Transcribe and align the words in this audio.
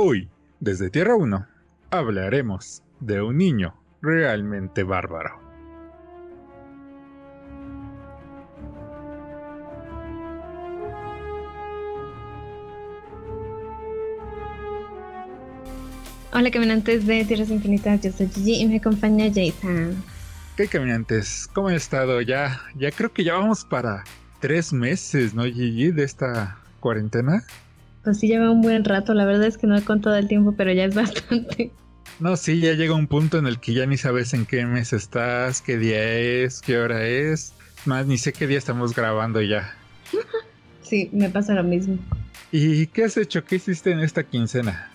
Hoy, 0.00 0.28
desde 0.60 0.90
Tierra 0.90 1.16
1, 1.16 1.44
hablaremos 1.90 2.84
de 3.00 3.20
un 3.20 3.36
niño 3.36 3.74
realmente 4.00 4.84
bárbaro. 4.84 5.40
Hola 16.32 16.52
caminantes 16.52 17.04
de 17.04 17.24
Tierras 17.24 17.50
Infinitas, 17.50 18.00
yo 18.00 18.12
soy 18.12 18.28
Gigi 18.28 18.62
y 18.62 18.68
me 18.68 18.76
acompaña 18.76 19.26
Jason. 19.34 19.96
¿Qué 20.56 20.68
caminantes? 20.68 21.50
¿Cómo 21.52 21.70
han 21.70 21.74
estado? 21.74 22.20
Ya, 22.20 22.60
ya 22.76 22.92
creo 22.92 23.12
que 23.12 23.24
ya 23.24 23.34
vamos 23.34 23.64
para 23.64 24.04
tres 24.38 24.72
meses, 24.72 25.34
¿no, 25.34 25.42
Gigi, 25.42 25.90
de 25.90 26.04
esta 26.04 26.56
cuarentena? 26.78 27.42
Pues 28.04 28.18
sí, 28.18 28.28
lleva 28.28 28.50
un 28.50 28.62
buen 28.62 28.84
rato, 28.84 29.14
la 29.14 29.24
verdad 29.24 29.46
es 29.46 29.58
que 29.58 29.66
no 29.66 29.76
he 29.76 29.82
contado 29.82 30.16
el 30.16 30.28
tiempo, 30.28 30.54
pero 30.56 30.72
ya 30.72 30.84
es 30.84 30.94
bastante. 30.96 31.72
No, 32.20 32.36
sí, 32.36 32.60
ya 32.60 32.72
llega 32.72 32.94
un 32.94 33.06
punto 33.06 33.38
en 33.38 33.46
el 33.46 33.60
que 33.60 33.74
ya 33.74 33.86
ni 33.86 33.96
sabes 33.96 34.34
en 34.34 34.44
qué 34.44 34.66
mes 34.66 34.92
estás, 34.92 35.60
qué 35.60 35.78
día 35.78 36.02
es, 36.04 36.60
qué 36.60 36.78
hora 36.78 37.06
es. 37.06 37.52
Más, 37.84 38.06
ni 38.06 38.18
sé 38.18 38.32
qué 38.32 38.46
día 38.46 38.58
estamos 38.58 38.94
grabando 38.94 39.40
ya. 39.40 39.76
sí, 40.82 41.08
me 41.12 41.28
pasa 41.28 41.54
lo 41.54 41.62
mismo. 41.62 41.96
¿Y 42.50 42.86
qué 42.88 43.04
has 43.04 43.16
hecho? 43.16 43.44
¿Qué 43.44 43.56
hiciste 43.56 43.92
en 43.92 44.00
esta 44.00 44.24
quincena? 44.24 44.90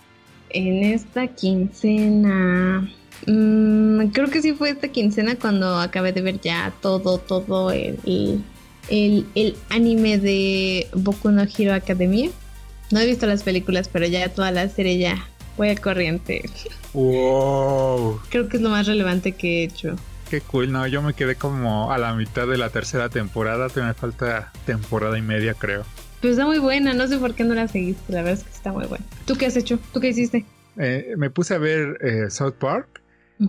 En 0.50 0.84
esta 0.84 1.26
quincena... 1.28 2.90
Mm, 3.26 4.08
creo 4.08 4.28
que 4.28 4.42
sí 4.42 4.52
fue 4.52 4.70
esta 4.70 4.88
quincena 4.88 5.36
cuando 5.36 5.78
acabé 5.78 6.12
de 6.12 6.20
ver 6.20 6.40
ya 6.40 6.74
todo, 6.82 7.18
todo 7.18 7.70
el, 7.70 7.98
el, 8.90 9.24
el 9.34 9.56
anime 9.70 10.18
de 10.18 10.88
Boku 10.92 11.30
no 11.30 11.42
Hero 11.42 11.72
Academia. 11.72 12.30
No 12.90 13.00
he 13.00 13.06
visto 13.06 13.26
las 13.26 13.42
películas, 13.42 13.88
pero 13.88 14.06
ya 14.06 14.28
toda 14.28 14.50
la 14.50 14.68
serie 14.68 14.98
ya 14.98 15.26
voy 15.56 15.70
al 15.70 15.80
corriente. 15.80 16.48
Wow. 16.92 18.20
Creo 18.30 18.48
que 18.48 18.56
es 18.56 18.62
lo 18.62 18.70
más 18.70 18.86
relevante 18.86 19.32
que 19.32 19.60
he 19.60 19.64
hecho. 19.64 19.96
Qué 20.30 20.40
cool, 20.40 20.72
no, 20.72 20.86
yo 20.86 21.02
me 21.02 21.14
quedé 21.14 21.36
como 21.36 21.92
a 21.92 21.98
la 21.98 22.14
mitad 22.14 22.46
de 22.46 22.56
la 22.56 22.70
tercera 22.70 23.08
temporada, 23.08 23.68
te 23.68 23.82
me 23.82 23.94
falta 23.94 24.52
temporada 24.64 25.18
y 25.18 25.22
media 25.22 25.54
creo. 25.54 25.84
Pues 26.20 26.32
está 26.32 26.46
muy 26.46 26.58
buena, 26.58 26.94
no 26.94 27.06
sé 27.06 27.18
por 27.18 27.34
qué 27.34 27.44
no 27.44 27.54
la 27.54 27.68
seguiste, 27.68 28.12
la 28.12 28.22
verdad 28.22 28.40
es 28.40 28.44
que 28.44 28.50
está 28.50 28.72
muy 28.72 28.86
buena. 28.86 29.04
¿Tú 29.26 29.36
qué 29.36 29.46
has 29.46 29.56
hecho? 29.56 29.78
¿Tú 29.92 30.00
qué 30.00 30.08
hiciste? 30.08 30.44
Eh, 30.78 31.14
me 31.18 31.30
puse 31.30 31.54
a 31.54 31.58
ver 31.58 31.98
eh, 32.00 32.30
South 32.30 32.54
Park 32.58 33.02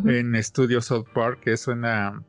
en 0.05 0.36
Estudio 0.36 0.81
South 0.81 1.08
Park, 1.14 1.39
que 1.42 1.53
es 1.53 1.67
una 1.67 2.22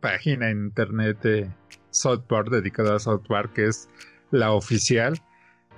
página 0.00 0.50
en 0.50 0.66
internet 0.66 1.20
de 1.22 1.50
South 1.90 2.22
Park 2.28 2.50
dedicada 2.50 2.96
a 2.96 2.98
South 2.98 3.22
Park, 3.26 3.54
que 3.54 3.66
es 3.66 3.88
la 4.30 4.52
oficial. 4.52 5.20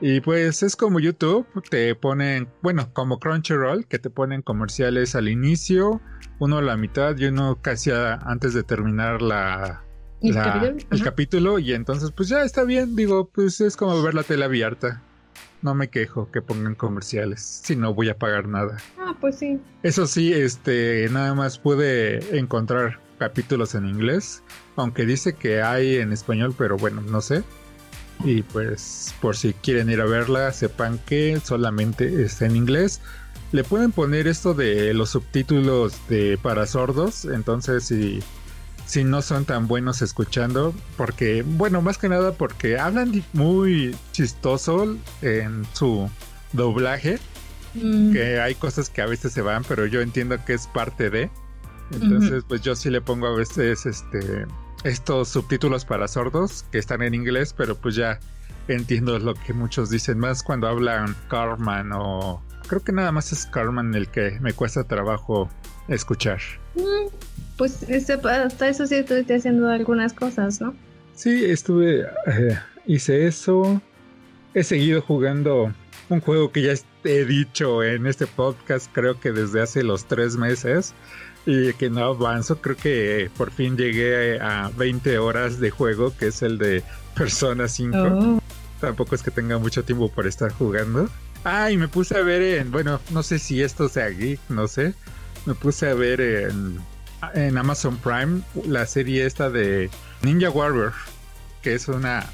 Y 0.01 0.21
pues 0.21 0.63
es 0.63 0.77
como 0.77 0.99
YouTube, 0.99 1.47
te 1.69 1.95
ponen, 1.95 2.49
bueno, 2.63 2.91
como 2.95 3.19
Crunchyroll, 3.19 3.87
que 3.87 3.99
te 3.99 4.09
ponen 4.09 4.41
comerciales 4.41 5.15
al 5.15 5.29
inicio, 5.29 6.01
uno 6.39 6.59
a 6.59 6.63
la 6.63 6.77
mitad 6.77 7.17
y 7.19 7.27
uno 7.27 7.59
casi 7.61 7.91
antes 7.91 8.55
de 8.55 8.63
terminar 8.63 9.21
la, 9.21 9.85
¿El, 10.23 10.35
capítulo? 11.03 11.59
y 11.59 11.73
entonces 11.73 12.13
pues 12.13 12.29
ya 12.29 12.43
está 12.43 12.65
bien, 12.65 12.95
digo, 12.97 13.29
pues 13.29 13.61
es 13.61 13.77
como 13.77 14.03
ver 14.03 14.15
la 14.15 14.23
tele 14.23 14.45
abierta. 14.45 15.03
No 15.63 15.75
me 15.75 15.89
quejo 15.89 16.31
que 16.31 16.41
pongan 16.41 16.75
comerciales, 16.75 17.43
si 17.43 17.77
no 17.77 17.93
voy 17.93 18.09
a 18.09 18.17
pagar 18.17 18.49
nada. 18.49 18.79
Ah, 18.99 19.15
pues 19.21 19.37
sí. 19.37 19.61
Eso 19.83 20.07
sí, 20.07 20.33
este, 20.33 21.09
nada 21.11 21.35
más 21.35 21.59
pude 21.59 22.39
encontrar 22.39 22.99
capítulos 23.19 23.75
en 23.75 23.87
inglés, 23.87 24.43
aunque 24.77 25.05
dice 25.05 25.35
que 25.35 25.61
hay 25.61 25.97
en 25.97 26.13
español, 26.13 26.55
pero 26.57 26.79
bueno, 26.79 27.03
no 27.03 27.21
sé. 27.21 27.45
Y 28.25 28.43
pues 28.43 29.15
por 29.21 29.37
si 29.37 29.53
quieren 29.55 29.89
ir 29.91 30.01
a 30.01 30.07
verla, 30.07 30.53
sepan 30.53 30.99
que 30.99 31.41
solamente 31.43 32.23
está 32.23 32.47
en 32.47 32.57
inglés. 32.57 33.01
Le 33.53 33.65
pueden 33.65 33.93
poner 33.93 34.27
esto 34.27 34.55
de 34.55 34.95
los 34.95 35.11
subtítulos 35.11 35.95
de 36.09 36.39
para 36.41 36.67
sordos, 36.67 37.25
entonces 37.25 37.85
si, 37.85 38.23
si 38.87 39.03
no 39.03 39.23
son 39.23 39.45
tan 39.45 39.67
buenos 39.67 40.03
escuchando, 40.03 40.75
porque 40.97 41.43
bueno, 41.43 41.83
más 41.83 41.99
que 41.99 42.09
nada 42.09 42.33
porque 42.33 42.79
hablan 42.79 43.25
muy 43.33 43.97
chistoso 44.13 44.97
en 45.23 45.67
su 45.73 46.09
doblaje, 46.53 47.19
mm. 47.75 48.13
que 48.13 48.41
hay 48.41 48.55
cosas 48.55 48.89
que 48.89 49.03
a 49.03 49.07
veces 49.07 49.33
se 49.33 49.43
van, 49.43 49.65
pero 49.65 49.87
yo 49.87 50.01
entiendo 50.01 50.37
que 50.45 50.55
es 50.55 50.67
parte 50.69 51.11
de. 51.11 51.31
Entonces, 51.93 52.45
pues 52.47 52.63
yo 52.63 52.77
sí 52.77 52.89
le 52.89 53.01
pongo 53.01 53.27
a 53.27 53.35
veces 53.35 53.85
este 53.85 54.47
estos 54.85 55.29
subtítulos 55.29 55.85
para 55.85 56.09
sordos 56.09 56.65
que 56.71 56.79
están 56.79 57.03
en 57.03 57.15
inglés, 57.15 57.55
pero 57.57 57.77
pues 57.77 57.95
ya 57.95 58.19
entiendo 58.69 59.19
lo 59.19 59.35
que 59.35 59.53
muchos 59.53 59.91
dicen, 59.91 60.19
más 60.19 60.43
cuando 60.43 60.69
hablan 60.69 61.15
Carman 61.29 61.91
o 61.93 62.43
creo 62.67 62.83
que 62.83 62.93
nada 62.93 63.13
más 63.13 63.33
es 63.33 63.47
Carman 63.47 63.95
el 63.95 64.09
que 64.09 64.39
me 64.41 64.53
cuesta 64.53 64.85
trabajo 64.85 65.51
escuchar. 65.89 66.41
Mm, 66.77 67.09
pues 67.57 67.85
hasta 68.25 68.69
eso 68.69 68.87
sí 68.87 68.97
estuve 68.97 69.35
haciendo 69.35 69.69
algunas 69.69 70.13
cosas, 70.13 70.61
¿no? 70.61 70.75
Sí, 71.15 71.45
estuve, 71.45 72.07
eh, 72.27 72.59
hice 72.87 73.27
eso, 73.27 73.83
he 74.55 74.63
seguido 74.63 75.03
jugando 75.03 75.73
un 76.09 76.21
juego 76.21 76.51
que 76.51 76.63
ya 76.63 76.75
he 77.05 77.25
dicho 77.25 77.83
en 77.83 78.07
este 78.07 78.27
podcast, 78.27 78.91
creo 78.93 79.19
que 79.21 79.33
desde 79.33 79.61
hace 79.61 79.83
los 79.83 80.07
tres 80.07 80.37
meses, 80.37 80.95
y 81.47 81.73
que 81.75 81.91
no 81.91 82.05
avanzo. 82.05 82.61
Creo 82.61 82.77
que 82.77 83.31
por 83.37 83.51
fin 83.51 83.77
llegué 83.77 84.41
a 84.41 84.71
20 84.77 85.19
horas 85.19 85.61
de 85.61 85.71
juego, 85.71 86.17
que 86.17 86.29
es 86.29 86.43
el 86.43 86.59
de 86.59 86.83
Persona 87.15 87.69
5. 87.69 88.41
Tampoco 88.81 89.15
es 89.15 89.23
que 89.23 89.31
tenga 89.31 89.59
mucho 89.59 89.85
tiempo 89.85 90.11
por 90.11 90.27
estar 90.27 90.53
jugando. 90.53 91.09
Ah, 91.45 91.71
y 91.71 91.77
me 91.77 91.89
puse 91.89 92.17
a 92.17 92.23
ver 92.23 92.43
en, 92.43 92.71
bueno, 92.71 93.01
no 93.11 93.23
sé 93.23 93.39
si 93.39 93.63
esto 93.63 93.89
sea 93.89 94.09
geek, 94.09 94.41
no 94.49 94.69
sé. 94.69 94.95
Me 95.47 95.55
puse 95.55 95.89
a 95.89 95.95
ver 95.95 96.21
en, 96.21 96.79
en 97.35 97.57
Amazon 97.57 97.97
Prime 97.97 98.43
la 98.67 98.87
serie 98.87 99.25
esta 99.25 99.51
de 99.51 99.91
Ninja 100.23 100.51
Warrior, 100.51 100.93
que 101.63 101.75
es 101.75 101.89
una 101.89 102.27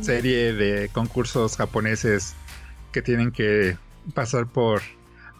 serie 0.00 0.54
de 0.54 0.88
concursos 0.88 1.56
japoneses 1.56 2.34
que 2.92 3.02
tienen 3.02 3.30
que 3.30 3.76
pasar 4.14 4.46
por 4.46 4.80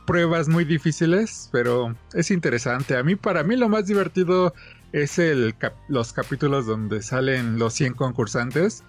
pruebas 0.06 0.48
muy 0.48 0.64
difíciles, 0.64 1.48
pero 1.52 1.94
es 2.12 2.30
interesante. 2.30 2.96
A 2.96 3.02
mí, 3.02 3.16
para 3.16 3.42
mí, 3.42 3.56
lo 3.56 3.68
más 3.68 3.86
divertido 3.86 4.54
es 4.92 5.18
el 5.18 5.54
los 5.88 6.12
capítulos 6.12 6.66
donde 6.66 7.02
salen 7.02 7.58
los 7.58 7.74
100 7.74 7.94
concursantes, 7.94 8.84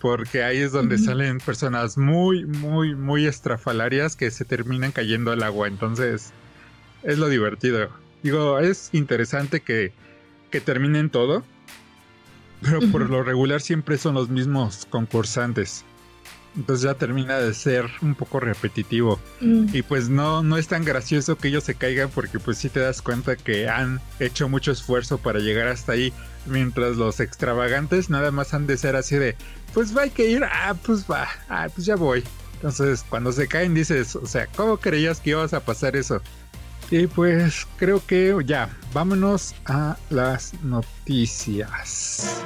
porque 0.00 0.42
ahí 0.42 0.58
es 0.58 0.72
donde 0.72 0.98
salen 0.98 1.38
personas 1.38 1.96
muy, 1.96 2.44
muy, 2.44 2.94
muy 2.94 3.26
estrafalarias 3.26 4.16
que 4.16 4.30
se 4.30 4.44
terminan 4.44 4.92
cayendo 4.92 5.32
al 5.32 5.42
agua. 5.42 5.68
Entonces, 5.68 6.32
es 7.02 7.18
lo 7.18 7.28
divertido. 7.28 7.88
Digo, 8.22 8.58
es 8.58 8.90
interesante 8.92 9.60
que, 9.60 9.92
que 10.50 10.60
terminen 10.60 11.10
todo, 11.10 11.44
pero 12.62 12.80
por 12.90 13.08
lo 13.08 13.22
regular 13.22 13.60
siempre 13.60 13.98
son 13.98 14.14
los 14.14 14.28
mismos 14.28 14.86
concursantes 14.90 15.84
entonces 16.56 16.84
ya 16.84 16.94
termina 16.94 17.38
de 17.38 17.52
ser 17.54 17.86
un 18.02 18.14
poco 18.14 18.40
repetitivo. 18.40 19.18
Mm. 19.40 19.66
Y 19.72 19.82
pues 19.82 20.08
no, 20.08 20.42
no 20.42 20.56
es 20.56 20.68
tan 20.68 20.84
gracioso 20.84 21.36
que 21.36 21.48
ellos 21.48 21.64
se 21.64 21.74
caigan 21.74 22.10
porque 22.10 22.38
pues 22.38 22.58
sí 22.58 22.68
te 22.68 22.80
das 22.80 23.02
cuenta 23.02 23.36
que 23.36 23.68
han 23.68 24.00
hecho 24.20 24.48
mucho 24.48 24.72
esfuerzo 24.72 25.18
para 25.18 25.40
llegar 25.40 25.68
hasta 25.68 25.92
ahí. 25.92 26.12
Mientras 26.46 26.96
los 26.96 27.20
extravagantes 27.20 28.10
nada 28.10 28.30
más 28.30 28.54
han 28.54 28.66
de 28.66 28.76
ser 28.76 28.96
así 28.96 29.16
de, 29.16 29.36
pues 29.72 29.96
va 29.96 30.02
hay 30.02 30.10
que 30.10 30.28
ir, 30.28 30.44
ah, 30.44 30.74
pues 30.84 31.06
va, 31.10 31.26
ah, 31.48 31.68
pues 31.74 31.86
ya 31.86 31.96
voy. 31.96 32.22
Entonces 32.54 33.04
cuando 33.08 33.32
se 33.32 33.48
caen 33.48 33.74
dices, 33.74 34.14
o 34.14 34.26
sea, 34.26 34.46
¿cómo 34.54 34.76
creías 34.76 35.20
que 35.20 35.30
ibas 35.30 35.54
a 35.54 35.60
pasar 35.60 35.96
eso? 35.96 36.20
Y 36.90 37.06
pues 37.06 37.66
creo 37.76 38.04
que 38.06 38.36
ya, 38.44 38.68
vámonos 38.92 39.54
a 39.64 39.96
las 40.10 40.52
noticias. 40.62 42.42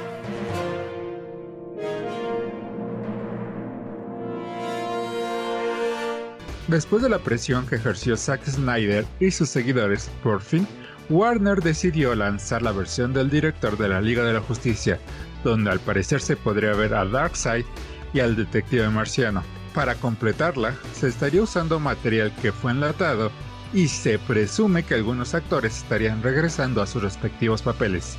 Después 6.69 7.01
de 7.01 7.09
la 7.09 7.17
presión 7.17 7.65
que 7.65 7.77
ejerció 7.77 8.15
Zack 8.15 8.45
Snyder 8.45 9.03
y 9.19 9.31
sus 9.31 9.49
seguidores, 9.49 10.11
por 10.21 10.39
fin, 10.39 10.67
Warner 11.09 11.63
decidió 11.63 12.13
lanzar 12.13 12.61
la 12.61 12.71
versión 12.71 13.11
del 13.11 13.31
director 13.31 13.75
de 13.75 13.87
la 13.87 13.99
Liga 13.99 14.23
de 14.23 14.33
la 14.33 14.41
Justicia, 14.41 14.99
donde 15.43 15.71
al 15.71 15.79
parecer 15.79 16.21
se 16.21 16.37
podría 16.37 16.73
ver 16.73 16.93
a 16.93 17.05
Darkseid 17.05 17.65
y 18.13 18.19
al 18.19 18.35
detective 18.35 18.87
marciano. 18.89 19.41
Para 19.73 19.95
completarla, 19.95 20.75
se 20.93 21.07
estaría 21.07 21.41
usando 21.41 21.79
material 21.79 22.31
que 22.39 22.51
fue 22.51 22.71
enlatado 22.71 23.31
y 23.73 23.87
se 23.87 24.19
presume 24.19 24.83
que 24.83 24.93
algunos 24.93 25.33
actores 25.33 25.75
estarían 25.75 26.21
regresando 26.21 26.83
a 26.83 26.87
sus 26.87 27.01
respectivos 27.01 27.63
papeles. 27.63 28.15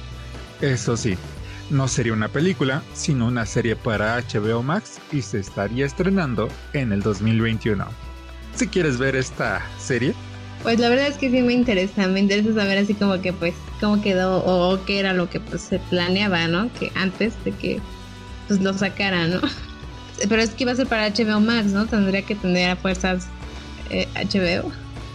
Eso 0.60 0.96
sí, 0.96 1.16
no 1.70 1.86
sería 1.86 2.14
una 2.14 2.26
película, 2.26 2.82
sino 2.94 3.28
una 3.28 3.46
serie 3.46 3.76
para 3.76 4.20
HBO 4.20 4.64
Max 4.64 4.98
y 5.12 5.22
se 5.22 5.38
estaría 5.38 5.86
estrenando 5.86 6.48
en 6.72 6.90
el 6.90 7.00
2021 7.00 8.09
si 8.54 8.66
quieres 8.66 8.98
ver 8.98 9.16
esta 9.16 9.62
serie. 9.78 10.14
Pues 10.62 10.78
la 10.78 10.88
verdad 10.90 11.06
es 11.06 11.16
que 11.16 11.30
sí 11.30 11.40
me 11.40 11.54
interesa, 11.54 12.06
me 12.06 12.20
interesa 12.20 12.54
saber 12.54 12.78
así 12.78 12.94
como 12.94 13.20
que 13.22 13.32
pues 13.32 13.54
cómo 13.80 14.02
quedó 14.02 14.44
o, 14.44 14.84
qué 14.84 15.00
era 15.00 15.14
lo 15.14 15.30
que 15.30 15.40
pues 15.40 15.62
se 15.62 15.78
planeaba, 15.78 16.46
¿no? 16.48 16.70
Que 16.74 16.92
antes 16.94 17.32
de 17.44 17.52
que 17.52 17.80
pues 18.46 18.60
lo 18.60 18.74
sacaran, 18.74 19.30
¿no? 19.30 19.40
Pero 20.28 20.42
es 20.42 20.50
que 20.50 20.64
iba 20.64 20.72
a 20.72 20.76
ser 20.76 20.86
para 20.86 21.08
HBO 21.08 21.40
Max, 21.40 21.66
¿no? 21.72 21.86
Tendría 21.86 22.22
que 22.22 22.34
tener 22.34 22.70
a 22.70 22.76
fuerzas 22.76 23.26
HBO. 23.88 24.68
Eh, 24.68 24.72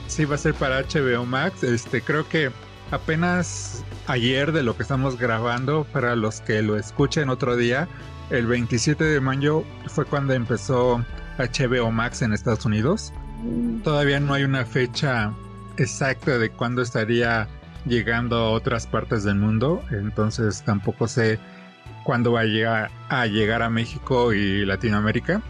sí, 0.07 0.25
va 0.25 0.35
a 0.35 0.39
ser 0.39 0.55
para 0.55 0.81
HBO 0.81 1.25
Max. 1.25 1.63
Este, 1.63 2.01
creo 2.01 2.27
que 2.27 2.51
apenas 2.89 3.83
ayer 4.07 4.51
de 4.51 4.63
lo 4.63 4.75
que 4.75 4.81
estamos 4.81 5.17
grabando, 5.17 5.85
para 5.91 6.15
los 6.15 6.41
que 6.41 6.63
lo 6.63 6.75
escuchen 6.75 7.29
otro 7.29 7.55
día, 7.55 7.87
el 8.31 8.47
27 8.47 9.03
de 9.03 9.19
mayo 9.19 9.63
fue 9.87 10.05
cuando 10.05 10.33
empezó 10.33 11.05
HBO 11.37 11.91
Max 11.91 12.23
en 12.23 12.33
Estados 12.33 12.65
Unidos. 12.65 13.13
Todavía 13.83 14.19
no 14.19 14.33
hay 14.33 14.43
una 14.43 14.65
fecha 14.65 15.33
exacta 15.77 16.37
de 16.37 16.49
cuándo 16.49 16.81
estaría 16.81 17.47
llegando 17.85 18.37
a 18.37 18.51
otras 18.51 18.87
partes 18.87 19.23
del 19.23 19.35
mundo, 19.35 19.83
entonces 19.91 20.63
tampoco 20.63 21.07
sé 21.07 21.39
cuándo 22.03 22.31
va 22.31 22.41
a 22.41 22.45
llegar 22.45 22.91
a, 23.09 23.25
llegar 23.27 23.61
a 23.61 23.69
México 23.69 24.33
y 24.33 24.65
Latinoamérica. 24.65 25.41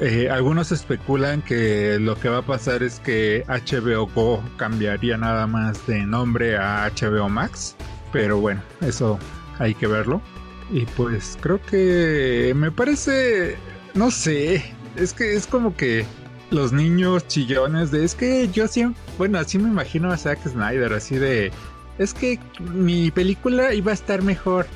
Eh, 0.00 0.28
algunos 0.30 0.70
especulan 0.70 1.42
que 1.42 1.98
lo 1.98 2.14
que 2.14 2.28
va 2.28 2.38
a 2.38 2.42
pasar 2.42 2.84
es 2.84 3.00
que 3.00 3.44
HBO 3.48 4.06
Go 4.06 4.42
cambiaría 4.56 5.16
nada 5.16 5.48
más 5.48 5.84
de 5.86 6.06
nombre 6.06 6.56
a 6.56 6.88
HBO 6.88 7.28
Max, 7.28 7.74
pero 8.12 8.38
bueno, 8.38 8.62
eso 8.80 9.18
hay 9.58 9.74
que 9.74 9.88
verlo. 9.88 10.22
Y 10.70 10.84
pues 10.84 11.36
creo 11.40 11.60
que 11.62 12.52
me 12.54 12.70
parece, 12.70 13.56
no 13.94 14.10
sé, 14.10 14.62
es 14.96 15.12
que 15.12 15.34
es 15.34 15.46
como 15.46 15.74
que 15.74 16.04
los 16.50 16.72
niños 16.72 17.26
chillones 17.26 17.90
de 17.90 18.04
es 18.04 18.14
que 18.14 18.48
yo 18.48 18.68
siempre, 18.68 19.00
bueno, 19.18 19.38
así 19.38 19.58
me 19.58 19.68
imagino 19.68 20.10
a 20.10 20.16
Zack 20.16 20.46
Snyder, 20.46 20.92
así 20.92 21.16
de 21.16 21.52
es 21.98 22.14
que 22.14 22.38
mi 22.60 23.10
película 23.10 23.74
iba 23.74 23.90
a 23.90 23.94
estar 23.94 24.22
mejor, 24.22 24.66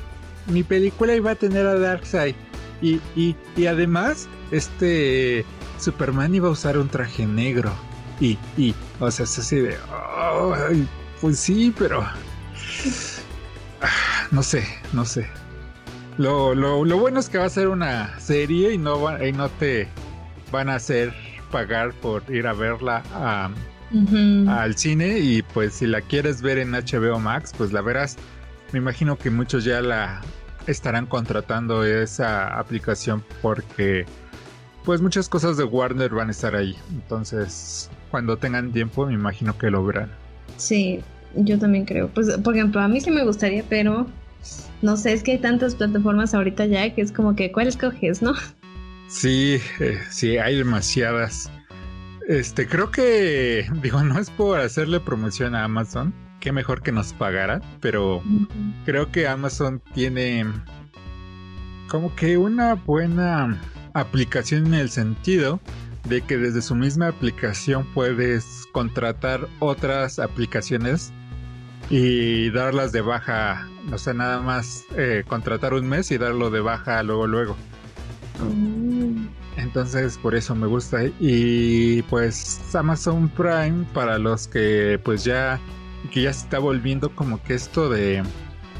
mi 0.47 0.63
película 0.63 1.15
iba 1.15 1.31
a 1.31 1.35
tener 1.35 1.65
a 1.65 1.75
Darkseid 1.75 2.35
y, 2.81 2.99
y, 3.15 3.35
y 3.55 3.65
además 3.65 4.27
este 4.51 5.45
Superman 5.79 6.35
iba 6.35 6.49
a 6.49 6.51
usar 6.51 6.77
un 6.77 6.89
traje 6.89 7.25
negro 7.25 7.71
y, 8.19 8.37
y 8.57 8.75
o 8.99 9.09
sea, 9.09 9.23
es 9.23 9.39
así 9.39 9.57
de, 9.57 9.75
pues 11.21 11.39
sí, 11.39 11.73
pero 11.77 12.01
ah, 13.81 14.27
no 14.31 14.43
sé, 14.43 14.65
no 14.91 15.05
sé. 15.05 15.27
Lo, 16.17 16.53
lo, 16.53 16.85
lo, 16.85 16.97
bueno 16.99 17.19
es 17.19 17.27
que 17.27 17.39
va 17.39 17.45
a 17.45 17.49
ser 17.49 17.69
una 17.69 18.19
serie 18.19 18.73
y 18.73 18.77
no, 18.77 19.25
y 19.25 19.31
no 19.31 19.49
te 19.49 19.87
van 20.51 20.69
a 20.69 20.75
hacer 20.75 21.11
pagar 21.53 21.93
por 21.93 22.23
ir 22.29 22.47
a 22.47 22.53
verla 22.53 23.03
al 24.47 24.75
cine 24.75 25.19
y 25.19 25.43
pues 25.43 25.75
si 25.75 25.85
la 25.85 26.01
quieres 26.01 26.41
ver 26.41 26.57
en 26.57 26.71
HBO 26.71 27.19
Max, 27.19 27.53
pues 27.55 27.71
la 27.71 27.81
verás. 27.81 28.17
Me 28.71 28.79
imagino 28.79 29.17
que 29.17 29.29
muchos 29.29 29.63
ya 29.63 29.79
la 29.81 30.21
estarán 30.65 31.05
contratando 31.05 31.85
esa 31.85 32.57
aplicación 32.57 33.23
porque 33.43 34.07
pues 34.83 34.99
muchas 34.99 35.29
cosas 35.29 35.55
de 35.55 35.63
Warner 35.63 36.09
van 36.09 36.29
a 36.29 36.31
estar 36.31 36.55
ahí. 36.55 36.75
Entonces, 36.91 37.91
cuando 38.09 38.35
tengan 38.35 38.71
tiempo, 38.71 39.05
me 39.05 39.13
imagino 39.13 39.55
que 39.55 39.69
lo 39.69 39.85
verán. 39.85 40.09
Sí, 40.57 41.01
yo 41.35 41.59
también 41.59 41.85
creo. 41.85 42.07
Pues, 42.07 42.35
por 42.39 42.55
ejemplo, 42.55 42.81
a 42.81 42.87
mí 42.87 42.99
sí 42.99 43.11
me 43.11 43.23
gustaría, 43.23 43.63
pero 43.69 44.07
no 44.81 44.97
sé, 44.97 45.13
es 45.13 45.21
que 45.21 45.33
hay 45.33 45.37
tantas 45.37 45.75
plataformas 45.75 46.33
ahorita 46.33 46.65
ya 46.65 46.93
que 46.95 47.01
es 47.01 47.11
como 47.11 47.35
que, 47.35 47.51
¿cuál 47.51 47.67
escoges, 47.67 48.23
no? 48.23 48.33
Sí, 49.07 49.61
eh, 49.79 49.99
sí, 50.09 50.37
hay 50.37 50.57
demasiadas. 50.57 51.51
Este, 52.27 52.67
creo 52.67 52.91
que, 52.91 53.67
digo, 53.81 54.03
no 54.03 54.19
es 54.19 54.29
por 54.29 54.59
hacerle 54.59 54.99
promoción 54.99 55.55
a 55.55 55.65
Amazon, 55.65 56.13
qué 56.39 56.51
mejor 56.51 56.81
que 56.81 56.91
nos 56.91 57.13
pagara, 57.13 57.61
pero 57.79 58.21
creo 58.85 59.11
que 59.11 59.27
Amazon 59.27 59.81
tiene 59.93 60.45
como 61.87 62.15
que 62.15 62.37
una 62.37 62.73
buena 62.73 63.61
aplicación 63.93 64.67
en 64.67 64.73
el 64.73 64.89
sentido 64.89 65.59
de 66.07 66.21
que 66.21 66.37
desde 66.37 66.61
su 66.61 66.75
misma 66.75 67.07
aplicación 67.07 67.85
puedes 67.93 68.65
contratar 68.73 69.47
otras 69.59 70.19
aplicaciones 70.19 71.13
y 71.89 72.49
darlas 72.49 72.91
de 72.91 73.01
baja, 73.01 73.67
o 73.91 73.97
sea, 73.97 74.13
nada 74.13 74.41
más 74.41 74.83
eh, 74.97 75.23
contratar 75.27 75.73
un 75.73 75.87
mes 75.87 76.11
y 76.11 76.17
darlo 76.17 76.49
de 76.49 76.61
baja 76.61 77.03
luego 77.03 77.27
luego. 77.27 77.55
Mm. 78.39 79.27
Entonces 79.57 80.17
por 80.17 80.35
eso 80.35 80.55
me 80.55 80.67
gusta. 80.67 81.03
Y 81.19 82.01
pues 82.03 82.75
Amazon 82.75 83.29
Prime 83.29 83.85
para 83.93 84.17
los 84.17 84.47
que 84.47 84.99
pues 85.03 85.23
ya 85.23 85.59
que 86.11 86.23
ya 86.23 86.33
se 86.33 86.43
está 86.43 86.59
volviendo 86.59 87.15
como 87.15 87.41
que 87.43 87.53
esto 87.53 87.89
de 87.89 88.23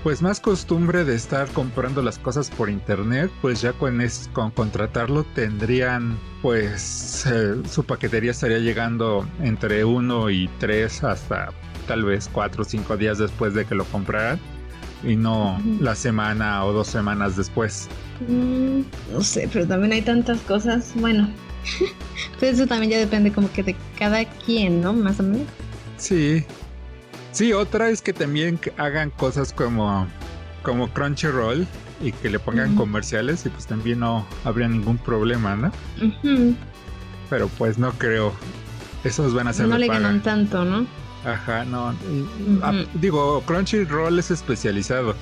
pues 0.03 0.21
más 0.21 0.41
costumbre 0.41 1.05
de 1.05 1.15
estar 1.15 1.47
comprando 1.49 2.01
las 2.01 2.19
cosas 2.19 2.49
por 2.49 2.69
internet, 2.69 3.31
pues 3.41 3.61
ya 3.61 3.71
con, 3.71 4.01
es, 4.01 4.29
con 4.33 4.51
contratarlo 4.51 5.23
tendrían 5.23 6.17
pues 6.41 7.25
eh, 7.25 7.55
su 7.69 7.85
paquetería 7.85 8.31
estaría 8.31 8.59
llegando 8.59 9.25
entre 9.41 9.85
uno 9.85 10.29
y 10.29 10.49
tres 10.59 11.05
hasta 11.05 11.53
tal 11.87 12.03
vez 12.03 12.29
cuatro 12.31 12.63
o 12.63 12.65
cinco 12.65 12.97
días 12.97 13.17
después 13.17 13.53
de 13.53 13.63
que 13.63 13.75
lo 13.75 13.85
compraran 13.85 14.39
y 15.03 15.15
no 15.15 15.59
la 15.79 15.95
semana 15.95 16.63
o 16.65 16.73
dos 16.73 16.87
semanas 16.87 17.35
después. 17.35 17.89
Mm, 18.27 18.81
no 19.11 19.21
sé, 19.21 19.49
pero 19.51 19.67
también 19.67 19.93
hay 19.93 20.01
tantas 20.01 20.39
cosas. 20.41 20.93
Bueno, 20.95 21.29
pues 22.39 22.53
eso 22.53 22.67
también 22.67 22.91
ya 22.91 22.97
depende 22.97 23.31
como 23.31 23.51
que 23.51 23.63
de 23.63 23.75
cada 23.97 24.25
quien, 24.25 24.81
¿no? 24.81 24.93
Más 24.93 25.19
o 25.19 25.23
menos. 25.23 25.47
Sí. 25.97 26.45
Sí, 27.31 27.51
otra 27.51 27.89
es 27.89 28.01
que 28.01 28.13
también 28.13 28.59
hagan 28.77 29.09
cosas 29.09 29.53
como, 29.53 30.07
como 30.61 30.89
Crunchyroll 30.89 31.65
y 32.01 32.11
que 32.11 32.29
le 32.29 32.37
pongan 32.37 32.75
comerciales 32.75 33.45
y 33.45 33.49
pues 33.49 33.65
también 33.65 33.99
no 33.99 34.27
habría 34.43 34.67
ningún 34.67 34.99
problema, 34.99 35.55
¿no? 35.55 35.71
Pero 37.29 37.47
pues 37.57 37.79
no 37.79 37.91
creo. 37.93 38.33
Esos 39.03 39.33
van 39.33 39.47
a 39.47 39.53
ser 39.53 39.67
No 39.67 39.77
le 39.77 39.87
ganan 39.87 40.21
tanto, 40.21 40.63
¿no? 40.63 40.85
Ajá, 41.25 41.65
no. 41.65 41.95
digo, 42.95 43.41
Crunchyroll 43.45 44.19
es 44.19 44.31
especializado, 44.31 45.15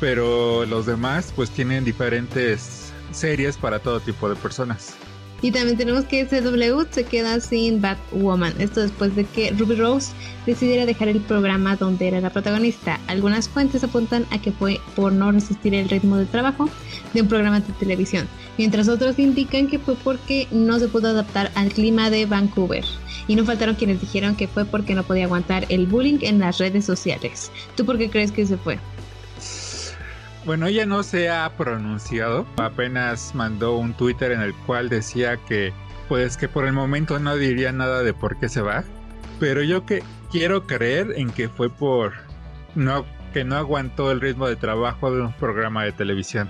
pero 0.00 0.66
los 0.66 0.86
demás 0.86 1.32
pues 1.34 1.50
tienen 1.50 1.84
diferentes 1.84 2.92
series 3.12 3.56
para 3.56 3.78
todo 3.78 4.00
tipo 4.00 4.28
de 4.28 4.36
personas. 4.36 4.94
Y 5.40 5.52
también 5.52 5.76
tenemos 5.76 6.04
que 6.04 6.26
CW 6.26 6.82
se 6.90 7.04
queda 7.04 7.38
sin 7.38 7.80
Batwoman. 7.80 8.54
Esto 8.58 8.80
después 8.80 9.14
de 9.14 9.24
que 9.24 9.52
Ruby 9.52 9.76
Rose 9.76 10.12
decidiera 10.46 10.84
dejar 10.84 11.08
el 11.08 11.20
programa 11.20 11.76
donde 11.76 12.08
era 12.08 12.20
la 12.20 12.30
protagonista. 12.30 12.98
Algunas 13.06 13.48
fuentes 13.48 13.84
apuntan 13.84 14.26
a 14.32 14.40
que 14.40 14.50
fue 14.50 14.80
por 14.96 15.12
no 15.12 15.30
resistir 15.30 15.74
el 15.74 15.88
ritmo 15.88 16.16
de 16.16 16.26
trabajo 16.26 16.68
de 17.14 17.22
un 17.22 17.28
programa 17.28 17.60
de 17.60 17.72
televisión, 17.74 18.26
mientras 18.56 18.88
otros 18.88 19.18
indican 19.20 19.68
que 19.68 19.78
fue 19.78 19.94
porque 19.94 20.48
no 20.50 20.80
se 20.80 20.88
pudo 20.88 21.08
adaptar 21.08 21.52
al 21.54 21.68
clima 21.68 22.10
de 22.10 22.26
Vancouver. 22.26 22.84
Y 23.28 23.36
no 23.36 23.44
faltaron 23.44 23.76
quienes 23.76 24.00
dijeron 24.00 24.34
que 24.34 24.48
fue 24.48 24.64
porque 24.64 24.94
no 24.96 25.04
podía 25.04 25.24
aguantar 25.24 25.66
el 25.68 25.86
bullying 25.86 26.18
en 26.22 26.40
las 26.40 26.58
redes 26.58 26.84
sociales. 26.84 27.52
¿Tú 27.76 27.86
por 27.86 27.98
qué 27.98 28.10
crees 28.10 28.32
que 28.32 28.46
se 28.46 28.56
fue? 28.56 28.78
Bueno, 30.44 30.66
ella 30.66 30.86
no 30.86 31.02
se 31.02 31.28
ha 31.28 31.48
pronunciado. 31.56 32.46
Apenas 32.56 33.34
mandó 33.34 33.76
un 33.76 33.92
Twitter 33.92 34.32
en 34.32 34.40
el 34.40 34.54
cual 34.54 34.88
decía 34.88 35.36
que, 35.36 35.74
pues 36.08 36.36
que 36.38 36.48
por 36.48 36.64
el 36.64 36.72
momento 36.72 37.18
no 37.18 37.36
diría 37.36 37.70
nada 37.70 38.02
de 38.02 38.14
por 38.14 38.38
qué 38.38 38.48
se 38.48 38.62
va. 38.62 38.82
Pero 39.38 39.62
yo 39.62 39.84
que 39.84 40.02
quiero 40.30 40.66
creer 40.66 41.12
en 41.16 41.30
que 41.30 41.48
fue 41.48 41.68
por 41.68 42.14
no 42.74 43.04
que 43.32 43.44
no 43.44 43.56
aguantó 43.56 44.10
el 44.10 44.20
ritmo 44.20 44.48
de 44.48 44.56
trabajo 44.56 45.12
de 45.12 45.20
un 45.20 45.32
programa 45.34 45.84
de 45.84 45.92
televisión. 45.92 46.48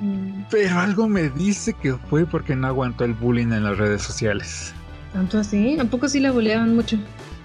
Mm. 0.00 0.42
Pero 0.50 0.78
algo 0.78 1.08
me 1.08 1.28
dice 1.28 1.74
que 1.74 1.94
fue 1.94 2.24
porque 2.24 2.54
no 2.54 2.68
aguantó 2.68 3.04
el 3.04 3.14
bullying 3.14 3.52
en 3.52 3.64
las 3.64 3.78
redes 3.78 4.02
sociales. 4.02 4.74
¿Tanto 5.18 5.40
así? 5.40 5.76
¿A 5.80 5.84
poco 5.84 6.08
sí 6.08 6.20
la 6.20 6.30
buleaban 6.30 6.76
mucho? 6.76 6.96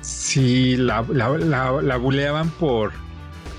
Sí, 0.01 0.77
la, 0.77 1.03
la, 1.09 1.81
la, 1.81 1.97
buleaban 1.97 2.51
por, 2.51 2.91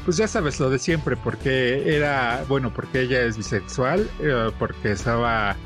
pues 0.04 0.18
ya 0.18 0.28
sabes 0.28 0.60
lo 0.60 0.70
de 0.70 0.78
siempre, 0.78 1.16
porque 1.16 1.96
era, 1.96 2.44
bueno, 2.48 2.72
porque 2.72 3.00
ella 3.00 3.22
es 3.22 3.36
bisexual, 3.36 4.08
eh, 4.20 4.52
porque 4.56 4.92
estaba 4.92 5.56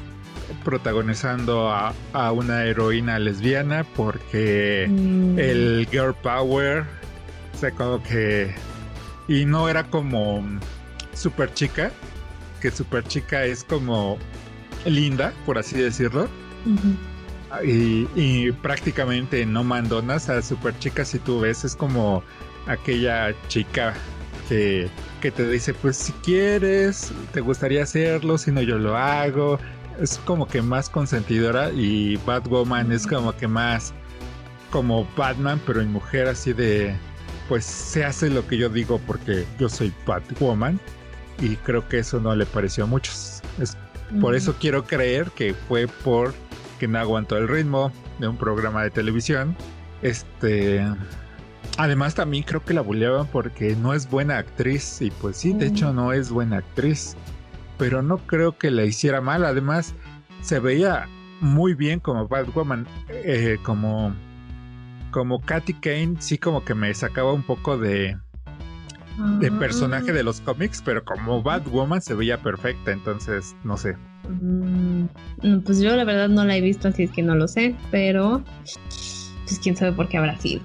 protagonizando 0.64 1.70
a, 1.70 1.92
una 2.32 2.64
heroína 2.64 3.18
lesbiana, 3.18 3.84
porque 3.94 4.86
mm. 4.88 5.38
el 5.38 5.86
girl 5.90 6.14
power, 6.14 6.84
o 7.54 7.58
sea, 7.58 7.70
como 7.72 8.02
que, 8.02 8.54
y 9.28 9.44
no 9.44 9.68
era 9.68 9.84
como 9.84 10.42
super 11.12 11.52
chica, 11.52 11.92
que 12.62 12.70
super 12.70 13.04
chica 13.04 13.44
es 13.44 13.62
como 13.62 14.16
linda, 14.86 15.34
por 15.44 15.58
así 15.58 15.76
decirlo. 15.76 16.30
Y, 17.64 18.52
prácticamente 18.52 19.46
no 19.46 19.64
mandonas 19.64 20.28
a 20.28 20.42
super 20.42 20.78
chicas 20.78 21.08
si 21.08 21.18
tú 21.18 21.40
ves 21.40 21.64
es 21.64 21.74
como 21.74 22.22
aquella 22.66 23.34
chica 23.48 23.94
que, 24.48 24.88
que, 25.22 25.30
te 25.30 25.48
dice 25.48 25.72
pues 25.72 25.96
si 25.96 26.12
quieres 26.12 27.10
te 27.32 27.40
gustaría 27.40 27.82
hacerlo 27.82 28.36
si 28.36 28.52
no 28.52 28.60
yo 28.60 28.78
lo 28.78 28.96
hago 28.96 29.58
es 29.98 30.18
como 30.26 30.46
que 30.46 30.60
más 30.60 30.90
consentidora 30.90 31.70
y 31.70 32.16
Batwoman 32.26 32.92
es 32.92 33.06
como 33.06 33.34
que 33.34 33.48
más 33.48 33.94
como 34.70 35.08
Batman 35.16 35.58
pero 35.66 35.80
en 35.80 35.90
mujer 35.90 36.28
así 36.28 36.52
de 36.52 36.94
pues 37.48 37.64
se 37.64 38.04
hace 38.04 38.28
lo 38.28 38.46
que 38.46 38.58
yo 38.58 38.68
digo 38.68 39.00
porque 39.06 39.46
yo 39.58 39.70
soy 39.70 39.92
Batwoman 40.06 40.78
y 41.40 41.56
creo 41.56 41.86
que 41.88 42.00
eso 42.00 42.20
no 42.20 42.34
le 42.34 42.46
pareció 42.46 42.84
a 42.84 42.86
muchos. 42.86 43.42
Es, 43.58 43.76
por 44.20 44.34
eso 44.34 44.54
quiero 44.58 44.84
creer 44.84 45.30
que 45.32 45.54
fue 45.54 45.86
por 45.86 46.34
que 46.78 46.88
no 46.88 46.98
aguantó 46.98 47.36
el 47.36 47.48
ritmo. 47.48 47.92
de 48.18 48.26
un 48.28 48.36
programa 48.36 48.82
de 48.82 48.90
televisión. 48.90 49.56
Este. 50.02 50.84
Además, 51.76 52.14
también 52.14 52.42
creo 52.44 52.64
que 52.64 52.74
la 52.74 52.80
bulleaban 52.80 53.26
porque 53.28 53.76
no 53.76 53.94
es 53.94 54.08
buena 54.10 54.38
actriz. 54.38 55.00
Y 55.02 55.10
pues 55.10 55.36
sí, 55.36 55.52
de 55.52 55.66
hecho, 55.66 55.92
no 55.92 56.12
es 56.12 56.30
buena 56.30 56.58
actriz. 56.58 57.16
Pero 57.78 58.02
no 58.02 58.18
creo 58.18 58.56
que 58.58 58.70
la 58.70 58.84
hiciera 58.84 59.20
mal. 59.20 59.44
Además, 59.44 59.94
se 60.40 60.58
veía 60.58 61.06
muy 61.40 61.74
bien 61.74 62.00
como 62.00 62.26
Batwoman. 62.26 62.86
Eh, 63.08 63.58
como. 63.62 64.14
Como 65.10 65.40
Katy 65.40 65.74
Kane, 65.74 66.16
sí, 66.18 66.36
como 66.38 66.64
que 66.64 66.74
me 66.74 66.92
sacaba 66.94 67.32
un 67.32 67.42
poco 67.44 67.78
de. 67.78 68.16
De 69.40 69.48
Ah. 69.48 69.58
personaje 69.58 70.12
de 70.12 70.22
los 70.22 70.40
cómics, 70.40 70.80
pero 70.84 71.04
como 71.04 71.42
Batwoman 71.42 72.00
se 72.00 72.14
veía 72.14 72.40
perfecta, 72.40 72.92
entonces 72.92 73.56
no 73.64 73.76
sé. 73.76 73.96
Mm, 74.28 75.04
no, 75.42 75.60
pues 75.62 75.80
yo 75.80 75.94
la 75.96 76.04
verdad 76.04 76.28
no 76.28 76.44
la 76.44 76.56
he 76.56 76.60
visto, 76.60 76.88
así 76.88 77.04
es 77.04 77.10
que 77.10 77.22
no 77.22 77.34
lo 77.34 77.48
sé, 77.48 77.74
pero 77.90 78.42
pues 78.64 79.58
quién 79.62 79.76
sabe 79.76 79.92
por 79.92 80.08
qué 80.08 80.18
habrá 80.18 80.38
sido. 80.38 80.62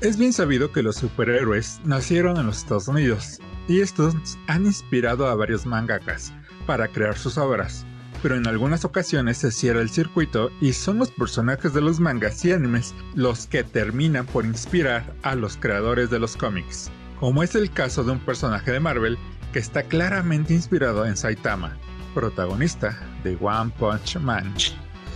Es 0.00 0.16
bien 0.16 0.32
sabido 0.32 0.72
que 0.72 0.82
los 0.82 0.96
superhéroes 0.96 1.80
nacieron 1.84 2.38
en 2.38 2.46
los 2.46 2.58
Estados 2.58 2.88
Unidos 2.88 3.38
y 3.68 3.80
estos 3.80 4.14
han 4.46 4.64
inspirado 4.64 5.26
a 5.26 5.34
varios 5.34 5.66
mangakas 5.66 6.32
para 6.66 6.88
crear 6.88 7.18
sus 7.18 7.36
obras, 7.36 7.84
pero 8.22 8.36
en 8.36 8.46
algunas 8.46 8.84
ocasiones 8.86 9.38
se 9.38 9.50
cierra 9.50 9.82
el 9.82 9.90
circuito 9.90 10.50
y 10.60 10.72
son 10.72 10.98
los 10.98 11.10
personajes 11.10 11.74
de 11.74 11.82
los 11.82 12.00
mangas 12.00 12.42
y 12.44 12.52
animes 12.52 12.94
los 13.14 13.46
que 13.46 13.62
terminan 13.62 14.24
por 14.24 14.46
inspirar 14.46 15.14
a 15.22 15.34
los 15.34 15.58
creadores 15.58 16.08
de 16.08 16.18
los 16.18 16.36
cómics, 16.36 16.90
como 17.18 17.42
es 17.42 17.54
el 17.54 17.70
caso 17.70 18.02
de 18.02 18.12
un 18.12 18.20
personaje 18.20 18.72
de 18.72 18.80
Marvel 18.80 19.18
que 19.52 19.58
está 19.58 19.82
claramente 19.82 20.54
inspirado 20.54 21.04
en 21.04 21.16
Saitama, 21.16 21.76
protagonista 22.14 22.98
de 23.24 23.36
One 23.40 23.70
Punch 23.78 24.16
Man. 24.16 24.54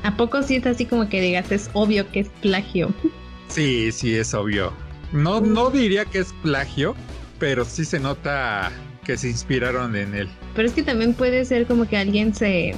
¿A 0.02 0.16
poco 0.16 0.42
sí 0.42 0.56
es 0.56 0.66
así 0.66 0.84
como 0.84 1.08
que 1.08 1.20
digas, 1.20 1.50
es 1.50 1.70
obvio 1.72 2.10
que 2.10 2.20
es 2.20 2.28
plagio? 2.40 2.92
Sí, 3.48 3.90
sí, 3.92 4.14
es 4.14 4.34
obvio. 4.34 4.72
No, 5.12 5.40
no 5.40 5.70
diría 5.70 6.04
que 6.04 6.18
es 6.18 6.32
plagio, 6.42 6.94
pero 7.38 7.64
sí 7.64 7.84
se 7.84 8.00
nota 8.00 8.72
que 9.04 9.16
se 9.16 9.28
inspiraron 9.28 9.96
en 9.96 10.14
él. 10.14 10.28
Pero 10.54 10.68
es 10.68 10.74
que 10.74 10.82
también 10.82 11.14
puede 11.14 11.44
ser 11.44 11.66
como 11.66 11.86
que 11.86 11.96
alguien 11.96 12.34
se, 12.34 12.74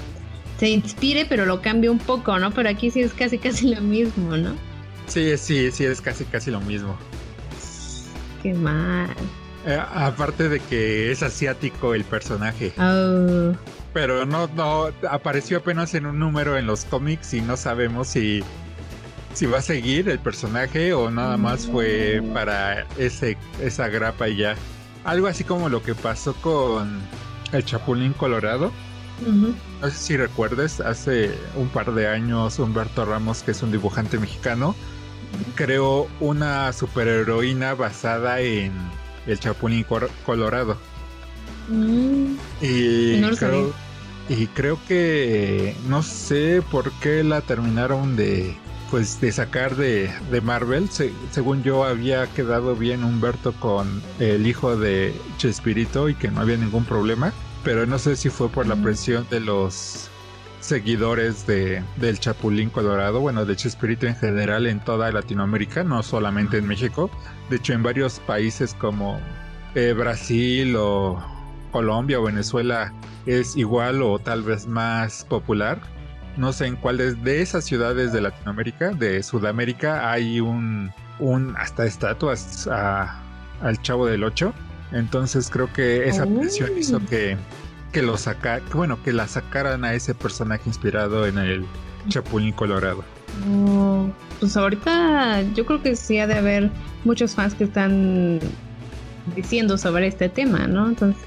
se 0.58 0.68
inspire, 0.68 1.26
pero 1.26 1.46
lo 1.46 1.62
cambie 1.62 1.90
un 1.90 1.98
poco, 1.98 2.38
¿no? 2.38 2.50
Pero 2.52 2.68
aquí 2.68 2.90
sí 2.90 3.00
es 3.00 3.12
casi 3.12 3.38
casi 3.38 3.74
lo 3.74 3.80
mismo, 3.80 4.36
¿no? 4.36 4.54
Sí, 5.06 5.36
sí, 5.36 5.70
sí, 5.70 5.84
es 5.84 6.00
casi 6.00 6.24
casi 6.24 6.50
lo 6.50 6.60
mismo. 6.60 6.96
Qué 8.42 8.52
mal. 8.54 9.08
Eh, 9.66 9.82
aparte 9.94 10.48
de 10.48 10.60
que 10.60 11.10
es 11.10 11.24
asiático 11.24 11.92
el 11.94 12.04
personaje. 12.04 12.72
Oh, 12.78 13.52
Pero 13.92 14.24
no, 14.24 14.48
no, 14.54 14.90
apareció 15.10 15.58
apenas 15.58 15.92
en 15.94 16.06
un 16.06 16.20
número 16.20 16.56
en 16.56 16.66
los 16.66 16.84
cómics 16.84 17.34
y 17.34 17.40
no 17.40 17.56
sabemos 17.56 18.06
si, 18.06 18.44
si 19.34 19.46
va 19.46 19.58
a 19.58 19.62
seguir 19.62 20.08
el 20.08 20.20
personaje 20.20 20.92
o 20.92 21.10
nada 21.10 21.36
más 21.36 21.66
fue 21.66 22.22
para 22.32 22.86
ese, 22.96 23.36
esa 23.60 23.88
grapa 23.88 24.28
y 24.28 24.36
ya. 24.36 24.54
Algo 25.04 25.26
así 25.26 25.42
como 25.42 25.68
lo 25.68 25.82
que 25.82 25.96
pasó 25.96 26.34
con 26.34 27.00
el 27.52 27.64
Chapulín 27.64 28.12
Colorado. 28.12 28.70
No 29.80 29.90
sé 29.90 29.96
si 29.96 30.16
recuerdes, 30.16 30.78
hace 30.78 31.34
un 31.56 31.68
par 31.70 31.92
de 31.92 32.06
años 32.06 32.58
Humberto 32.60 33.04
Ramos, 33.04 33.42
que 33.42 33.50
es 33.50 33.62
un 33.62 33.72
dibujante 33.72 34.18
mexicano, 34.18 34.76
creó 35.56 36.06
una 36.20 36.72
superheroína 36.72 37.74
basada 37.74 38.40
en 38.40 38.72
el 39.26 39.38
Chapulín 39.40 39.84
Colorado. 40.24 40.76
Mm, 41.68 42.36
Y, 42.62 43.18
No 43.20 43.30
creo, 43.36 43.72
y 44.28 44.46
creo 44.48 44.78
que 44.86 45.74
no 45.88 46.02
sé 46.02 46.62
por 46.70 46.92
qué 47.00 47.22
la 47.24 47.40
terminaron 47.40 48.16
de 48.16 48.56
pues 48.90 49.20
de 49.20 49.32
sacar 49.32 49.74
de, 49.74 50.08
de 50.30 50.40
Marvel. 50.40 50.88
Se- 50.90 51.12
según 51.32 51.64
yo 51.64 51.84
había 51.84 52.28
quedado 52.28 52.76
bien 52.76 53.02
Humberto 53.02 53.52
con 53.54 54.00
el 54.20 54.46
hijo 54.46 54.76
de 54.76 55.12
Chespirito 55.38 56.08
y 56.08 56.14
que 56.14 56.30
no 56.30 56.40
había 56.40 56.56
ningún 56.56 56.84
problema. 56.84 57.32
Pero 57.64 57.84
no 57.84 57.98
sé 57.98 58.14
si 58.14 58.30
fue 58.30 58.48
por 58.48 58.68
la 58.68 58.76
Mm. 58.76 58.82
presión 58.84 59.26
de 59.28 59.40
los 59.40 60.08
seguidores 60.60 61.46
de, 61.46 61.82
del 61.96 62.18
Chapulín 62.18 62.70
Colorado, 62.70 63.20
bueno, 63.20 63.44
de 63.44 63.56
Chespirito 63.56 64.06
en 64.06 64.16
general 64.16 64.66
en 64.66 64.80
toda 64.80 65.10
Latinoamérica, 65.12 65.84
no 65.84 66.02
solamente 66.02 66.58
en 66.58 66.66
México. 66.66 67.10
De 67.50 67.56
hecho, 67.56 67.72
en 67.72 67.82
varios 67.82 68.18
países 68.20 68.74
como 68.74 69.20
eh, 69.74 69.92
Brasil 69.96 70.74
o 70.76 71.22
Colombia 71.70 72.18
o 72.20 72.24
Venezuela 72.24 72.92
es 73.26 73.56
igual 73.56 74.02
o 74.02 74.18
tal 74.18 74.42
vez 74.42 74.66
más 74.66 75.24
popular. 75.24 75.80
No 76.36 76.52
sé 76.52 76.66
en 76.66 76.76
cuáles 76.76 77.22
de 77.24 77.40
esas 77.42 77.64
ciudades 77.64 78.12
de 78.12 78.20
Latinoamérica, 78.20 78.90
de 78.90 79.22
Sudamérica, 79.22 80.10
hay 80.10 80.40
un, 80.40 80.90
un 81.18 81.54
hasta 81.56 81.86
estatuas 81.86 82.66
a- 82.70 83.20
al 83.62 83.80
Chavo 83.82 84.06
del 84.06 84.22
Ocho. 84.24 84.52
Entonces 84.92 85.48
creo 85.50 85.72
que 85.72 86.06
esa 86.08 86.24
Oh. 86.24 86.38
presión 86.40 86.70
hizo 86.78 87.00
que, 87.06 87.36
que 87.96 88.02
lo 88.02 88.18
saca, 88.18 88.60
bueno, 88.74 89.02
que 89.02 89.10
la 89.10 89.26
sacaran 89.26 89.82
a 89.86 89.94
ese 89.94 90.14
personaje 90.14 90.64
inspirado 90.66 91.26
en 91.26 91.38
el 91.38 91.64
Chapulín 92.10 92.52
Colorado. 92.52 93.02
Oh, 93.50 94.10
pues 94.38 94.54
ahorita 94.54 95.40
yo 95.54 95.64
creo 95.64 95.80
que 95.80 95.96
sí 95.96 96.18
ha 96.18 96.26
de 96.26 96.34
haber 96.34 96.70
muchos 97.04 97.34
fans 97.34 97.54
que 97.54 97.64
están 97.64 98.38
diciendo 99.34 99.78
sobre 99.78 100.08
este 100.08 100.28
tema, 100.28 100.66
¿no? 100.66 100.90
Entonces, 100.90 101.22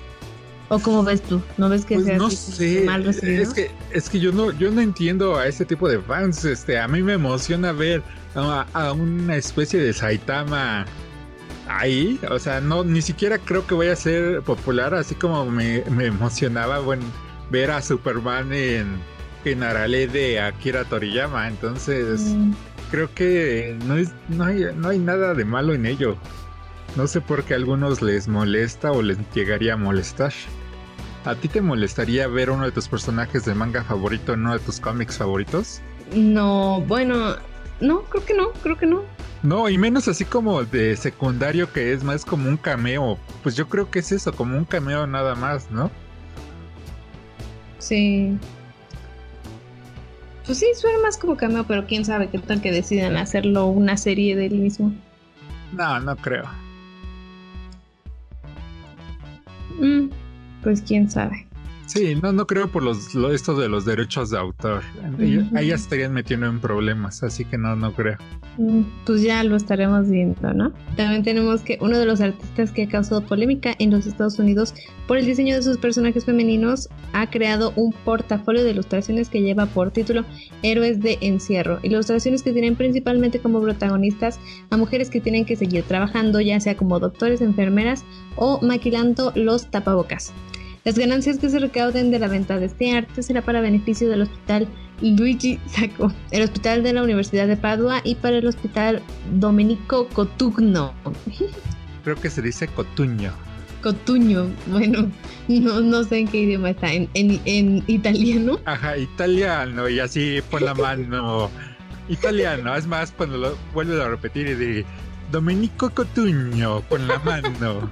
¿o 0.68 0.78
cómo 0.78 1.02
ves 1.04 1.24
tú? 1.24 1.42
¿No 1.58 1.70
ves 1.70 1.86
que 1.86 1.96
Pues 1.96 2.06
sea 2.06 2.18
no 2.20 2.28
así 2.28 2.36
sé, 2.36 2.84
mal 2.86 3.04
recibido? 3.04 3.42
es 3.42 3.50
que 3.50 3.72
es 3.92 4.08
que 4.08 4.20
yo 4.20 4.32
no 4.32 4.52
yo 4.52 4.70
no 4.70 4.80
entiendo 4.80 5.38
a 5.38 5.48
ese 5.48 5.66
tipo 5.66 5.90
de 5.90 5.98
fans, 5.98 6.46
este, 6.46 6.78
a 6.78 6.88
mí 6.88 7.02
me 7.02 7.14
emociona 7.14 7.72
ver 7.72 8.04
a, 8.36 8.68
a 8.74 8.92
una 8.94 9.38
especie 9.38 9.80
de 9.80 9.92
Saitama 9.92 10.86
ahí, 11.70 12.20
o 12.30 12.40
sea, 12.40 12.60
no 12.62 12.84
ni 12.84 13.02
siquiera 13.02 13.38
creo 13.38 13.66
que 13.66 13.76
vaya 13.76 13.94
a 13.94 13.96
ser 13.96 14.42
popular, 14.42 14.94
así 14.94 15.16
como 15.16 15.46
me, 15.46 15.84
me 15.92 16.08
emocionaba 16.08 16.80
bueno, 16.80 17.04
ver 17.50 17.72
a 17.72 17.82
Superman 17.82 18.52
en 18.54 19.00
en 19.46 19.64
Arale 19.64 20.08
de 20.08 20.40
Akira 20.42 20.84
Toriyama, 20.86 21.48
entonces 21.48 22.22
Mm, 22.22 22.52
creo 22.92 23.14
que 23.14 23.78
no 23.86 23.96
es 23.96 24.12
no 24.28 24.46
hay 24.46 24.66
no 24.76 24.90
hay 24.90 25.00
nada 25.00 25.34
de 25.34 25.46
malo 25.46 25.74
en 25.74 25.86
ello. 25.86 26.18
No 26.96 27.08
sé 27.08 27.22
por 27.22 27.44
qué 27.44 27.54
a 27.54 27.58
algunos 27.58 28.02
les 28.02 28.28
molesta 28.28 28.92
o 28.92 29.02
les 29.02 29.18
llegaría 29.34 29.74
a 29.74 29.78
molestar. 29.78 30.34
¿A 31.26 31.36
ti 31.36 31.48
te 31.48 31.62
molestaría 31.62 32.28
ver 32.28 32.50
uno 32.50 32.66
de 32.66 32.72
tus 32.72 32.88
personajes 32.88 33.46
de 33.46 33.54
manga 33.54 33.84
favorito 33.84 34.34
en 34.34 34.42
uno 34.42 34.54
de 34.54 34.60
tus 34.60 34.80
cómics 34.80 35.18
favoritos? 35.18 35.82
no, 36.16 36.82
bueno, 36.88 37.36
no, 37.82 38.02
creo 38.04 38.26
que 38.26 38.34
no, 38.34 38.52
creo 38.64 38.78
que 38.78 38.86
no. 38.86 39.04
No, 39.42 39.70
y 39.70 39.78
menos 39.78 40.08
así 40.08 40.26
como 40.26 40.64
de 40.64 40.98
secundario 40.98 41.72
que 41.72 41.94
es 41.94 42.04
más 42.04 42.26
como 42.26 42.50
un 42.50 42.58
cameo. 42.58 43.18
Pues 43.42 43.56
yo 43.56 43.70
creo 43.70 43.90
que 43.90 44.00
es 44.00 44.12
eso, 44.12 44.34
como 44.34 44.58
un 44.58 44.66
cameo 44.66 45.08
nada 45.08 45.36
más, 45.36 45.72
¿no? 45.72 45.90
Sí. 47.78 48.38
Pues 50.46 50.58
sí, 50.60 50.66
suena 50.76 51.00
más 51.00 51.18
como 51.18 51.38
cameo, 51.38 51.66
pero 51.66 51.86
quién 51.86 52.04
sabe 52.04 52.30
qué 52.30 52.40
tal 52.40 52.62
que 52.62 52.72
decidan 52.72 53.16
hacerlo 53.18 53.68
una 53.68 53.96
serie 53.98 54.36
del 54.36 54.56
mismo. 54.56 54.94
No, 55.72 56.00
no 56.00 56.18
creo. 56.18 56.46
Mm, 59.80 60.10
pues 60.64 60.82
quién 60.82 61.10
sabe. 61.10 61.49
Sí, 61.90 62.16
no, 62.22 62.32
no 62.32 62.46
creo 62.46 62.68
por 62.72 62.84
los, 62.84 63.16
lo- 63.16 63.32
esto 63.34 63.56
de 63.56 63.68
los 63.68 63.84
derechos 63.84 64.30
de 64.30 64.38
autor. 64.38 64.84
Ellos- 65.20 65.46
Ujú. 65.48 65.58
Ahí 65.58 65.68
ya 65.70 65.76
estarían 65.76 66.14
metiendo 66.14 66.46
en 66.46 66.60
problemas, 66.60 67.24
así 67.24 67.46
que 67.46 67.58
no, 67.58 67.76
no 67.76 67.94
creo. 67.94 68.18
Mm, 68.58 68.82
Pues 69.06 69.24
ya 69.24 69.44
lo 69.44 69.56
estaremos 69.56 70.08
viendo, 70.10 70.54
¿no? 70.54 70.72
También 70.96 71.24
tenemos 71.24 71.62
que 71.62 71.78
uno 71.82 71.98
de 71.98 72.06
los 72.06 72.22
artistas 72.22 72.72
que 72.72 72.84
ha 72.84 72.88
causado 72.90 73.22
polémica 73.22 73.74
en 73.80 73.90
los 73.90 74.06
Estados 74.06 74.38
Unidos 74.38 74.76
por 75.08 75.18
el 75.18 75.26
diseño 75.26 75.56
de 75.56 75.64
sus 75.64 75.78
personajes 75.78 76.26
femeninos 76.26 76.90
ha 77.14 77.30
creado 77.32 77.74
un 77.76 77.92
portafolio 78.06 78.64
de 78.64 78.72
ilustraciones 78.72 79.30
que 79.30 79.42
lleva 79.42 79.66
por 79.66 79.90
título 79.92 80.26
Héroes 80.62 81.00
de 81.02 81.18
Encierro. 81.22 81.80
Ilustraciones 81.82 82.44
que 82.44 82.52
tienen 82.54 82.76
principalmente 82.76 83.40
como 83.40 83.62
protagonistas 83.62 84.40
a 84.70 84.78
mujeres 84.78 85.10
que 85.10 85.22
tienen 85.22 85.46
que 85.46 85.56
seguir 85.56 85.84
trabajando, 85.86 86.40
ya 86.40 86.60
sea 86.60 86.78
como 86.78 87.00
doctores, 87.00 87.42
enfermeras 87.42 88.04
o 88.36 88.60
maquilando 88.62 89.32
los 89.36 89.72
tapabocas. 89.72 90.34
Las 90.86 90.98
ganancias 90.98 91.38
que 91.40 91.50
se 91.50 91.60
recauden 91.60 92.10
de 92.10 92.20
la 92.20 92.28
venta 92.28 92.58
de 92.58 92.68
este 92.68 92.96
arte 92.96 93.22
será 93.22 93.42
para 93.42 93.60
beneficio 93.60 94.08
del 94.10 94.22
Hospital 94.22 94.68
Luigi 95.02 95.60
Sacco, 95.68 96.14
el 96.32 96.44
Hospital 96.44 96.84
de 96.84 96.94
la 96.94 97.04
Universidad 97.04 97.48
de 97.48 97.58
Padua 97.58 98.02
y 98.04 98.16
para 98.16 98.38
el 98.38 98.48
Hospital 98.48 99.02
Domenico 99.34 100.08
Cotugno. 100.08 100.94
Creo 102.04 102.16
que 102.16 102.30
se 102.30 102.42
dice 102.42 102.68
cotuño. 102.68 103.34
Cotuño, 103.84 104.50
bueno, 104.68 105.10
no, 105.48 105.82
no 105.82 106.04
sé 106.04 106.20
en 106.20 106.28
qué 106.28 106.42
idioma 106.42 106.72
está, 106.72 106.92
en, 106.94 107.10
en, 107.14 107.42
en 107.46 107.84
italiano. 107.88 108.60
Ajá, 108.66 108.98
italiano, 108.98 109.88
y 109.90 110.00
así 110.00 110.40
pon 110.50 110.66
la 110.66 110.74
mano. 110.74 111.50
Italiano, 112.08 112.76
es 112.76 112.88
más, 112.88 113.12
cuando 113.12 113.38
lo 113.38 113.58
vuelves 113.74 114.00
a 114.00 114.10
repetir 114.10 114.48
y 114.48 114.56
di 114.56 114.86
Domenico 115.32 115.90
Cotuño, 115.90 116.82
con 116.90 117.08
la 117.08 117.20
mano. 117.20 117.90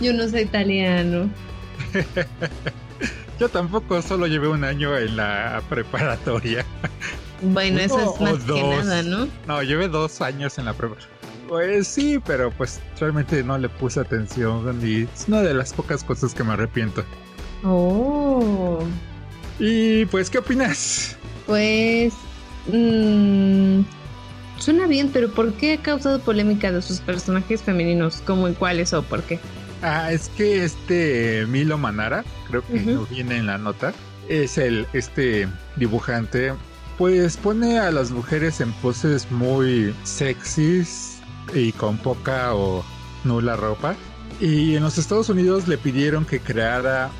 Yo 0.00 0.12
no 0.12 0.28
soy 0.28 0.42
italiano. 0.42 1.30
Yo 3.40 3.48
tampoco, 3.48 4.00
solo 4.00 4.26
llevé 4.26 4.48
un 4.48 4.64
año 4.64 4.96
en 4.96 5.16
la 5.16 5.62
preparatoria. 5.68 6.64
Bueno, 7.42 7.80
eso 7.80 8.14
es 8.14 8.20
más 8.20 8.44
que 8.44 8.62
nada, 8.62 9.02
¿no? 9.02 9.28
No, 9.46 9.62
llevé 9.62 9.88
dos 9.88 10.20
años 10.20 10.56
en 10.58 10.66
la 10.66 10.72
prueba. 10.72 10.96
Pues 11.48 11.88
sí, 11.88 12.20
pero 12.24 12.50
pues 12.50 12.80
realmente 12.98 13.42
no 13.42 13.58
le 13.58 13.68
puse 13.68 14.00
atención 14.00 14.80
y 14.82 15.02
es 15.02 15.28
una 15.28 15.42
de 15.42 15.52
las 15.52 15.72
pocas 15.72 16.02
cosas 16.02 16.32
que 16.32 16.42
me 16.42 16.52
arrepiento. 16.52 17.04
Oh. 17.64 18.82
Y 19.58 20.06
pues, 20.06 20.30
¿qué 20.30 20.38
opinas? 20.38 21.16
Pues... 21.46 22.14
Mmm, 22.66 23.82
suena 24.58 24.86
bien, 24.86 25.10
pero 25.12 25.30
¿por 25.30 25.52
qué 25.54 25.74
ha 25.74 25.82
causado 25.82 26.18
polémica 26.20 26.72
de 26.72 26.80
sus 26.80 27.00
personajes 27.00 27.62
femeninos? 27.62 28.22
¿Cómo 28.24 28.48
y 28.48 28.54
cuáles 28.54 28.94
o 28.94 29.02
por 29.02 29.22
qué? 29.22 29.38
Ah, 29.86 30.10
es 30.10 30.30
que 30.30 30.64
este 30.64 31.44
Milo 31.46 31.76
Manara, 31.76 32.24
creo 32.48 32.66
que 32.66 32.80
no 32.80 33.04
viene 33.04 33.36
en 33.36 33.46
la 33.46 33.58
nota, 33.58 33.92
es 34.30 34.56
el 34.56 34.86
este 34.94 35.46
dibujante, 35.76 36.54
pues 36.96 37.36
pone 37.36 37.78
a 37.78 37.90
las 37.90 38.10
mujeres 38.10 38.62
en 38.62 38.72
poses 38.72 39.30
muy 39.30 39.94
sexys 40.04 41.18
y 41.52 41.72
con 41.72 41.98
poca 41.98 42.54
o 42.54 42.82
nula 43.24 43.56
ropa. 43.56 43.94
Y 44.40 44.74
en 44.74 44.84
los 44.84 44.96
Estados 44.96 45.28
Unidos 45.28 45.68
le 45.68 45.76
pidieron 45.76 46.24
que 46.24 46.40
creara 46.40 47.10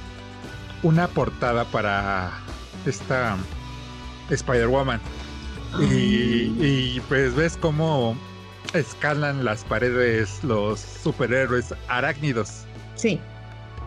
una 0.82 1.06
portada 1.08 1.66
para 1.66 2.32
esta 2.86 3.36
Spider-Woman. 4.30 5.02
Y, 5.90 6.54
y, 6.64 7.02
pues 7.10 7.34
ves 7.34 7.58
cómo 7.58 8.16
escalan 8.74 9.44
las 9.44 9.64
paredes 9.64 10.42
los 10.42 10.80
superhéroes 10.80 11.74
arácnidos. 11.88 12.64
Sí. 12.94 13.20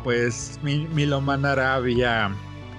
Pues 0.03 0.59
Milo 0.63 1.21
Manara 1.21 1.75
había, 1.75 2.31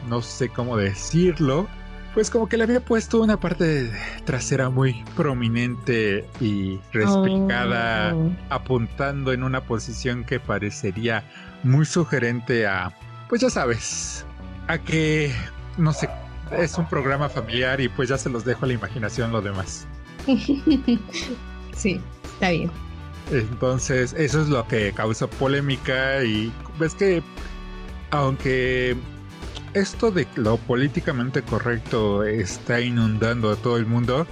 no 0.09 0.23
sé 0.23 0.49
cómo 0.49 0.77
decirlo, 0.77 1.69
pues 2.15 2.31
como 2.31 2.49
que 2.49 2.57
le 2.57 2.65
había 2.65 2.81
puesto 2.81 3.21
una 3.21 3.39
parte 3.39 3.93
trasera 4.25 4.71
muy 4.71 5.05
prominente 5.15 6.27
y 6.41 6.81
respingada, 6.93 8.15
oh. 8.15 8.31
apuntando 8.51 9.33
en 9.33 9.43
una 9.43 9.61
posición 9.61 10.25
que 10.25 10.41
parecería 10.41 11.23
muy 11.63 11.85
sugerente 11.85 12.67
a, 12.67 12.93
pues 13.29 13.43
ya 13.43 13.51
sabes, 13.51 14.25
a 14.69 14.79
que, 14.79 15.33
no 15.77 15.93
sé, 15.93 16.09
es 16.53 16.79
un 16.79 16.89
programa 16.89 17.29
familiar 17.29 17.81
y 17.81 17.89
pues 17.89 18.09
ya 18.09 18.17
se 18.17 18.31
los 18.31 18.45
dejo 18.45 18.65
a 18.65 18.69
la 18.69 18.75
imaginación 18.75 19.31
lo 19.31 19.43
demás. 19.43 19.87
Sí, 21.79 22.01
está 22.25 22.51
bien. 22.51 22.71
Entonces, 23.31 24.15
eso 24.19 24.43
es 24.43 24.49
lo 24.49 24.67
que 24.67 24.93
causa 24.93 25.27
polémica 25.29 26.25
y 26.25 26.53
ves 26.79 26.95
que 26.95 27.23
aunque 28.11 28.97
esto 29.75 30.11
de 30.11 30.27
lo 30.37 30.57
políticamente 30.57 31.43
correcto 31.43 32.25
está 32.25 32.81
inundando 32.81 33.51
a 33.51 33.57
todo 33.57 33.77
el 33.77 33.87
mundo, 33.87 34.27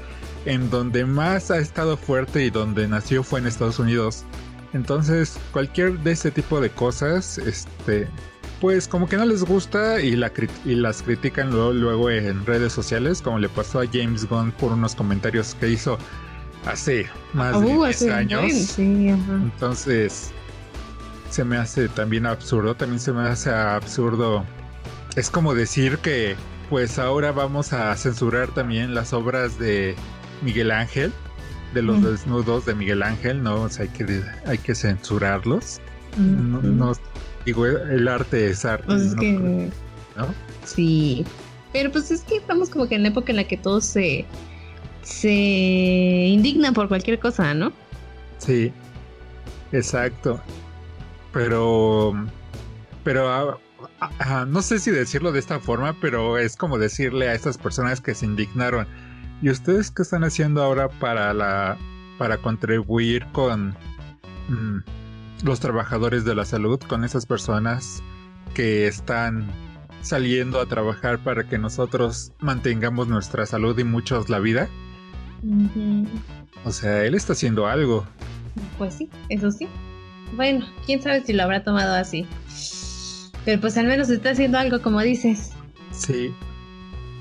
en 0.44 0.70
donde 0.70 1.04
más 1.04 1.50
ha 1.50 1.58
estado 1.58 1.96
fuerte 1.96 2.44
y 2.44 2.50
donde 2.50 2.88
nació 2.88 3.22
fue 3.22 3.40
en 3.40 3.46
Estados 3.46 3.78
Unidos. 3.78 4.24
Entonces, 4.72 5.38
cualquier 5.52 5.98
de 6.00 6.12
ese 6.12 6.30
tipo 6.30 6.60
de 6.60 6.70
cosas, 6.70 7.38
este, 7.38 8.08
pues 8.60 8.88
como 8.88 9.08
que 9.08 9.16
no 9.16 9.24
les 9.24 9.44
gusta 9.44 10.00
y, 10.00 10.16
la, 10.16 10.32
y 10.64 10.74
las 10.74 11.02
critican 11.02 11.50
luego, 11.50 11.72
luego 11.72 12.10
en 12.10 12.44
redes 12.46 12.72
sociales, 12.72 13.20
como 13.22 13.38
le 13.38 13.48
pasó 13.48 13.80
a 13.80 13.86
James 13.86 14.28
Gunn 14.28 14.52
por 14.52 14.72
unos 14.72 14.94
comentarios 14.94 15.54
que 15.60 15.68
hizo 15.68 15.98
hace 16.66 17.06
más 17.32 17.60
de 17.60 17.72
10 17.72 18.02
años. 18.10 18.78
Entonces, 18.78 20.32
se 21.30 21.44
me 21.44 21.56
hace 21.56 21.88
también 21.88 22.26
absurdo, 22.26 22.74
también 22.74 23.00
se 23.00 23.12
me 23.12 23.22
hace 23.22 23.50
absurdo. 23.50 24.44
Es 25.16 25.30
como 25.30 25.54
decir 25.54 25.98
que 25.98 26.36
pues 26.68 26.98
ahora 26.98 27.32
vamos 27.32 27.72
a 27.72 27.94
censurar 27.96 28.48
también 28.48 28.94
las 28.94 29.12
obras 29.12 29.58
de 29.58 29.94
Miguel 30.42 30.70
Ángel, 30.70 31.12
de 31.74 31.82
los 31.82 32.02
desnudos 32.02 32.66
de 32.66 32.74
Miguel 32.74 33.02
Ángel, 33.02 33.42
no, 33.42 33.62
o 33.62 33.68
sea, 33.68 33.84
hay 33.84 33.88
que 33.90 34.22
hay 34.46 34.58
que 34.58 34.74
censurarlos. 34.74 35.80
no, 36.16 36.92
digo, 37.44 37.66
el 37.66 38.08
arte 38.08 38.50
es 38.50 38.64
arte. 38.64 38.86
Pues 38.86 39.14
¿no? 39.14 40.26
Sí. 40.64 41.24
Pero 41.72 41.92
pues 41.92 42.10
es 42.10 42.22
que 42.22 42.36
estamos 42.36 42.70
como 42.70 42.88
que 42.88 42.94
en 42.94 43.02
la 43.02 43.08
época 43.08 43.32
en 43.32 43.36
la 43.36 43.44
que 43.44 43.56
todos 43.56 43.84
se 43.84 44.24
se 45.06 45.30
indigna 45.30 46.72
por 46.72 46.88
cualquier 46.88 47.20
cosa, 47.20 47.54
¿no? 47.54 47.72
Sí, 48.38 48.72
exacto. 49.70 50.40
Pero, 51.32 52.12
pero 53.04 53.28
ah, 53.28 53.58
ah, 54.00 54.10
ah, 54.18 54.46
no 54.48 54.62
sé 54.62 54.80
si 54.80 54.90
decirlo 54.90 55.30
de 55.30 55.38
esta 55.38 55.60
forma, 55.60 55.94
pero 56.00 56.38
es 56.38 56.56
como 56.56 56.76
decirle 56.76 57.28
a 57.28 57.34
estas 57.34 57.56
personas 57.56 58.00
que 58.00 58.16
se 58.16 58.26
indignaron. 58.26 58.88
¿Y 59.42 59.50
ustedes 59.50 59.92
qué 59.92 60.02
están 60.02 60.24
haciendo 60.24 60.60
ahora 60.62 60.88
para 60.88 61.32
la, 61.32 61.78
para 62.18 62.38
contribuir 62.38 63.24
con 63.30 63.76
mm, 64.48 64.78
los 65.44 65.60
trabajadores 65.60 66.24
de 66.24 66.34
la 66.34 66.44
salud, 66.44 66.80
con 66.80 67.04
esas 67.04 67.26
personas 67.26 68.02
que 68.54 68.88
están 68.88 69.46
saliendo 70.00 70.60
a 70.60 70.66
trabajar 70.66 71.22
para 71.22 71.44
que 71.48 71.58
nosotros 71.58 72.32
mantengamos 72.40 73.06
nuestra 73.06 73.46
salud 73.46 73.78
y 73.78 73.84
muchos 73.84 74.28
la 74.28 74.40
vida? 74.40 74.68
O 76.64 76.72
sea, 76.72 77.04
él 77.04 77.14
está 77.14 77.32
haciendo 77.32 77.66
algo. 77.66 78.06
Pues 78.78 78.94
sí, 78.94 79.10
eso 79.28 79.50
sí. 79.50 79.68
Bueno, 80.34 80.66
quién 80.84 81.02
sabe 81.02 81.24
si 81.24 81.32
lo 81.32 81.44
habrá 81.44 81.62
tomado 81.62 81.94
así. 81.94 82.26
Pero 83.44 83.60
pues 83.60 83.76
al 83.76 83.86
menos 83.86 84.10
está 84.10 84.30
haciendo 84.30 84.58
algo, 84.58 84.82
como 84.82 85.00
dices. 85.00 85.52
Sí. 85.92 86.34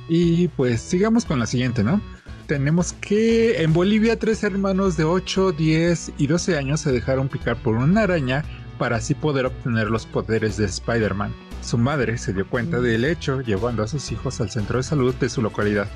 Y 0.09 0.47
pues 0.49 0.81
sigamos 0.81 1.25
con 1.25 1.39
la 1.39 1.45
siguiente, 1.45 1.83
¿no? 1.83 2.01
Tenemos 2.47 2.93
que 2.93 3.61
en 3.61 3.73
Bolivia 3.73 4.19
tres 4.19 4.43
hermanos 4.43 4.97
de 4.97 5.03
8, 5.03 5.51
10 5.51 6.13
y 6.17 6.27
12 6.27 6.57
años 6.57 6.81
se 6.81 6.91
dejaron 6.91 7.27
picar 7.27 7.57
por 7.57 7.75
una 7.75 8.01
araña 8.01 8.43
para 8.77 8.97
así 8.97 9.15
poder 9.15 9.47
obtener 9.47 9.89
los 9.89 10.05
poderes 10.05 10.57
de 10.57 10.65
Spider-Man. 10.65 11.33
Su 11.61 11.77
madre 11.79 12.17
se 12.19 12.33
dio 12.33 12.47
cuenta 12.47 12.79
del 12.79 13.05
hecho 13.05 13.41
llevando 13.41 13.81
a 13.81 13.87
sus 13.87 14.11
hijos 14.11 14.39
al 14.41 14.51
centro 14.51 14.77
de 14.77 14.83
salud 14.83 15.15
de 15.15 15.29
su 15.29 15.41
localidad 15.41 15.87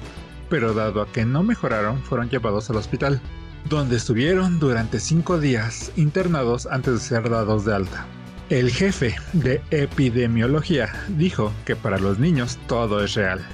pero 0.49 0.73
dado 0.73 1.01
a 1.01 1.11
que 1.11 1.25
no 1.25 1.43
mejoraron 1.43 2.01
fueron 2.01 2.29
llevados 2.29 2.69
al 2.69 2.77
hospital, 2.77 3.21
donde 3.69 3.97
estuvieron 3.97 4.59
durante 4.59 4.99
cinco 4.99 5.39
días 5.39 5.91
internados 5.95 6.65
antes 6.65 6.93
de 6.93 6.99
ser 6.99 7.29
dados 7.29 7.65
de 7.65 7.75
alta. 7.75 8.05
El 8.49 8.71
jefe 8.71 9.15
de 9.33 9.61
epidemiología 9.69 10.89
dijo 11.09 11.53
que 11.65 11.75
para 11.75 11.99
los 11.99 12.17
niños 12.17 12.57
todo 12.67 13.03
es 13.03 13.13
real. 13.13 13.45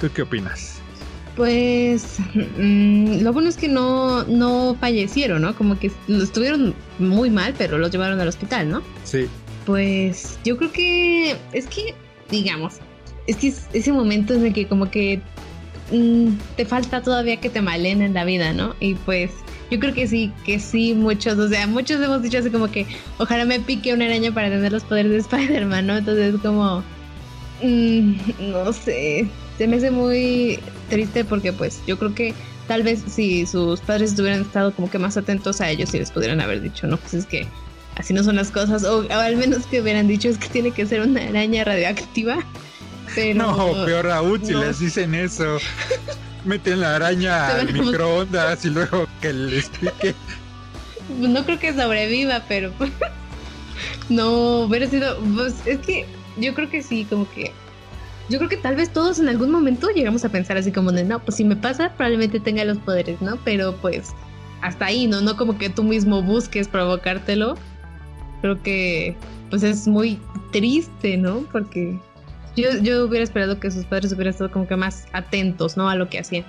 ¿Tú 0.00 0.08
qué 0.14 0.22
opinas? 0.22 0.80
Pues 1.34 2.18
mm, 2.56 3.22
lo 3.22 3.32
bueno 3.32 3.48
es 3.48 3.56
que 3.56 3.68
no, 3.68 4.24
no 4.24 4.76
fallecieron, 4.80 5.42
¿no? 5.42 5.54
Como 5.54 5.78
que 5.78 5.90
estuvieron 6.08 6.74
muy 6.98 7.28
mal, 7.28 7.54
pero 7.58 7.76
los 7.76 7.90
llevaron 7.90 8.20
al 8.20 8.28
hospital, 8.28 8.70
¿no? 8.70 8.82
Sí. 9.04 9.26
Pues 9.66 10.38
yo 10.44 10.56
creo 10.56 10.70
que 10.70 11.36
es 11.52 11.66
que, 11.66 11.94
digamos, 12.30 12.74
es 13.26 13.36
que 13.36 13.48
es 13.48 13.66
ese 13.72 13.92
momento 13.92 14.32
en 14.32 14.46
el 14.46 14.54
que 14.54 14.66
como 14.68 14.90
que 14.90 15.20
Mm, 15.90 16.32
te 16.56 16.64
falta 16.64 17.02
todavía 17.02 17.36
que 17.36 17.48
te 17.48 17.62
malen 17.62 18.02
en 18.02 18.14
la 18.14 18.24
vida, 18.24 18.52
¿no? 18.52 18.74
Y 18.80 18.94
pues 18.94 19.30
yo 19.70 19.78
creo 19.78 19.94
que 19.94 20.08
sí, 20.08 20.32
que 20.44 20.58
sí, 20.58 20.94
muchos, 20.94 21.38
o 21.38 21.48
sea, 21.48 21.66
muchos 21.66 22.00
hemos 22.00 22.22
dicho 22.22 22.38
así 22.38 22.50
como 22.50 22.70
que 22.70 22.86
ojalá 23.18 23.44
me 23.44 23.60
pique 23.60 23.92
una 23.92 24.06
araña 24.06 24.32
para 24.32 24.48
tener 24.48 24.72
los 24.72 24.84
poderes 24.84 25.12
de 25.12 25.18
Spider-Man, 25.18 25.86
¿no? 25.86 25.96
Entonces 25.96 26.34
como, 26.42 26.82
mm, 27.62 28.14
no 28.50 28.72
sé, 28.72 29.28
se 29.58 29.68
me 29.68 29.76
hace 29.76 29.90
muy 29.90 30.58
triste 30.90 31.24
porque 31.24 31.52
pues 31.52 31.80
yo 31.86 31.98
creo 31.98 32.14
que 32.14 32.34
tal 32.66 32.82
vez 32.82 33.04
si 33.06 33.46
sus 33.46 33.80
padres 33.80 34.18
hubieran 34.18 34.42
estado 34.42 34.72
como 34.74 34.90
que 34.90 34.98
más 34.98 35.16
atentos 35.16 35.60
a 35.60 35.70
ellos, 35.70 35.90
si 35.90 35.98
les 36.00 36.10
pudieran 36.10 36.40
haber 36.40 36.62
dicho, 36.62 36.88
¿no? 36.88 36.96
Pues 36.96 37.14
es 37.14 37.26
que 37.26 37.46
así 37.94 38.12
no 38.12 38.24
son 38.24 38.34
las 38.34 38.50
cosas, 38.50 38.82
o, 38.84 39.06
o 39.06 39.12
al 39.12 39.36
menos 39.36 39.66
que 39.66 39.80
hubieran 39.80 40.08
dicho 40.08 40.28
es 40.28 40.38
que 40.38 40.48
tiene 40.48 40.72
que 40.72 40.84
ser 40.84 41.00
una 41.00 41.22
araña 41.22 41.62
radioactiva 41.62 42.44
no, 43.34 43.84
peor 43.84 44.10
aún 44.10 44.44
si 44.44 44.54
les 44.54 44.78
dicen 44.78 45.14
eso. 45.14 45.58
Meten 46.44 46.80
la 46.80 46.96
araña 46.96 47.48
al 47.60 47.72
microondas 47.72 48.64
y 48.64 48.70
luego 48.70 49.06
que 49.20 49.32
les 49.32 49.68
pique. 49.68 50.14
No 51.18 51.44
creo 51.44 51.58
que 51.58 51.72
sobreviva, 51.72 52.42
pero 52.48 52.72
no 54.08 54.60
hubiera 54.60 54.86
sido. 54.86 55.18
Pues, 55.34 55.54
es 55.66 55.78
que 55.80 56.06
yo 56.36 56.54
creo 56.54 56.70
que 56.70 56.82
sí, 56.82 57.06
como 57.08 57.28
que. 57.32 57.52
Yo 58.28 58.38
creo 58.38 58.50
que 58.50 58.56
tal 58.56 58.74
vez 58.74 58.92
todos 58.92 59.20
en 59.20 59.28
algún 59.28 59.52
momento 59.52 59.88
llegamos 59.90 60.24
a 60.24 60.28
pensar 60.28 60.56
así 60.56 60.72
como 60.72 60.90
de 60.90 61.04
no, 61.04 61.20
pues 61.20 61.36
si 61.36 61.44
me 61.44 61.54
pasa, 61.54 61.92
probablemente 61.96 62.40
tenga 62.40 62.64
los 62.64 62.78
poderes, 62.78 63.20
¿no? 63.22 63.38
Pero 63.44 63.76
pues 63.76 64.14
hasta 64.62 64.86
ahí, 64.86 65.06
¿no? 65.06 65.20
No 65.20 65.36
como 65.36 65.58
que 65.58 65.70
tú 65.70 65.84
mismo 65.84 66.22
busques 66.22 66.66
provocártelo. 66.66 67.56
Creo 68.40 68.60
que 68.62 69.16
pues 69.48 69.62
es 69.62 69.86
muy 69.86 70.18
triste, 70.50 71.16
¿no? 71.16 71.44
Porque 71.52 72.00
yo, 72.56 72.70
yo 72.82 73.04
hubiera 73.04 73.24
esperado 73.24 73.60
que 73.60 73.70
sus 73.70 73.84
padres 73.84 74.12
hubieran 74.12 74.32
estado 74.32 74.50
como 74.50 74.66
que 74.66 74.76
más 74.76 75.06
atentos, 75.12 75.76
¿no? 75.76 75.88
A 75.88 75.94
lo 75.94 76.08
que 76.08 76.18
hacían. 76.18 76.44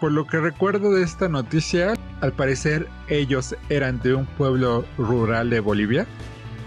Por 0.00 0.12
lo 0.12 0.26
que 0.26 0.38
recuerdo 0.38 0.92
de 0.92 1.02
esta 1.02 1.26
noticia, 1.28 1.94
al 2.20 2.32
parecer 2.32 2.86
ellos 3.08 3.54
eran 3.70 3.98
de 4.00 4.14
un 4.14 4.26
pueblo 4.26 4.84
rural 4.98 5.48
de 5.48 5.60
Bolivia 5.60 6.06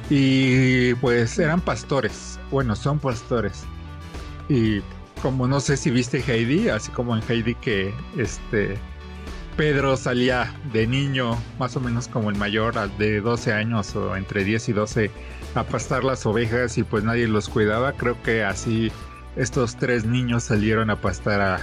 y 0.09 0.95
pues 0.95 1.37
eran 1.37 1.61
pastores, 1.61 2.39
bueno, 2.49 2.75
son 2.75 2.97
pastores. 2.97 3.65
Y 4.49 4.81
como 5.21 5.47
no 5.47 5.59
sé 5.59 5.77
si 5.77 5.91
viste 5.91 6.23
Heidi, 6.25 6.69
así 6.69 6.91
como 6.91 7.15
en 7.15 7.21
Heidi 7.29 7.53
que 7.55 7.93
este 8.17 8.77
Pedro 9.57 9.95
salía 9.95 10.53
de 10.73 10.87
niño, 10.87 11.37
más 11.59 11.75
o 11.75 11.79
menos 11.81 12.07
como 12.07 12.29
el 12.29 12.35
mayor, 12.35 12.73
de 12.97 13.21
12 13.21 13.53
años 13.53 13.95
o 13.95 14.15
entre 14.15 14.43
10 14.43 14.69
y 14.69 14.73
12, 14.73 15.11
a 15.55 15.63
pastar 15.63 16.03
las 16.03 16.25
ovejas 16.25 16.77
y 16.77 16.83
pues 16.83 17.03
nadie 17.03 17.27
los 17.27 17.49
cuidaba. 17.49 17.93
Creo 17.93 18.21
que 18.21 18.43
así 18.43 18.91
estos 19.35 19.75
tres 19.77 20.05
niños 20.05 20.43
salieron 20.43 20.89
a 20.89 20.99
pastar 20.99 21.41
a 21.41 21.59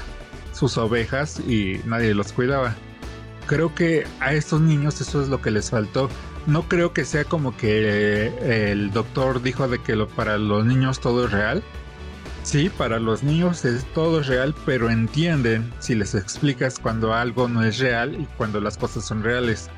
sus 0.52 0.76
ovejas 0.78 1.40
y 1.40 1.80
nadie 1.84 2.14
los 2.14 2.32
cuidaba. 2.32 2.74
Creo 3.46 3.74
que 3.74 4.06
a 4.20 4.34
estos 4.34 4.60
niños 4.60 5.00
eso 5.00 5.22
es 5.22 5.28
lo 5.28 5.40
que 5.40 5.50
les 5.50 5.70
faltó. 5.70 6.10
No 6.46 6.68
creo 6.68 6.92
que 6.92 7.04
sea 7.04 7.24
como 7.24 7.56
que 7.56 8.32
el 8.72 8.90
doctor 8.90 9.42
dijo 9.42 9.68
de 9.68 9.78
que 9.78 9.96
para 10.16 10.38
los 10.38 10.64
niños 10.64 11.00
todo 11.00 11.26
es 11.26 11.32
real 11.32 11.62
Sí, 12.48 12.70
para 12.70 12.98
los 12.98 13.22
niños 13.22 13.66
es 13.66 13.84
todo 13.92 14.22
real, 14.22 14.54
pero 14.64 14.88
entienden 14.88 15.70
si 15.80 15.94
les 15.94 16.14
explicas 16.14 16.78
cuando 16.78 17.12
algo 17.12 17.46
no 17.46 17.62
es 17.62 17.78
real 17.78 18.18
y 18.18 18.24
cuando 18.38 18.58
las 18.58 18.78
cosas 18.78 19.04
son 19.04 19.22
reales. 19.22 19.68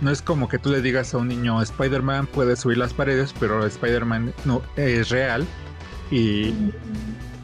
No 0.00 0.10
es 0.10 0.22
como 0.22 0.48
que 0.48 0.58
tú 0.58 0.70
le 0.70 0.80
digas 0.80 1.12
a 1.14 1.18
un 1.18 1.28
niño, 1.28 1.60
Spider-Man 1.60 2.26
puede 2.26 2.56
subir 2.56 2.78
las 2.78 2.94
paredes, 2.94 3.34
pero 3.38 3.66
Spider-Man 3.66 4.32
no 4.44 4.62
es 4.76 5.10
real. 5.10 5.46
Y, 6.10 6.54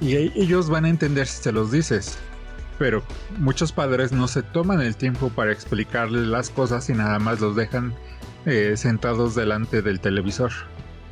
ellos 0.01 0.69
van 0.69 0.85
a 0.85 0.89
entender 0.89 1.27
si 1.27 1.43
se 1.43 1.53
los 1.53 1.71
dices. 1.71 2.19
Pero 2.79 3.03
muchos 3.39 3.73
padres 3.73 4.13
no 4.13 4.29
se 4.29 4.43
toman 4.43 4.81
el 4.81 4.97
tiempo 4.97 5.31
para 5.31 5.53
explicarles 5.53 6.27
las 6.27 6.51
cosas 6.51 6.89
y 6.91 6.93
nada 6.93 7.19
más 7.19 7.41
los 7.41 7.57
dejan 7.57 7.95
eh, 8.45 8.75
sentados 8.77 9.35
delante 9.35 9.81
del 9.81 10.01
televisor. 10.01 10.53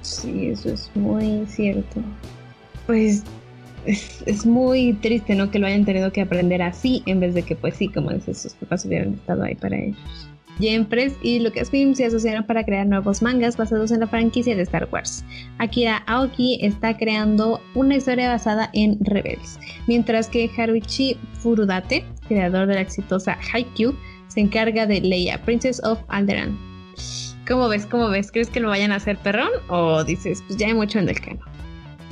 Sí, 0.03 0.49
eso 0.49 0.71
es 0.71 0.91
muy 0.95 1.47
cierto. 1.47 2.03
Pues 2.87 3.25
es, 3.87 4.47
muy 4.47 4.95
triste, 4.95 5.35
¿no? 5.35 5.51
Que 5.51 5.59
lo 5.59 5.67
hayan 5.67 5.85
tenido 5.85 6.13
que 6.13 6.21
aprender 6.21 6.63
así, 6.63 7.03
en 7.07 7.21
vez 7.21 7.35
de 7.35 7.43
que, 7.43 7.57
pues 7.57 7.77
sí, 7.77 7.89
como 7.89 8.11
dices, 8.11 8.39
sus 8.39 8.55
papás 8.55 8.85
hubieran 8.85 9.15
estado 9.15 9.43
ahí 9.43 9.55
para 9.55 9.77
ellos. 9.77 10.29
Jen 10.59 10.87
Press 10.87 11.15
y 11.23 11.41
Lucasfilm 11.41 11.95
se 11.95 12.07
asociaron 12.07 12.45
para 12.45 12.65
crear 12.65 12.87
nuevos 12.87 13.23
mangas 13.23 13.57
basados 13.57 13.91
en 13.91 14.01
la 14.01 14.07
franquicia 14.07 14.55
de 14.55 14.63
Star 14.63 14.89
Wars. 14.93 15.25
Akira 15.59 16.05
Aoki 16.07 16.59
está 16.63 16.97
creando 16.97 17.61
una 17.75 17.97
historia 17.97 18.29
basada 18.29 18.71
en 18.73 18.99
Rebels, 19.01 19.59
mientras 19.87 20.29
que 20.29 20.51
Haruichi 20.57 21.19
Furudate, 21.41 22.05
creador 22.29 22.67
de 22.67 22.75
la 22.75 22.81
exitosa 22.81 23.37
Haikyuu, 23.53 23.95
se 24.29 24.41
encarga 24.41 24.87
de 24.87 25.01
Leia, 25.01 25.41
Princess 25.43 25.83
of 25.85 25.99
Alderaan. 26.09 26.59
¿Cómo 27.47 27.69
ves? 27.69 27.87
¿Cómo 27.87 28.09
ves? 28.09 28.33
¿Crees 28.33 28.49
que 28.49 28.61
lo 28.61 28.69
vayan 28.69 28.91
a 28.93 28.97
hacer 28.97 29.19
perrón? 29.19 29.51
¿O 29.69 30.03
dices, 30.03 30.43
pues 30.47 30.59
ya 30.59 30.67
hay 30.69 30.75
mucho 30.75 30.99
en 30.99 31.09
el 31.09 31.21
canon? 31.21 31.41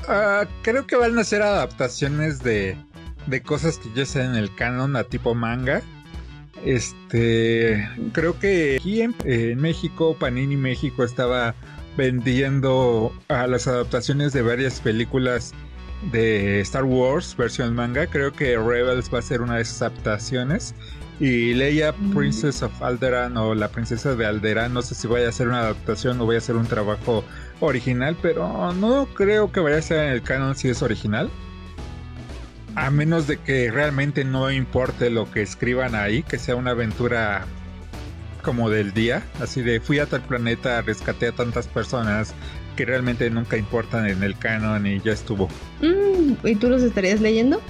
Ah, 0.08 0.44
creo 0.62 0.86
que 0.86 0.96
van 0.96 1.18
a 1.18 1.24
ser 1.24 1.42
adaptaciones 1.42 2.42
de, 2.42 2.76
de 3.26 3.42
cosas 3.42 3.78
que 3.78 3.88
ya 3.94 4.02
están 4.02 4.30
en 4.30 4.36
el 4.36 4.54
canon 4.54 4.94
a 4.96 5.04
tipo 5.04 5.34
manga. 5.34 5.80
Este, 6.64 7.88
creo 8.12 8.38
que 8.38 8.76
aquí 8.78 9.02
en, 9.02 9.14
en, 9.24 9.60
México, 9.60 10.16
Panini 10.18 10.56
México 10.56 11.02
estaba 11.04 11.54
vendiendo 11.96 13.12
a 13.28 13.46
las 13.46 13.66
adaptaciones 13.66 14.32
de 14.32 14.42
varias 14.42 14.80
películas 14.80 15.52
de 16.10 16.60
Star 16.60 16.84
Wars 16.84 17.36
versión 17.36 17.74
manga. 17.74 18.06
Creo 18.06 18.32
que 18.32 18.56
Rebels 18.56 19.12
va 19.12 19.18
a 19.18 19.22
ser 19.22 19.40
una 19.40 19.56
de 19.56 19.62
esas 19.62 19.82
adaptaciones. 19.82 20.74
Y 21.20 21.54
Leia, 21.54 21.92
Princess 22.14 22.62
of 22.62 22.82
Alderaan 22.82 23.36
o 23.36 23.54
la 23.54 23.68
princesa 23.68 24.16
de 24.16 24.26
Alderaan, 24.26 24.72
no 24.72 24.82
sé 24.82 24.96
si 24.96 25.06
vaya 25.06 25.28
a 25.28 25.32
ser 25.32 25.48
una 25.48 25.60
adaptación 25.60 26.20
o 26.20 26.26
vaya 26.26 26.38
a 26.38 26.42
ser 26.42 26.56
un 26.56 26.66
trabajo 26.66 27.22
original, 27.60 28.16
pero 28.20 28.72
no 28.72 29.06
creo 29.14 29.52
que 29.52 29.60
vaya 29.60 29.76
a 29.76 29.82
ser 29.82 29.98
en 29.98 30.12
el 30.14 30.22
canon 30.22 30.56
si 30.56 30.68
es 30.68 30.82
original. 30.82 31.30
A 32.74 32.90
menos 32.90 33.26
de 33.26 33.38
que 33.38 33.70
realmente 33.70 34.24
no 34.24 34.50
importe 34.50 35.10
lo 35.10 35.30
que 35.30 35.42
escriban 35.42 35.94
ahí, 35.94 36.22
que 36.22 36.38
sea 36.38 36.56
una 36.56 36.70
aventura 36.70 37.44
como 38.42 38.70
del 38.70 38.92
día, 38.92 39.22
así 39.40 39.62
de 39.62 39.80
fui 39.80 39.98
a 39.98 40.06
tal 40.06 40.22
planeta, 40.22 40.82
rescaté 40.82 41.28
a 41.28 41.32
tantas 41.32 41.68
personas 41.68 42.34
que 42.76 42.84
realmente 42.84 43.28
nunca 43.30 43.56
importan 43.56 44.06
en 44.06 44.22
el 44.22 44.36
canon 44.36 44.86
y 44.86 45.00
ya 45.00 45.12
estuvo. 45.12 45.48
Mm, 45.80 46.46
¿Y 46.46 46.56
tú 46.56 46.68
los 46.68 46.82
estarías 46.82 47.20
leyendo? 47.20 47.60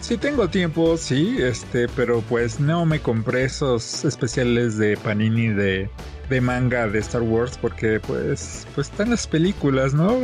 Sí 0.00 0.16
tengo 0.16 0.48
tiempo, 0.48 0.96
sí, 0.96 1.36
este, 1.40 1.88
pero 1.88 2.20
pues 2.20 2.60
no 2.60 2.84
me 2.84 3.00
compré 3.00 3.44
esos 3.44 4.04
especiales 4.04 4.76
de 4.76 4.96
Panini 4.96 5.48
de, 5.48 5.90
de 6.28 6.40
manga 6.40 6.86
de 6.86 6.98
Star 7.00 7.22
Wars 7.22 7.58
porque 7.60 7.98
pues 8.00 8.66
pues 8.74 8.88
están 8.90 9.10
las 9.10 9.26
películas, 9.26 9.94
¿no? 9.94 10.18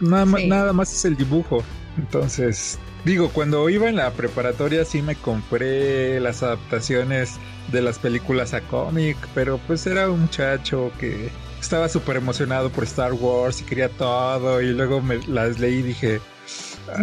Nada, 0.00 0.24
nada 0.46 0.72
más 0.72 0.92
es 0.92 1.04
el 1.04 1.16
dibujo. 1.16 1.62
Entonces, 1.98 2.78
digo, 3.04 3.30
cuando 3.30 3.68
iba 3.68 3.88
en 3.88 3.96
la 3.96 4.10
preparatoria 4.12 4.84
sí 4.84 5.02
me 5.02 5.14
compré 5.14 6.20
las 6.20 6.42
adaptaciones 6.42 7.38
de 7.70 7.82
las 7.82 7.98
películas 7.98 8.54
a 8.54 8.60
cómic, 8.62 9.16
pero 9.34 9.58
pues 9.66 9.86
era 9.86 10.10
un 10.10 10.22
muchacho 10.22 10.92
que 10.98 11.30
estaba 11.60 11.88
súper 11.88 12.16
emocionado 12.16 12.70
por 12.70 12.84
Star 12.84 13.12
Wars 13.12 13.60
y 13.60 13.64
quería 13.64 13.88
todo 13.88 14.60
y 14.60 14.72
luego 14.72 15.00
me 15.00 15.18
las 15.26 15.58
leí 15.58 15.76
y 15.76 15.82
dije, 15.82 16.20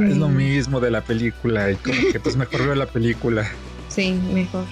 es 0.08 0.18
lo 0.18 0.28
mismo 0.30 0.80
de 0.80 0.92
la 0.92 1.02
película 1.02 1.72
y 1.72 1.76
como 1.76 1.98
que 2.12 2.20
pues 2.20 2.36
mejor 2.36 2.66
veo 2.66 2.76
la 2.76 2.88
película. 2.88 3.50
Sí, 3.90 4.14
mejor. 4.32 4.66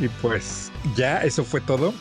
Y 0.00 0.08
pues 0.08 0.72
ya 0.96 1.18
eso 1.18 1.44
fue 1.44 1.60
todo 1.60 1.94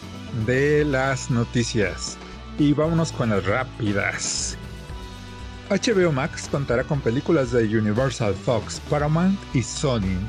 de 0.47 0.83
las 0.83 1.29
noticias. 1.29 2.17
Y 2.57 2.73
vámonos 2.73 3.11
con 3.11 3.29
las 3.29 3.45
rápidas. 3.45 4.57
HBO 5.71 6.11
Max 6.11 6.49
contará 6.51 6.83
con 6.83 6.99
películas 6.99 7.53
de 7.53 7.63
Universal 7.63 8.33
Fox, 8.33 8.81
Paramount 8.89 9.39
y 9.53 9.63
Sony. 9.63 10.19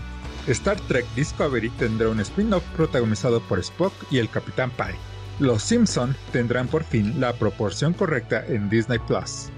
Star 0.47 0.79
Trek 0.83 1.05
Discovery 1.17 1.69
tendrá 1.71 2.11
un 2.11 2.21
spin-off 2.21 2.63
protagonizado 2.77 3.41
por 3.49 3.59
Spock 3.59 3.93
y 4.09 4.19
el 4.19 4.31
Capitán 4.31 4.71
Pike. 4.71 4.99
Los 5.41 5.65
Simpson 5.65 6.15
tendrán 6.31 6.69
por 6.69 6.85
fin 6.85 7.21
la 7.21 7.33
proporción 7.33 7.93
correcta 7.93 8.47
en 8.47 8.71
Disney 8.71 9.01
Plus. 9.01 9.49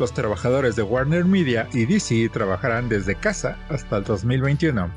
Los 0.00 0.12
trabajadores 0.12 0.74
de 0.74 0.82
Warner 0.82 1.24
Media 1.24 1.68
y 1.72 1.86
DC 1.86 2.28
trabajarán 2.30 2.88
desde 2.88 3.14
casa 3.14 3.56
hasta 3.68 3.98
el 3.98 4.04
2021. 4.04 4.90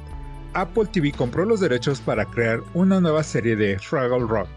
Apple 0.53 0.85
TV 0.91 1.11
compró 1.11 1.45
los 1.45 1.59
derechos 1.59 2.01
para 2.01 2.25
crear 2.25 2.61
una 2.73 2.99
nueva 2.99 3.21
serie 3.21 3.55
de 3.55 3.77
Fraggle 3.77 4.25
Rock. 4.27 4.49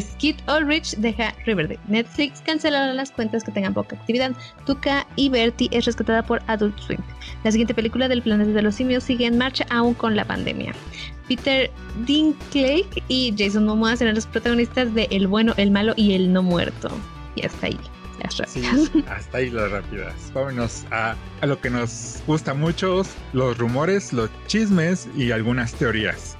Skid 0.00 0.36
Ulrich 0.48 0.96
deja 0.96 1.34
Riverdale. 1.44 1.80
Netflix 1.88 2.40
cancelará 2.40 2.92
las 2.92 3.10
cuentas 3.10 3.44
que 3.44 3.52
tengan 3.52 3.74
poca 3.74 3.96
actividad. 3.96 4.32
Tuca 4.64 5.06
y 5.16 5.28
Bertie 5.28 5.68
es 5.72 5.84
rescatada 5.84 6.22
por 6.22 6.42
Adult 6.46 6.78
Swim. 6.80 7.00
La 7.44 7.50
siguiente 7.50 7.74
película 7.74 8.08
del 8.08 8.22
planeta 8.22 8.50
de 8.50 8.62
los 8.62 8.74
simios 8.74 9.04
sigue 9.04 9.26
en 9.26 9.38
marcha 9.38 9.66
aún 9.70 9.94
con 9.94 10.16
la 10.16 10.24
pandemia. 10.24 10.72
Peter 11.28 11.70
Dinklage 12.06 13.02
y 13.08 13.34
Jason 13.36 13.66
Momoa 13.66 13.96
serán 13.96 14.14
los 14.14 14.26
protagonistas 14.26 14.94
de 14.94 15.08
El 15.10 15.26
bueno, 15.26 15.54
el 15.56 15.70
malo 15.70 15.92
y 15.96 16.14
el 16.14 16.32
no 16.32 16.42
muerto. 16.42 16.90
Y 17.34 17.44
hasta 17.44 17.66
ahí 17.66 17.78
hasta 19.08 19.38
ahí 19.38 19.50
las 19.50 19.70
rápidas. 19.70 20.14
Vámonos 20.34 20.84
a, 20.90 21.14
a 21.40 21.46
lo 21.46 21.60
que 21.60 21.70
nos 21.70 22.22
gusta 22.26 22.54
mucho, 22.54 23.02
los 23.32 23.58
rumores, 23.58 24.12
los 24.12 24.30
chismes 24.46 25.08
y 25.16 25.30
algunas 25.30 25.72
teorías. 25.74 26.35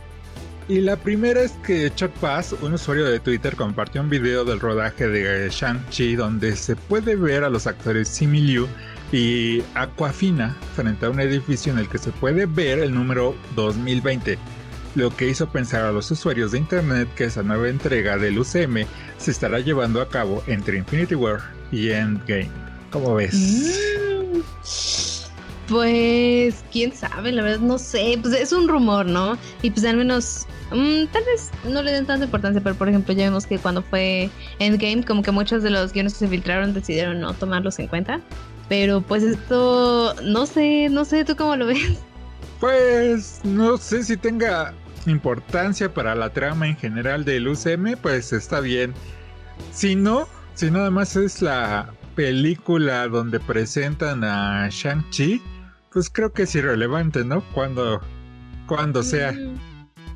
Y 0.69 0.81
la 0.81 0.97
primera 0.97 1.43
es 1.43 1.53
que 1.65 1.93
Chuck 1.95 2.21
Bass, 2.21 2.55
un 2.61 2.75
usuario 2.75 3.05
de 3.05 3.21
Twitter, 3.21 3.55
compartió 3.55 4.01
un 4.01 4.11
video 4.11 4.45
del 4.45 4.59
rodaje 4.59 5.07
de 5.07 5.49
Shang-Chi 5.49 6.17
donde 6.17 6.57
se 6.57 6.75
puede 6.75 7.15
ver 7.15 7.45
a 7.45 7.51
los 7.51 7.69
actores 7.69 8.09
Simi 8.09 8.41
Liu 8.41 8.67
y 9.13 9.63
Aquafina 9.75 10.57
frente 10.75 11.07
a 11.07 11.11
un 11.11 11.21
edificio 11.21 11.73
en 11.73 11.79
el 11.79 11.89
que 11.89 11.99
se 11.99 12.11
puede 12.11 12.47
ver 12.47 12.81
el 12.81 12.93
número 12.93 13.37
2020, 13.55 14.39
lo 14.97 15.15
que 15.15 15.29
hizo 15.29 15.49
pensar 15.49 15.85
a 15.85 15.93
los 15.93 16.11
usuarios 16.11 16.51
de 16.51 16.59
internet 16.59 17.09
que 17.15 17.25
esa 17.25 17.45
nueva 17.45 17.69
entrega 17.69 18.17
del 18.17 18.37
UCM 18.37 18.87
se 19.19 19.31
estará 19.31 19.61
llevando 19.61 20.01
a 20.01 20.09
cabo 20.09 20.43
entre 20.49 20.79
Infinity 20.79 21.15
War 21.15 21.43
y 21.71 21.91
Endgame. 21.91 22.51
¿Cómo 22.91 23.15
ves? 23.15 23.35
Mm. 23.35 24.41
Pues, 25.69 26.65
quién 26.73 26.95
sabe, 26.95 27.33
la 27.33 27.43
verdad 27.43 27.61
no 27.61 27.79
sé, 27.79 28.19
pues 28.23 28.35
es 28.35 28.53
un 28.53 28.69
rumor, 28.69 29.07
¿no? 29.07 29.37
Y 29.63 29.71
pues 29.71 29.85
al 29.85 29.97
menos, 29.97 30.47
mm, 30.71 31.07
tal 31.13 31.25
vez 31.25 31.51
no 31.65 31.83
le 31.83 31.93
den 31.93 32.07
tanta 32.07 32.25
importancia, 32.25 32.61
pero 32.61 32.75
por 32.75 32.89
ejemplo 32.89 33.15
ya 33.15 33.25
vemos 33.25 33.47
que 33.47 33.59
cuando 33.59 33.83
fue 33.83 34.31
Endgame, 34.59 35.05
como 35.05 35.23
que 35.23 35.31
muchos 35.31 35.63
de 35.63 35.71
los 35.71 35.93
guiones 35.93 36.15
que 36.15 36.21
se 36.21 36.29
filtraron 36.29 36.75
decidieron 36.75 37.21
no 37.21 37.35
tomarlos 37.35 37.79
en 37.79 37.89
cuenta. 37.89 38.21
Pero 38.69 39.01
pues 39.01 39.23
esto, 39.23 40.15
no 40.23 40.47
sé, 40.47 40.89
no 40.91 41.05
sé, 41.05 41.25
¿tú 41.25 41.37
cómo 41.37 41.57
lo 41.57 41.67
ves? 41.67 41.99
Pues 42.61 43.41
no 43.45 43.77
sé 43.77 44.03
si 44.03 44.17
tenga 44.17 44.73
importancia 45.07 45.93
para 45.93 46.15
la 46.15 46.31
trama 46.31 46.67
en 46.67 46.77
general 46.77 47.25
del 47.25 47.49
UCM, 47.49 47.97
pues 48.01 48.33
está 48.33 48.61
bien. 48.61 48.95
Si 49.73 49.95
no, 49.95 50.27
si 50.55 50.71
nada 50.71 50.91
más 50.91 51.17
es 51.17 51.43
la 51.43 51.93
película 52.15 53.07
donde 53.09 53.39
presentan 53.41 54.25
a 54.25 54.69
Shang-Chi, 54.71 55.43
pues 55.93 56.11
creo 56.11 56.33
que 56.33 56.43
es 56.45 56.55
irrelevante, 56.55 57.25
¿no? 57.25 57.43
Cuando, 57.53 58.01
cuando 58.67 59.03
sea. 59.03 59.35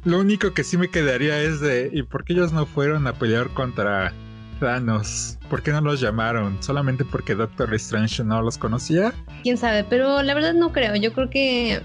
Lo 0.04 0.18
único 0.18 0.52
que 0.54 0.64
sí 0.64 0.78
me 0.78 0.88
quedaría 0.88 1.40
es 1.42 1.60
de, 1.60 1.90
¿y 1.92 2.02
por 2.02 2.24
qué 2.24 2.32
ellos 2.32 2.52
no 2.52 2.64
fueron 2.64 3.06
a 3.06 3.12
pelear 3.12 3.48
contra 3.50 4.12
Thanos? 4.58 5.38
¿Por 5.50 5.62
qué 5.62 5.72
no 5.72 5.80
los 5.82 6.00
llamaron? 6.00 6.62
¿Solamente 6.62 7.04
porque 7.04 7.34
Doctor 7.34 7.74
Strange 7.74 8.24
no 8.24 8.40
los 8.42 8.56
conocía? 8.56 9.12
quién 9.42 9.58
sabe, 9.58 9.84
pero 9.84 10.22
la 10.22 10.34
verdad 10.34 10.54
no 10.54 10.72
creo. 10.72 10.96
Yo 10.96 11.12
creo 11.12 11.28
que. 11.28 11.82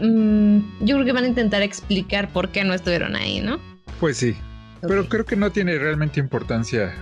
Mm, 0.00 0.58
yo 0.84 0.96
creo 0.96 1.06
que 1.06 1.12
van 1.12 1.24
a 1.24 1.28
intentar 1.28 1.62
explicar 1.62 2.28
por 2.30 2.50
qué 2.50 2.64
no 2.64 2.74
estuvieron 2.74 3.16
ahí, 3.16 3.40
¿no? 3.40 3.58
Pues 4.00 4.18
sí. 4.18 4.36
Pero 4.82 5.08
creo 5.08 5.24
que 5.24 5.36
no 5.36 5.50
tiene 5.50 5.78
realmente 5.78 6.20
importancia 6.20 6.94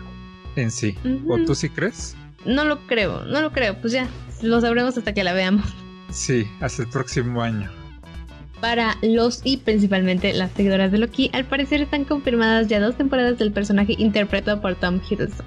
en 0.57 0.71
sí. 0.71 0.97
¿O 1.29 1.39
tú 1.39 1.55
sí 1.55 1.69
crees? 1.69 2.17
No 2.47 2.65
lo 2.65 2.87
creo, 2.87 3.25
no 3.25 3.41
lo 3.41 3.51
creo. 3.51 3.77
Pues 3.81 3.93
ya, 3.93 4.07
lo 4.43 4.61
sabremos 4.61 4.97
hasta 4.97 5.13
que 5.13 5.25
la 5.25 5.33
veamos. 5.33 5.67
Sí, 6.11 6.47
hasta 6.61 6.83
el 6.83 6.89
próximo 6.89 7.43
año. 7.43 7.71
Para 8.65 8.97
los 9.03 9.43
y 9.45 9.59
principalmente 9.59 10.33
las 10.33 10.51
seguidoras 10.53 10.91
de 10.91 10.97
Loki, 10.97 11.29
al 11.35 11.45
parecer 11.45 11.83
están 11.83 12.05
confirmadas 12.05 12.67
ya 12.67 12.81
dos 12.81 12.97
temporadas 12.97 13.39
del 13.39 13.53
personaje 13.53 13.95
interpretado 13.99 14.63
por 14.63 14.75
Tom 14.75 15.03
Hiddleston. 15.07 15.45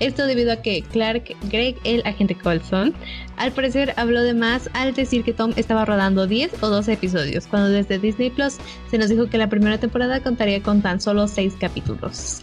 Esto 0.00 0.26
debido 0.26 0.52
a 0.52 0.56
que 0.56 0.82
Clark 0.82 1.34
Gregg, 1.50 1.76
el 1.84 2.02
agente 2.04 2.34
Colson, 2.34 2.92
al 3.38 3.52
parecer 3.52 3.94
habló 3.96 4.20
de 4.20 4.34
más 4.34 4.68
al 4.74 4.92
decir 4.92 5.24
que 5.24 5.32
Tom 5.32 5.54
estaba 5.56 5.86
rodando 5.86 6.26
10 6.26 6.62
o 6.62 6.68
12 6.68 6.92
episodios, 6.92 7.46
cuando 7.46 7.70
desde 7.70 7.98
Disney 7.98 8.28
Plus 8.28 8.58
se 8.90 8.98
nos 8.98 9.08
dijo 9.08 9.30
que 9.30 9.38
la 9.38 9.48
primera 9.48 9.78
temporada 9.78 10.22
contaría 10.22 10.62
con 10.62 10.82
tan 10.82 11.00
solo 11.00 11.26
6 11.26 11.54
capítulos. 11.58 12.42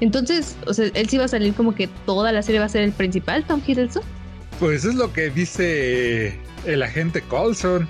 Entonces, 0.00 0.56
o 0.66 0.74
sea, 0.74 0.90
él 0.92 1.08
sí 1.08 1.16
va 1.16 1.26
a 1.26 1.28
salir 1.28 1.54
como 1.54 1.76
que 1.76 1.86
toda 2.06 2.32
la 2.32 2.42
serie 2.42 2.58
va 2.58 2.66
a 2.66 2.70
ser 2.70 2.82
el 2.82 2.90
principal, 2.90 3.46
Tom 3.46 3.62
Hiddleston. 3.64 4.02
Pues 4.58 4.84
es 4.84 4.96
lo 4.96 5.12
que 5.12 5.30
dice 5.30 6.40
el 6.66 6.82
agente 6.82 7.22
Colson. 7.22 7.88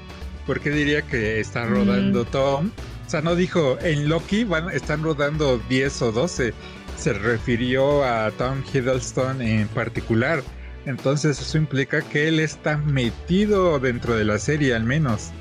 ¿Por 0.48 0.60
qué 0.60 0.70
diría 0.70 1.02
que 1.02 1.40
está 1.40 1.66
rodando 1.66 2.24
Tom? 2.24 2.70
O 3.06 3.10
sea, 3.10 3.20
no 3.20 3.36
dijo 3.36 3.76
en 3.82 4.08
Loki 4.08 4.44
van, 4.44 4.70
están 4.70 5.02
rodando 5.02 5.60
10 5.68 6.00
o 6.00 6.12
12. 6.12 6.54
Se 6.96 7.12
refirió 7.12 8.02
a 8.02 8.30
Tom 8.30 8.62
Hiddleston 8.72 9.42
en 9.42 9.68
particular. 9.68 10.42
Entonces 10.86 11.38
eso 11.38 11.58
implica 11.58 12.00
que 12.00 12.28
él 12.28 12.40
está 12.40 12.78
metido 12.78 13.78
dentro 13.78 14.16
de 14.16 14.24
la 14.24 14.38
serie 14.38 14.74
al 14.74 14.84
menos. 14.84 15.32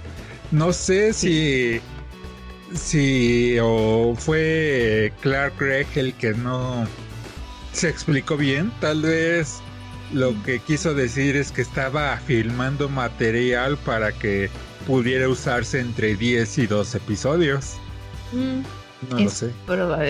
No 0.52 0.74
sé 0.74 1.14
si 1.14 1.80
si 2.76 3.58
o 3.62 4.14
fue 4.18 5.14
Clark 5.22 5.54
Gregg 5.58 5.88
el 5.96 6.14
que 6.16 6.34
no 6.34 6.86
se 7.72 7.88
explicó 7.88 8.36
bien. 8.36 8.74
Tal 8.82 9.04
vez 9.04 9.62
lo 10.12 10.34
que 10.44 10.60
quiso 10.60 10.94
decir 10.94 11.38
es 11.38 11.54
que 11.54 11.62
estaba 11.62 12.18
filmando 12.18 12.90
material 12.90 13.78
para 13.78 14.12
que 14.12 14.50
pudiera 14.88 15.28
usarse 15.28 15.82
entre 15.82 16.16
10 16.16 16.58
y 16.60 16.66
12 16.66 16.98
episodios. 16.98 17.74
Mm, 18.32 19.12
no 19.12 19.20
lo 19.20 19.30
sé. 19.30 19.52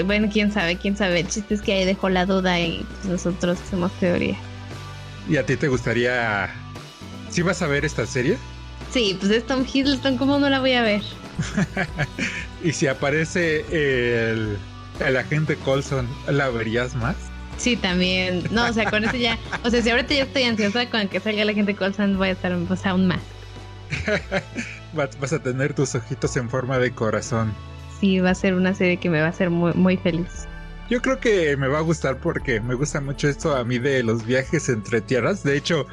Bueno, 0.06 0.30
quién 0.32 0.52
sabe, 0.52 0.78
quién 0.78 0.96
sabe. 0.96 1.22
El 1.22 1.28
chiste 1.28 1.56
es 1.56 1.62
que 1.62 1.74
ahí 1.74 1.84
dejó 1.84 2.10
la 2.10 2.28
duda 2.28 2.60
y 2.60 2.86
pues, 3.02 3.06
nosotros 3.06 3.58
hacemos 3.60 3.92
teoría. 4.00 4.38
¿Y 5.28 5.38
a 5.38 5.46
ti 5.46 5.58
te 5.58 5.68
gustaría... 5.68 6.54
¿Sí 7.32 7.42
vas 7.42 7.62
a 7.64 7.68
ver 7.68 7.84
esta 7.86 8.06
serie? 8.06 8.38
Sí, 8.92 9.18
pues 9.20 9.32
es 9.32 9.46
Tom 9.46 9.66
Hiddleston, 9.66 10.16
¿cómo 10.16 10.38
no 10.38 10.50
la 10.50 10.60
voy 10.60 10.74
a 10.74 10.84
ver? 10.84 11.02
y 12.64 12.72
si 12.72 12.88
aparece 12.88 13.66
el, 13.72 14.58
el 15.06 15.18
agente 15.18 15.56
Colson, 15.58 16.08
¿la 16.28 16.50
verías 16.50 16.96
más? 16.96 17.16
Sí, 17.58 17.76
también. 17.76 18.44
No, 18.52 18.68
o 18.68 18.74
sea, 18.74 18.90
con 18.90 19.04
eso 19.04 19.18
ya. 19.18 19.38
O 19.66 19.72
sea, 19.72 19.82
si 19.82 19.90
ahorita 19.90 20.14
ya 20.14 20.24
estoy 20.24 20.44
ansiosa 20.44 20.88
con 20.90 21.08
que 21.08 21.20
salga 21.20 21.44
la 21.44 21.54
gente 21.54 21.76
Colson, 21.76 22.18
voy 22.18 22.30
a 22.30 22.32
estar 22.34 22.56
pues, 22.68 22.86
aún 22.86 23.08
más. 23.08 23.20
Vas 24.94 25.34
a 25.34 25.40
tener 25.40 25.74
tus 25.74 25.96
ojitos 25.96 26.36
en 26.38 26.50
forma 26.50 26.80
de 26.80 26.92
corazón. 26.92 27.54
Sí, 28.00 28.20
va 28.20 28.32
a 28.32 28.36
ser 28.36 28.54
una 28.54 28.74
serie 28.74 28.98
que 28.98 29.10
me 29.10 29.20
va 29.20 29.28
a 29.28 29.30
hacer 29.30 29.50
muy, 29.50 29.74
muy 29.74 29.98
feliz. 29.98 30.48
Yo 30.90 31.02
creo 31.02 31.20
que 31.20 31.58
me 31.58 31.68
va 31.68 31.80
a 31.80 31.82
gustar 31.82 32.18
porque 32.18 32.62
me 32.62 32.74
gusta 32.74 33.02
mucho 33.02 33.28
esto 33.28 33.56
a 33.56 33.64
mí 33.64 33.78
de 33.78 34.04
los 34.04 34.26
viajes 34.26 34.70
entre 34.70 35.02
tierras. 35.02 35.44
De 35.44 35.58
hecho, 35.58 35.86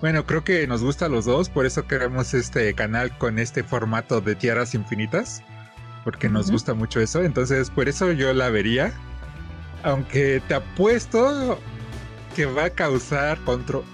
bueno, 0.00 0.24
creo 0.26 0.42
que 0.42 0.66
nos 0.66 0.82
gusta 0.82 1.06
a 1.06 1.08
los 1.08 1.26
dos, 1.26 1.48
por 1.48 1.66
eso 1.66 1.84
creamos 1.84 2.34
este 2.34 2.74
canal 2.74 3.16
con 3.18 3.38
este 3.38 3.62
formato 3.62 4.20
de 4.20 4.34
tierras 4.34 4.74
infinitas, 4.74 5.42
porque 6.04 6.28
nos 6.28 6.50
gusta 6.50 6.74
mucho 6.74 7.00
eso. 7.00 7.22
Entonces, 7.22 7.70
por 7.70 7.88
eso 7.88 8.10
yo 8.12 8.32
la 8.32 8.50
vería. 8.50 8.92
Aunque 9.82 10.42
te 10.48 10.54
apuesto 10.54 11.58
que 12.34 12.46
va 12.46 12.64
a 12.64 12.70
causar 12.70 13.38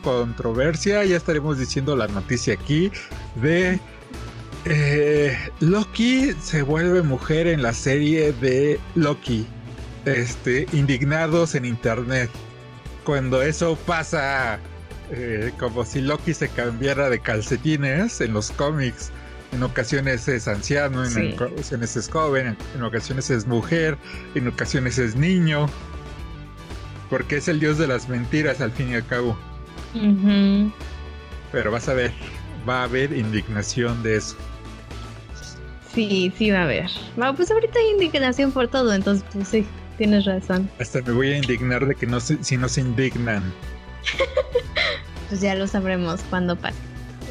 controversia. 0.02 1.04
Ya 1.04 1.16
estaremos 1.16 1.58
diciendo 1.58 1.96
la 1.96 2.06
noticia 2.08 2.54
aquí 2.54 2.90
de 3.36 3.80
eh, 4.64 5.36
Loki 5.60 6.32
se 6.40 6.62
vuelve 6.62 7.02
mujer 7.02 7.46
en 7.46 7.62
la 7.62 7.72
serie 7.72 8.32
de 8.32 8.80
Loki. 8.94 9.46
Este, 10.04 10.66
indignados 10.72 11.54
en 11.54 11.64
internet. 11.64 12.30
Cuando 13.04 13.42
eso 13.42 13.76
pasa, 13.86 14.58
eh, 15.10 15.52
como 15.58 15.84
si 15.84 16.00
Loki 16.00 16.34
se 16.34 16.48
cambiara 16.48 17.10
de 17.10 17.20
calcetines 17.20 18.20
en 18.20 18.32
los 18.32 18.50
cómics. 18.52 19.10
En 19.52 19.62
ocasiones 19.62 20.26
es 20.26 20.48
anciano, 20.48 21.04
en 21.04 21.34
ocasiones 21.34 21.96
es 21.96 22.08
joven, 22.08 22.56
en 22.74 22.82
ocasiones 22.82 23.30
es 23.30 23.46
mujer, 23.46 23.96
en 24.34 24.48
ocasiones 24.48 24.98
es 24.98 25.14
niño 25.14 25.68
porque 27.08 27.36
es 27.36 27.48
el 27.48 27.60
dios 27.60 27.78
de 27.78 27.86
las 27.86 28.08
mentiras 28.08 28.60
al 28.60 28.72
fin 28.72 28.90
y 28.90 28.94
al 28.94 29.06
cabo. 29.06 29.36
Pero 31.52 31.70
vas 31.70 31.88
a 31.88 31.94
ver, 31.94 32.12
va 32.68 32.80
a 32.80 32.84
haber 32.84 33.12
indignación 33.16 34.02
de 34.02 34.16
eso. 34.16 34.36
Sí, 35.94 36.32
sí 36.36 36.50
va 36.50 36.60
a 36.60 36.64
haber. 36.64 36.90
pues 37.36 37.50
ahorita 37.50 37.78
hay 37.78 37.92
indignación 37.92 38.52
por 38.52 38.68
todo, 38.68 38.92
entonces 38.92 39.24
pues 39.32 39.48
sí, 39.48 39.66
tienes 39.96 40.26
razón. 40.26 40.68
Hasta 40.78 41.00
me 41.02 41.12
voy 41.12 41.32
a 41.32 41.38
indignar 41.38 41.86
de 41.86 41.94
que 41.94 42.06
no 42.06 42.20
se, 42.20 42.42
si 42.44 42.56
no 42.56 42.68
se 42.68 42.82
indignan. 42.82 43.42
pues 45.28 45.40
ya 45.40 45.54
lo 45.54 45.66
sabremos 45.66 46.20
cuando 46.28 46.56
pase. 46.56 46.76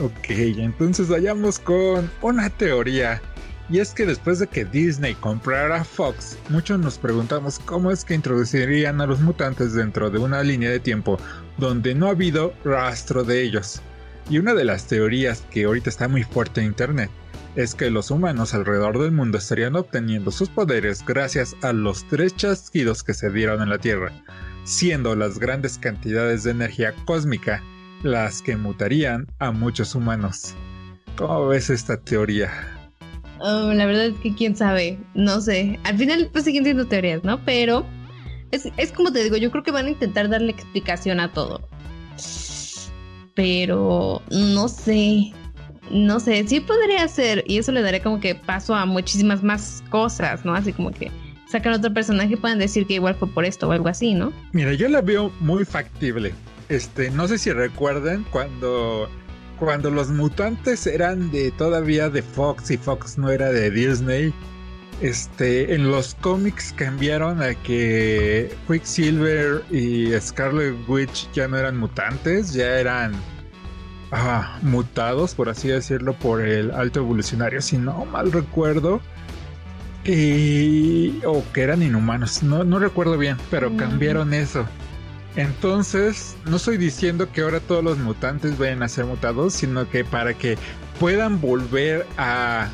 Ok, 0.01 0.29
entonces 0.29 1.07
vayamos 1.07 1.59
con 1.59 2.09
una 2.21 2.49
teoría 2.49 3.21
y 3.69 3.80
es 3.80 3.93
que 3.93 4.06
después 4.06 4.39
de 4.39 4.47
que 4.47 4.65
Disney 4.65 5.15
comprara 5.15 5.84
Fox, 5.84 6.38
muchos 6.49 6.80
nos 6.80 6.97
preguntamos 6.97 7.60
cómo 7.60 7.91
es 7.91 8.06
que 8.06 8.13
introducirían 8.13 9.01
a 9.01 9.08
los 9.08 9.21
mutantes 9.21 9.73
dentro 9.73 10.10
de 10.10 10.19
una 10.19 10.43
línea 10.43 10.69
de 10.69 10.80
tiempo 10.80 11.17
donde 11.58 11.95
no 11.95 12.08
ha 12.08 12.12
habido 12.12 12.54
rastro 12.63 13.23
de 13.23 13.41
ellos. 13.41 13.82
Y 14.30 14.38
una 14.38 14.54
de 14.54 14.65
las 14.65 14.88
teorías 14.88 15.43
que 15.49 15.65
ahorita 15.65 15.89
está 15.89 16.08
muy 16.08 16.23
fuerte 16.23 16.62
en 16.62 16.67
Internet 16.67 17.10
es 17.56 17.73
que 17.73 17.89
los 17.89 18.12
humanos 18.12 18.54
alrededor 18.54 18.99
del 18.99 19.12
mundo 19.12 19.38
estarían 19.38 19.75
obteniendo 19.75 20.32
sus 20.32 20.49
poderes 20.49 21.04
gracias 21.06 21.56
a 21.62 21.73
los 21.73 22.08
tres 22.08 22.36
chasquidos 22.36 23.04
que 23.04 23.13
se 23.13 23.30
dieron 23.32 23.62
en 23.62 23.69
la 23.69 23.78
Tierra, 23.78 24.12
siendo 24.65 25.15
las 25.15 25.39
grandes 25.39 25.78
cantidades 25.78 26.43
de 26.43 26.51
energía 26.51 26.93
cósmica 27.06 27.63
las 28.04 28.41
que 28.41 28.58
mutarían 28.58 29.28
a 29.39 29.51
muchos 29.51 29.95
humanos. 29.95 30.54
¿Cómo 31.15 31.47
ves 31.47 31.69
esta 31.69 31.97
teoría? 31.97 32.74
Oh, 33.39 33.74
la 33.74 33.86
verdad 33.86 34.08
es 34.08 34.19
que 34.19 34.34
quién 34.34 34.56
sabe, 34.56 34.98
no 35.13 35.41
sé. 35.41 35.80
Al 35.84 35.98
final 35.98 36.30
pues 36.32 36.45
siguen 36.45 36.63
siendo 36.63 36.86
teorías, 36.86 37.24
¿no? 37.24 37.43
Pero 37.43 37.86
es, 38.52 38.69
es 38.78 38.91
como 38.91 39.12
te 39.12 39.24
digo, 39.24 39.38
yo 39.38 39.52
creo 39.52 39.63
que 39.63 39.71
van 39.71 39.88
a 39.88 39.89
intentar 39.89 40.30
darle 40.30 40.52
explicación 40.52 41.19
a 41.19 41.32
todo. 41.32 41.67
Pero 43.34 44.21
no 44.32 44.67
sé, 44.69 45.34
no 45.91 46.19
sé, 46.19 46.48
sí 46.48 46.62
podría 46.62 47.08
ser, 47.08 47.43
y 47.48 47.58
eso 47.58 47.71
le 47.71 47.82
daría 47.82 48.02
como 48.02 48.19
que 48.19 48.36
paso 48.36 48.74
a 48.74 48.86
muchísimas 48.86 49.43
más 49.43 49.84
cosas, 49.89 50.45
¿no? 50.45 50.56
Así 50.56 50.71
como 50.71 50.91
que 50.91 51.12
sacan 51.50 51.74
otro 51.74 51.93
personaje 51.93 52.34
y 52.34 52.38
puedan 52.38 52.60
decir 52.60 52.88
que 52.88 52.95
igual 52.95 53.15
fue 53.15 53.28
por 53.28 53.45
esto 53.45 53.67
o 53.67 53.71
algo 53.71 53.89
así, 53.89 54.13
¿no? 54.13 54.32
Mira, 54.54 54.74
yo 54.74 54.88
la 54.88 55.02
veo 55.02 55.32
muy 55.41 55.65
factible. 55.65 56.34
Este, 56.69 57.12
no 57.12 57.28
sé 57.28 57.38
si 57.38 57.52
recuerdan 57.52 58.26
cuando 58.32 59.10
cuando 59.60 59.89
los 59.89 60.10
mutantes 60.10 60.88
eran 60.88 61.32
de 61.32 61.52
todavía 61.52 62.10
de 62.10 62.22
Fox 62.22 62.72
y 62.72 62.78
Fox 62.78 63.18
no 63.18 63.30
era 63.30 63.50
de 63.52 63.72
Disney, 63.72 64.34
este, 65.02 65.74
en 65.74 65.91
los 65.91 66.15
cómics 66.15 66.74
cambiaron 66.76 67.41
a 67.41 67.54
que 67.54 68.56
Quicksilver 68.68 69.63
y 69.70 70.12
Scarlet 70.20 70.76
Witch 70.88 71.30
ya 71.34 71.48
no 71.48 71.58
eran 71.58 71.78
mutantes, 71.78 72.54
ya 72.54 72.80
eran 72.80 73.13
ah, 74.12 74.58
mutados, 74.62 75.36
por 75.36 75.50
así 75.50 75.68
decirlo, 75.68 76.13
por 76.13 76.41
el 76.41 76.72
alto 76.72 77.02
evolucionario, 77.02 77.62
si 77.62 77.78
no 77.78 78.06
mal 78.06 78.32
recuerdo. 78.32 79.02
Y, 80.06 81.20
o 81.26 81.44
que 81.52 81.63
eran 81.63 81.82
inhumanos, 81.82 82.44
no, 82.44 82.63
no 82.63 82.78
recuerdo 82.78 83.18
bien, 83.18 83.38
pero 83.50 83.76
cambiaron 83.76 84.36
eso. 84.36 84.65
Entonces, 85.36 86.38
no 86.45 86.56
estoy 86.56 86.78
diciendo 86.78 87.30
que 87.32 87.41
ahora 87.41 87.60
todos 87.60 87.84
los 87.84 87.98
mutantes 87.98 88.58
vayan 88.58 88.84
a 88.84 88.88
ser 88.88 89.06
mutados, 89.06 89.54
sino 89.54 89.89
que 89.89 90.06
para 90.06 90.34
que 90.34 90.58
puedan 91.00 91.41
volver 91.41 92.06
a, 92.17 92.69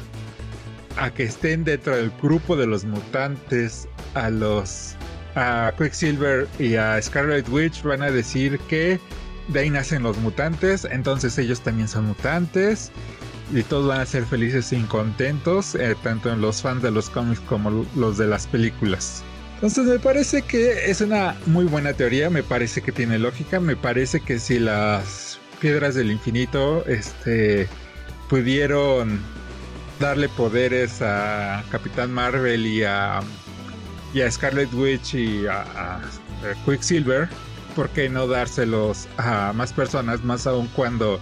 a 0.97 1.12
que 1.12 1.24
estén 1.24 1.63
dentro 1.63 1.95
del 1.95 2.12
grupo 2.21 2.56
de 2.56 2.67
los 2.67 2.86
mutantes, 2.86 3.88
a 4.13 4.30
los 4.30 4.95
a 5.36 5.74
Quicksilver 5.78 6.47
y 6.60 6.76
a 6.76 7.02
Scarlet 7.02 7.47
Witch 7.50 7.84
van 7.84 8.02
a 8.02 8.12
decir 8.12 8.60
que 8.67 9.00
de 9.47 9.60
ahí 9.60 9.69
nacen 9.69 10.04
los 10.04 10.17
mutantes, 10.17 10.86
entonces 10.89 11.38
ellos 11.38 11.62
también 11.62 11.88
son 11.88 12.06
mutantes 12.08 12.91
y 13.54 13.63
todos 13.63 13.88
van 13.88 14.02
a 14.02 14.06
ser 14.06 14.26
felices 14.26 14.71
y 14.71 14.82
contentos, 14.84 15.76
eh, 15.76 15.95
tanto 16.04 16.32
en 16.32 16.41
los 16.41 16.62
fans 16.62 16.82
de 16.82 16.91
los 16.91 17.10
cómics 17.10 17.41
como 17.41 17.86
los 17.95 18.17
de 18.17 18.28
las 18.28 18.47
películas. 18.47 19.24
Entonces 19.62 19.86
me 19.86 20.00
parece 20.00 20.41
que 20.41 20.89
es 20.89 21.02
una 21.02 21.36
muy 21.45 21.65
buena 21.65 21.93
teoría, 21.93 22.32
me 22.32 22.41
parece 22.41 22.82
que 22.82 22.91
tiene 22.91 23.19
lógica, 23.19 23.60
me 23.60 23.76
parece 23.76 24.19
que 24.19 24.39
si 24.39 24.58
las 24.58 25.39
piedras 25.60 25.93
del 25.93 26.10
infinito, 26.10 26.84
este, 26.88 27.67
pudieron 28.28 29.21
darle 30.00 30.30
poderes 30.30 31.04
a 31.04 31.63
Capitán 31.69 32.12
Marvel 32.12 32.65
y 32.65 32.84
a, 32.84 33.19
y 34.15 34.21
a 34.21 34.32
Scarlet 34.32 34.74
Witch 34.74 35.13
y 35.13 35.45
a, 35.45 36.02
Quicksilver, 36.65 37.30
¿por 37.76 37.88
qué 37.89 38.10
no 38.10 38.26
dárselos 38.26 39.08
a 39.17 39.54
más 39.54 39.71
personas, 39.74 40.24
más 40.24 40.47
aún 40.47 40.67
cuando 40.76 41.19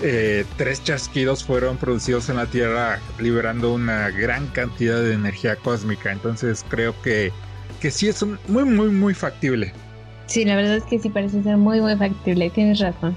eh, 0.00 0.46
tres 0.56 0.82
chasquidos 0.82 1.44
fueron 1.44 1.76
producidos 1.76 2.30
en 2.30 2.36
la 2.36 2.46
Tierra 2.46 2.98
liberando 3.18 3.74
una 3.74 4.08
gran 4.08 4.46
cantidad 4.46 5.02
de 5.02 5.12
energía 5.12 5.56
cósmica? 5.56 6.10
Entonces 6.12 6.64
creo 6.70 6.94
que, 7.02 7.30
que 7.80 7.90
sí 7.90 8.08
es 8.08 8.24
muy, 8.48 8.64
muy, 8.64 8.88
muy 8.88 9.14
factible. 9.14 9.72
Sí, 10.26 10.44
la 10.44 10.56
verdad 10.56 10.76
es 10.76 10.84
que 10.84 10.98
sí 10.98 11.08
parece 11.08 11.42
ser 11.42 11.56
muy, 11.56 11.80
muy 11.80 11.96
factible, 11.96 12.50
tienes 12.50 12.80
razón. 12.80 13.16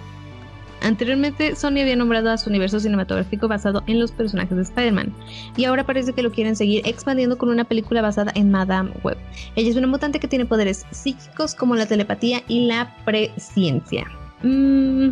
Anteriormente, 0.82 1.56
Sony 1.56 1.82
había 1.82 1.96
nombrado 1.96 2.32
a 2.32 2.38
su 2.38 2.50
universo 2.50 2.80
cinematográfico 2.80 3.48
basado 3.48 3.84
en 3.86 4.00
los 4.00 4.12
personajes 4.12 4.56
de 4.56 4.64
Spider-Man, 4.64 5.14
y 5.56 5.66
ahora 5.66 5.86
parece 5.86 6.14
que 6.14 6.24
lo 6.24 6.32
quieren 6.32 6.56
seguir 6.56 6.82
expandiendo 6.88 7.38
con 7.38 7.50
una 7.50 7.66
película 7.66 8.02
basada 8.02 8.32
en 8.36 8.50
Madame 8.50 8.92
Web. 9.04 9.18
Ella 9.56 9.70
es 9.70 9.76
una 9.76 9.88
mutante 9.88 10.20
que 10.20 10.28
tiene 10.28 10.46
poderes 10.46 10.86
psíquicos 10.90 11.54
como 11.54 11.76
la 11.76 11.86
telepatía 11.86 12.42
y 12.48 12.66
la 12.66 12.96
presciencia. 13.06 14.08
Mm, 14.42 15.10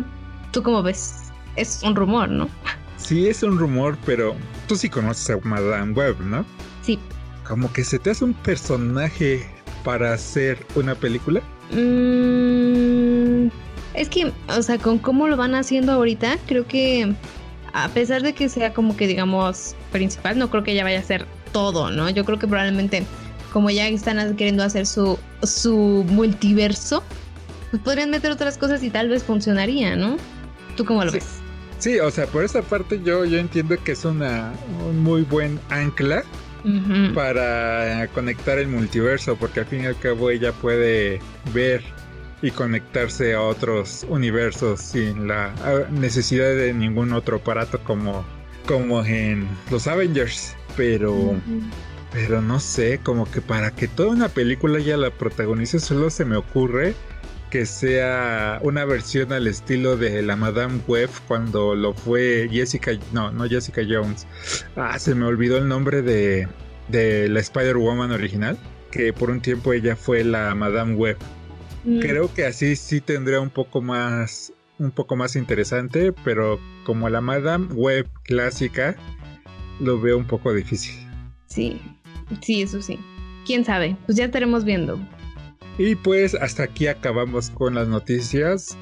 ¿Tú 0.50 0.62
cómo 0.62 0.82
ves? 0.82 1.30
Es 1.54 1.82
un 1.84 1.94
rumor, 1.94 2.28
¿no? 2.28 2.48
Sí, 2.96 3.28
es 3.28 3.42
un 3.42 3.58
rumor, 3.58 3.96
pero 4.04 4.34
tú 4.66 4.74
sí 4.74 4.88
conoces 4.88 5.30
a 5.30 5.38
Madame 5.46 5.92
Web, 5.92 6.20
¿no? 6.20 6.44
Sí. 6.82 6.98
Como 7.50 7.70
que 7.70 7.84
se 7.84 7.98
te 7.98 8.10
hace 8.10 8.24
un 8.24 8.32
personaje 8.32 9.46
para 9.84 10.14
hacer 10.14 10.66
una 10.74 10.94
película. 10.94 11.42
Mmm 11.70 13.20
es 13.94 14.08
que, 14.08 14.32
o 14.48 14.62
sea, 14.62 14.78
con 14.78 14.98
cómo 14.98 15.28
lo 15.28 15.36
van 15.36 15.54
haciendo 15.54 15.92
ahorita, 15.92 16.38
creo 16.46 16.66
que 16.66 17.12
a 17.72 17.88
pesar 17.88 18.22
de 18.22 18.32
que 18.32 18.48
sea 18.48 18.72
como 18.72 18.96
que 18.96 19.06
digamos 19.06 19.74
principal, 19.92 20.38
no 20.38 20.50
creo 20.50 20.62
que 20.62 20.74
ya 20.74 20.84
vaya 20.84 21.00
a 21.00 21.02
ser 21.02 21.26
todo, 21.52 21.90
¿no? 21.90 22.08
Yo 22.10 22.24
creo 22.24 22.38
que 22.38 22.46
probablemente 22.46 23.04
como 23.52 23.70
ya 23.70 23.88
están 23.88 24.36
queriendo 24.36 24.62
hacer 24.62 24.86
su, 24.86 25.18
su 25.42 26.04
multiverso, 26.08 27.02
pues 27.70 27.82
podrían 27.82 28.10
meter 28.10 28.30
otras 28.30 28.56
cosas 28.58 28.82
y 28.82 28.90
tal 28.90 29.08
vez 29.08 29.24
funcionaría, 29.24 29.96
¿no? 29.96 30.16
¿Tú 30.76 30.84
cómo 30.84 31.04
lo 31.04 31.12
ves? 31.12 31.26
Sí, 31.78 31.98
o 31.98 32.10
sea, 32.10 32.26
por 32.26 32.44
esa 32.44 32.62
parte 32.62 33.00
yo, 33.04 33.24
yo 33.24 33.38
entiendo 33.38 33.76
que 33.82 33.92
es 33.92 34.04
una 34.04 34.52
un 34.88 35.00
muy 35.00 35.22
buen 35.22 35.58
ancla 35.70 36.22
para 37.14 38.06
conectar 38.08 38.58
el 38.58 38.68
multiverso, 38.68 39.36
porque 39.36 39.60
al 39.60 39.66
fin 39.66 39.82
y 39.82 39.86
al 39.86 39.98
cabo 39.98 40.30
ella 40.30 40.52
puede 40.52 41.20
ver 41.52 41.82
y 42.42 42.50
conectarse 42.50 43.34
a 43.34 43.42
otros 43.42 44.06
universos 44.08 44.80
sin 44.80 45.28
la 45.28 45.52
necesidad 45.90 46.54
de 46.54 46.72
ningún 46.72 47.12
otro 47.12 47.38
aparato 47.38 47.82
como, 47.84 48.24
como 48.66 49.04
en 49.04 49.46
los 49.70 49.86
Avengers. 49.86 50.54
Pero, 50.76 51.34
pero 52.12 52.40
no 52.40 52.60
sé, 52.60 53.00
como 53.02 53.30
que 53.30 53.40
para 53.40 53.72
que 53.72 53.88
toda 53.88 54.10
una 54.10 54.28
película 54.28 54.78
ya 54.78 54.96
la 54.96 55.10
protagonice, 55.10 55.80
solo 55.80 56.10
se 56.10 56.24
me 56.24 56.36
ocurre 56.36 56.94
que 57.50 57.66
sea 57.66 58.60
una 58.62 58.84
versión 58.84 59.32
al 59.32 59.46
estilo 59.46 59.96
de 59.96 60.22
la 60.22 60.36
Madame 60.36 60.80
Web 60.86 61.10
cuando 61.26 61.74
lo 61.74 61.92
fue 61.92 62.48
Jessica, 62.50 62.92
no, 63.12 63.32
no 63.32 63.48
Jessica 63.48 63.82
Jones. 63.86 64.26
Ah, 64.76 64.98
se 64.98 65.14
me 65.14 65.26
olvidó 65.26 65.58
el 65.58 65.68
nombre 65.68 66.02
de, 66.02 66.48
de 66.88 67.28
la 67.28 67.40
Spider-Woman 67.40 68.12
original, 68.12 68.56
que 68.90 69.12
por 69.12 69.30
un 69.30 69.40
tiempo 69.40 69.72
ella 69.72 69.96
fue 69.96 70.24
la 70.24 70.54
Madame 70.54 70.94
Web. 70.94 71.16
Mm. 71.84 72.00
Creo 72.00 72.32
que 72.32 72.46
así 72.46 72.76
sí 72.76 73.00
tendría 73.00 73.40
un 73.40 73.50
poco 73.50 73.82
más 73.82 74.52
un 74.78 74.90
poco 74.90 75.14
más 75.14 75.36
interesante, 75.36 76.12
pero 76.24 76.58
como 76.84 77.10
la 77.10 77.20
Madame 77.20 77.66
Web 77.74 78.08
clásica 78.24 78.96
lo 79.78 80.00
veo 80.00 80.16
un 80.16 80.26
poco 80.26 80.54
difícil. 80.54 80.94
Sí, 81.46 81.80
sí, 82.40 82.62
eso 82.62 82.80
sí. 82.80 82.98
Quién 83.44 83.64
sabe, 83.64 83.96
pues 84.06 84.16
ya 84.16 84.24
estaremos 84.24 84.64
viendo. 84.64 84.98
Y 85.78 85.94
pues 85.94 86.34
hasta 86.34 86.64
aquí 86.64 86.86
acabamos 86.86 87.50
con 87.50 87.74
las 87.74 87.88
noticias. 87.88 88.76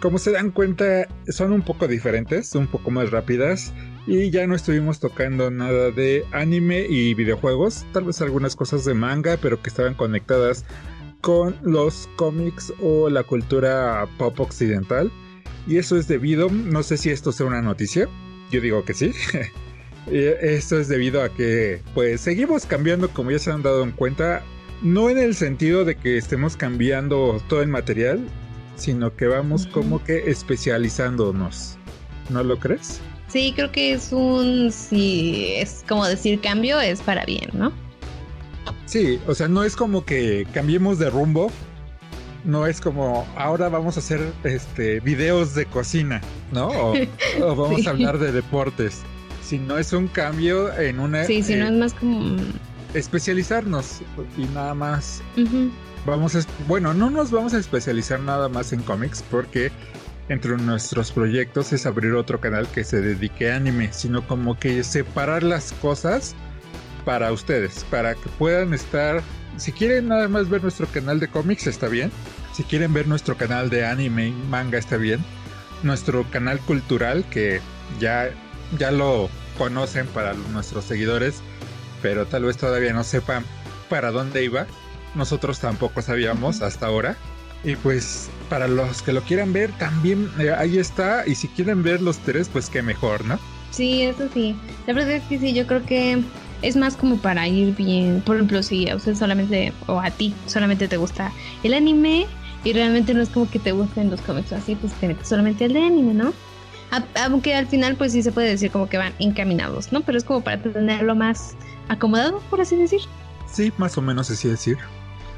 Como 0.00 0.18
se 0.18 0.32
dan 0.32 0.50
cuenta, 0.50 1.08
son 1.28 1.52
un 1.52 1.62
poco 1.62 1.88
diferentes, 1.88 2.54
un 2.54 2.66
poco 2.66 2.90
más 2.90 3.10
rápidas. 3.10 3.72
Y 4.06 4.30
ya 4.30 4.46
no 4.46 4.54
estuvimos 4.54 5.00
tocando 5.00 5.50
nada 5.50 5.90
de 5.90 6.24
anime 6.32 6.86
y 6.88 7.14
videojuegos, 7.14 7.86
tal 7.92 8.04
vez 8.04 8.20
algunas 8.20 8.54
cosas 8.54 8.84
de 8.84 8.92
manga, 8.92 9.38
pero 9.40 9.62
que 9.62 9.70
estaban 9.70 9.94
conectadas 9.94 10.64
con 11.22 11.56
los 11.62 12.06
cómics 12.16 12.70
o 12.82 13.08
la 13.08 13.22
cultura 13.22 14.06
pop 14.18 14.38
occidental. 14.40 15.10
Y 15.66 15.78
eso 15.78 15.96
es 15.96 16.06
debido, 16.06 16.50
no 16.50 16.82
sé 16.82 16.98
si 16.98 17.08
esto 17.08 17.32
sea 17.32 17.46
una 17.46 17.62
noticia, 17.62 18.08
yo 18.50 18.60
digo 18.60 18.84
que 18.84 18.92
sí. 18.92 19.12
esto 20.06 20.78
es 20.78 20.88
debido 20.88 21.22
a 21.22 21.30
que 21.30 21.80
pues 21.94 22.20
seguimos 22.20 22.66
cambiando 22.66 23.08
como 23.08 23.30
ya 23.30 23.38
se 23.38 23.50
han 23.50 23.62
dado 23.62 23.82
en 23.82 23.92
cuenta, 23.92 24.42
no 24.84 25.08
en 25.08 25.18
el 25.18 25.34
sentido 25.34 25.84
de 25.84 25.96
que 25.96 26.18
estemos 26.18 26.56
cambiando 26.56 27.42
todo 27.48 27.62
el 27.62 27.68
material, 27.68 28.20
sino 28.76 29.16
que 29.16 29.26
vamos 29.26 29.66
como 29.66 30.04
que 30.04 30.30
especializándonos. 30.30 31.78
¿No 32.28 32.44
lo 32.44 32.58
crees? 32.58 33.00
Sí, 33.28 33.52
creo 33.56 33.72
que 33.72 33.94
es 33.94 34.12
un, 34.12 34.70
si 34.70 35.54
es 35.54 35.84
como 35.88 36.06
decir 36.06 36.40
cambio, 36.40 36.80
es 36.80 37.00
para 37.00 37.24
bien, 37.24 37.50
¿no? 37.54 37.72
Sí, 38.84 39.18
o 39.26 39.34
sea, 39.34 39.48
no 39.48 39.64
es 39.64 39.74
como 39.74 40.04
que 40.04 40.46
cambiemos 40.52 40.98
de 40.98 41.10
rumbo. 41.10 41.50
No 42.44 42.66
es 42.66 42.78
como 42.78 43.26
ahora 43.36 43.70
vamos 43.70 43.96
a 43.96 44.00
hacer 44.00 44.20
este 44.44 45.00
videos 45.00 45.54
de 45.54 45.64
cocina, 45.64 46.20
¿no? 46.52 46.68
O, 46.68 46.94
vamos 47.56 47.86
a 47.86 47.90
hablar 47.90 48.18
de 48.18 48.32
deportes. 48.32 49.00
Sino 49.42 49.78
es 49.78 49.94
un 49.94 50.08
cambio 50.08 50.78
en 50.78 51.00
una. 51.00 51.24
Sí, 51.24 51.42
si 51.42 51.54
no 51.56 51.64
eh, 51.64 51.68
es 51.68 51.74
más 51.74 51.94
como. 51.94 52.36
Especializarnos 52.94 54.00
y 54.36 54.44
nada 54.46 54.74
más. 54.74 55.22
Vamos 56.06 56.36
a. 56.36 56.40
Bueno, 56.66 56.94
no 56.94 57.10
nos 57.10 57.30
vamos 57.30 57.54
a 57.54 57.58
especializar 57.58 58.20
nada 58.20 58.48
más 58.48 58.72
en 58.72 58.80
cómics 58.82 59.22
porque 59.30 59.72
entre 60.28 60.56
nuestros 60.56 61.12
proyectos 61.12 61.72
es 61.72 61.86
abrir 61.86 62.12
otro 62.14 62.40
canal 62.40 62.66
que 62.68 62.84
se 62.84 63.00
dedique 63.00 63.50
a 63.50 63.56
anime, 63.56 63.92
sino 63.92 64.26
como 64.26 64.58
que 64.58 64.82
separar 64.82 65.42
las 65.42 65.72
cosas 65.72 66.34
para 67.04 67.32
ustedes, 67.32 67.84
para 67.90 68.14
que 68.14 68.28
puedan 68.38 68.72
estar, 68.72 69.22
si 69.58 69.72
quieren 69.72 70.08
nada 70.08 70.28
más 70.28 70.48
ver 70.48 70.62
nuestro 70.62 70.86
canal 70.86 71.20
de 71.20 71.28
cómics 71.28 71.66
está 71.66 71.88
bien, 71.88 72.10
si 72.54 72.62
quieren 72.64 72.92
ver 72.94 73.06
nuestro 73.06 73.36
canal 73.36 73.68
de 73.68 73.84
anime 73.84 74.28
y 74.28 74.32
manga 74.32 74.78
está 74.78 74.96
bien, 74.96 75.22
nuestro 75.82 76.24
canal 76.30 76.58
cultural 76.60 77.24
que 77.30 77.60
ya, 78.00 78.30
ya 78.78 78.90
lo 78.90 79.28
conocen 79.58 80.06
para 80.06 80.32
nuestros 80.52 80.86
seguidores, 80.86 81.42
pero 82.04 82.26
tal 82.26 82.44
vez 82.44 82.58
todavía 82.58 82.92
no 82.92 83.02
sepan 83.02 83.46
para 83.88 84.10
dónde 84.10 84.44
iba, 84.44 84.66
nosotros 85.14 85.58
tampoco 85.58 86.02
sabíamos 86.02 86.60
hasta 86.60 86.84
ahora. 86.84 87.16
Y 87.64 87.76
pues 87.76 88.28
para 88.50 88.68
los 88.68 89.00
que 89.00 89.14
lo 89.14 89.22
quieran 89.22 89.54
ver, 89.54 89.72
también 89.78 90.30
eh, 90.38 90.50
ahí 90.50 90.76
está. 90.76 91.26
Y 91.26 91.34
si 91.34 91.48
quieren 91.48 91.82
ver 91.82 92.02
los 92.02 92.18
tres, 92.18 92.50
pues 92.52 92.68
qué 92.68 92.82
mejor, 92.82 93.24
¿no? 93.24 93.38
Sí, 93.70 94.02
eso 94.02 94.28
sí. 94.34 94.54
La 94.86 94.92
verdad 94.92 95.12
es 95.12 95.22
que 95.22 95.38
sí, 95.38 95.54
yo 95.54 95.66
creo 95.66 95.86
que 95.86 96.22
es 96.60 96.76
más 96.76 96.94
como 96.94 97.16
para 97.16 97.48
ir 97.48 97.74
bien. 97.74 98.20
Por 98.20 98.36
ejemplo, 98.36 98.62
si 98.62 98.86
a 98.90 98.96
usted 98.96 99.14
solamente, 99.14 99.72
o 99.86 99.98
a 99.98 100.10
ti 100.10 100.34
solamente 100.44 100.88
te 100.88 100.98
gusta 100.98 101.32
el 101.62 101.72
anime 101.72 102.26
y 102.64 102.74
realmente 102.74 103.14
no 103.14 103.22
es 103.22 103.30
como 103.30 103.48
que 103.48 103.58
te 103.58 103.72
gusten 103.72 104.10
los 104.10 104.20
cómics 104.20 104.52
así, 104.52 104.74
pues 104.74 104.92
te 104.92 105.08
metes 105.08 105.26
solamente 105.26 105.64
el 105.64 105.72
de 105.72 105.80
anime, 105.80 106.12
¿no? 106.12 106.34
aunque 107.14 107.54
al 107.54 107.66
final 107.66 107.96
pues 107.96 108.12
sí 108.12 108.22
se 108.22 108.32
puede 108.32 108.48
decir 108.48 108.70
como 108.70 108.88
que 108.88 108.98
van 108.98 109.12
encaminados, 109.18 109.92
¿no? 109.92 110.02
Pero 110.02 110.18
es 110.18 110.24
como 110.24 110.42
para 110.42 110.60
tenerlo 110.60 111.14
más 111.14 111.56
acomodado, 111.88 112.40
por 112.50 112.60
así 112.60 112.76
decir. 112.76 113.00
Sí, 113.50 113.72
más 113.78 113.96
o 113.98 114.02
menos 114.02 114.30
así 114.30 114.48
decir. 114.48 114.78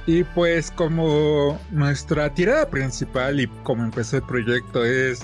Y 0.07 0.23
pues 0.23 0.71
como 0.71 1.59
nuestra 1.71 2.33
tirada 2.33 2.71
principal 2.71 3.41
y 3.41 3.49
como 3.65 3.83
empezó 3.83 4.17
el 4.17 4.23
proyecto 4.23 4.85
es 4.85 5.21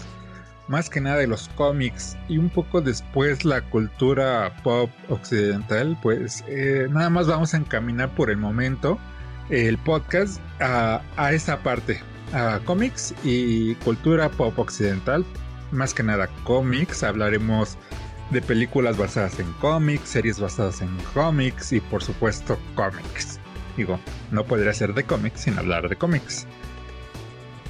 más 0.68 0.90
que 0.90 1.00
nada 1.00 1.18
de 1.18 1.26
los 1.26 1.48
cómics 1.50 2.16
y 2.28 2.38
un 2.38 2.48
poco 2.48 2.80
después 2.80 3.44
la 3.44 3.60
cultura 3.60 4.52
pop 4.64 4.90
occidental, 5.08 5.96
pues 6.02 6.44
eh, 6.48 6.88
nada 6.90 7.10
más 7.10 7.28
vamos 7.28 7.54
a 7.54 7.58
encaminar 7.58 8.12
por 8.14 8.30
el 8.30 8.38
momento 8.38 8.98
el 9.50 9.76
podcast 9.78 10.40
a, 10.60 11.02
a 11.16 11.32
esa 11.32 11.58
parte, 11.62 12.00
a 12.32 12.58
cómics 12.64 13.14
y 13.22 13.74
cultura 13.76 14.28
pop 14.30 14.58
occidental, 14.58 15.24
más 15.70 15.94
que 15.94 16.02
nada 16.02 16.28
cómics, 16.44 17.02
hablaremos 17.02 17.76
de 18.32 18.42
películas 18.42 18.96
basadas 18.96 19.38
en 19.38 19.52
cómics, 19.54 20.08
series 20.08 20.40
basadas 20.40 20.80
en 20.80 20.96
cómics 21.14 21.72
y 21.72 21.80
por 21.80 22.02
supuesto 22.02 22.58
cómics. 22.74 23.38
Digo, 23.76 23.98
no 24.30 24.44
podría 24.44 24.72
ser 24.74 24.94
de 24.94 25.04
cómics 25.04 25.42
sin 25.42 25.58
hablar 25.58 25.88
de 25.88 25.96
cómics. 25.96 26.46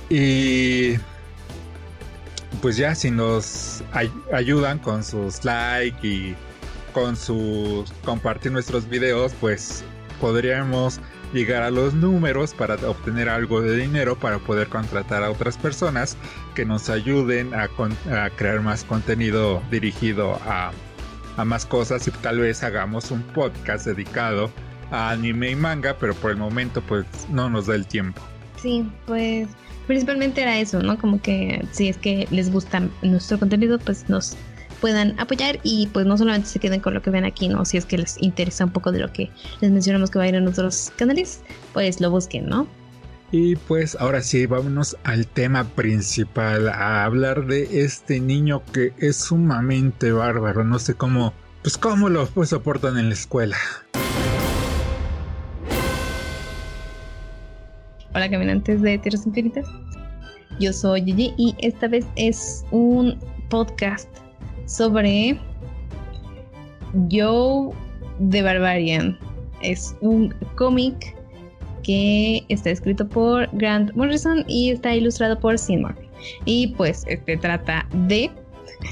Y 0.08 0.94
pues 2.60 2.76
ya 2.76 2.94
si 2.94 3.10
nos 3.10 3.82
ayudan 4.32 4.78
con 4.78 5.04
sus 5.04 5.44
like 5.44 6.06
y 6.06 6.36
con 6.92 7.16
sus 7.16 7.90
compartir 8.04 8.52
nuestros 8.52 8.88
videos, 8.88 9.32
pues 9.40 9.84
podríamos 10.20 11.00
llegar 11.32 11.62
a 11.62 11.70
los 11.70 11.94
números 11.94 12.54
para 12.54 12.74
obtener 12.88 13.28
algo 13.28 13.60
de 13.60 13.76
dinero 13.76 14.16
para 14.16 14.38
poder 14.38 14.68
contratar 14.68 15.22
a 15.22 15.30
otras 15.30 15.56
personas 15.56 16.16
que 16.54 16.64
nos 16.64 16.90
ayuden 16.90 17.52
a, 17.54 17.68
crear 18.36 18.60
más 18.60 18.84
contenido 18.84 19.62
dirigido 19.70 20.38
a, 20.46 20.72
a 21.36 21.44
más 21.44 21.66
cosas 21.66 22.06
y 22.06 22.10
tal 22.10 22.40
vez 22.40 22.62
hagamos 22.62 23.10
un 23.10 23.22
podcast 23.22 23.86
dedicado 23.86 24.50
a 24.90 25.10
anime 25.10 25.50
y 25.50 25.56
manga, 25.56 25.96
pero 25.98 26.14
por 26.14 26.30
el 26.30 26.36
momento 26.36 26.82
pues 26.82 27.06
no 27.30 27.48
nos 27.48 27.66
da 27.66 27.74
el 27.74 27.86
tiempo. 27.86 28.20
Sí, 28.60 28.86
pues 29.06 29.48
principalmente 29.86 30.42
era 30.42 30.58
eso, 30.58 30.80
¿no? 30.82 30.98
Como 30.98 31.20
que 31.20 31.64
si 31.72 31.88
es 31.88 31.96
que 31.96 32.28
les 32.30 32.52
gusta 32.52 32.82
nuestro 33.02 33.38
contenido, 33.38 33.78
pues 33.78 34.08
nos 34.08 34.36
puedan 34.82 35.18
apoyar 35.20 35.60
y 35.62 35.86
pues 35.92 36.06
no 36.06 36.18
solamente 36.18 36.48
se 36.48 36.58
queden 36.58 36.80
con 36.80 36.92
lo 36.92 37.02
que 37.02 37.10
ven 37.10 37.24
aquí, 37.24 37.48
¿no? 37.48 37.64
Si 37.64 37.76
es 37.76 37.86
que 37.86 37.98
les 37.98 38.20
interesa 38.20 38.64
un 38.64 38.72
poco 38.72 38.90
de 38.90 38.98
lo 38.98 39.12
que 39.12 39.30
les 39.60 39.70
mencionamos 39.70 40.10
que 40.10 40.18
va 40.18 40.24
a 40.24 40.28
ir 40.28 40.34
en 40.34 40.48
otros 40.48 40.92
canales, 40.96 41.40
pues 41.72 42.00
lo 42.00 42.10
busquen, 42.10 42.48
¿no? 42.48 42.66
Y 43.30 43.54
pues 43.54 43.96
ahora 44.00 44.20
sí, 44.22 44.44
vámonos 44.44 44.96
al 45.04 45.28
tema 45.28 45.62
principal, 45.62 46.68
a 46.68 47.04
hablar 47.04 47.46
de 47.46 47.84
este 47.84 48.18
niño 48.18 48.60
que 48.72 48.92
es 48.98 49.16
sumamente 49.18 50.10
bárbaro, 50.10 50.64
no 50.64 50.80
sé 50.80 50.94
cómo, 50.94 51.32
pues 51.62 51.78
cómo 51.78 52.08
lo 52.08 52.26
pues, 52.26 52.48
soportan 52.48 52.98
en 52.98 53.06
la 53.06 53.14
escuela. 53.14 53.56
Hola 58.14 58.28
caminantes 58.28 58.82
de 58.82 58.98
Tierras 58.98 59.26
Infinitas, 59.26 59.66
yo 60.58 60.72
soy 60.72 61.04
Gigi 61.04 61.32
y 61.38 61.54
esta 61.60 61.86
vez 61.86 62.04
es 62.16 62.64
un 62.72 63.16
podcast 63.48 64.21
sobre 64.72 65.38
Joe 67.10 67.74
the 68.30 68.42
Barbarian. 68.42 69.18
Es 69.60 69.94
un 70.00 70.34
cómic 70.56 71.14
que 71.82 72.44
está 72.48 72.70
escrito 72.70 73.08
por 73.08 73.48
Grant 73.52 73.92
Morrison 73.94 74.44
y 74.48 74.70
está 74.70 74.94
ilustrado 74.94 75.38
por 75.38 75.56
Murphy. 75.68 76.08
Y 76.44 76.68
pues 76.68 77.04
este 77.08 77.36
trata 77.36 77.86
de 78.06 78.30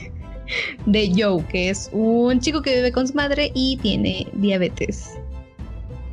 de 0.87 1.13
Joe, 1.17 1.45
que 1.47 1.71
es 1.71 1.89
un 1.93 2.41
chico 2.41 2.61
que 2.63 2.77
vive 2.77 2.93
con 2.93 3.07
su 3.09 3.15
madre 3.15 3.51
y 3.55 3.77
tiene 3.79 4.27
diabetes. 4.35 5.19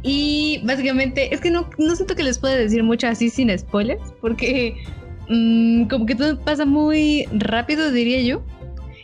Y 0.04 0.62
básicamente, 0.64 1.34
es 1.34 1.42
que 1.42 1.52
no, 1.52 1.68
no 1.78 1.96
siento 1.96 2.16
que 2.16 2.24
les 2.24 2.38
pueda 2.38 2.56
decir 2.56 2.84
mucho 2.84 3.08
así 3.08 3.30
sin 3.30 3.58
spoilers, 3.58 4.14
porque 4.22 4.78
mm, 5.28 5.88
como 5.88 6.06
que 6.06 6.16
todo 6.16 6.40
pasa 6.40 6.66
muy 6.66 7.28
rápido, 7.34 7.92
diría 7.92 8.22
yo. 8.22 8.44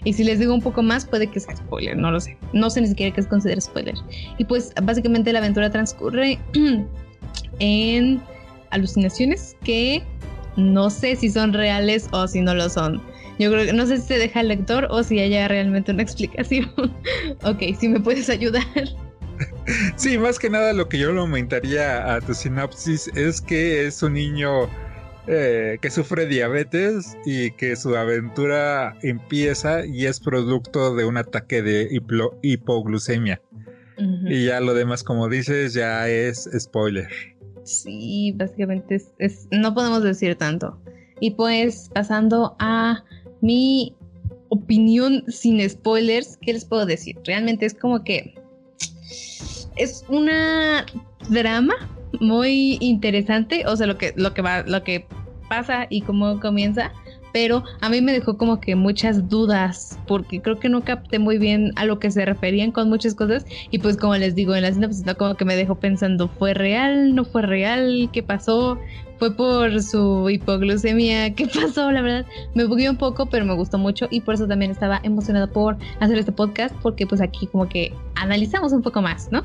Y 0.04 0.14
si 0.14 0.24
les 0.24 0.40
digo 0.40 0.54
un 0.54 0.62
poco 0.62 0.84
más, 0.84 1.06
puede 1.06 1.28
que 1.28 1.40
sea 1.40 1.56
spoiler, 1.56 1.98
no 1.98 2.12
lo 2.12 2.20
sé. 2.20 2.38
No 2.52 2.70
sé 2.70 2.82
ni 2.82 2.88
siquiera 2.88 3.14
qué 3.14 3.22
es 3.22 3.28
considerar 3.28 3.62
spoiler. 3.62 3.96
Y 4.38 4.46
pues 4.46 4.74
básicamente 4.84 5.32
la 5.32 5.40
aventura 5.40 5.70
transcurre 5.70 6.40
en 7.60 8.22
alucinaciones 8.72 9.56
que 9.64 10.04
no 10.58 10.90
sé 10.90 11.16
si 11.16 11.30
son 11.30 11.54
reales 11.54 12.08
o 12.12 12.28
si 12.28 12.42
no 12.42 12.54
lo 12.54 12.70
son. 12.70 13.02
Yo 13.40 13.52
creo 13.52 13.66
que 13.66 13.74
no 13.74 13.86
sé 13.86 13.98
si 13.98 14.08
se 14.08 14.18
deja 14.20 14.42
el 14.42 14.50
lector 14.50 14.88
o 14.90 15.04
si 15.04 15.20
haya 15.20 15.48
realmente 15.48 15.92
una 15.92 16.04
explicación. 16.04 16.72
ok, 17.44 17.62
si 17.80 17.88
me 17.88 18.00
puedes 18.00 18.30
ayudar. 18.30 18.64
Sí, 19.96 20.18
más 20.18 20.38
que 20.38 20.50
nada 20.50 20.74
lo 20.74 20.88
que 20.90 21.00
yo 21.00 21.12
le 21.12 21.20
aumentaría 21.20 22.14
a 22.14 22.22
tu 22.22 22.34
sinopsis 22.34 23.08
es 23.16 23.42
que 23.42 23.88
es 23.88 24.04
un 24.04 24.14
niño 24.14 24.70
eh, 25.28 25.78
que 25.82 25.90
sufre 25.90 26.26
diabetes 26.26 27.18
y 27.26 27.52
que 27.52 27.76
su 27.76 27.96
aventura 27.96 28.98
empieza 29.02 29.86
y 29.86 30.06
es 30.06 30.20
producto 30.20 30.96
de 30.96 31.06
un 31.06 31.18
ataque 31.18 31.62
de 31.62 31.90
hipoglucemia. 32.42 33.42
Y 34.26 34.48
ya 34.48 34.60
lo 34.60 34.74
demás, 34.74 35.04
como 35.04 35.30
dices, 35.30 35.74
ya 35.74 36.10
es 36.10 36.50
spoiler. 36.60 37.08
Sí, 37.64 38.34
básicamente 38.36 39.02
es, 39.20 39.48
no 39.52 39.74
podemos 39.74 40.04
decir 40.04 40.36
tanto. 40.36 40.78
Y 41.22 41.32
pues 41.32 41.90
pasando 41.94 42.56
a 42.60 43.04
mi 43.40 43.96
opinión 44.50 45.24
sin 45.30 45.68
spoilers, 45.70 46.38
¿qué 46.42 46.54
les 46.54 46.66
puedo 46.66 46.86
decir? 46.86 47.18
Realmente 47.24 47.66
es 47.66 47.74
como 47.74 48.04
que 48.04 48.36
es 49.78 50.04
una 50.10 50.86
drama 51.30 51.76
muy 52.20 52.78
interesante, 52.80 53.66
o 53.68 53.76
sea, 53.76 53.88
lo 53.88 53.98
que, 53.98 54.14
lo 54.16 54.34
que 54.34 54.42
va, 54.42 54.64
lo 54.64 54.84
que 54.84 55.06
pasa 55.50 55.88
y 55.90 56.02
cómo 56.02 56.40
comienza, 56.40 56.92
pero 57.34 57.64
a 57.82 57.90
mí 57.90 58.00
me 58.00 58.14
dejó 58.14 58.38
como 58.38 58.62
que 58.62 58.76
muchas 58.76 59.28
dudas, 59.28 60.00
porque 60.08 60.42
creo 60.42 60.60
que 60.60 60.70
no 60.70 60.84
capté 60.84 61.20
muy 61.20 61.38
bien 61.40 61.72
a 61.76 61.86
lo 61.86 62.00
que 62.00 62.12
se 62.12 62.24
referían 62.24 62.72
con 62.72 62.90
muchas 62.90 63.16
cosas, 63.16 63.46
y 63.72 63.80
pues 63.80 63.98
como 63.98 64.16
les 64.16 64.36
digo, 64.36 64.56
en 64.56 64.62
la 64.62 64.72
sinopsis 64.72 65.04
como 65.18 65.36
que 65.36 65.44
me 65.44 65.56
dejó 65.56 65.76
pensando, 65.76 66.28
¿fue 66.28 66.54
real? 66.54 67.16
¿No 67.16 67.26
fue 67.26 67.42
real? 67.42 68.10
¿Qué 68.14 68.22
pasó? 68.22 68.80
¿Fue 69.18 69.36
por 69.36 69.82
su 69.82 70.30
hipoglucemia? 70.30 71.34
¿Qué 71.36 71.48
pasó? 71.48 71.92
La 71.92 72.02
verdad, 72.02 72.26
me 72.54 72.66
bugué 72.66 72.90
un 72.90 72.98
poco, 72.98 73.26
pero 73.26 73.46
me 73.46 73.56
gustó 73.56 73.78
mucho, 73.78 74.08
y 74.12 74.22
por 74.22 74.36
eso 74.36 74.48
también 74.48 74.72
estaba 74.72 75.00
emocionada 75.04 75.48
por 75.48 75.78
hacer 76.00 76.18
este 76.20 76.32
podcast, 76.32 76.76
porque 76.84 77.08
pues 77.08 77.20
aquí 77.20 77.48
como 77.48 77.68
que 77.68 77.94
analizamos 78.16 78.74
un 78.74 78.84
poco 78.84 79.02
más, 79.02 79.32
¿no? 79.32 79.44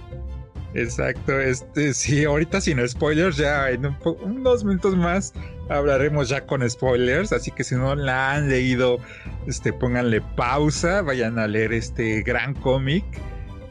Exacto, 0.78 1.40
este 1.40 1.92
sí, 1.94 2.24
ahorita 2.24 2.60
sin 2.60 2.86
spoilers, 2.88 3.36
ya 3.36 3.70
en 3.70 3.96
unos 4.22 4.64
minutos 4.64 4.96
más 4.96 5.34
hablaremos 5.68 6.28
ya 6.28 6.46
con 6.46 6.68
spoilers, 6.68 7.32
así 7.32 7.50
que 7.50 7.64
si 7.64 7.74
no 7.74 7.94
la 7.94 8.34
han 8.34 8.48
leído, 8.48 8.98
este 9.46 9.72
pónganle 9.72 10.20
pausa, 10.36 11.02
vayan 11.02 11.38
a 11.38 11.46
leer 11.46 11.72
este 11.72 12.22
gran 12.22 12.54
cómic 12.54 13.04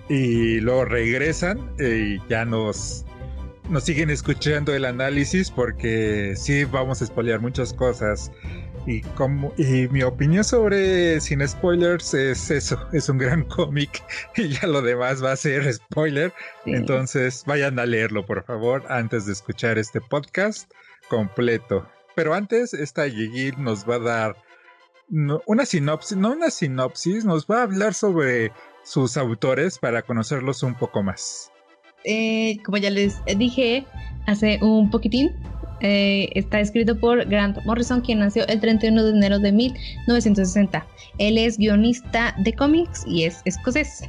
y 0.09 0.59
luego 0.59 0.85
regresan 0.85 1.59
y 1.79 2.19
ya 2.29 2.45
nos 2.45 3.05
nos 3.69 3.83
siguen 3.83 4.09
escuchando 4.09 4.73
el 4.73 4.85
análisis 4.85 5.51
porque 5.51 6.33
sí 6.37 6.63
vamos 6.65 7.01
a 7.01 7.05
spoilear 7.05 7.41
muchas 7.41 7.73
cosas. 7.73 8.31
Y, 8.87 9.01
como, 9.01 9.53
y 9.57 9.89
mi 9.89 10.01
opinión 10.01 10.45
sobre 10.45 11.19
Sin 11.19 11.45
Spoilers 11.45 12.13
es 12.13 12.49
eso, 12.49 12.79
es 12.93 13.09
un 13.09 13.17
gran 13.17 13.43
cómic 13.49 14.01
y 14.37 14.47
ya 14.47 14.65
lo 14.65 14.81
demás 14.81 15.21
va 15.21 15.33
a 15.33 15.35
ser 15.35 15.71
spoiler. 15.73 16.33
Entonces 16.65 17.43
vayan 17.45 17.77
a 17.79 17.85
leerlo, 17.85 18.25
por 18.25 18.45
favor, 18.45 18.85
antes 18.87 19.25
de 19.25 19.33
escuchar 19.33 19.77
este 19.77 19.99
podcast 19.99 20.71
completo. 21.09 21.85
Pero 22.15 22.33
antes, 22.33 22.73
esta 22.73 23.07
Yigi 23.07 23.51
nos 23.57 23.87
va 23.87 23.95
a 23.95 23.99
dar 23.99 24.35
una 25.09 25.65
sinopsis, 25.65 26.17
no 26.17 26.31
una 26.31 26.49
sinopsis, 26.49 27.25
nos 27.25 27.45
va 27.45 27.59
a 27.59 27.63
hablar 27.63 27.93
sobre 27.93 28.53
sus 28.83 29.17
autores 29.17 29.79
para 29.79 30.01
conocerlos 30.01 30.63
un 30.63 30.75
poco 30.75 31.03
más. 31.03 31.51
Eh, 32.05 32.57
como 32.63 32.77
ya 32.77 32.89
les 32.89 33.17
dije 33.37 33.85
hace 34.27 34.59
un 34.61 34.89
poquitín, 34.89 35.35
eh, 35.81 36.29
está 36.35 36.59
escrito 36.59 36.99
por 36.99 37.25
Grant 37.25 37.57
Morrison, 37.65 38.01
quien 38.01 38.19
nació 38.19 38.47
el 38.47 38.59
31 38.59 39.03
de 39.03 39.11
enero 39.11 39.39
de 39.39 39.51
1960. 39.51 40.85
Él 41.17 41.37
es 41.37 41.57
guionista 41.57 42.35
de 42.39 42.53
cómics 42.53 43.03
y 43.07 43.23
es 43.23 43.41
escocés. 43.45 44.03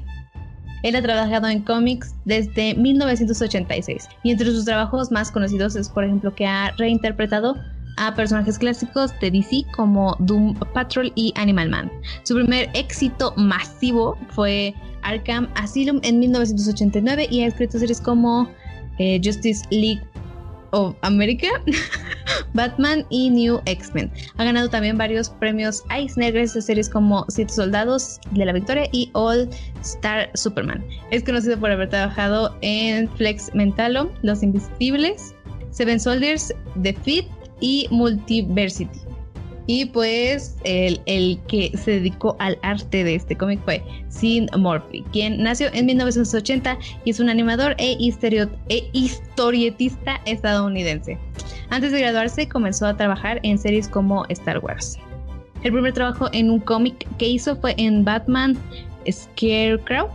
Él 0.83 0.95
ha 0.97 1.03
trabajado 1.03 1.49
en 1.49 1.61
cómics 1.63 2.15
desde 2.25 2.75
1986 2.75 4.09
y 4.23 4.31
entre 4.31 4.47
sus 4.47 4.65
trabajos 4.65 5.11
más 5.11 5.31
conocidos 5.31 5.75
es, 5.77 5.89
por 5.89 6.05
ejemplo, 6.05 6.35
que 6.35 6.47
ha 6.47 6.73
reinterpretado 6.79 7.57
a 7.99 8.15
personajes 8.15 8.59
clásicos 8.59 9.13
de 9.21 9.31
DC 9.31 9.65
como 9.75 10.17
Doom 10.21 10.55
Patrol 10.73 11.13
y 11.17 11.33
Animal 11.37 11.69
Man. 11.69 11.91
Su 12.23 12.37
primer 12.37 12.71
éxito 12.75 13.35
masivo 13.37 14.17
fue 14.31 14.73
Arkham 15.03 15.49
Asylum 15.57 16.01
en 16.05 16.21
1989 16.21 17.27
y 17.31 17.43
ha 17.43 17.49
escrito 17.49 17.79
series 17.79 18.01
como 18.01 18.49
eh, 18.99 19.21
Justice 19.23 19.65
League 19.71 20.03
of 20.73 20.95
America, 21.03 21.49
Batman 22.55 23.05
y 23.11 23.31
New 23.31 23.61
X-Men. 23.67 24.11
Ha 24.37 24.45
ganado 24.45 24.69
también 24.69 24.99
varios 24.99 25.31
premios 25.31 25.85
Eisner 25.91 26.33
gracias 26.33 26.65
a 26.65 26.67
series 26.67 26.89
como 26.89 27.25
Siete 27.29 27.53
Soldados 27.53 28.21
de 28.33 28.45
la 28.45 28.53
Victoria 28.53 28.89
y 28.93 29.11
All 29.15 29.49
Star 29.83 30.31
Superman. 30.35 30.85
Es 31.11 31.25
conocido 31.25 31.59
por 31.59 31.71
haber 31.71 31.89
trabajado 31.89 32.57
en 32.61 33.09
Flex 33.17 33.55
Mentalo, 33.55 34.13
Los 34.23 34.43
Invisibles, 34.43 35.35
Seven 35.71 36.01
Soldiers, 36.01 36.55
The 36.83 36.95
Fit 36.95 37.27
y 37.61 37.87
Multiversity. 37.91 39.01
Y 39.71 39.85
pues 39.85 40.57
el, 40.65 40.99
el, 41.05 41.39
que 41.47 41.71
se 41.77 41.91
dedicó 41.91 42.37
al 42.39 42.59
arte 42.63 43.05
de 43.05 43.15
este 43.17 43.37
cómic 43.37 43.61
fue 43.67 43.85
Sin 44.09 44.49
Murphy, 44.57 45.05
quien 45.13 45.43
nació 45.43 45.69
en 45.75 45.85
1980 45.85 46.79
y 47.05 47.11
es 47.11 47.21
un 47.21 47.29
animador 47.29 47.75
e, 47.77 47.99
e, 48.01 48.91
historietista 48.95 50.23
estadounidense. 50.25 51.19
Antes 51.69 51.93
de 51.93 52.01
graduarse 52.01 52.49
comenzó 52.49 52.87
a 52.87 52.97
trabajar 52.97 53.41
en 53.43 53.59
series 53.59 53.89
como 53.89 54.25
Star 54.31 54.59
Wars. 54.61 54.97
El 55.63 55.73
primer 55.73 55.93
trabajo 55.93 56.31
en 56.33 56.51
un 56.51 56.61
cómic 56.61 57.07
que 57.19 57.29
hizo 57.29 57.55
fue 57.55 57.75
en 57.77 58.07
Batman 58.07 58.57
Scarecrow 59.07 60.09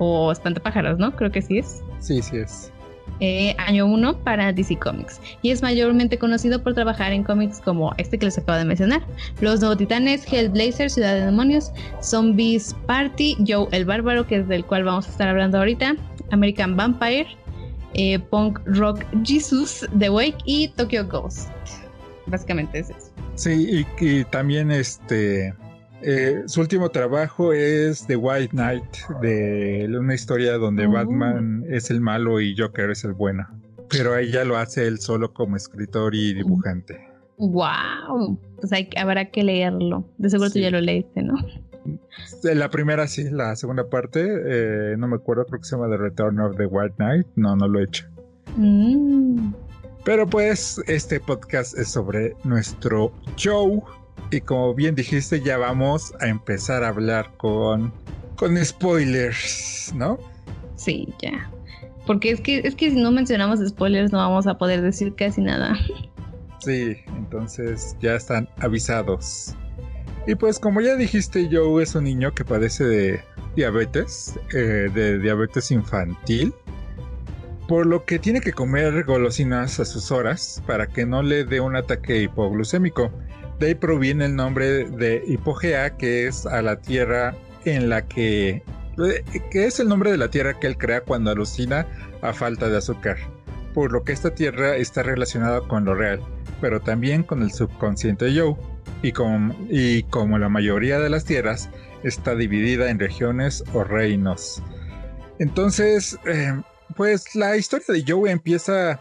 o 0.00 0.32
Espantapájaros, 0.32 0.98
¿no? 0.98 1.14
Creo 1.14 1.30
que 1.30 1.40
sí 1.40 1.58
es. 1.58 1.84
Sí, 2.00 2.20
sí 2.20 2.38
es. 2.38 2.72
Eh, 3.20 3.54
año 3.58 3.84
1 3.84 4.20
para 4.20 4.50
DC 4.50 4.78
Comics 4.78 5.20
y 5.42 5.50
es 5.50 5.60
mayormente 5.60 6.16
conocido 6.16 6.62
por 6.62 6.72
trabajar 6.72 7.12
en 7.12 7.22
cómics 7.22 7.60
como 7.60 7.92
este 7.98 8.18
que 8.18 8.24
les 8.24 8.38
acabo 8.38 8.56
de 8.58 8.64
mencionar, 8.64 9.02
Los 9.42 9.60
Nuevos 9.60 9.76
Titanes, 9.76 10.24
Hellblazer, 10.32 10.88
Ciudad 10.88 11.14
de 11.14 11.26
Demonios, 11.26 11.70
Zombies 12.02 12.74
Party, 12.86 13.36
Joe 13.46 13.68
el 13.72 13.84
Bárbaro, 13.84 14.26
que 14.26 14.36
es 14.36 14.48
del 14.48 14.64
cual 14.64 14.84
vamos 14.84 15.06
a 15.06 15.10
estar 15.10 15.28
hablando 15.28 15.58
ahorita, 15.58 15.96
American 16.30 16.76
Vampire, 16.76 17.26
eh, 17.92 18.18
Punk 18.18 18.60
Rock 18.64 19.04
Jesus, 19.22 19.86
The 19.98 20.08
Wake 20.08 20.38
y 20.46 20.68
Tokyo 20.68 21.06
Ghost. 21.06 21.50
Básicamente 22.26 22.78
es 22.78 22.90
eso. 22.90 23.10
Sí, 23.34 23.84
y, 24.00 24.24
también 24.24 24.70
este 24.70 25.54
eh, 26.02 26.42
su 26.46 26.60
último 26.60 26.90
trabajo 26.90 27.52
es 27.52 28.06
The 28.06 28.16
White 28.16 28.50
Knight, 28.50 28.96
de 29.20 29.88
una 29.98 30.14
historia 30.14 30.58
donde 30.58 30.86
oh. 30.86 30.92
Batman 30.92 31.64
es 31.68 31.90
el 31.90 32.00
malo 32.00 32.40
y 32.40 32.56
Joker 32.56 32.90
es 32.90 33.04
el 33.04 33.12
bueno. 33.12 33.46
Pero 33.88 34.16
ella 34.16 34.44
lo 34.44 34.56
hace 34.56 34.86
él 34.86 35.00
solo 35.00 35.32
como 35.32 35.56
escritor 35.56 36.14
y 36.14 36.34
dibujante. 36.34 37.08
Wow, 37.38 38.38
pues 38.56 38.72
hay, 38.72 38.88
habrá 38.96 39.30
que 39.30 39.42
leerlo. 39.42 40.06
De 40.18 40.30
seguro 40.30 40.50
tú 40.50 40.58
ya 40.58 40.70
lo 40.70 40.80
leíste, 40.80 41.22
¿no? 41.22 41.34
La 42.42 42.68
primera 42.68 43.06
sí, 43.08 43.30
la 43.30 43.56
segunda 43.56 43.88
parte, 43.88 44.20
eh, 44.22 44.96
no 44.98 45.08
me 45.08 45.16
acuerdo, 45.16 45.46
creo 45.46 45.60
que 45.60 45.64
se 45.64 45.76
llama 45.76 45.88
The 45.88 45.96
Return 45.96 46.38
of 46.40 46.56
the 46.56 46.66
White 46.66 46.96
Knight. 46.96 47.26
No, 47.36 47.56
no 47.56 47.66
lo 47.66 47.80
he 47.80 47.84
hecho. 47.84 48.06
Mm. 48.56 49.52
Pero 50.04 50.26
pues 50.26 50.80
este 50.86 51.20
podcast 51.20 51.76
es 51.76 51.88
sobre 51.88 52.34
nuestro 52.44 53.12
show. 53.36 53.82
Y 54.30 54.40
como 54.40 54.74
bien 54.74 54.94
dijiste, 54.94 55.40
ya 55.40 55.58
vamos 55.58 56.14
a 56.20 56.28
empezar 56.28 56.84
a 56.84 56.88
hablar 56.88 57.32
con, 57.36 57.92
con 58.36 58.62
spoilers, 58.64 59.92
¿no? 59.94 60.18
Sí, 60.76 61.08
ya. 61.20 61.50
Porque 62.06 62.30
es 62.30 62.40
que, 62.40 62.58
es 62.64 62.74
que 62.74 62.90
si 62.90 63.00
no 63.00 63.12
mencionamos 63.12 63.60
spoilers 63.66 64.12
no 64.12 64.18
vamos 64.18 64.46
a 64.46 64.56
poder 64.56 64.82
decir 64.82 65.14
casi 65.14 65.40
nada. 65.40 65.76
Sí, 66.60 66.96
entonces 67.16 67.96
ya 68.00 68.16
están 68.16 68.48
avisados. 68.58 69.54
Y 70.26 70.34
pues 70.34 70.58
como 70.58 70.80
ya 70.80 70.96
dijiste, 70.96 71.48
Joe 71.50 71.82
es 71.82 71.94
un 71.94 72.04
niño 72.04 72.34
que 72.34 72.44
padece 72.44 72.84
de 72.84 73.20
diabetes, 73.56 74.38
eh, 74.52 74.90
de 74.92 75.18
diabetes 75.18 75.70
infantil, 75.70 76.52
por 77.66 77.86
lo 77.86 78.04
que 78.04 78.18
tiene 78.18 78.40
que 78.40 78.52
comer 78.52 79.04
golosinas 79.04 79.80
a 79.80 79.84
sus 79.84 80.10
horas 80.10 80.62
para 80.66 80.86
que 80.86 81.06
no 81.06 81.22
le 81.22 81.44
dé 81.44 81.60
un 81.60 81.76
ataque 81.76 82.22
hipoglucémico. 82.22 83.10
De 83.60 83.68
ahí 83.68 83.74
proviene 83.74 84.24
el 84.24 84.34
nombre 84.34 84.84
de 84.84 85.22
hipogea, 85.26 85.96
que 85.96 86.26
es 86.26 86.46
a 86.46 86.62
la 86.62 86.80
tierra 86.80 87.36
en 87.64 87.88
la 87.88 88.08
que... 88.08 88.62
que 89.50 89.66
es 89.66 89.78
el 89.78 89.88
nombre 89.88 90.10
de 90.10 90.16
la 90.16 90.30
tierra 90.30 90.58
que 90.58 90.66
él 90.66 90.76
crea 90.76 91.02
cuando 91.02 91.30
alucina 91.30 91.86
a 92.22 92.32
falta 92.32 92.68
de 92.68 92.78
azúcar. 92.78 93.18
Por 93.74 93.92
lo 93.92 94.02
que 94.02 94.12
esta 94.12 94.34
tierra 94.34 94.74
está 94.76 95.04
relacionada 95.04 95.60
con 95.68 95.84
lo 95.84 95.94
real 95.94 96.20
pero 96.60 96.80
también 96.80 97.22
con 97.22 97.42
el 97.42 97.52
subconsciente 97.52 98.32
Joe, 98.38 98.56
y 99.02 99.12
como, 99.12 99.56
y 99.68 100.02
como 100.04 100.38
la 100.38 100.48
mayoría 100.48 100.98
de 100.98 101.10
las 101.10 101.24
tierras, 101.24 101.70
está 102.02 102.34
dividida 102.34 102.90
en 102.90 102.98
regiones 102.98 103.64
o 103.72 103.84
reinos. 103.84 104.62
Entonces, 105.38 106.18
eh, 106.26 106.60
pues 106.96 107.34
la 107.34 107.56
historia 107.56 107.86
de 107.88 108.04
Joe 108.06 108.30
empieza 108.30 109.00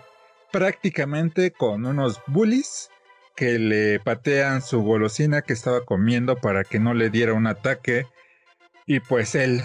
prácticamente 0.52 1.52
con 1.52 1.86
unos 1.86 2.22
bullies 2.28 2.90
que 3.40 3.58
le 3.58 4.02
patean 4.02 4.62
su 4.62 4.82
golosina 4.82 5.44
que 5.44 5.54
estaba 5.54 5.86
comiendo 5.86 6.36
para 6.36 6.66
que 6.66 6.78
no 6.78 6.94
le 6.94 7.10
diera 7.10 7.34
un 7.34 7.48
ataque. 7.48 8.06
Y 8.86 9.00
pues 9.00 9.34
él 9.34 9.62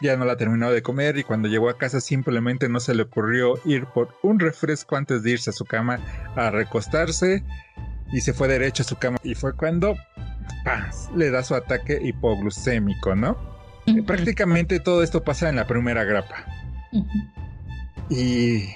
ya 0.00 0.16
no 0.16 0.24
la 0.24 0.36
terminó 0.36 0.70
de 0.70 0.80
comer 0.80 1.18
y 1.18 1.24
cuando 1.24 1.48
llegó 1.48 1.68
a 1.70 1.76
casa 1.76 2.00
simplemente 2.00 2.68
no 2.68 2.78
se 2.78 2.94
le 2.94 3.02
ocurrió 3.02 3.54
ir 3.64 3.86
por 3.86 4.16
un 4.22 4.38
refresco 4.38 4.94
antes 4.94 5.24
de 5.24 5.32
irse 5.32 5.50
a 5.50 5.52
su 5.52 5.64
cama 5.64 5.98
a 6.36 6.50
recostarse 6.50 7.42
y 8.12 8.20
se 8.20 8.32
fue 8.32 8.46
derecho 8.46 8.84
a 8.84 8.86
su 8.86 8.94
cama 8.94 9.18
y 9.24 9.34
fue 9.34 9.56
cuando 9.56 9.96
le 11.16 11.30
da 11.30 11.42
su 11.42 11.56
ataque 11.56 11.98
hipoglucémico, 12.00 13.16
¿no? 13.16 13.36
Prácticamente 14.06 14.78
todo 14.78 15.02
esto 15.02 15.24
pasa 15.24 15.48
en 15.48 15.56
la 15.56 15.66
primera 15.66 16.04
grapa. 16.04 16.46
y, 18.08 18.68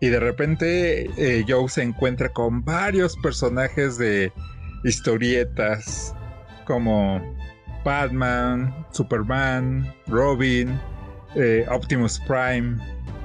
y, 0.00 0.08
de 0.08 0.20
repente 0.20 1.10
eh, 1.16 1.44
Joe 1.46 1.68
se 1.68 1.82
encuentra 1.82 2.28
con 2.30 2.64
varios 2.64 3.16
personajes 3.16 3.98
de 3.98 4.32
historietas 4.84 6.14
como 6.64 7.20
Batman, 7.84 8.86
Superman, 8.92 9.92
Robin, 10.06 10.78
eh, 11.34 11.66
Optimus 11.70 12.20
Prime, 12.20 12.76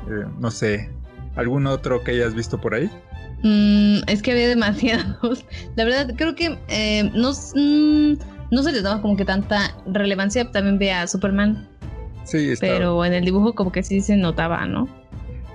eh, 0.10 0.26
no 0.40 0.52
sé, 0.52 0.90
¿algún 1.36 1.68
otro 1.68 2.04
que 2.04 2.12
hayas 2.12 2.34
visto 2.34 2.60
por 2.60 2.74
ahí? 2.74 2.90
Mm, 3.44 4.00
es 4.08 4.22
que 4.22 4.32
había 4.32 4.48
demasiados. 4.48 5.46
La 5.76 5.86
verdad, 5.86 6.14
creo 6.18 6.36
que 6.36 6.58
eh, 6.68 7.12
no, 7.14 7.32
mm, 7.32 8.18
no 8.52 8.64
se 8.64 8.72
les 8.72 8.84
daba 8.84 9.02
como 9.02 9.16
que 9.18 9.26
tanta 9.26 9.76
relevancia. 9.86 10.50
También 10.52 10.80
ve 10.80 10.92
a 10.92 11.08
Superman. 11.08 11.68
Sí, 12.24 12.50
está. 12.50 12.66
Pero 12.66 13.06
en 13.06 13.14
el 13.14 13.24
dibujo 13.24 13.54
como 13.54 13.72
que 13.72 13.84
sí 13.84 14.02
se 14.02 14.18
notaba, 14.18 14.66
¿no? 14.66 14.88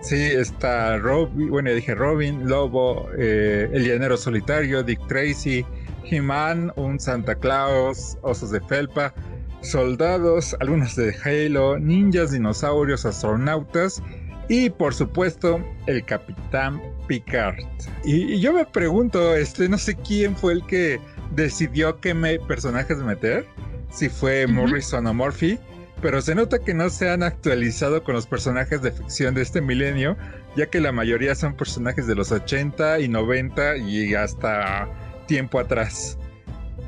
Sí, 0.00 0.16
está 0.16 0.96
Robin, 0.96 1.50
bueno, 1.50 1.70
dije 1.72 1.94
Robin, 1.94 2.48
Lobo, 2.48 3.10
El 3.12 3.84
Llanero 3.84 4.16
Solitario, 4.16 4.82
Dick 4.82 5.06
Tracy, 5.08 5.64
He-Man, 6.04 6.72
un 6.76 6.98
Santa 6.98 7.34
Claus, 7.34 8.16
osos 8.22 8.50
de 8.50 8.60
felpa, 8.62 9.14
soldados, 9.60 10.56
algunos 10.60 10.96
de 10.96 11.14
Halo, 11.24 11.78
ninjas, 11.78 12.32
dinosaurios, 12.32 13.04
astronautas 13.04 14.02
y 14.48 14.70
por 14.70 14.94
supuesto 14.94 15.64
el 15.86 16.04
Capitán 16.04 16.80
Picard. 17.06 17.56
Y, 18.04 18.40
yo 18.40 18.52
me 18.52 18.64
pregunto, 18.64 19.36
este, 19.36 19.68
no 19.68 19.78
sé 19.78 19.94
quién 19.94 20.34
fue 20.34 20.54
el 20.54 20.66
que 20.66 20.98
decidió 21.36 22.00
qué 22.00 22.14
personajes 22.48 22.98
meter, 22.98 23.46
si 23.90 24.08
fue 24.08 24.46
Morrison 24.46 25.06
o 25.06 25.14
Murphy, 25.14 25.58
pero 26.00 26.22
se 26.22 26.34
nota 26.34 26.58
que 26.58 26.74
no 26.74 26.88
se 26.90 27.10
han 27.10 27.22
actualizado 27.22 28.02
con 28.02 28.14
los 28.14 28.26
personajes 28.26 28.82
de 28.82 28.92
ficción 28.92 29.34
de 29.34 29.42
este 29.42 29.60
milenio, 29.60 30.16
ya 30.56 30.66
que 30.66 30.80
la 30.80 30.92
mayoría 30.92 31.34
son 31.34 31.54
personajes 31.54 32.06
de 32.06 32.14
los 32.14 32.32
80 32.32 33.00
y 33.00 33.08
90 33.08 33.76
y 33.78 34.14
hasta 34.14 34.88
tiempo 35.26 35.58
atrás. 35.58 36.18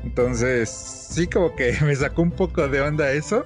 Entonces, 0.03 0.69
sí, 0.69 1.27
como 1.27 1.55
que 1.55 1.75
me 1.85 1.95
sacó 1.95 2.21
un 2.21 2.31
poco 2.31 2.67
de 2.67 2.81
onda 2.81 3.11
eso. 3.11 3.45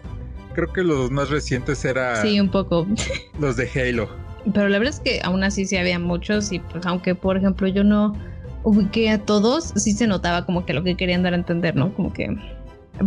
Creo 0.54 0.74
que 0.74 0.84
los 0.84 1.12
más 1.12 1.30
recientes 1.30 1.86
eran. 1.86 2.22
Sí, 2.22 2.40
un 2.40 2.50
poco. 2.50 2.88
Los 3.40 3.58
de 3.58 3.70
Halo. 3.70 4.10
Pero 4.54 4.70
la 4.70 4.80
verdad 4.80 4.96
es 4.96 5.00
que 5.00 5.20
aún 5.24 5.44
así 5.44 5.66
sí 5.66 5.78
había 5.78 6.00
muchos. 6.00 6.52
Y 6.52 6.60
pues, 6.60 6.84
aunque 6.88 7.14
por 7.14 7.38
ejemplo 7.38 7.68
yo 7.68 7.84
no 7.84 8.16
ubiqué 8.64 9.12
a 9.12 9.20
todos, 9.20 9.72
sí 9.76 9.92
se 9.92 10.08
notaba 10.08 10.46
como 10.48 10.66
que 10.66 10.74
lo 10.74 10.84
que 10.84 10.96
querían 10.96 11.22
dar 11.22 11.34
a 11.34 11.36
entender, 11.36 11.76
¿no? 11.76 11.94
Como 11.94 12.12
que. 12.12 12.36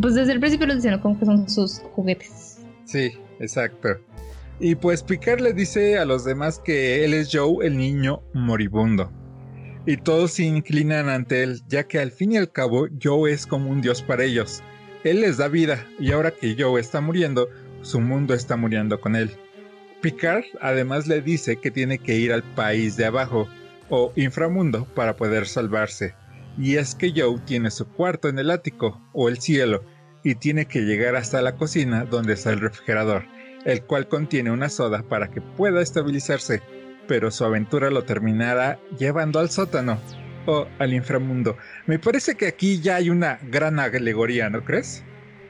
Pues 0.00 0.14
desde 0.14 0.32
el 0.32 0.38
principio 0.38 0.68
lo 0.68 0.76
dicen, 0.76 0.96
como 1.00 1.18
que 1.18 1.26
son 1.26 1.48
sus 1.48 1.80
juguetes. 1.96 2.49
Sí, 2.90 3.12
exacto. 3.38 3.90
Y 4.58 4.74
pues 4.74 5.02
Picard 5.02 5.40
le 5.40 5.52
dice 5.52 5.98
a 5.98 6.04
los 6.04 6.24
demás 6.24 6.58
que 6.58 7.04
él 7.04 7.14
es 7.14 7.30
Joe, 7.32 7.64
el 7.64 7.76
niño 7.76 8.22
moribundo 8.34 9.12
y 9.86 9.96
todos 9.96 10.32
se 10.32 10.44
inclinan 10.44 11.08
ante 11.08 11.42
él, 11.42 11.62
ya 11.68 11.84
que 11.84 11.98
al 11.98 12.10
fin 12.12 12.32
y 12.32 12.36
al 12.36 12.52
cabo 12.52 12.88
Joe 13.02 13.32
es 13.32 13.46
como 13.46 13.70
un 13.70 13.80
dios 13.80 14.02
para 14.02 14.24
ellos. 14.24 14.62
Él 15.04 15.22
les 15.22 15.38
da 15.38 15.48
vida 15.48 15.86
y 15.98 16.12
ahora 16.12 16.32
que 16.32 16.54
Joe 16.58 16.80
está 16.80 17.00
muriendo, 17.00 17.48
su 17.82 18.00
mundo 18.00 18.34
está 18.34 18.56
muriendo 18.56 19.00
con 19.00 19.16
él. 19.16 19.30
Picard 20.02 20.44
además 20.60 21.06
le 21.06 21.22
dice 21.22 21.56
que 21.56 21.70
tiene 21.70 21.98
que 21.98 22.16
ir 22.16 22.32
al 22.32 22.42
país 22.42 22.96
de 22.96 23.06
abajo 23.06 23.48
o 23.88 24.12
inframundo 24.16 24.84
para 24.94 25.16
poder 25.16 25.46
salvarse. 25.46 26.14
Y 26.58 26.76
es 26.76 26.94
que 26.94 27.12
Joe 27.14 27.38
tiene 27.44 27.70
su 27.70 27.86
cuarto 27.86 28.28
en 28.28 28.38
el 28.38 28.50
ático 28.50 29.00
o 29.12 29.28
el 29.28 29.38
cielo 29.40 29.82
y 30.22 30.34
tiene 30.34 30.66
que 30.66 30.80
llegar 30.80 31.16
hasta 31.16 31.42
la 31.42 31.56
cocina 31.56 32.04
donde 32.04 32.34
está 32.34 32.50
el 32.50 32.60
refrigerador, 32.60 33.24
el 33.64 33.82
cual 33.82 34.08
contiene 34.08 34.50
una 34.50 34.68
soda 34.68 35.02
para 35.02 35.30
que 35.30 35.40
pueda 35.40 35.82
estabilizarse 35.82 36.62
pero 37.10 37.32
su 37.32 37.44
aventura 37.44 37.90
lo 37.90 38.04
terminará 38.04 38.78
llevando 38.96 39.40
al 39.40 39.50
sótano 39.50 39.98
o 40.46 40.68
al 40.78 40.94
inframundo. 40.94 41.56
Me 41.86 41.98
parece 41.98 42.36
que 42.36 42.46
aquí 42.46 42.80
ya 42.80 42.94
hay 42.94 43.10
una 43.10 43.40
gran 43.50 43.80
alegoría, 43.80 44.48
¿no 44.48 44.64
crees? 44.64 45.02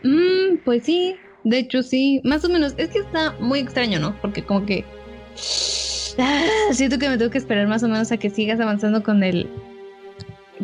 Mm, 0.02 0.56
pues 0.64 0.84
sí, 0.84 1.16
de 1.44 1.58
hecho 1.58 1.82
sí, 1.82 2.22
más 2.24 2.46
o 2.46 2.48
menos. 2.48 2.72
Es 2.78 2.88
que 2.88 3.00
está 3.00 3.32
muy 3.40 3.58
extraño, 3.58 4.00
¿no? 4.00 4.18
Porque 4.22 4.42
como 4.42 4.64
que... 4.64 4.86
Siento 6.72 6.98
que 6.98 7.10
me 7.10 7.18
tengo 7.18 7.30
que 7.30 7.36
esperar 7.36 7.68
más 7.68 7.82
o 7.82 7.88
menos 7.88 8.10
a 8.10 8.16
que 8.16 8.30
sigas 8.30 8.58
avanzando 8.58 9.02
con 9.02 9.22
el 9.22 9.46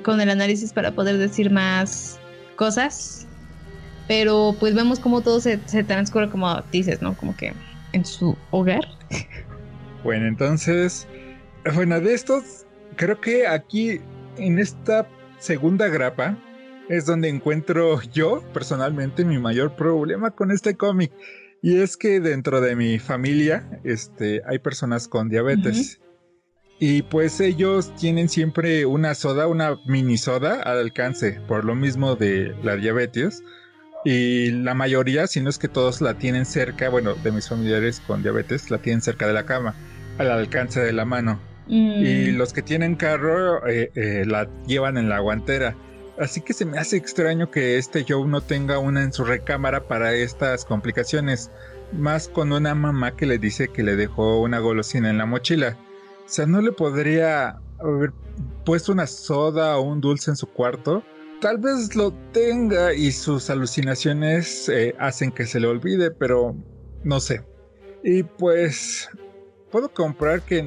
con 0.03 0.23
el 0.23 0.31
análisis 0.31 0.73
para 0.73 0.93
poder 0.93 1.19
decir 1.19 1.51
más 1.51 2.19
cosas. 2.57 3.26
Pero 4.09 4.55
pues 4.59 4.75
vemos 4.75 5.01
cómo 5.01 5.21
todo 5.21 5.41
se, 5.41 5.61
se 5.67 5.83
transcurre 5.85 6.31
como 6.31 6.63
dices, 6.73 7.03
¿no? 7.03 7.17
Como 7.17 7.37
que 7.37 7.53
en 7.93 8.05
su 8.05 8.37
hogar. 8.51 8.87
Bueno, 10.05 10.29
entonces, 10.29 11.09
bueno, 11.75 12.01
de 12.01 12.15
estos, 12.15 12.65
creo 12.95 13.21
que 13.21 13.49
aquí 13.49 14.01
en 14.37 14.61
esta 14.61 15.09
segunda 15.41 15.89
grapa 15.89 16.39
es 16.89 17.07
donde 17.07 17.29
encuentro 17.29 18.01
yo 18.13 18.43
personalmente 18.53 19.25
mi 19.25 19.39
mayor 19.39 19.75
problema 19.75 20.31
con 20.31 20.53
este 20.53 20.77
cómic. 20.77 21.13
Y 21.63 21.79
es 21.79 21.97
que 21.97 22.21
dentro 22.21 22.61
de 22.61 22.77
mi 22.77 22.99
familia 22.99 23.81
este, 23.83 24.43
hay 24.47 24.61
personas 24.61 25.09
con 25.09 25.29
diabetes. 25.29 26.01
Y 26.79 27.03
pues 27.03 27.41
ellos 27.41 27.93
tienen 27.97 28.29
siempre 28.29 28.87
una 28.87 29.15
soda, 29.15 29.49
una 29.49 29.77
mini 29.87 30.19
soda 30.19 30.63
al 30.63 30.79
alcance, 30.79 31.41
por 31.49 31.65
lo 31.65 31.75
mismo 31.75 32.15
de 32.15 32.55
la 32.63 32.77
diabetes. 32.77 33.43
Y 34.09 34.53
la 34.53 34.75
mayoría, 34.75 35.27
si 35.27 35.41
no 35.41 35.51
es 35.51 35.59
que 35.59 35.67
todos 35.67 36.01
la 36.01 36.15
tienen 36.15 36.47
cerca, 36.47 36.89
bueno, 36.89 37.15
de 37.25 37.33
mis 37.33 37.49
familiares 37.49 38.01
con 38.07 38.23
diabetes, 38.23 38.71
la 38.71 38.79
tienen 38.79 39.03
cerca 39.03 39.27
de 39.27 39.33
la 39.33 39.47
cama 39.47 39.75
al 40.17 40.31
alcance 40.31 40.79
de 40.79 40.93
la 40.93 41.05
mano. 41.05 41.41
Y 41.67 42.31
Mm, 42.31 42.37
los 42.37 42.53
que 42.53 42.63
tienen 42.63 42.95
carro 42.95 43.67
eh, 43.67 43.91
eh, 43.97 44.23
la 44.25 44.49
llevan 44.69 44.97
en 44.97 45.09
la 45.09 45.19
guantera. 45.19 45.77
Así 46.21 46.41
que 46.41 46.53
se 46.53 46.65
me 46.65 46.79
hace 46.79 46.97
extraño 46.97 47.51
que 47.51 47.79
este 47.79 48.07
Joe 48.09 48.29
no 48.29 48.43
tenga 48.43 48.79
una 48.79 49.03
en 49.03 49.13
su 49.13 49.25
recámara 49.25 49.89
para 49.89 50.13
estas 50.13 50.65
complicaciones. 50.65 51.51
Más 51.91 52.29
con 52.29 52.53
una 52.53 52.77
mamá 52.77 53.17
que 53.17 53.27
le 53.27 53.39
dice 53.39 53.73
que 53.73 53.83
le 53.83 53.97
dejó 53.97 54.41
una 54.41 54.61
golosina 54.61 55.11
en 55.11 55.19
la 55.19 55.27
mochila. 55.27 55.77
O 56.25 56.29
sea, 56.29 56.47
¿no 56.47 56.63
le 56.63 56.71
podría 56.71 57.59
haber 57.81 58.13
puesto 58.65 58.93
una 58.93 59.09
soda 59.09 59.77
o 59.79 59.83
un 59.83 60.01
dulce 60.01 60.31
en 60.31 60.37
su 60.37 60.47
cuarto? 60.47 61.03
Tal 61.41 61.59
vez 61.59 61.95
lo 61.95 62.13
tenga 62.33 62.95
y 62.95 63.13
sus 63.13 63.51
alucinaciones 63.51 64.69
eh, 64.71 64.95
hacen 64.99 65.31
que 65.31 65.47
se 65.47 65.61
le 65.61 65.67
olvide, 65.67 66.11
pero 66.11 66.57
no 67.05 67.21
sé. 67.21 67.45
Y 68.03 68.23
pues 68.23 69.09
puedo 69.71 69.93
comprar 69.93 70.43
que, 70.43 70.67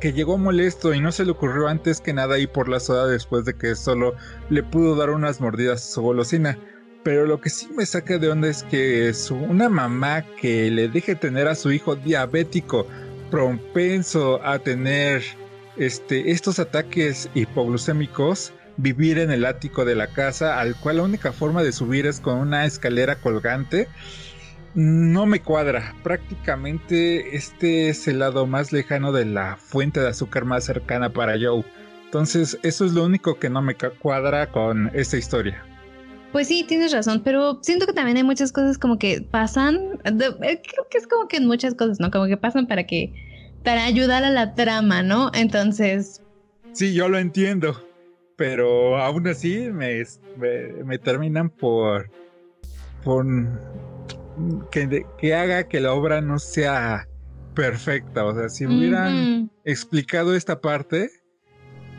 que 0.00 0.12
llegó 0.14 0.38
molesto 0.38 0.94
y 0.94 1.00
no 1.00 1.12
se 1.12 1.26
le 1.26 1.32
ocurrió 1.32 1.68
antes 1.68 2.00
que 2.00 2.14
nada 2.14 2.38
ir 2.38 2.48
por 2.48 2.68
la 2.68 2.80
soda 2.80 3.06
después 3.06 3.44
de 3.44 3.54
que 3.54 3.74
solo 3.74 4.14
le 4.48 4.62
pudo 4.62 4.96
dar 4.96 5.10
unas 5.10 5.40
mordidas 5.40 5.82
a 5.82 5.94
su 5.94 6.02
golosina. 6.02 6.58
Pero 7.02 7.26
lo 7.26 7.40
que 7.40 7.50
sí 7.50 7.68
me 7.76 7.84
saca 7.84 8.18
de 8.18 8.30
onda 8.30 8.48
es 8.48 8.62
que 8.62 9.12
su, 9.12 9.34
una 9.36 9.68
mamá 9.68 10.24
que 10.40 10.70
le 10.70 10.88
deje 10.88 11.14
tener 11.16 11.48
a 11.48 11.54
su 11.54 11.70
hijo 11.70 11.96
diabético 11.96 12.86
propenso 13.30 14.42
a 14.42 14.58
tener 14.58 15.22
este, 15.76 16.30
estos 16.30 16.58
ataques 16.58 17.28
hipoglucémicos, 17.34 18.52
vivir 18.78 19.18
en 19.18 19.30
el 19.30 19.44
ático 19.44 19.84
de 19.84 19.94
la 19.94 20.06
casa, 20.06 20.58
al 20.58 20.74
cual 20.76 20.96
la 20.96 21.02
única 21.02 21.32
forma 21.32 21.62
de 21.62 21.72
subir 21.72 22.06
es 22.06 22.20
con 22.20 22.38
una 22.38 22.64
escalera 22.64 23.16
colgante, 23.16 23.88
no 24.74 25.26
me 25.26 25.42
cuadra. 25.42 25.94
Prácticamente 26.02 27.36
este 27.36 27.90
es 27.90 28.08
el 28.08 28.20
lado 28.20 28.46
más 28.46 28.72
lejano 28.72 29.12
de 29.12 29.26
la 29.26 29.56
fuente 29.56 30.00
de 30.00 30.08
azúcar 30.08 30.44
más 30.44 30.64
cercana 30.64 31.10
para 31.10 31.34
Joe. 31.38 31.64
Entonces, 32.04 32.58
eso 32.62 32.86
es 32.86 32.92
lo 32.92 33.04
único 33.04 33.38
que 33.38 33.50
no 33.50 33.60
me 33.60 33.74
cuadra 33.74 34.50
con 34.50 34.90
esta 34.94 35.18
historia. 35.18 35.62
Pues 36.32 36.48
sí, 36.48 36.64
tienes 36.66 36.92
razón, 36.92 37.22
pero 37.24 37.58
siento 37.62 37.86
que 37.86 37.92
también 37.92 38.16
hay 38.16 38.22
muchas 38.22 38.52
cosas 38.52 38.78
como 38.78 38.98
que 38.98 39.20
pasan, 39.20 39.76
eh, 40.04 40.62
creo 40.62 40.86
que 40.90 40.98
es 40.98 41.06
como 41.06 41.26
que 41.26 41.38
en 41.38 41.46
muchas 41.46 41.74
cosas, 41.74 42.00
¿no? 42.00 42.10
Como 42.10 42.26
que 42.26 42.36
pasan 42.36 42.66
para 42.66 42.86
que, 42.86 43.12
para 43.64 43.84
ayudar 43.84 44.24
a 44.24 44.30
la 44.30 44.54
trama, 44.54 45.02
¿no? 45.02 45.30
Entonces, 45.34 46.22
Sí, 46.72 46.94
yo 46.94 47.08
lo 47.08 47.18
entiendo, 47.18 47.82
pero 48.38 48.96
aún 48.98 49.26
así 49.26 49.68
me, 49.72 50.04
me, 50.36 50.84
me 50.84 50.98
terminan 50.98 51.50
por, 51.50 52.08
por 53.02 53.26
que, 54.70 55.04
que 55.18 55.34
haga 55.34 55.64
que 55.64 55.80
la 55.80 55.92
obra 55.92 56.20
no 56.20 56.38
sea 56.38 57.08
perfecta. 57.54 58.24
O 58.24 58.32
sea, 58.36 58.48
si 58.48 58.64
hubieran 58.64 59.50
explicado 59.64 60.36
esta 60.36 60.60
parte, 60.60 61.10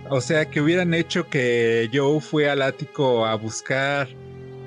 o 0.10 0.22
sea, 0.22 0.50
que 0.50 0.62
hubieran 0.62 0.94
hecho 0.94 1.28
que 1.28 1.90
Joe 1.94 2.22
fue 2.22 2.50
al 2.50 2.62
ático 2.62 3.26
a 3.26 3.36
buscar 3.36 4.08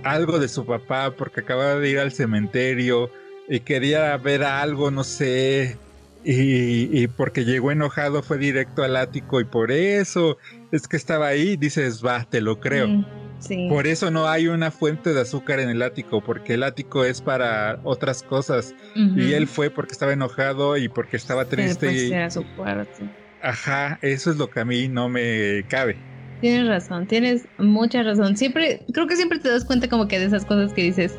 algo 0.05 0.39
de 0.39 0.49
su 0.49 0.67
papá 0.67 1.15
porque 1.17 1.41
acababa 1.41 1.77
de 1.77 1.89
ir 1.89 1.99
al 2.01 2.13
cementerio 2.13 3.11
y 3.49 3.61
quería 3.61 4.15
ver 4.19 4.45
algo, 4.45 4.91
no 4.91 5.05
sé, 5.05 5.79
y, 6.23 7.03
y 7.03 7.07
porque 7.07 7.47
llegó 7.47 7.71
enojado 7.71 8.23
fue 8.23 8.37
directo 8.37 8.83
al 8.83 8.95
ático 8.97 9.41
y 9.41 9.45
por 9.45 9.73
eso 9.73 10.37
es 10.73 10.89
que 10.89 10.97
estaba 10.97 11.29
ahí, 11.29 11.57
dices, 11.57 12.05
va, 12.05 12.25
te 12.25 12.41
lo 12.41 12.59
creo. 12.59 12.89
mm, 12.89 13.05
sí. 13.41 13.67
Por 13.69 13.87
eso 13.87 14.11
no 14.11 14.27
hay 14.29 14.49
una 14.49 14.71
fuente 14.71 15.13
de 15.15 15.21
azúcar 15.21 15.61
en 15.61 15.69
el 15.69 15.83
ático, 15.83 16.23
porque 16.23 16.55
el 16.55 16.63
ático 16.65 17.05
es 17.05 17.21
para 17.21 17.79
otras 17.85 18.23
cosas. 18.23 18.75
Y 18.95 19.33
él 19.35 19.47
fue 19.47 19.71
porque 19.71 19.93
estaba 19.93 20.13
enojado 20.13 20.77
y 20.77 20.89
porque 20.89 21.17
estaba 21.17 21.45
Pero, 21.45 21.63
triste. 21.63 21.87
pues, 21.87 22.03
y- 22.03 22.13
era 22.13 22.31
su 22.31 22.45
cuarto. 22.57 23.05
Ajá, 23.43 23.99
eso 24.03 24.31
es 24.31 24.37
lo 24.37 24.49
que 24.51 24.61
a 24.61 24.65
mí 24.65 24.89
no 24.89 25.09
me 25.09 25.65
cabe. 25.69 25.97
Tienes 26.41 26.67
razón, 26.69 27.07
tienes 27.07 27.47
mucha 27.59 28.03
razón. 28.03 28.37
Siempre, 28.37 28.81
creo 28.93 29.07
que 29.07 29.17
siempre 29.17 29.39
te 29.39 29.49
das 29.49 29.65
cuenta 29.65 29.89
como 29.89 30.09
que 30.09 30.19
de 30.19 30.27
esas 30.27 30.45
cosas 30.45 30.73
que 30.73 30.83
dices, 30.83 31.13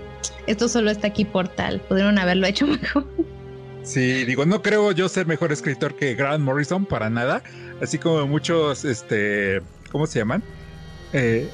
esto 0.48 0.68
solo 0.68 0.90
está 0.92 1.08
aquí 1.08 1.24
por 1.26 1.48
tal, 1.48 1.80
pudieron 1.82 2.18
haberlo 2.18 2.48
hecho 2.48 2.66
mejor. 2.82 3.06
Sí, 3.84 4.24
digo, 4.24 4.46
no 4.46 4.62
creo 4.62 4.94
yo 4.94 5.10
ser 5.10 5.28
mejor 5.28 5.52
escritor 5.52 5.96
que 5.98 6.16
Grant 6.16 6.42
Morrison 6.42 6.86
para 6.86 7.10
nada. 7.10 7.44
Así 7.82 7.98
como 7.98 8.26
muchos, 8.28 8.86
este, 8.86 9.62
¿cómo 9.92 10.08
se 10.08 10.20
llaman? 10.20 10.44
Eh, 11.12 11.50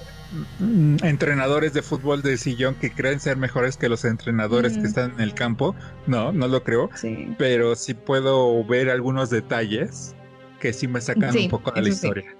mm, 0.59 0.97
entrenadores 1.03 1.73
de 1.73 1.81
fútbol 1.81 2.21
de 2.21 2.37
sillón 2.37 2.75
que 2.75 2.91
creen 2.91 3.19
ser 3.19 3.37
mejores 3.37 3.77
que 3.77 3.89
los 3.89 4.05
entrenadores 4.05 4.77
Mm. 4.77 4.81
que 4.81 4.87
están 4.87 5.11
en 5.13 5.21
el 5.21 5.33
campo. 5.33 5.75
No, 6.07 6.31
no 6.31 6.47
lo 6.47 6.63
creo. 6.63 6.89
Sí. 6.95 7.33
Pero 7.37 7.75
sí 7.75 7.93
puedo 7.93 8.63
ver 8.65 8.89
algunos 8.89 9.29
detalles 9.29 10.15
que 10.59 10.73
sí 10.73 10.87
me 10.87 11.01
sacan 11.01 11.31
Sí, 11.33 11.45
un 11.45 11.49
poco 11.49 11.71
de 11.71 11.81
la 11.81 11.89
eso 11.89 11.97
sí. 11.99 12.07
historia. 12.07 12.35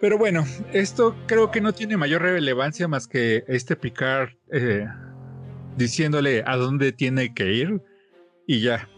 Pero 0.00 0.16
bueno, 0.16 0.46
esto 0.72 1.14
creo 1.26 1.50
que 1.50 1.60
no 1.60 1.74
tiene 1.74 1.96
mayor 1.98 2.22
relevancia 2.22 2.88
más 2.88 3.06
que 3.06 3.44
este 3.48 3.76
Picard 3.76 4.30
eh, 4.50 4.86
diciéndole 5.76 6.42
a 6.46 6.56
dónde 6.56 6.92
tiene 6.92 7.34
que 7.34 7.52
ir 7.52 7.82
y 8.46 8.60
ya. 8.62 8.88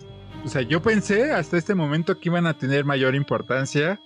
O 0.45 0.49
sea, 0.49 0.63
yo 0.63 0.83
pensé 0.83 1.33
hasta 1.33 1.57
este 1.57 1.75
momento 1.75 2.19
que 2.19 2.29
iban 2.29 2.47
a 2.47 2.59
tener 2.59 2.85
mayor 2.85 3.15
importancia, 3.15 4.01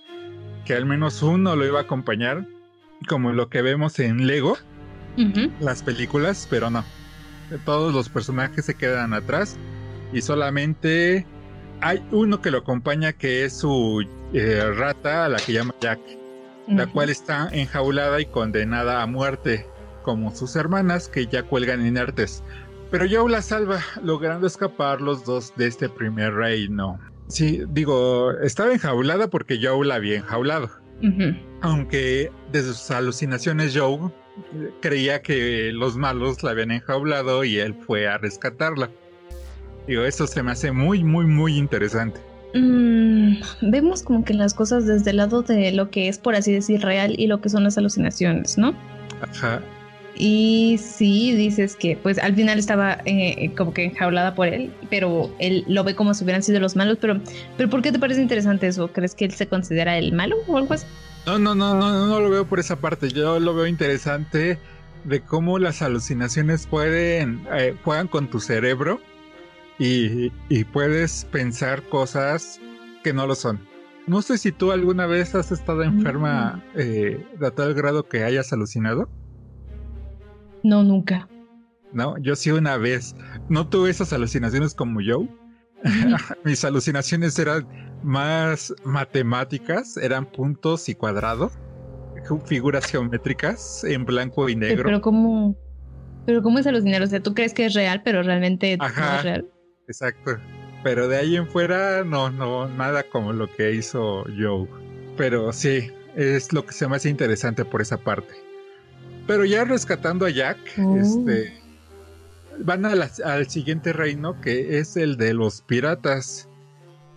que 0.65 0.75
al 0.75 0.85
menos 0.85 1.23
uno 1.23 1.55
lo 1.55 1.65
iba 1.65 1.79
a 1.79 1.83
acompañar, 1.83 2.45
como 3.07 3.31
lo 3.31 3.49
que 3.49 3.61
vemos 3.61 3.99
en 3.99 4.27
Lego, 4.27 4.57
las 5.59 5.81
películas, 5.81 6.47
pero 6.49 6.69
no. 6.69 6.83
Todos 7.65 7.93
los 7.93 8.09
personajes 8.09 8.65
se 8.65 8.75
quedan 8.75 9.13
atrás 9.13 9.57
y 10.13 10.21
solamente 10.21 11.25
hay 11.81 12.05
uno 12.11 12.41
que 12.41 12.51
lo 12.51 12.59
acompaña 12.59 13.13
que 13.13 13.45
es 13.45 13.57
su 13.57 14.05
eh, 14.33 14.71
rata, 14.75 15.25
a 15.25 15.29
la 15.29 15.37
que 15.37 15.53
llama 15.53 15.73
Jack, 15.79 15.99
la 16.67 16.85
cual 16.87 17.09
está 17.09 17.49
enjaulada 17.51 18.19
y 18.19 18.25
condenada 18.25 19.01
a 19.01 19.07
muerte, 19.07 19.65
como 20.03 20.35
sus 20.35 20.55
hermanas 20.55 21.07
que 21.07 21.25
ya 21.27 21.43
cuelgan 21.43 21.85
inertes. 21.85 22.43
Pero 22.89 23.05
Joe 23.09 23.29
la 23.29 23.41
salva, 23.41 23.81
logrando 24.03 24.47
escapar 24.47 25.01
los 25.01 25.25
dos 25.25 25.53
de 25.57 25.67
este 25.67 25.89
primer 25.89 26.33
reino. 26.33 26.99
Sí, 27.27 27.63
digo, 27.69 28.31
estaba 28.41 28.71
enjaulada 28.71 29.29
porque 29.29 29.59
Joe 29.61 29.85
la 29.85 29.95
había 29.95 30.17
enjaulado. 30.17 30.69
Aunque 31.61 32.31
desde 32.51 32.69
sus 32.69 32.89
alucinaciones 32.89 33.77
Joe 33.77 34.09
eh, 34.55 34.71
creía 34.81 35.21
que 35.21 35.71
los 35.73 35.95
malos 35.95 36.41
la 36.41 36.51
habían 36.51 36.71
enjaulado 36.71 37.43
y 37.43 37.59
él 37.59 37.75
fue 37.85 38.07
a 38.07 38.17
rescatarla. 38.17 38.89
Digo, 39.87 40.03
eso 40.03 40.25
se 40.25 40.41
me 40.41 40.51
hace 40.51 40.71
muy, 40.71 41.03
muy, 41.03 41.25
muy 41.25 41.57
interesante. 41.57 42.19
Mm, 42.53 43.35
vemos 43.61 44.03
como 44.03 44.23
que 44.23 44.33
las 44.33 44.53
cosas 44.53 44.85
desde 44.85 45.11
el 45.11 45.17
lado 45.17 45.43
de 45.43 45.71
lo 45.71 45.91
que 45.91 46.07
es, 46.07 46.17
por 46.17 46.35
así 46.35 46.51
decir, 46.51 46.81
real 46.81 47.13
y 47.17 47.27
lo 47.27 47.41
que 47.41 47.49
son 47.49 47.63
las 47.63 47.77
alucinaciones, 47.77 48.57
¿no? 48.57 48.73
Ajá. 49.21 49.61
Y 50.17 50.79
sí, 50.79 51.35
dices 51.35 51.75
que 51.75 51.97
pues 52.01 52.17
al 52.17 52.35
final 52.35 52.57
estaba 52.57 52.97
eh, 53.05 53.51
como 53.55 53.73
que 53.73 53.85
enjaulada 53.85 54.33
por 54.35 54.47
él, 54.47 54.73
pero 54.89 55.31
él 55.39 55.63
lo 55.67 55.83
ve 55.83 55.95
como 55.95 56.13
si 56.13 56.23
hubieran 56.23 56.43
sido 56.43 56.59
los 56.59 56.75
malos, 56.75 56.97
pero, 56.99 57.21
pero 57.55 57.69
¿por 57.69 57.81
qué 57.81 57.91
te 57.91 57.99
parece 57.99 58.21
interesante 58.21 58.67
eso? 58.67 58.91
¿Crees 58.91 59.15
que 59.15 59.25
él 59.25 59.31
se 59.31 59.47
considera 59.47 59.97
el 59.97 60.13
malo 60.13 60.37
o 60.47 60.57
algo 60.57 60.73
así? 60.73 60.85
No, 61.25 61.37
no, 61.37 61.53
no, 61.55 61.75
no, 61.75 62.07
no 62.07 62.19
lo 62.19 62.29
veo 62.29 62.45
por 62.47 62.59
esa 62.59 62.77
parte. 62.77 63.09
Yo 63.09 63.39
lo 63.39 63.53
veo 63.53 63.67
interesante 63.67 64.57
de 65.03 65.21
cómo 65.21 65.59
las 65.59 65.81
alucinaciones 65.81 66.67
pueden, 66.67 67.45
eh, 67.53 67.75
juegan 67.83 68.07
con 68.07 68.29
tu 68.29 68.39
cerebro 68.39 68.99
y, 69.77 70.31
y 70.49 70.63
puedes 70.63 71.25
pensar 71.25 71.83
cosas 71.83 72.59
que 73.03 73.13
no 73.13 73.27
lo 73.27 73.35
son. 73.35 73.59
No 74.07 74.21
sé 74.21 74.37
si 74.37 74.53
tú 74.53 74.71
alguna 74.71 75.05
vez 75.05 75.35
has 75.35 75.51
estado 75.51 75.83
enferma 75.83 76.63
eh, 76.75 77.25
a 77.41 77.51
tal 77.51 77.73
grado 77.73 78.07
que 78.07 78.23
hayas 78.23 78.53
alucinado. 78.53 79.09
No, 80.63 80.83
nunca. 80.83 81.27
No, 81.93 82.17
yo 82.19 82.35
sí 82.35 82.51
una 82.51 82.77
vez. 82.77 83.15
No 83.49 83.67
tuve 83.67 83.89
esas 83.89 84.13
alucinaciones 84.13 84.73
como 84.73 85.01
yo. 85.01 85.27
Mis 86.43 86.63
alucinaciones 86.65 87.37
eran 87.39 87.67
más 88.03 88.73
matemáticas, 88.83 89.97
eran 89.97 90.25
puntos 90.25 90.89
y 90.89 90.95
cuadrados, 90.95 91.53
figuras 92.45 92.85
geométricas 92.85 93.83
en 93.83 94.05
blanco 94.05 94.49
y 94.49 94.55
negro. 94.55 94.83
pero 94.85 95.01
cómo, 95.01 95.55
pero 96.25 96.41
cómo 96.41 96.59
es 96.59 96.67
alucinar, 96.67 97.01
o 97.01 97.07
sea, 97.07 97.21
tú 97.21 97.33
crees 97.33 97.53
que 97.53 97.65
es 97.65 97.73
real, 97.73 98.01
pero 98.03 98.23
realmente 98.23 98.77
no 98.77 98.85
es 98.85 99.23
real. 99.23 99.47
Exacto. 99.87 100.37
Pero 100.83 101.07
de 101.07 101.17
ahí 101.17 101.35
en 101.35 101.47
fuera, 101.47 102.03
no, 102.03 102.29
no, 102.29 102.67
nada 102.69 103.03
como 103.03 103.33
lo 103.33 103.47
que 103.47 103.73
hizo 103.73 104.25
Joe. 104.37 104.67
Pero 105.15 105.51
sí, 105.51 105.89
es 106.15 106.53
lo 106.53 106.65
que 106.65 106.73
se 106.73 106.87
me 106.87 106.95
hace 106.95 107.09
interesante 107.09 107.65
por 107.65 107.81
esa 107.81 107.97
parte. 107.97 108.33
Pero 109.27 109.45
ya 109.45 109.65
rescatando 109.65 110.25
a 110.25 110.29
Jack, 110.29 110.57
Oh. 110.79 110.97
este, 110.97 111.53
van 112.59 112.85
a 112.85 112.95
la- 112.95 113.11
al 113.25 113.49
siguiente 113.49 113.93
reino 113.93 114.39
que 114.41 114.79
es 114.79 114.95
el 114.97 115.17
de 115.17 115.33
los 115.33 115.61
piratas. 115.61 116.49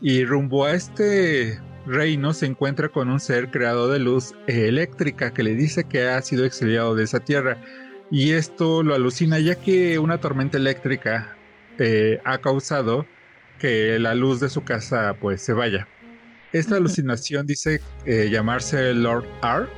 Y 0.03 0.25
rumbo 0.25 0.65
a 0.65 0.73
este 0.73 1.59
reino 1.87 2.33
se 2.35 2.47
encuentra 2.47 2.89
con 2.89 3.09
un 3.11 3.21
ser 3.21 3.51
creado 3.51 3.89
de 3.89 3.99
luz 3.99 4.35
eléctrica 4.47 5.33
que 5.33 5.43
le 5.43 5.55
dice 5.55 5.85
que 5.85 6.09
ha 6.09 6.21
sido 6.23 6.45
exiliado 6.45 6.95
de 6.95 7.05
esa 7.05 7.21
tierra. 7.21 7.59
Y 8.11 8.33
esto 8.33 8.83
lo 8.83 8.95
alucina 8.95 9.39
ya 9.39 9.55
que 9.55 9.99
una 9.99 10.19
tormenta 10.19 10.57
eléctrica 10.59 11.37
eh, 11.79 12.21
ha 12.25 12.39
causado 12.39 13.07
que 13.59 13.99
la 13.99 14.15
luz 14.15 14.41
de 14.41 14.49
su 14.49 14.65
casa 14.65 15.15
pues 15.21 15.43
se 15.43 15.53
vaya. 15.53 15.87
Esta 16.53 16.77
alucinación 16.77 17.47
dice 17.47 17.81
eh, 18.05 18.29
llamarse 18.31 18.93
Lord 18.95 19.27
Ark 19.43 19.71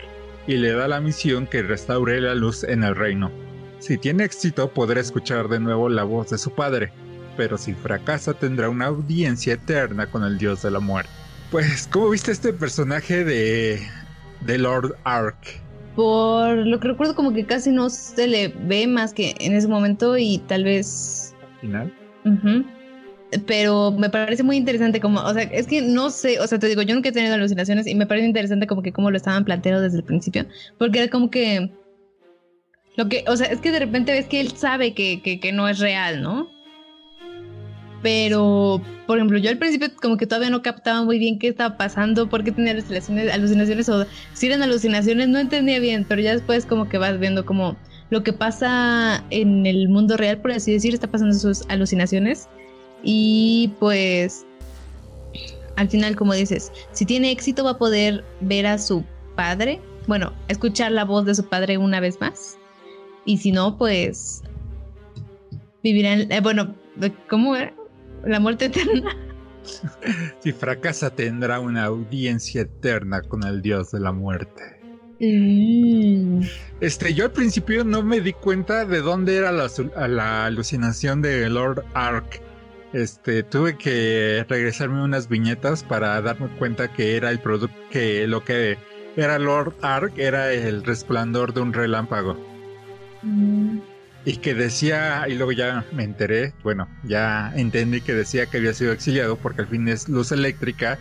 y 0.46 0.56
le 0.56 0.72
da 0.72 0.88
la 0.88 1.00
misión 1.00 1.46
que 1.46 1.62
restaure 1.62 2.20
la 2.20 2.34
luz 2.34 2.64
en 2.64 2.84
el 2.84 2.96
reino. 2.96 3.30
Si 3.78 3.98
tiene 3.98 4.24
éxito 4.24 4.72
podrá 4.72 5.00
escuchar 5.00 5.48
de 5.48 5.60
nuevo 5.60 5.88
la 5.88 6.04
voz 6.04 6.30
de 6.30 6.38
su 6.38 6.54
padre, 6.54 6.92
pero 7.36 7.58
si 7.58 7.74
fracasa 7.74 8.34
tendrá 8.34 8.68
una 8.68 8.86
audiencia 8.86 9.54
eterna 9.54 10.06
con 10.06 10.22
el 10.24 10.38
dios 10.38 10.62
de 10.62 10.70
la 10.70 10.80
muerte. 10.80 11.10
Pues, 11.50 11.88
¿cómo 11.90 12.10
viste 12.10 12.32
este 12.32 12.52
personaje 12.52 13.24
de, 13.24 13.82
de 14.40 14.58
Lord 14.58 14.96
Ark? 15.04 15.36
Por 15.94 16.56
lo 16.56 16.80
que 16.80 16.88
recuerdo 16.88 17.14
como 17.14 17.34
que 17.34 17.44
casi 17.44 17.70
no 17.70 17.90
se 17.90 18.26
le 18.26 18.48
ve 18.48 18.86
más 18.86 19.12
que 19.12 19.34
en 19.38 19.52
ese 19.52 19.68
momento 19.68 20.16
y 20.16 20.38
tal 20.46 20.64
vez... 20.64 21.34
Al 21.42 21.60
final. 21.60 21.94
Pero 23.46 23.92
me 23.92 24.10
parece 24.10 24.42
muy 24.42 24.56
interesante 24.56 25.00
como, 25.00 25.20
o 25.20 25.32
sea, 25.32 25.42
es 25.42 25.66
que 25.66 25.80
no 25.80 26.10
sé, 26.10 26.38
o 26.40 26.46
sea, 26.46 26.58
te 26.58 26.68
digo, 26.68 26.82
yo 26.82 26.94
nunca 26.94 27.08
he 27.08 27.12
tenido 27.12 27.34
alucinaciones 27.34 27.86
y 27.86 27.94
me 27.94 28.06
parece 28.06 28.26
interesante 28.26 28.66
como 28.66 28.82
que 28.82 28.92
como 28.92 29.10
lo 29.10 29.16
estaban 29.16 29.44
planteando 29.44 29.80
desde 29.80 29.98
el 29.98 30.04
principio, 30.04 30.46
porque 30.78 30.98
era 31.00 31.10
como 31.10 31.30
que... 31.30 31.70
Lo 32.96 33.08
que, 33.08 33.24
o 33.26 33.36
sea, 33.36 33.46
es 33.46 33.60
que 33.60 33.70
de 33.70 33.78
repente 33.78 34.12
ves 34.12 34.26
que 34.26 34.40
él 34.40 34.52
sabe 34.54 34.92
que, 34.92 35.22
que, 35.22 35.40
que 35.40 35.50
no 35.50 35.66
es 35.66 35.78
real, 35.78 36.20
¿no? 36.20 36.50
Pero, 38.02 38.82
por 39.06 39.16
ejemplo, 39.16 39.38
yo 39.38 39.48
al 39.48 39.58
principio 39.58 39.88
como 40.00 40.16
que 40.16 40.26
todavía 40.26 40.50
no 40.50 40.60
captaba 40.60 41.04
muy 41.04 41.18
bien 41.18 41.38
qué 41.38 41.48
estaba 41.48 41.76
pasando, 41.76 42.28
por 42.28 42.42
qué 42.42 42.50
tenía 42.50 42.72
alucinaciones, 42.72 43.32
alucinaciones 43.32 43.88
o 43.88 44.04
si 44.34 44.46
eran 44.46 44.62
alucinaciones, 44.62 45.28
no 45.28 45.38
entendía 45.38 45.78
bien, 45.78 46.04
pero 46.06 46.20
ya 46.20 46.32
después 46.32 46.66
como 46.66 46.88
que 46.88 46.98
vas 46.98 47.18
viendo 47.18 47.46
como 47.46 47.76
lo 48.10 48.22
que 48.24 48.32
pasa 48.32 49.24
en 49.30 49.64
el 49.66 49.88
mundo 49.88 50.16
real, 50.16 50.38
por 50.38 50.50
así 50.50 50.72
decir, 50.72 50.92
está 50.92 51.06
pasando 51.06 51.34
sus 51.34 51.64
alucinaciones. 51.68 52.48
Y 53.02 53.72
pues, 53.78 54.46
al 55.76 55.88
final, 55.88 56.16
como 56.16 56.34
dices, 56.34 56.72
si 56.92 57.04
tiene 57.04 57.30
éxito 57.30 57.64
va 57.64 57.72
a 57.72 57.78
poder 57.78 58.24
ver 58.40 58.66
a 58.66 58.78
su 58.78 59.04
padre, 59.36 59.80
bueno, 60.06 60.32
escuchar 60.48 60.92
la 60.92 61.04
voz 61.04 61.24
de 61.24 61.34
su 61.34 61.44
padre 61.44 61.78
una 61.78 62.00
vez 62.00 62.20
más. 62.20 62.58
Y 63.24 63.38
si 63.38 63.52
no, 63.52 63.78
pues 63.78 64.42
vivirá 65.82 66.12
en, 66.12 66.32
eh, 66.32 66.40
bueno, 66.40 66.74
¿cómo 67.28 67.56
era? 67.56 67.72
la 68.24 68.40
muerte 68.40 68.66
eterna. 68.66 69.16
si 70.40 70.52
fracasa 70.52 71.10
tendrá 71.10 71.60
una 71.60 71.84
audiencia 71.84 72.62
eterna 72.62 73.22
con 73.22 73.44
el 73.44 73.62
dios 73.62 73.92
de 73.92 74.00
la 74.00 74.12
muerte. 74.12 74.62
Mm. 75.20 76.42
Este, 76.80 77.14
yo 77.14 77.26
al 77.26 77.32
principio 77.32 77.84
no 77.84 78.02
me 78.02 78.20
di 78.20 78.32
cuenta 78.32 78.84
de 78.84 79.00
dónde 79.00 79.36
era 79.36 79.52
la, 79.52 80.46
alucinación 80.46 81.22
de 81.22 81.48
Lord 81.48 81.84
Ark. 81.94 82.42
Este, 82.92 83.42
tuve 83.42 83.78
que 83.78 84.44
regresarme 84.48 85.02
unas 85.02 85.28
viñetas 85.28 85.82
para 85.82 86.20
darme 86.20 86.48
cuenta 86.58 86.92
que 86.92 87.16
era 87.16 87.30
el 87.30 87.40
producto, 87.40 87.74
que 87.90 88.26
lo 88.26 88.44
que 88.44 88.76
era 89.16 89.38
Lord 89.38 89.74
Ark 89.82 90.12
era 90.16 90.52
el 90.52 90.84
resplandor 90.84 91.54
de 91.54 91.60
un 91.60 91.72
relámpago. 91.72 92.36
Mm. 93.22 93.78
Y 94.24 94.36
que 94.36 94.54
decía, 94.54 95.24
y 95.26 95.34
luego 95.34 95.52
ya 95.52 95.84
me 95.92 96.04
enteré, 96.04 96.52
bueno, 96.62 96.88
ya 97.02 97.52
entendí 97.56 98.00
que 98.00 98.14
decía 98.14 98.46
que 98.46 98.58
había 98.58 98.72
sido 98.72 98.92
exiliado 98.92 99.36
porque 99.36 99.62
al 99.62 99.68
fin 99.68 99.88
es 99.88 100.08
luz 100.08 100.30
eléctrica, 100.30 100.98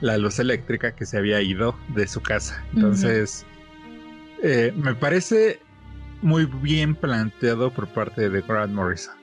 la 0.00 0.16
luz 0.16 0.38
eléctrica 0.38 0.94
que 0.94 1.04
se 1.04 1.18
había 1.18 1.42
ido 1.42 1.76
de 1.94 2.06
su 2.06 2.22
casa. 2.22 2.64
Entonces, 2.74 3.44
eh, 4.42 4.72
me 4.76 4.94
parece 4.94 5.60
muy 6.22 6.46
bien 6.46 6.94
planteado 6.94 7.70
por 7.70 7.88
parte 7.88 8.30
de 8.30 8.40
Grant 8.40 8.72
Morrison. 8.72 9.21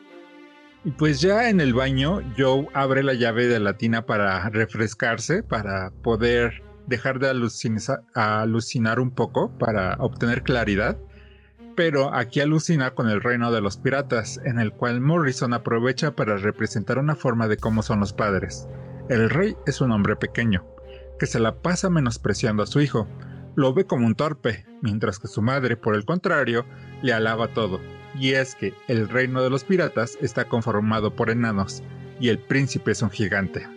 Y 0.89 0.91
pues 0.91 1.21
ya 1.21 1.51
en 1.51 1.61
el 1.61 1.75
baño, 1.75 2.19
Joe 2.35 2.67
abre 2.73 3.03
la 3.03 3.13
llave 3.13 3.45
de 3.45 3.59
la 3.59 3.77
tina 3.77 4.07
para 4.07 4.49
refrescarse, 4.49 5.43
para 5.43 5.91
poder 6.01 6.63
dejar 6.87 7.19
de 7.19 7.29
alucinar 8.15 8.99
un 8.99 9.11
poco, 9.11 9.55
para 9.59 9.97
obtener 9.99 10.41
claridad 10.41 10.97
pero 11.75 12.13
aquí 12.13 12.41
alucina 12.41 12.93
con 12.93 13.07
el 13.07 13.21
reino 13.21 13.53
de 13.53 13.61
los 13.61 13.77
piratas, 13.77 14.41
en 14.43 14.59
el 14.59 14.73
cual 14.73 14.99
Morrison 14.99 15.53
aprovecha 15.53 16.13
para 16.13 16.35
representar 16.35 16.97
una 16.97 17.15
forma 17.15 17.47
de 17.47 17.55
cómo 17.55 17.83
son 17.83 18.01
los 18.01 18.11
padres. 18.11 18.67
El 19.07 19.29
rey 19.29 19.55
es 19.65 19.79
un 19.79 19.93
hombre 19.93 20.17
pequeño, 20.17 20.65
que 21.19 21.25
se 21.25 21.39
la 21.39 21.61
pasa 21.61 21.89
menospreciando 21.89 22.63
a 22.63 22.67
su 22.67 22.81
hijo, 22.81 23.07
lo 23.55 23.73
ve 23.73 23.85
como 23.85 24.07
un 24.07 24.15
torpe, 24.15 24.65
mientras 24.81 25.19
que 25.19 25.29
su 25.29 25.41
madre, 25.41 25.77
por 25.77 25.95
el 25.95 26.03
contrario, 26.03 26.65
le 27.01 27.13
alaba 27.13 27.53
todo. 27.53 27.79
Y 28.17 28.33
es 28.33 28.55
que 28.55 28.73
el 28.87 29.09
reino 29.09 29.41
de 29.41 29.49
los 29.49 29.63
piratas 29.63 30.17
está 30.21 30.45
conformado 30.45 31.15
por 31.15 31.29
enanos, 31.29 31.83
y 32.19 32.29
el 32.29 32.39
príncipe 32.39 32.91
es 32.91 33.01
un 33.01 33.09
gigante. 33.09 33.67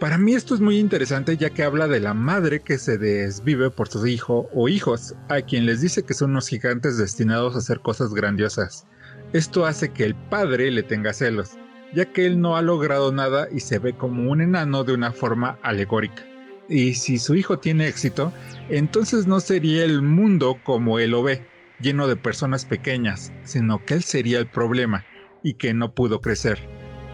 Para 0.00 0.16
mí 0.16 0.34
esto 0.34 0.54
es 0.54 0.60
muy 0.60 0.78
interesante 0.78 1.36
ya 1.36 1.50
que 1.50 1.62
habla 1.62 1.86
de 1.86 2.00
la 2.00 2.14
madre 2.14 2.60
que 2.60 2.78
se 2.78 2.96
desvive 2.96 3.70
por 3.70 3.88
su 3.88 4.06
hijo 4.06 4.48
o 4.54 4.68
hijos, 4.68 5.14
a 5.28 5.42
quien 5.42 5.66
les 5.66 5.82
dice 5.82 6.04
que 6.04 6.14
son 6.14 6.30
unos 6.30 6.48
gigantes 6.48 6.96
destinados 6.96 7.54
a 7.54 7.58
hacer 7.58 7.80
cosas 7.80 8.14
grandiosas. 8.14 8.86
Esto 9.34 9.66
hace 9.66 9.90
que 9.90 10.04
el 10.04 10.14
padre 10.14 10.70
le 10.70 10.82
tenga 10.82 11.12
celos, 11.12 11.50
ya 11.94 12.06
que 12.06 12.24
él 12.24 12.40
no 12.40 12.56
ha 12.56 12.62
logrado 12.62 13.12
nada 13.12 13.48
y 13.52 13.60
se 13.60 13.78
ve 13.78 13.94
como 13.94 14.30
un 14.30 14.40
enano 14.40 14.84
de 14.84 14.94
una 14.94 15.12
forma 15.12 15.58
alegórica. 15.62 16.24
Y 16.66 16.94
si 16.94 17.18
su 17.18 17.34
hijo 17.34 17.58
tiene 17.58 17.86
éxito, 17.86 18.32
entonces 18.70 19.26
no 19.26 19.40
sería 19.40 19.84
el 19.84 20.00
mundo 20.00 20.58
como 20.64 20.98
él 20.98 21.10
lo 21.10 21.22
ve, 21.22 21.44
lleno 21.80 22.06
de 22.06 22.16
personas 22.16 22.64
pequeñas, 22.64 23.32
sino 23.44 23.84
que 23.84 23.94
él 23.94 24.02
sería 24.02 24.38
el 24.38 24.46
problema 24.46 25.04
y 25.42 25.54
que 25.54 25.74
no 25.74 25.94
pudo 25.94 26.20
crecer. 26.20 26.58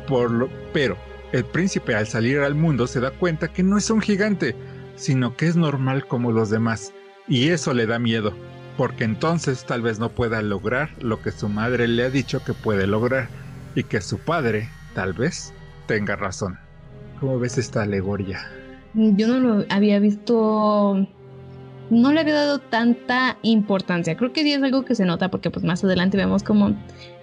Por 0.08 0.30
lo, 0.30 0.48
pero 0.72 0.96
el 1.32 1.44
príncipe 1.44 1.94
al 1.94 2.06
salir 2.06 2.40
al 2.40 2.54
mundo 2.54 2.86
se 2.86 3.00
da 3.00 3.10
cuenta 3.10 3.48
que 3.48 3.62
no 3.62 3.76
es 3.76 3.90
un 3.90 4.00
gigante, 4.00 4.54
sino 4.94 5.36
que 5.36 5.46
es 5.46 5.56
normal 5.56 6.06
como 6.06 6.32
los 6.32 6.50
demás, 6.50 6.92
y 7.28 7.48
eso 7.48 7.74
le 7.74 7.86
da 7.86 7.98
miedo, 7.98 8.32
porque 8.76 9.04
entonces 9.04 9.64
tal 9.64 9.82
vez 9.82 9.98
no 9.98 10.10
pueda 10.10 10.42
lograr 10.42 10.90
lo 11.00 11.20
que 11.20 11.32
su 11.32 11.48
madre 11.48 11.88
le 11.88 12.04
ha 12.04 12.10
dicho 12.10 12.42
que 12.44 12.54
puede 12.54 12.86
lograr, 12.86 13.28
y 13.74 13.84
que 13.84 14.00
su 14.00 14.18
padre, 14.18 14.68
tal 14.94 15.12
vez, 15.12 15.52
tenga 15.86 16.16
razón. 16.16 16.58
¿Cómo 17.20 17.38
ves 17.38 17.58
esta 17.58 17.82
alegoría? 17.82 18.40
Yo 18.94 19.28
no 19.28 19.40
lo 19.40 19.64
había 19.68 19.98
visto 19.98 21.06
no 21.91 22.12
le 22.12 22.20
había 22.20 22.34
dado 22.34 22.59
tanta 22.59 23.39
importancia. 23.43 24.16
Creo 24.16 24.32
que 24.32 24.43
sí 24.43 24.53
es 24.53 24.62
algo 24.62 24.84
que 24.84 24.95
se 24.95 25.05
nota 25.05 25.30
porque 25.30 25.51
pues 25.51 25.64
más 25.64 25.84
adelante 25.84 26.16
vemos 26.16 26.43
como 26.43 26.74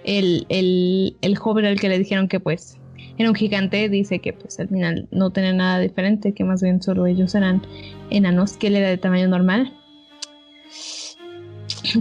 el, 0.04 0.46
el, 0.48 1.16
el 1.20 1.36
joven 1.36 1.66
al 1.66 1.78
que 1.78 1.88
le 1.88 1.98
dijeron 1.98 2.28
que 2.28 2.40
pues 2.40 2.78
era 3.18 3.28
un 3.28 3.34
gigante, 3.34 3.88
dice 3.88 4.18
que 4.18 4.32
pues 4.32 4.58
al 4.58 4.68
final 4.68 5.08
no 5.10 5.30
tenía 5.30 5.52
nada 5.52 5.78
diferente, 5.78 6.32
que 6.32 6.44
más 6.44 6.62
bien 6.62 6.82
solo 6.82 7.06
ellos 7.06 7.34
eran 7.34 7.62
enanos, 8.10 8.56
que 8.56 8.68
él 8.68 8.76
era 8.76 8.88
de 8.88 8.98
tamaño 8.98 9.28
normal. 9.28 9.72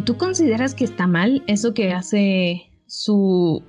¿Tú 0.06 0.18
consideras 0.18 0.74
que 0.74 0.86
está 0.86 1.08
mal 1.08 1.44
eso 1.48 1.74
que 1.74 1.92
hace 1.92 2.64
su 2.88 3.62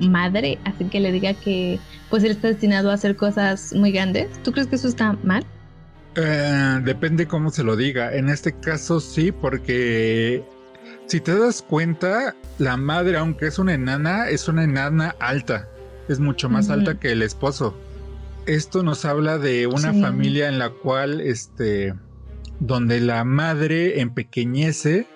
madre, 0.00 0.58
así 0.64 0.84
que 0.86 1.00
le 1.00 1.12
diga 1.12 1.34
que 1.34 1.78
pues 2.10 2.24
él 2.24 2.32
está 2.32 2.48
destinado 2.48 2.90
a 2.90 2.94
hacer 2.94 3.16
cosas 3.16 3.72
muy 3.74 3.92
grandes? 3.92 4.42
¿Tú 4.42 4.52
crees 4.52 4.66
que 4.66 4.76
eso 4.76 4.88
está 4.88 5.12
mal? 5.22 5.44
Eh, 6.20 6.80
depende 6.84 7.26
cómo 7.26 7.50
se 7.50 7.62
lo 7.62 7.76
diga. 7.76 8.14
En 8.14 8.28
este 8.28 8.58
caso 8.58 9.00
sí, 9.00 9.30
porque 9.30 10.44
si 11.06 11.20
te 11.20 11.38
das 11.38 11.62
cuenta, 11.62 12.34
la 12.58 12.76
madre, 12.76 13.16
aunque 13.16 13.46
es 13.46 13.58
una 13.58 13.74
enana, 13.74 14.28
es 14.28 14.48
una 14.48 14.64
enana 14.64 15.14
alta 15.20 15.68
es 16.08 16.20
mucho 16.20 16.48
más 16.48 16.70
alta 16.70 16.98
que 16.98 17.12
el 17.12 17.22
esposo. 17.22 17.74
Esto 18.46 18.82
nos 18.82 19.04
habla 19.04 19.38
de 19.38 19.66
una 19.66 19.92
familia 19.92 20.48
en 20.48 20.58
la 20.58 20.70
cual, 20.70 21.20
este, 21.20 21.94
donde 22.60 23.00
la 23.00 23.24
madre 23.24 24.00
empequeñece 24.00 25.06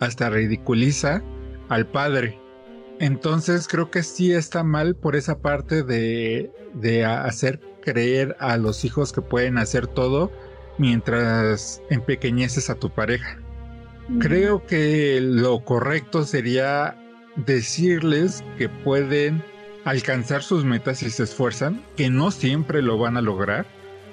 hasta 0.00 0.30
ridiculiza 0.30 1.22
al 1.68 1.86
padre. 1.86 2.40
Entonces 2.98 3.68
creo 3.68 3.90
que 3.90 4.02
sí 4.02 4.32
está 4.32 4.64
mal 4.64 4.96
por 4.96 5.16
esa 5.16 5.38
parte 5.38 5.82
de, 5.82 6.50
de 6.74 7.04
hacer 7.04 7.60
creer 7.82 8.36
a 8.40 8.56
los 8.56 8.84
hijos 8.84 9.12
que 9.12 9.20
pueden 9.20 9.58
hacer 9.58 9.86
todo 9.86 10.32
mientras 10.78 11.82
empequeñeces 11.90 12.70
a 12.70 12.74
tu 12.76 12.90
pareja. 12.90 13.38
Creo 14.20 14.66
que 14.66 15.20
lo 15.20 15.60
correcto 15.64 16.24
sería 16.24 16.96
decirles 17.36 18.42
que 18.56 18.68
pueden 18.68 19.42
alcanzar 19.84 20.42
sus 20.42 20.64
metas 20.64 20.98
si 20.98 21.10
se 21.10 21.24
esfuerzan, 21.24 21.82
que 21.96 22.08
no 22.08 22.30
siempre 22.30 22.80
lo 22.80 22.98
van 22.98 23.16
a 23.16 23.22
lograr. 23.22 23.66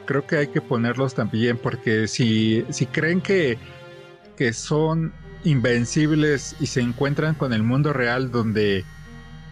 Creo 0.05 0.27
que 0.27 0.37
hay 0.37 0.47
que 0.47 0.61
ponerlos 0.61 1.15
también 1.15 1.57
porque 1.57 2.07
si, 2.07 2.65
si 2.69 2.85
creen 2.85 3.21
que, 3.21 3.57
que 4.35 4.51
son 4.51 5.13
invencibles 5.45 6.55
y 6.59 6.67
se 6.67 6.81
encuentran 6.81 7.35
con 7.35 7.53
el 7.53 7.63
mundo 7.63 7.93
real 7.93 8.31
donde 8.31 8.83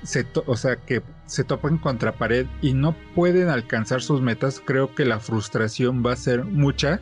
se 0.04 0.26
o 0.46 0.58
sea 0.58 0.76
que 0.76 1.02
se 1.26 1.44
topan 1.44 1.78
contra 1.78 2.14
pared 2.14 2.48
y 2.62 2.74
no 2.74 2.96
pueden 3.16 3.50
alcanzar 3.50 4.02
sus 4.02 4.22
metas, 4.22 4.62
creo 4.64 4.94
que 4.94 5.06
la 5.06 5.20
frustración 5.20 6.04
va 6.06 6.14
a 6.14 6.18
ser 6.18 6.44
mucha 6.44 7.02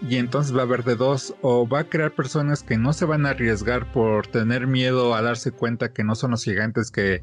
y 0.00 0.16
entonces 0.16 0.54
va 0.56 0.60
a 0.60 0.64
haber 0.64 0.84
de 0.84 0.96
dos 0.96 1.34
o 1.42 1.68
va 1.68 1.80
a 1.80 1.84
crear 1.84 2.14
personas 2.14 2.62
que 2.62 2.78
no 2.78 2.92
se 2.92 3.04
van 3.04 3.26
a 3.26 3.30
arriesgar 3.30 3.90
por 3.92 4.26
tener 4.28 4.66
miedo 4.66 5.14
a 5.14 5.22
darse 5.22 5.50
cuenta 5.50 5.92
que 5.92 6.04
no 6.04 6.14
son 6.14 6.30
los 6.32 6.44
gigantes 6.44 6.90
que 6.90 7.22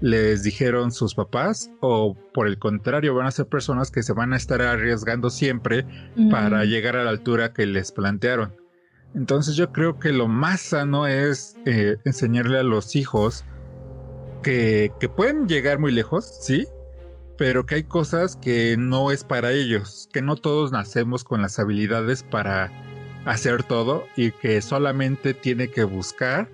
les 0.00 0.42
dijeron 0.42 0.90
sus 0.90 1.14
papás 1.14 1.70
o 1.80 2.16
por 2.32 2.46
el 2.46 2.58
contrario 2.58 3.14
van 3.14 3.26
a 3.26 3.30
ser 3.30 3.46
personas 3.46 3.90
que 3.90 4.02
se 4.02 4.12
van 4.12 4.32
a 4.32 4.36
estar 4.36 4.60
arriesgando 4.60 5.30
siempre 5.30 5.86
para 6.30 6.64
llegar 6.64 6.96
a 6.96 7.04
la 7.04 7.10
altura 7.10 7.52
que 7.52 7.66
les 7.66 7.92
plantearon. 7.92 8.54
Entonces 9.14 9.54
yo 9.54 9.70
creo 9.70 9.98
que 10.00 10.12
lo 10.12 10.26
más 10.26 10.60
sano 10.60 11.06
es 11.06 11.56
eh, 11.66 11.98
enseñarle 12.04 12.58
a 12.58 12.64
los 12.64 12.96
hijos 12.96 13.44
que, 14.44 15.10
pueden 15.16 15.48
llegar 15.48 15.78
muy 15.78 15.90
lejos, 15.90 16.24
sí, 16.40 16.66
pero 17.36 17.66
que 17.66 17.76
hay 17.76 17.84
cosas 17.84 18.36
que 18.36 18.76
no 18.78 19.10
es 19.10 19.24
para 19.24 19.50
ellos, 19.50 20.08
que 20.12 20.22
no 20.22 20.36
todos 20.36 20.70
nacemos 20.70 21.24
con 21.24 21.42
las 21.42 21.58
habilidades 21.58 22.22
para 22.22 22.70
hacer 23.24 23.62
todo 23.64 24.04
y 24.16 24.30
que 24.30 24.60
solamente 24.60 25.34
tiene 25.34 25.68
que 25.68 25.84
buscar 25.84 26.48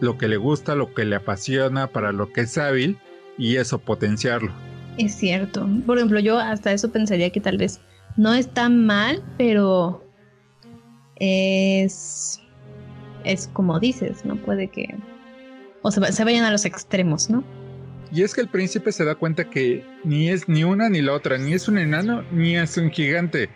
lo 0.00 0.18
que 0.18 0.28
le 0.28 0.36
gusta, 0.36 0.74
lo 0.74 0.92
que 0.92 1.04
le 1.04 1.16
apasiona, 1.16 1.86
para 1.86 2.12
lo 2.12 2.32
que 2.32 2.42
es 2.42 2.58
hábil 2.58 2.98
y 3.38 3.56
eso 3.56 3.78
potenciarlo. 3.78 4.52
Es 4.98 5.14
cierto. 5.14 5.66
Por 5.86 5.96
ejemplo, 5.96 6.18
yo 6.18 6.38
hasta 6.38 6.72
eso 6.72 6.90
pensaría 6.90 7.30
que 7.30 7.40
tal 7.40 7.56
vez 7.56 7.80
no 8.16 8.34
está 8.34 8.68
mal, 8.68 9.22
pero 9.38 10.04
es, 11.16 12.40
es 13.24 13.48
como 13.52 13.78
dices, 13.78 14.24
¿no? 14.24 14.36
Puede 14.36 14.68
que... 14.68 14.94
Se, 15.90 16.12
se 16.12 16.24
vayan 16.24 16.44
a 16.44 16.50
los 16.50 16.64
extremos, 16.64 17.30
¿no? 17.30 17.44
Y 18.12 18.22
es 18.22 18.34
que 18.34 18.40
el 18.40 18.48
príncipe 18.48 18.92
se 18.92 19.04
da 19.04 19.14
cuenta 19.14 19.50
que 19.50 19.84
ni 20.04 20.30
es 20.30 20.48
ni 20.48 20.64
una 20.64 20.88
ni 20.88 21.02
la 21.02 21.12
otra, 21.12 21.36
ni 21.36 21.52
es 21.52 21.68
un 21.68 21.78
enano 21.78 22.24
ni 22.32 22.56
es 22.56 22.76
un 22.78 22.90
gigante, 22.90 23.50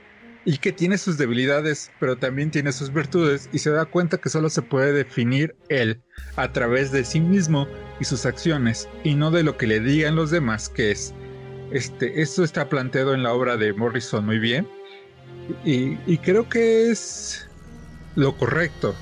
y 0.45 0.59
que 0.59 0.72
tiene 0.72 0.99
sus 0.99 1.16
debilidades, 1.16 1.91
pero 2.01 2.16
también 2.16 2.51
tiene 2.51 2.72
sus 2.72 2.93
virtudes, 2.93 3.49
y 3.53 3.59
se 3.59 3.70
da 3.70 3.87
cuenta 3.87 4.18
que 4.18 4.28
solo 4.28 4.51
se 4.51 4.61
puede 4.61 4.93
definir 4.93 5.55
él 5.68 6.03
a 6.37 6.53
través 6.53 6.93
de 6.93 7.05
sí 7.05 7.20
mismo 7.20 7.66
y 8.01 8.05
sus 8.05 8.26
acciones, 8.26 8.89
y 9.05 9.14
no 9.14 9.30
de 9.30 9.43
lo 9.43 9.57
que 9.57 9.66
le 9.66 9.80
digan 9.80 10.16
los 10.16 10.30
demás 10.30 10.68
que 10.68 10.91
es. 10.91 11.14
Este, 11.70 12.20
esto 12.20 12.45
está 12.45 12.68
planteado 12.68 13.14
en 13.14 13.22
la 13.22 13.33
obra 13.33 13.57
de 13.57 13.72
Morrison 13.72 14.26
muy 14.26 14.39
bien, 14.39 14.68
y, 15.64 15.97
y 16.07 16.18
creo 16.18 16.49
que 16.49 16.91
es 16.91 17.49
lo 18.16 18.37
correcto. 18.37 18.95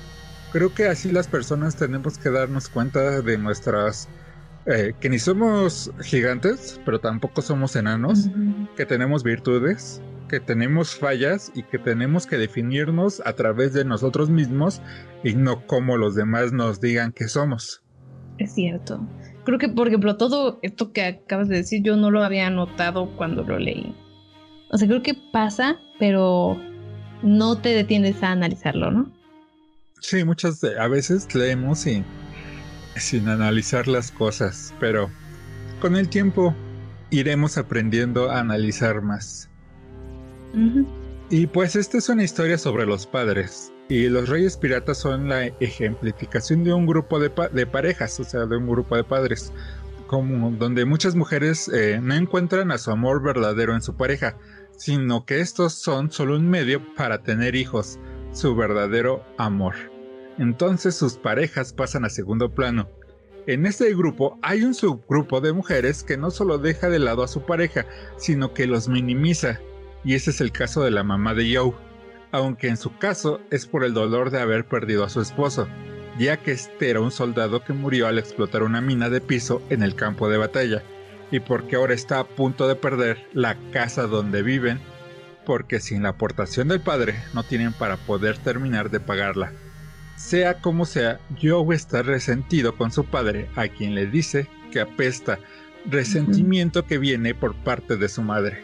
Creo 0.51 0.73
que 0.73 0.87
así 0.87 1.11
las 1.11 1.27
personas 1.27 1.75
tenemos 1.75 2.17
que 2.17 2.29
darnos 2.29 2.69
cuenta 2.69 3.21
de 3.21 3.37
nuestras... 3.37 4.09
Eh, 4.67 4.93
que 4.99 5.09
ni 5.09 5.17
somos 5.17 5.91
gigantes, 6.03 6.79
pero 6.85 6.99
tampoco 6.99 7.41
somos 7.41 7.75
enanos, 7.75 8.29
que 8.75 8.85
tenemos 8.85 9.23
virtudes, 9.23 10.03
que 10.29 10.39
tenemos 10.39 10.95
fallas 10.95 11.51
y 11.55 11.63
que 11.63 11.79
tenemos 11.79 12.27
que 12.27 12.37
definirnos 12.37 13.23
a 13.25 13.33
través 13.33 13.73
de 13.73 13.85
nosotros 13.85 14.29
mismos 14.29 14.81
y 15.23 15.33
no 15.33 15.65
como 15.65 15.97
los 15.97 16.13
demás 16.13 16.53
nos 16.53 16.79
digan 16.79 17.11
que 17.11 17.27
somos. 17.27 17.81
Es 18.37 18.53
cierto. 18.53 18.99
Creo 19.45 19.57
que, 19.57 19.69
por 19.69 19.87
ejemplo, 19.87 20.15
todo 20.17 20.59
esto 20.61 20.91
que 20.93 21.03
acabas 21.03 21.49
de 21.49 21.57
decir 21.57 21.81
yo 21.81 21.95
no 21.95 22.11
lo 22.11 22.23
había 22.23 22.49
notado 22.49 23.09
cuando 23.17 23.43
lo 23.43 23.57
leí. 23.57 23.95
O 24.69 24.77
sea, 24.77 24.87
creo 24.87 25.01
que 25.01 25.15
pasa, 25.33 25.79
pero 25.97 26.57
no 27.23 27.57
te 27.57 27.69
detienes 27.69 28.21
a 28.21 28.31
analizarlo, 28.31 28.91
¿no? 28.91 29.20
Sí, 30.01 30.25
muchas 30.25 30.63
a 30.63 30.87
veces 30.87 31.33
leemos 31.33 31.79
sin, 31.79 32.03
sin 32.95 33.29
analizar 33.29 33.87
las 33.87 34.11
cosas, 34.11 34.73
pero 34.79 35.09
con 35.79 35.95
el 35.95 36.09
tiempo 36.09 36.55
iremos 37.11 37.57
aprendiendo 37.57 38.31
a 38.31 38.39
analizar 38.39 39.01
más. 39.01 39.47
Y 41.29 41.47
pues 41.47 41.75
esta 41.75 41.99
es 41.99 42.09
una 42.09 42.23
historia 42.23 42.57
sobre 42.57 42.85
los 42.85 43.05
padres. 43.05 43.71
Y 43.89 44.09
los 44.09 44.27
reyes 44.27 44.57
piratas 44.57 44.97
son 44.97 45.29
la 45.29 45.45
ejemplificación 45.59 46.63
de 46.63 46.73
un 46.73 46.87
grupo 46.87 47.19
de, 47.19 47.31
de 47.53 47.65
parejas, 47.67 48.19
o 48.19 48.23
sea, 48.23 48.45
de 48.47 48.57
un 48.57 48.67
grupo 48.67 48.95
de 48.95 49.03
padres, 49.03 49.53
como 50.07 50.49
donde 50.51 50.85
muchas 50.85 51.13
mujeres 51.13 51.67
eh, 51.67 51.99
no 52.01 52.15
encuentran 52.15 52.71
a 52.71 52.77
su 52.77 52.89
amor 52.89 53.21
verdadero 53.21 53.75
en 53.75 53.81
su 53.81 53.95
pareja, 53.95 54.35
sino 54.77 55.25
que 55.25 55.41
estos 55.41 55.73
son 55.73 56.09
solo 56.11 56.37
un 56.37 56.49
medio 56.49 56.81
para 56.95 57.21
tener 57.21 57.55
hijos, 57.55 57.99
su 58.31 58.55
verdadero 58.55 59.23
amor. 59.37 59.90
Entonces 60.41 60.95
sus 60.95 61.17
parejas 61.17 61.71
pasan 61.71 62.03
a 62.03 62.09
segundo 62.09 62.49
plano. 62.49 62.89
En 63.45 63.67
este 63.67 63.93
grupo 63.93 64.39
hay 64.41 64.63
un 64.63 64.73
subgrupo 64.73 65.39
de 65.39 65.53
mujeres 65.53 66.01
que 66.01 66.17
no 66.17 66.31
solo 66.31 66.57
deja 66.57 66.89
de 66.89 66.97
lado 66.97 67.21
a 67.21 67.27
su 67.27 67.43
pareja, 67.43 67.85
sino 68.17 68.51
que 68.51 68.65
los 68.65 68.87
minimiza, 68.87 69.59
y 70.03 70.15
ese 70.15 70.31
es 70.31 70.41
el 70.41 70.51
caso 70.51 70.83
de 70.83 70.89
la 70.89 71.03
mamá 71.03 71.35
de 71.35 71.55
Joe, 71.55 71.75
aunque 72.31 72.69
en 72.69 72.77
su 72.77 72.97
caso 72.97 73.39
es 73.51 73.67
por 73.67 73.83
el 73.83 73.93
dolor 73.93 74.31
de 74.31 74.41
haber 74.41 74.65
perdido 74.65 75.03
a 75.03 75.09
su 75.09 75.21
esposo, 75.21 75.67
ya 76.17 76.37
que 76.37 76.53
este 76.53 76.89
era 76.89 77.01
un 77.01 77.11
soldado 77.11 77.63
que 77.63 77.73
murió 77.73 78.07
al 78.07 78.17
explotar 78.17 78.63
una 78.63 78.81
mina 78.81 79.11
de 79.11 79.21
piso 79.21 79.61
en 79.69 79.83
el 79.83 79.93
campo 79.93 80.27
de 80.27 80.37
batalla, 80.37 80.81
y 81.29 81.39
porque 81.39 81.75
ahora 81.75 81.93
está 81.93 82.19
a 82.19 82.27
punto 82.27 82.67
de 82.67 82.75
perder 82.75 83.27
la 83.33 83.57
casa 83.71 84.07
donde 84.07 84.41
viven, 84.41 84.79
porque 85.45 85.79
sin 85.79 86.01
la 86.01 86.09
aportación 86.09 86.67
del 86.69 86.81
padre 86.81 87.13
no 87.35 87.43
tienen 87.43 87.73
para 87.73 87.97
poder 87.97 88.39
terminar 88.39 88.89
de 88.89 88.99
pagarla. 88.99 89.51
Sea 90.21 90.61
como 90.61 90.85
sea, 90.85 91.19
Joe 91.41 91.75
está 91.75 92.03
resentido 92.03 92.77
con 92.77 92.91
su 92.91 93.03
padre, 93.05 93.49
a 93.55 93.67
quien 93.67 93.95
le 93.95 94.05
dice 94.05 94.47
que 94.71 94.79
apesta, 94.79 95.39
resentimiento 95.85 96.85
que 96.85 96.99
viene 96.99 97.33
por 97.33 97.55
parte 97.63 97.97
de 97.97 98.07
su 98.07 98.21
madre. 98.21 98.63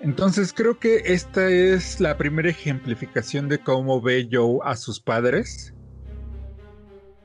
Entonces 0.00 0.52
creo 0.52 0.78
que 0.78 1.02
esta 1.06 1.48
es 1.48 2.00
la 2.00 2.18
primera 2.18 2.50
ejemplificación 2.50 3.48
de 3.48 3.60
cómo 3.60 4.02
ve 4.02 4.28
Joe 4.30 4.58
a 4.64 4.76
sus 4.76 5.00
padres, 5.00 5.72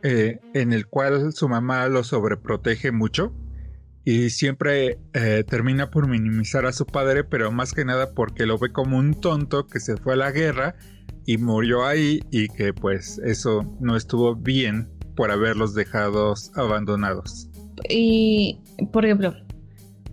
eh, 0.03 0.39
en 0.53 0.71
el 0.71 0.85
cual 0.85 1.33
su 1.33 1.49
mamá 1.49 1.87
lo 1.87 2.03
sobreprotege 2.03 2.91
mucho 2.91 3.33
y 4.05 4.29
siempre 4.29 4.99
eh, 5.13 5.43
termina 5.47 5.89
por 5.89 6.07
minimizar 6.07 6.67
a 6.67 6.71
su 6.71 6.85
padre, 6.85 7.23
pero 7.23 7.51
más 7.51 7.73
que 7.73 7.85
nada 7.85 8.13
porque 8.13 8.45
lo 8.45 8.59
ve 8.59 8.71
como 8.71 8.97
un 8.97 9.19
tonto 9.19 9.65
que 9.65 9.79
se 9.79 9.97
fue 9.97 10.13
a 10.13 10.17
la 10.17 10.31
guerra 10.31 10.75
y 11.25 11.37
murió 11.37 11.85
ahí 11.85 12.21
y 12.31 12.47
que 12.49 12.73
pues 12.73 13.19
eso 13.23 13.63
no 13.79 13.95
estuvo 13.95 14.35
bien 14.35 14.89
por 15.15 15.31
haberlos 15.31 15.73
dejado 15.73 16.33
abandonados. 16.55 17.49
Y, 17.89 18.59
por 18.91 19.05
ejemplo, 19.05 19.33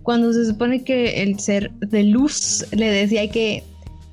cuando 0.03 0.33
se 0.33 0.45
supone 0.45 0.83
que 0.83 1.23
el 1.23 1.39
ser 1.39 1.71
de 1.73 2.03
luz 2.03 2.65
le 2.71 2.89
decía 2.89 3.29
que 3.29 3.63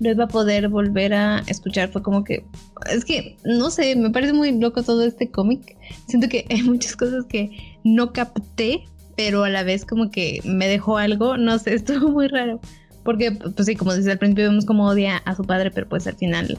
no 0.01 0.11
iba 0.11 0.25
a 0.25 0.29
poder 0.29 0.69
volver 0.69 1.13
a 1.13 1.41
escuchar, 1.47 1.91
fue 1.91 2.03
como 2.03 2.25
que, 2.25 2.45
es 2.93 3.05
que, 3.05 3.37
no 3.45 3.71
sé, 3.71 3.97
me 3.97 4.11
parece 4.11 4.33
muy 4.33 4.59
loco 4.59 4.83
todo 4.83 5.05
este 5.05 5.31
cómic. 5.31 5.77
Siento 6.07 6.29
que 6.29 6.47
hay 6.51 6.63
muchas 6.63 6.97
cosas 6.97 7.25
que 7.27 7.51
no 7.85 8.13
capté 8.13 8.85
pero 9.19 9.43
a 9.43 9.49
la 9.49 9.65
vez 9.65 9.85
como 9.85 10.13
que 10.13 10.41
me 10.45 10.69
dejó 10.69 10.97
algo, 10.97 11.37
no 11.37 11.59
sé, 11.59 11.75
estuvo 11.75 12.09
muy 12.09 12.29
raro. 12.29 12.61
Porque, 13.03 13.33
pues 13.33 13.67
sí, 13.67 13.75
como 13.75 13.93
dice 13.93 14.13
al 14.13 14.19
principio, 14.19 14.45
vemos 14.45 14.65
como 14.65 14.87
odia 14.87 15.17
a 15.17 15.35
su 15.35 15.43
padre, 15.43 15.73
pero 15.73 15.89
pues 15.89 16.07
al 16.07 16.15
final 16.15 16.57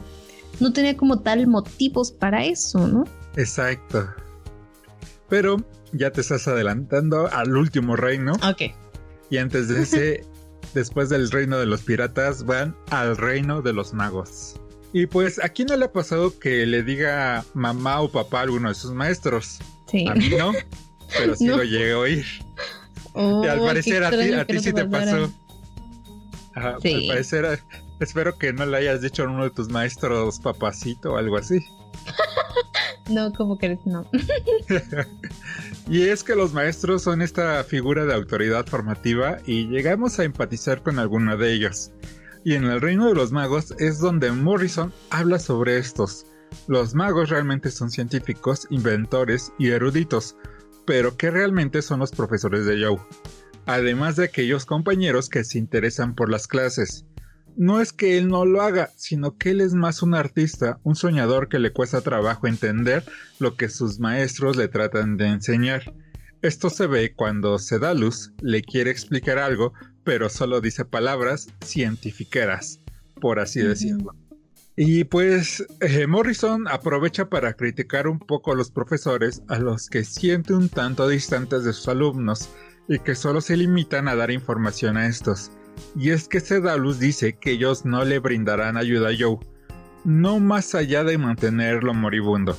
no 0.60 0.72
tenía 0.72 0.96
como 0.96 1.20
tal 1.20 1.46
motivos 1.46 2.12
para 2.12 2.44
eso, 2.44 2.86
¿no? 2.86 3.04
Exacto. 3.36 4.08
Pero 5.28 5.64
ya 5.92 6.10
te 6.10 6.20
estás 6.20 6.46
adelantando 6.48 7.28
al 7.32 7.56
último 7.56 7.96
reino. 7.96 8.32
Ok. 8.48 8.72
Y 9.30 9.38
antes 9.38 9.68
de 9.68 9.82
ese, 9.82 10.26
después 10.74 11.08
del 11.08 11.30
reino 11.30 11.58
de 11.58 11.66
los 11.66 11.82
piratas, 11.82 12.44
van 12.44 12.76
al 12.90 13.16
reino 13.16 13.62
de 13.62 13.72
los 13.72 13.92
magos. 13.94 14.56
Y 14.92 15.06
pues, 15.06 15.42
¿a 15.42 15.48
quién 15.48 15.68
no 15.68 15.76
le 15.76 15.84
ha 15.84 15.92
pasado 15.92 16.36
que 16.38 16.66
le 16.66 16.82
diga 16.82 17.44
mamá 17.54 18.00
o 18.00 18.10
papá 18.10 18.40
a 18.40 18.42
alguno 18.42 18.68
de 18.68 18.74
sus 18.74 18.92
maestros? 18.92 19.58
Sí. 19.86 20.06
A 20.08 20.14
mí 20.14 20.30
no. 20.30 20.52
pero 21.16 21.36
sí 21.36 21.46
lo 21.48 21.62
llegué 21.62 21.92
a 21.92 21.98
oír. 21.98 22.26
y 23.14 23.46
al 23.46 23.60
parecer 23.60 24.02
a 24.02 24.10
ti, 24.10 24.32
a 24.32 24.44
ti 24.44 24.58
sí 24.58 24.72
te 24.72 24.84
pasó. 24.84 25.30
Al 26.54 26.78
parecer, 26.80 27.60
espero 28.00 28.36
que 28.36 28.52
no 28.52 28.66
le 28.66 28.78
hayas 28.78 29.02
dicho 29.02 29.22
a 29.22 29.28
uno 29.28 29.44
de 29.44 29.50
tus 29.50 29.68
maestros 29.68 30.40
papacito 30.40 31.12
o 31.12 31.16
algo 31.16 31.36
así. 31.36 31.64
no, 33.10 33.32
como 33.32 33.58
que 33.58 33.78
no. 33.84 34.08
y 35.88 36.02
es 36.02 36.24
que 36.24 36.34
los 36.34 36.52
maestros 36.52 37.02
son 37.02 37.22
esta 37.22 37.62
figura 37.64 38.04
de 38.06 38.14
autoridad 38.14 38.66
formativa 38.66 39.38
y 39.46 39.68
llegamos 39.68 40.18
a 40.18 40.24
empatizar 40.24 40.82
con 40.82 40.98
alguno 40.98 41.36
de 41.36 41.52
ellos. 41.52 41.92
Y 42.42 42.54
en 42.54 42.64
el 42.64 42.80
reino 42.80 43.06
de 43.06 43.14
los 43.14 43.32
magos 43.32 43.74
es 43.78 43.98
donde 43.98 44.32
Morrison 44.32 44.92
habla 45.10 45.38
sobre 45.38 45.76
estos. 45.76 46.26
Los 46.66 46.94
magos 46.94 47.28
realmente 47.28 47.70
son 47.70 47.90
científicos, 47.90 48.66
inventores 48.70 49.52
y 49.58 49.70
eruditos, 49.70 50.36
pero 50.86 51.16
que 51.16 51.30
realmente 51.30 51.82
son 51.82 52.00
los 52.00 52.10
profesores 52.10 52.64
de 52.64 52.84
Joe, 52.84 52.98
además 53.66 54.16
de 54.16 54.24
aquellos 54.24 54.64
compañeros 54.64 55.28
que 55.28 55.44
se 55.44 55.58
interesan 55.58 56.14
por 56.14 56.30
las 56.30 56.46
clases. 56.46 57.04
No 57.56 57.80
es 57.80 57.92
que 57.92 58.16
él 58.18 58.28
no 58.28 58.44
lo 58.44 58.62
haga, 58.62 58.90
sino 58.96 59.36
que 59.36 59.50
él 59.50 59.60
es 59.60 59.74
más 59.74 60.02
un 60.02 60.14
artista, 60.14 60.78
un 60.82 60.96
soñador 60.96 61.48
que 61.48 61.58
le 61.58 61.72
cuesta 61.72 62.00
trabajo 62.00 62.46
entender 62.46 63.04
lo 63.38 63.56
que 63.56 63.68
sus 63.68 63.98
maestros 63.98 64.56
le 64.56 64.68
tratan 64.68 65.16
de 65.16 65.26
enseñar. 65.26 65.92
Esto 66.42 66.70
se 66.70 66.86
ve 66.86 67.12
cuando 67.14 67.58
Sedalus 67.58 68.32
le 68.40 68.62
quiere 68.62 68.90
explicar 68.90 69.38
algo, 69.38 69.74
pero 70.04 70.30
solo 70.30 70.60
dice 70.60 70.84
palabras 70.84 71.48
científicas, 71.62 72.80
por 73.20 73.40
así 73.40 73.60
decirlo. 73.60 74.14
Y 74.76 75.04
pues 75.04 75.66
eh, 75.80 76.06
Morrison 76.06 76.66
aprovecha 76.66 77.28
para 77.28 77.52
criticar 77.52 78.08
un 78.08 78.18
poco 78.18 78.52
a 78.52 78.56
los 78.56 78.70
profesores 78.70 79.42
a 79.48 79.58
los 79.58 79.90
que 79.90 80.04
siente 80.04 80.54
un 80.54 80.70
tanto 80.70 81.06
distantes 81.06 81.64
de 81.64 81.74
sus 81.74 81.88
alumnos 81.88 82.48
y 82.88 82.98
que 82.98 83.14
solo 83.14 83.42
se 83.42 83.58
limitan 83.58 84.08
a 84.08 84.16
dar 84.16 84.30
información 84.30 84.96
a 84.96 85.06
estos. 85.06 85.50
Y 85.96 86.10
es 86.10 86.28
que 86.28 86.40
Sedalus 86.40 86.98
dice 86.98 87.36
que 87.38 87.52
ellos 87.52 87.84
no 87.84 88.04
le 88.04 88.18
brindarán 88.18 88.76
ayuda 88.76 89.10
a 89.10 89.16
Joe, 89.18 89.38
no 90.04 90.40
más 90.40 90.74
allá 90.74 91.04
de 91.04 91.18
mantenerlo 91.18 91.94
moribundo. 91.94 92.56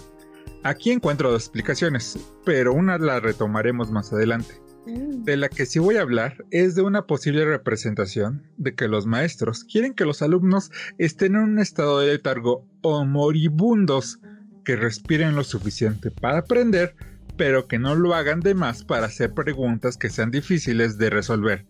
Aquí 0.63 0.91
encuentro 0.91 1.31
dos 1.31 1.43
explicaciones, 1.43 2.19
pero 2.45 2.73
una 2.73 2.97
la 2.97 3.19
retomaremos 3.19 3.91
más 3.91 4.13
adelante. 4.13 4.61
Mm. 4.85 5.23
De 5.23 5.37
la 5.37 5.49
que 5.49 5.65
sí 5.65 5.79
voy 5.79 5.97
a 5.97 6.01
hablar 6.01 6.45
es 6.51 6.75
de 6.75 6.81
una 6.81 7.05
posible 7.07 7.45
representación 7.45 8.43
de 8.57 8.75
que 8.75 8.87
los 8.87 9.05
maestros 9.05 9.63
quieren 9.63 9.93
que 9.93 10.05
los 10.05 10.21
alumnos 10.21 10.71
estén 10.97 11.35
en 11.35 11.41
un 11.41 11.59
estado 11.59 11.99
de 11.99 12.13
letargo 12.13 12.65
o 12.81 13.05
moribundos, 13.05 14.19
que 14.63 14.75
respiren 14.75 15.35
lo 15.35 15.43
suficiente 15.43 16.11
para 16.11 16.39
aprender, 16.39 16.95
pero 17.37 17.67
que 17.67 17.79
no 17.79 17.95
lo 17.95 18.13
hagan 18.13 18.41
de 18.41 18.53
más 18.53 18.83
para 18.83 19.07
hacer 19.07 19.33
preguntas 19.33 19.97
que 19.97 20.09
sean 20.09 20.29
difíciles 20.29 20.97
de 20.97 21.09
resolver. 21.09 21.65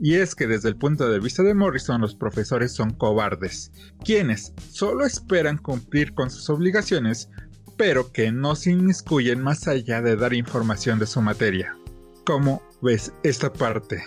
Y 0.00 0.14
es 0.14 0.34
que 0.34 0.46
desde 0.46 0.68
el 0.68 0.76
punto 0.76 1.08
de 1.08 1.20
vista 1.20 1.42
de 1.42 1.54
Morrison 1.54 2.00
los 2.00 2.14
profesores 2.14 2.72
son 2.72 2.90
cobardes, 2.90 3.72
quienes 4.04 4.52
solo 4.70 5.06
esperan 5.06 5.58
cumplir 5.58 6.12
con 6.14 6.30
sus 6.30 6.50
obligaciones, 6.50 7.30
pero 7.76 8.12
que 8.12 8.32
no 8.32 8.56
se 8.56 8.72
inmiscuyen 8.72 9.40
más 9.40 9.68
allá 9.68 10.02
de 10.02 10.16
dar 10.16 10.34
información 10.34 10.98
de 10.98 11.06
su 11.06 11.20
materia. 11.22 11.76
¿Cómo 12.24 12.62
ves 12.82 13.12
esta 13.22 13.52
parte, 13.52 14.02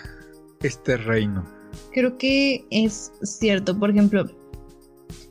este 0.62 0.96
reino? 0.96 1.44
Creo 1.92 2.18
que 2.18 2.64
es 2.70 3.12
cierto, 3.22 3.78
por 3.78 3.90
ejemplo, 3.90 4.26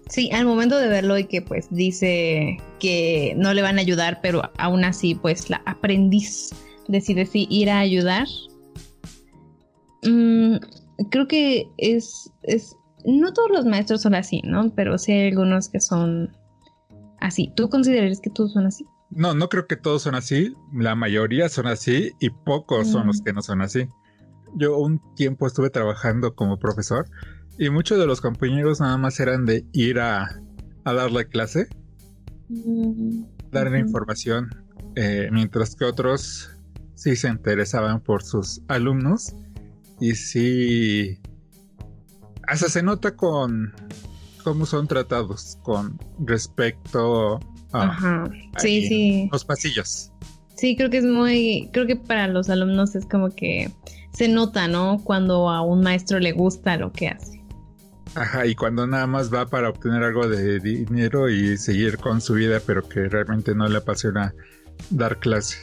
sí, 0.10 0.30
al 0.32 0.45
momento 0.45 0.78
de 0.78 0.88
verlo 0.88 1.18
y 1.18 1.26
que 1.26 1.41
pues 1.41 1.68
dice 1.70 2.57
que 2.80 3.34
no 3.38 3.53
le 3.53 3.62
van 3.62 3.78
a 3.78 3.82
ayudar, 3.82 4.20
pero 4.22 4.41
aún 4.57 4.84
así 4.84 5.16
pues 5.16 5.49
la 5.49 5.62
aprendiz 5.66 6.49
decide 6.88 7.26
sí 7.26 7.47
ir 7.49 7.70
a 7.70 7.80
ayudar. 7.80 8.28
Mm, 10.04 10.58
creo 11.10 11.28
que 11.28 11.70
es, 11.78 12.32
es, 12.43 12.76
no 13.06 13.34
todos 13.34 13.50
los 13.52 13.66
maestros 13.66 14.02
son 14.02 14.16
así, 14.16 14.41
¿no? 14.43 14.74
Pero 14.76 14.97
sí 14.97 15.12
hay 15.12 15.30
algunos 15.30 15.70
que 15.70 15.80
son 15.80 16.36
así. 17.20 17.52
¿Tú 17.56 17.70
consideras 17.70 18.20
que 18.22 18.30
todos 18.30 18.54
son 18.54 18.66
así? 18.66 18.86
No, 19.12 19.34
no 19.34 19.50
creo 19.50 19.68
que 19.68 19.76
todos 19.76 20.04
son 20.04 20.16
así. 20.16 20.54
La 20.74 20.95
mayoría 20.95 21.50
son 21.50 21.68
así 21.68 22.12
y 22.20 22.30
pocos 22.30 22.89
son 22.89 23.08
los 23.08 23.22
mm. 23.22 23.24
que 23.24 23.34
no 23.34 23.41
son 23.41 23.62
así. 23.62 23.88
Yo 24.56 24.78
un 24.78 25.02
tiempo 25.16 25.47
estuve 25.47 25.70
trabajando 25.70 26.36
como 26.36 26.58
profesor 26.58 27.06
y 27.58 27.70
muchos 27.70 28.00
de 28.00 28.08
los 28.08 28.22
compañeros 28.22 28.80
nada 28.80 28.97
más 28.97 29.20
eran 29.20 29.45
de 29.45 29.66
ir 29.74 30.00
a, 30.00 30.39
a 30.86 30.93
darle 30.93 31.28
clase, 31.28 31.68
mm, 32.47 33.24
darle 33.52 33.80
información, 33.80 34.50
eh, 34.95 35.30
mientras 35.32 35.76
que 35.76 35.86
otros 35.86 36.50
sí 36.95 37.16
se 37.16 37.28
interesaban 37.28 38.02
por 38.02 38.24
sus 38.24 38.62
alumnos 38.68 39.36
y 40.00 40.16
sí 40.16 41.20
hasta 42.47 42.70
se 42.70 42.82
nota 42.82 43.16
con 43.16 43.74
cómo 44.43 44.66
son 44.66 44.88
tratados 44.88 45.58
con 45.64 46.00
respecto 46.20 47.39
Ajá. 47.72 48.30
Sí, 48.58 48.88
sí. 48.88 49.30
Los 49.32 49.45
pasillos. 49.45 50.12
Sí, 50.56 50.76
creo 50.76 50.89
que 50.89 50.97
es 50.97 51.06
muy, 51.06 51.70
creo 51.72 51.88
que 51.88 51.95
para 51.95 52.28
los 52.28 52.50
alumnos 52.50 52.95
es 52.95 53.06
como 53.06 53.30
que 53.30 53.72
se 54.14 54.28
nota, 54.28 54.68
¿no? 54.68 55.00
Cuando 55.04 55.50
a 55.50 55.62
un 55.62 55.82
maestro 55.82 56.20
le 56.20 56.32
gusta 56.32 56.78
lo 56.78 56.91
que 56.91 57.10
hace. 57.10 57.41
Ajá, 58.16 58.45
y 58.45 58.56
cuando 58.56 58.88
nada 58.88 59.06
más 59.08 59.34
va 59.34 59.45
para 59.45 59.70
obtener 59.70 60.04
algo 60.04 60.28
de 60.28 60.60
dinero 60.60 61.30
y 61.30 61.58
seguir 61.58 61.97
con 61.97 62.20
su 62.20 62.34
vida, 62.34 62.60
pero 62.66 62.88
que 62.88 63.08
realmente 63.08 63.54
no 63.54 63.68
le 63.68 63.78
apasiona 63.78 64.34
dar 64.89 65.20
clase. 65.20 65.60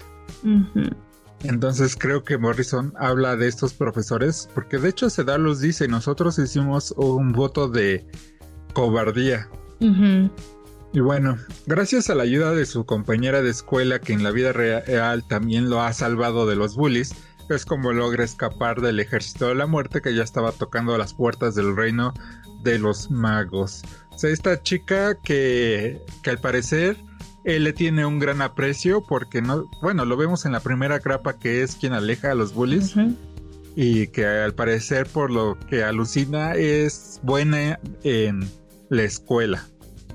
Entonces 1.49 1.97
creo 1.97 2.24
que 2.24 2.38
Morrison 2.38 2.92
habla 2.99 3.36
de 3.36 3.49
estos 3.49 3.72
profesores, 3.74 4.49
porque 4.55 4.78
de 4.78 4.88
hecho 4.88 5.11
Sedar 5.11 5.40
los 5.40 5.61
dice, 5.61 5.88
nosotros 5.88 6.38
hicimos 6.38 6.92
un 6.97 7.32
voto 7.32 7.68
de 7.68 8.07
cobardía. 8.72 9.49
Y 9.80 11.01
bueno, 11.01 11.36
gracias 11.66 12.11
a 12.11 12.14
la 12.14 12.22
ayuda 12.22 12.53
de 12.53 12.66
su 12.66 12.86
compañera 12.86 13.42
de 13.42 13.51
escuela 13.51 14.01
que 14.01 14.12
en 14.12 14.22
la 14.22 14.30
vida 14.30 14.53
real 14.53 15.26
también 15.28 15.68
lo 15.68 15.82
ha 15.82 15.92
salvado 15.92 16.47
de 16.47 16.57
los 16.57 16.76
bullies, 16.76 17.14
es 17.55 17.64
como 17.64 17.92
logra 17.92 18.24
escapar 18.24 18.80
del 18.80 18.99
ejército 18.99 19.49
de 19.49 19.55
la 19.55 19.66
muerte 19.66 20.01
que 20.01 20.14
ya 20.14 20.22
estaba 20.22 20.53
tocando 20.53 20.97
las 20.99 21.14
puertas 21.14 21.55
del 21.55 21.76
reino 21.76 22.12
de 22.62 22.78
los 22.78 23.11
magos. 23.11 23.82
O 24.11 24.18
sea, 24.18 24.30
esta 24.30 24.62
chica 24.62 25.16
que, 25.22 26.01
que 26.22 26.30
al 26.30 26.38
parecer 26.38 26.97
él 27.47 27.62
le 27.62 27.72
tiene 27.72 28.05
un 28.05 28.18
gran 28.18 28.42
aprecio 28.42 29.05
porque 29.07 29.40
no, 29.40 29.70
bueno, 29.80 30.05
lo 30.05 30.16
vemos 30.16 30.44
en 30.44 30.53
la 30.53 30.61
primera 30.61 30.99
grapa 30.99 31.38
que 31.38 31.62
es 31.62 31.76
quien 31.76 31.92
aleja 31.92 32.32
a 32.32 32.34
los 32.34 32.53
bullies. 32.53 32.94
Y 33.76 34.09
que 34.09 34.26
al 34.26 34.55
parecer 34.55 35.07
por 35.07 35.30
lo 35.30 35.57
que 35.68 35.84
alucina 35.84 36.55
es 36.55 37.20
buena 37.22 37.78
en 38.03 38.49
la 38.88 39.03
escuela. 39.03 39.64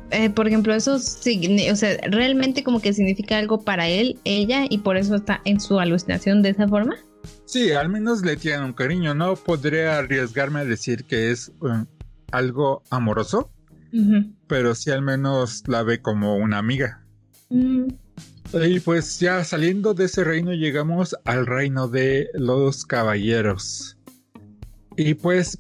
Eh, 0.09 0.29
por 0.29 0.47
ejemplo, 0.47 0.73
eso 0.73 0.95
o 0.95 0.99
sea, 0.99 1.97
realmente 2.09 2.63
como 2.63 2.82
que 2.82 2.91
significa 2.91 3.38
algo 3.38 3.61
para 3.61 3.88
él, 3.88 4.19
ella, 4.25 4.65
y 4.69 4.79
por 4.79 4.97
eso 4.97 5.15
está 5.15 5.41
en 5.45 5.61
su 5.61 5.79
alucinación 5.79 6.41
de 6.41 6.49
esa 6.49 6.67
forma. 6.67 6.95
Sí, 7.45 7.71
al 7.71 7.88
menos 7.88 8.23
le 8.23 8.36
tiene 8.36 8.65
un 8.65 8.73
cariño. 8.73 9.13
No 9.13 9.36
podría 9.36 9.99
arriesgarme 9.99 10.59
a 10.59 10.65
decir 10.65 11.05
que 11.05 11.32
es 11.32 11.53
um, 11.61 11.86
algo 12.32 12.84
amoroso, 12.89 13.51
pero 14.47 14.75
sí 14.75 14.89
al 14.91 15.01
menos 15.01 15.63
la 15.67 15.84
ve 15.84 16.01
como 16.01 16.36
una 16.36 16.57
amiga. 16.57 17.00
Mm. 17.51 17.87
Y 18.53 18.79
pues 18.79 19.19
ya 19.19 19.43
saliendo 19.43 19.93
de 19.93 20.05
ese 20.05 20.23
reino 20.23 20.53
llegamos 20.53 21.15
al 21.25 21.45
reino 21.45 21.87
de 21.87 22.29
los 22.33 22.85
caballeros. 22.85 23.97
Y 24.97 25.13
pues 25.13 25.59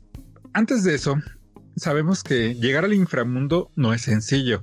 antes 0.53 0.83
de 0.83 0.95
eso, 0.95 1.15
sabemos 1.77 2.23
que 2.23 2.55
llegar 2.55 2.83
al 2.83 2.93
inframundo 2.93 3.71
no 3.75 3.93
es 3.93 4.01
sencillo, 4.01 4.59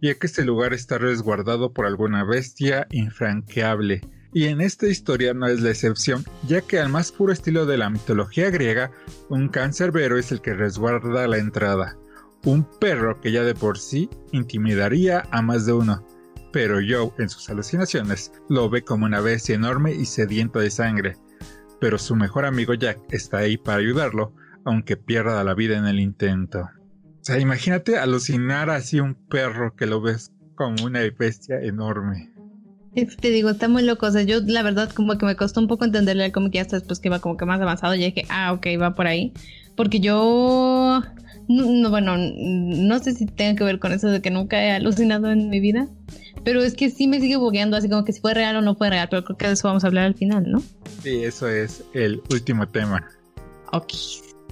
ya 0.00 0.14
que 0.14 0.26
este 0.26 0.44
lugar 0.44 0.74
está 0.74 0.98
resguardado 0.98 1.72
por 1.72 1.86
alguna 1.86 2.24
bestia 2.24 2.86
infranqueable. 2.90 4.00
Y 4.32 4.46
en 4.46 4.60
esta 4.60 4.86
historia 4.86 5.34
no 5.34 5.46
es 5.46 5.60
la 5.60 5.70
excepción, 5.70 6.24
ya 6.46 6.62
que 6.62 6.78
al 6.78 6.88
más 6.88 7.12
puro 7.12 7.32
estilo 7.32 7.66
de 7.66 7.76
la 7.76 7.90
mitología 7.90 8.50
griega, 8.50 8.90
un 9.28 9.48
cancerbero 9.48 10.18
es 10.18 10.32
el 10.32 10.40
que 10.40 10.54
resguarda 10.54 11.26
la 11.26 11.38
entrada. 11.38 11.98
Un 12.44 12.64
perro 12.78 13.20
que 13.20 13.30
ya 13.30 13.42
de 13.42 13.54
por 13.54 13.78
sí 13.78 14.08
intimidaría 14.30 15.24
a 15.30 15.42
más 15.42 15.66
de 15.66 15.74
uno. 15.74 16.06
Pero 16.52 16.76
Joe, 16.86 17.10
en 17.18 17.28
sus 17.28 17.48
alucinaciones, 17.48 18.32
lo 18.48 18.68
ve 18.68 18.82
como 18.82 19.06
una 19.06 19.20
bestia 19.20 19.54
enorme 19.54 19.92
y 19.92 20.04
sedienta 20.04 20.60
de 20.60 20.70
sangre. 20.70 21.16
Pero 21.80 21.98
su 21.98 22.14
mejor 22.14 22.44
amigo 22.44 22.74
Jack 22.74 23.00
está 23.10 23.38
ahí 23.38 23.56
para 23.56 23.78
ayudarlo, 23.78 24.34
aunque 24.64 24.96
pierda 24.96 25.42
la 25.42 25.54
vida 25.54 25.78
en 25.78 25.86
el 25.86 25.98
intento. 25.98 26.60
O 26.60 27.24
sea, 27.24 27.38
imagínate 27.38 27.98
alucinar 27.98 28.68
así 28.68 29.00
un 29.00 29.14
perro 29.14 29.74
que 29.76 29.86
lo 29.86 30.00
ves 30.00 30.32
como 30.56 30.84
una 30.84 31.00
bestia 31.18 31.60
enorme. 31.60 32.30
te 32.94 33.30
digo, 33.30 33.50
está 33.50 33.68
muy 33.68 33.84
loco. 33.84 34.06
O 34.06 34.10
sea, 34.10 34.22
yo 34.22 34.40
la 34.44 34.62
verdad 34.62 34.90
como 34.92 35.16
que 35.16 35.26
me 35.26 35.36
costó 35.36 35.60
un 35.60 35.68
poco 35.68 35.84
entenderle 35.84 36.32
cómic 36.32 36.56
y 36.56 36.58
hasta 36.58 36.76
después 36.76 37.00
que 37.00 37.08
va 37.08 37.20
como 37.20 37.36
que 37.36 37.46
más 37.46 37.60
avanzado. 37.60 37.94
Y 37.94 37.98
dije, 38.04 38.26
ah, 38.28 38.52
ok, 38.52 38.66
va 38.80 38.94
por 38.94 39.06
ahí. 39.06 39.32
Porque 39.76 40.00
yo, 40.00 41.02
no, 41.48 41.90
bueno, 41.90 42.16
no 42.16 42.98
sé 42.98 43.12
si 43.12 43.26
tenga 43.26 43.56
que 43.56 43.64
ver 43.64 43.78
con 43.78 43.92
eso 43.92 44.08
de 44.08 44.20
que 44.20 44.30
nunca 44.30 44.62
he 44.62 44.72
alucinado 44.72 45.30
en 45.30 45.50
mi 45.50 45.60
vida. 45.60 45.88
Pero 46.44 46.62
es 46.62 46.74
que 46.74 46.90
sí 46.90 47.06
me 47.06 47.20
sigue 47.20 47.36
bugueando 47.36 47.76
así 47.76 47.88
como 47.88 48.04
que 48.04 48.12
si 48.12 48.20
fue 48.20 48.34
real 48.34 48.56
o 48.56 48.62
no 48.62 48.74
fue 48.74 48.90
real. 48.90 49.08
Pero 49.10 49.24
creo 49.24 49.36
que 49.36 49.46
de 49.46 49.52
eso 49.52 49.68
vamos 49.68 49.84
a 49.84 49.86
hablar 49.86 50.06
al 50.06 50.14
final, 50.14 50.50
¿no? 50.50 50.62
Sí, 51.02 51.22
eso 51.22 51.48
es 51.48 51.84
el 51.94 52.20
último 52.30 52.66
tema. 52.66 53.08
Ok. 53.72 53.92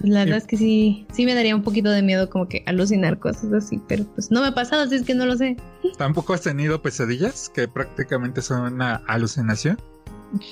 La 0.03 0.21
verdad 0.21 0.39
es 0.39 0.47
que 0.47 0.57
sí, 0.57 1.07
sí 1.13 1.27
me 1.27 1.35
daría 1.35 1.55
un 1.55 1.63
poquito 1.63 1.91
de 1.91 2.01
miedo 2.01 2.31
como 2.31 2.49
que 2.49 2.63
alucinar 2.67 3.19
cosas 3.19 3.53
así, 3.53 3.79
pero 3.87 4.05
pues 4.15 4.31
no 4.31 4.41
me 4.41 4.47
ha 4.47 4.55
pasado, 4.55 4.83
así 4.83 4.95
es 4.95 5.03
que 5.03 5.15
no 5.15 5.27
lo 5.27 5.37
sé. 5.37 5.57
¿Tampoco 5.99 6.33
has 6.33 6.41
tenido 6.41 6.81
pesadillas 6.81 7.51
que 7.51 7.69
prácticamente 7.69 8.41
son 8.41 8.73
una 8.73 8.97
alucinación? 9.09 9.79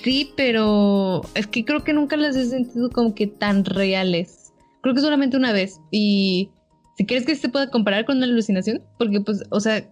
Sí, 0.03 0.33
pero 0.37 1.23
es 1.35 1.47
que 1.47 1.65
creo 1.65 1.83
que 1.83 1.95
nunca 1.95 2.17
las 2.19 2.37
he 2.37 2.47
sentido 2.47 2.91
como 2.91 3.15
que 3.15 3.27
tan 3.27 3.65
reales. 3.65 4.38
Creo 4.83 4.95
que 4.95 5.01
solamente 5.01 5.37
una 5.37 5.53
vez. 5.53 5.81
Y 5.91 6.51
si 6.97 7.07
quieres 7.07 7.27
que 7.27 7.35
se 7.35 7.49
pueda 7.49 7.71
comparar 7.71 8.05
con 8.05 8.19
una 8.19 8.27
alucinación, 8.27 8.83
porque 8.99 9.21
pues, 9.21 9.43
o 9.51 9.61
sea, 9.61 9.89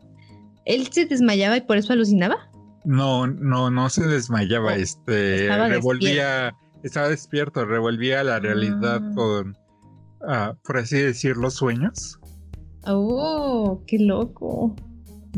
él 0.64 0.88
se 0.90 1.06
desmayaba 1.06 1.56
y 1.56 1.62
por 1.62 1.76
eso 1.76 1.92
alucinaba. 1.92 2.50
No, 2.84 3.26
no, 3.26 3.70
no 3.70 3.90
se 3.90 4.06
desmayaba, 4.06 4.72
oh, 4.72 4.76
este, 4.76 5.48
revolvía 5.48 6.54
estaba 6.86 7.08
despierto, 7.08 7.64
revolvía 7.64 8.22
la 8.24 8.38
realidad 8.38 9.02
ah. 9.02 9.12
con, 9.14 9.58
ah, 10.26 10.54
por 10.64 10.78
así 10.78 10.98
decir, 10.98 11.36
los 11.36 11.54
sueños. 11.54 12.18
Oh, 12.86 13.82
qué 13.86 13.98
loco. 13.98 14.76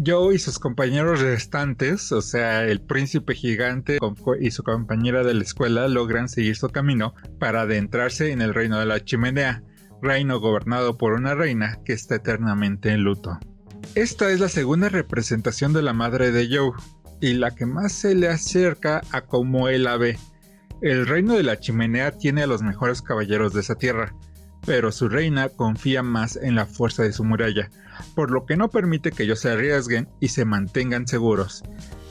Joe 0.04 0.34
y 0.34 0.38
sus 0.38 0.60
compañeros 0.60 1.20
restantes, 1.20 2.12
o 2.12 2.22
sea, 2.22 2.64
el 2.64 2.80
príncipe 2.80 3.34
gigante 3.34 3.98
y 4.40 4.50
su 4.52 4.62
compañera 4.62 5.24
de 5.24 5.34
la 5.34 5.42
escuela, 5.42 5.88
logran 5.88 6.28
seguir 6.28 6.54
su 6.54 6.68
camino 6.68 7.14
para 7.40 7.62
adentrarse 7.62 8.30
en 8.30 8.40
el 8.40 8.54
reino 8.54 8.78
de 8.78 8.86
la 8.86 9.04
chimenea, 9.04 9.62
reino 10.00 10.38
gobernado 10.38 10.96
por 10.96 11.14
una 11.14 11.34
reina 11.34 11.80
que 11.84 11.94
está 11.94 12.14
eternamente 12.14 12.90
en 12.90 13.02
luto. 13.02 13.38
Esta 13.96 14.30
es 14.30 14.38
la 14.38 14.48
segunda 14.48 14.88
representación 14.88 15.72
de 15.72 15.82
la 15.82 15.92
madre 15.92 16.30
de 16.30 16.48
Joe 16.48 16.72
y 17.20 17.32
la 17.32 17.54
que 17.54 17.66
más 17.66 17.92
se 17.92 18.14
le 18.14 18.28
acerca 18.28 19.02
a 19.10 19.22
como 19.22 19.68
él 19.68 19.84
la 19.84 19.96
ve. 19.96 20.16
El 20.80 21.08
reino 21.08 21.34
de 21.34 21.42
la 21.42 21.58
chimenea 21.58 22.12
tiene 22.12 22.44
a 22.44 22.46
los 22.46 22.62
mejores 22.62 23.02
caballeros 23.02 23.52
de 23.52 23.60
esa 23.62 23.74
tierra, 23.74 24.14
pero 24.64 24.92
su 24.92 25.08
reina 25.08 25.48
confía 25.48 26.04
más 26.04 26.36
en 26.36 26.54
la 26.54 26.66
fuerza 26.66 27.02
de 27.02 27.12
su 27.12 27.24
muralla, 27.24 27.68
por 28.14 28.30
lo 28.30 28.46
que 28.46 28.56
no 28.56 28.70
permite 28.70 29.12
que 29.12 29.24
ellos 29.24 29.40
se 29.40 29.50
arriesguen 29.50 30.08
y 30.20 30.28
se 30.28 30.44
mantengan 30.44 31.06
seguros. 31.06 31.62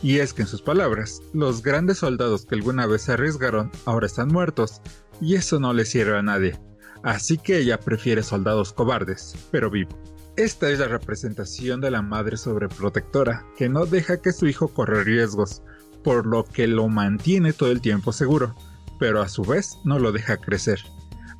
Y 0.03 0.19
es 0.19 0.33
que 0.33 0.43
en 0.43 0.47
sus 0.47 0.61
palabras, 0.61 1.21
los 1.33 1.61
grandes 1.63 1.99
soldados 1.99 2.45
que 2.45 2.55
alguna 2.55 2.85
vez 2.85 3.03
se 3.03 3.13
arriesgaron 3.13 3.71
ahora 3.85 4.07
están 4.07 4.27
muertos, 4.29 4.81
y 5.21 5.35
eso 5.35 5.59
no 5.59 5.73
le 5.73 5.85
sirve 5.85 6.17
a 6.17 6.21
nadie. 6.21 6.59
Así 7.03 7.38
que 7.38 7.57
ella 7.57 7.79
prefiere 7.79 8.23
soldados 8.23 8.73
cobardes, 8.73 9.35
pero 9.51 9.69
vivos. 9.69 9.95
Esta 10.35 10.69
es 10.69 10.77
la 10.77 10.88
representación 10.88 11.81
de 11.81 11.89
la 11.89 12.03
madre 12.03 12.38
sobreprotectora, 12.38 13.43
que 13.57 13.69
no 13.69 13.88
deja 13.88 14.21
que 14.21 14.31
su 14.31 14.45
hijo 14.45 14.67
corra 14.67 15.03
riesgos, 15.03 15.63
por 16.03 16.27
lo 16.27 16.45
que 16.45 16.67
lo 16.67 16.88
mantiene 16.88 17.53
todo 17.53 17.71
el 17.71 17.81
tiempo 17.81 18.13
seguro, 18.13 18.55
pero 18.99 19.21
a 19.21 19.29
su 19.29 19.41
vez 19.41 19.77
no 19.83 19.97
lo 19.97 20.11
deja 20.11 20.38
crecer. 20.38 20.79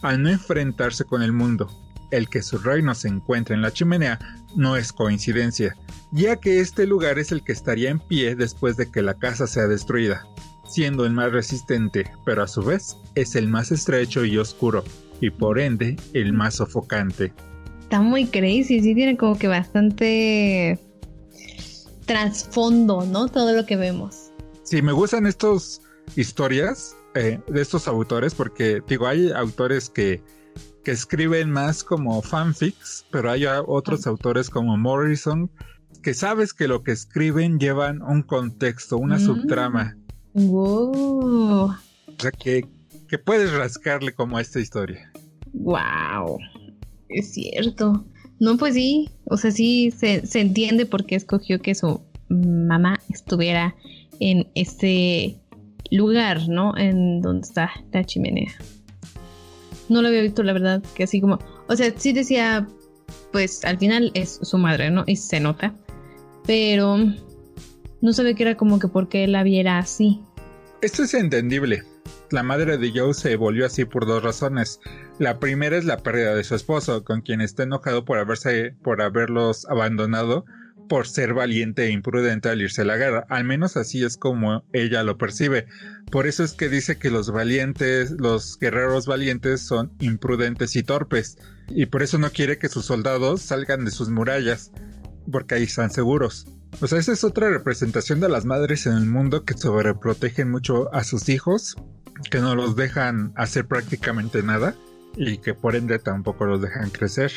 Al 0.02 0.24
no 0.24 0.30
enfrentarse 0.30 1.06
con 1.06 1.22
el 1.22 1.32
mundo, 1.32 1.70
el 2.12 2.28
que 2.30 2.42
su 2.42 2.58
reino 2.58 2.96
se 2.96 3.08
encuentre 3.08 3.56
en 3.56 3.62
la 3.62 3.72
chimenea 3.72 4.20
no 4.56 4.76
es 4.76 4.94
coincidencia, 4.94 5.76
ya 6.12 6.38
que 6.38 6.60
este 6.60 6.86
lugar 6.86 7.20
es 7.20 7.32
el 7.32 7.44
que 7.44 7.52
estaría 7.52 7.90
en 7.90 8.00
pie 8.00 8.36
después 8.36 8.78
de 8.78 8.90
que 8.92 9.02
la 9.02 9.14
casa 9.16 9.48
sea 9.48 9.68
destruida, 9.68 10.26
siendo 10.68 11.06
el 11.06 11.14
más 11.14 11.32
resistente, 11.32 12.12
pero 12.26 12.44
a 12.44 12.48
su 12.48 12.62
vez 12.62 12.96
es 13.16 13.36
el 13.36 13.48
más 13.48 13.72
estrecho 13.72 14.26
y 14.26 14.38
oscuro, 14.38 14.84
y 15.22 15.30
por 15.30 15.60
ende 15.60 15.98
el 16.14 16.34
más 16.34 16.56
sofocante 16.56 17.34
está 17.88 18.02
muy 18.02 18.26
crazy, 18.26 18.82
sí 18.82 18.94
tiene 18.94 19.16
como 19.16 19.40
que 19.40 19.48
bastante 19.48 20.78
trasfondo, 22.06 23.06
¿no? 23.06 23.30
Todo 23.30 23.54
lo 23.54 23.66
que 23.66 23.78
vemos. 23.78 24.34
Sí, 24.64 24.82
me 24.82 24.92
gustan 24.92 25.26
estas 25.26 25.82
historias 26.18 26.98
eh, 27.16 27.40
de 27.48 27.62
estos 27.62 27.88
autores 27.88 28.36
porque, 28.36 28.82
digo, 28.90 29.08
hay 29.08 29.32
autores 29.32 29.90
que, 29.90 30.22
que 30.88 30.94
escriben 30.94 31.52
más 31.52 31.84
como 31.84 32.22
fanfics, 32.22 33.06
pero 33.12 33.30
hay 33.30 33.44
otros 33.46 34.08
autores 34.08 34.50
como 34.50 34.78
Morrison 34.78 35.52
que 36.02 36.14
sabes 36.14 36.54
que 36.54 36.70
lo 36.70 36.82
que 36.82 36.94
escriben 36.94 37.60
llevan 37.60 38.02
un 38.02 38.22
contexto, 38.22 38.98
una 38.98 39.18
mm. 39.18 39.20
subtrama. 39.20 39.98
Wow. 40.34 41.72
O 41.72 41.76
sea, 42.18 42.32
que, 42.32 42.66
que 43.10 43.18
puedes 43.18 43.52
rascarle 43.52 44.14
como 44.14 44.38
a 44.38 44.42
esta 44.42 44.62
historia. 44.62 45.12
Wow. 45.52 46.38
Es 47.10 47.34
cierto. 47.34 48.06
No, 48.40 48.56
pues 48.56 48.76
sí, 48.76 49.10
o 49.26 49.36
sea, 49.36 49.52
sí 49.52 49.92
se, 49.92 50.22
entiende 50.40 50.86
por 50.86 51.06
qué 51.06 51.16
escogió 51.16 51.62
que 51.62 51.76
su 51.76 52.00
mamá 52.30 52.98
estuviera 53.10 53.76
en 54.22 54.48
este 54.56 55.38
lugar, 55.92 56.48
¿no? 56.48 56.78
En 56.78 57.20
donde 57.20 57.46
está 57.46 57.72
la 57.92 58.06
chimenea. 58.06 58.54
No 59.90 60.02
lo 60.02 60.08
había 60.08 60.22
visto, 60.22 60.44
la 60.44 60.54
verdad, 60.54 60.84
que 60.96 61.04
así 61.04 61.22
como, 61.22 61.40
o 61.68 61.76
sea, 61.76 61.94
sí 61.96 62.14
decía, 62.14 62.68
pues 63.32 63.64
al 63.66 63.78
final 63.78 64.12
es 64.14 64.40
su 64.42 64.58
madre, 64.58 64.92
¿no? 64.92 65.04
Y 65.08 65.16
se 65.16 65.40
nota, 65.40 65.74
pero 66.46 66.98
no 68.02 68.14
sabía 68.14 68.34
que 68.34 68.44
era 68.44 68.58
como 68.58 68.80
que 68.80 68.88
porque 68.88 69.28
la 69.28 69.44
viera 69.44 69.78
así. 69.78 70.22
Esto 70.82 71.04
es 71.04 71.14
entendible. 71.14 71.84
La 72.30 72.44
madre 72.44 72.78
de 72.78 72.92
Joe 72.94 73.14
se 73.14 73.36
volvió 73.36 73.66
así 73.66 73.86
por 73.86 74.06
dos 74.06 74.22
razones. 74.22 74.80
La 75.18 75.40
primera 75.40 75.78
es 75.78 75.86
la 75.86 75.98
pérdida 75.98 76.36
de 76.36 76.44
su 76.44 76.56
esposo, 76.56 77.04
con 77.04 77.22
quien 77.22 77.42
está 77.42 77.64
enojado 77.64 78.06
por 78.06 78.18
haberse, 78.18 78.76
por 78.84 79.02
haberlos 79.02 79.66
abandonado 79.70 80.46
por 80.88 81.08
ser 81.08 81.34
valiente 81.34 81.86
e 81.86 81.92
imprudente 81.92 82.50
al 82.50 82.62
irse 82.62 82.82
a 82.82 82.86
la 82.86 82.98
guerra. 82.98 83.26
Al 83.30 83.44
menos 83.44 83.78
así 83.78 84.04
es 84.04 84.18
como 84.18 84.64
ella 84.74 85.04
lo 85.04 85.18
percibe. 85.18 85.68
Por 86.12 86.28
eso 86.28 86.44
es 86.44 86.54
que 86.54 86.70
dice 86.70 86.98
que 86.98 87.12
los 87.12 87.32
valientes, 87.32 88.12
los 88.12 88.58
guerreros 88.60 89.06
valientes 89.06 89.62
son 89.62 89.92
imprudentes 90.00 90.76
y 90.76 90.84
torpes. 90.84 91.38
Y 91.70 91.88
por 91.88 92.04
eso 92.04 92.18
no 92.18 92.30
quiere 92.32 92.58
que 92.58 92.70
sus 92.70 92.86
soldados 92.86 93.42
salgan 93.42 93.86
de 93.86 93.92
sus 93.92 94.10
murallas, 94.10 94.72
porque 95.32 95.56
ahí 95.56 95.64
están 95.64 95.92
seguros. 95.92 96.48
O 96.82 96.88
sea, 96.88 97.00
esa 97.00 97.14
es 97.14 97.24
otra 97.24 97.50
representación 97.50 98.20
de 98.20 98.30
las 98.30 98.46
madres 98.46 98.86
en 98.86 98.94
el 98.94 99.06
mundo 99.06 99.44
que 99.44 99.58
sobreprotegen 99.58 100.50
mucho 100.52 100.94
a 100.94 101.04
sus 101.04 101.30
hijos 101.30 101.76
que 102.32 102.40
no 102.40 102.56
los 102.56 102.76
dejan 102.76 103.32
hacer 103.36 103.68
prácticamente 103.68 104.44
nada 104.44 104.76
y 105.16 105.38
que 105.38 105.54
por 105.54 105.76
ende 105.76 106.00
tampoco 106.00 106.46
los 106.46 106.62
dejan 106.62 106.90
crecer. 106.90 107.32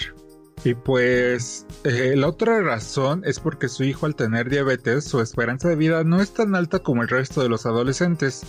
Y 0.63 0.75
pues 0.75 1.67
eh, 1.85 2.15
la 2.17 2.29
otra 2.29 2.61
razón 2.61 3.23
es 3.25 3.41
porque 3.41 3.69
su 3.69 3.85
hijo 3.85 4.05
al 4.05 4.15
tener 4.15 4.51
diabetes 4.51 5.05
su 5.05 5.21
esperanza 5.21 5.69
de 5.69 5.77
vida 5.77 6.05
no 6.05 6.21
es 6.21 6.35
tan 6.35 6.55
alta 6.55 6.81
como 6.81 7.03
el 7.03 7.09
resto 7.09 7.43
de 7.43 7.49
los 7.49 7.65
adolescentes. 7.65 8.43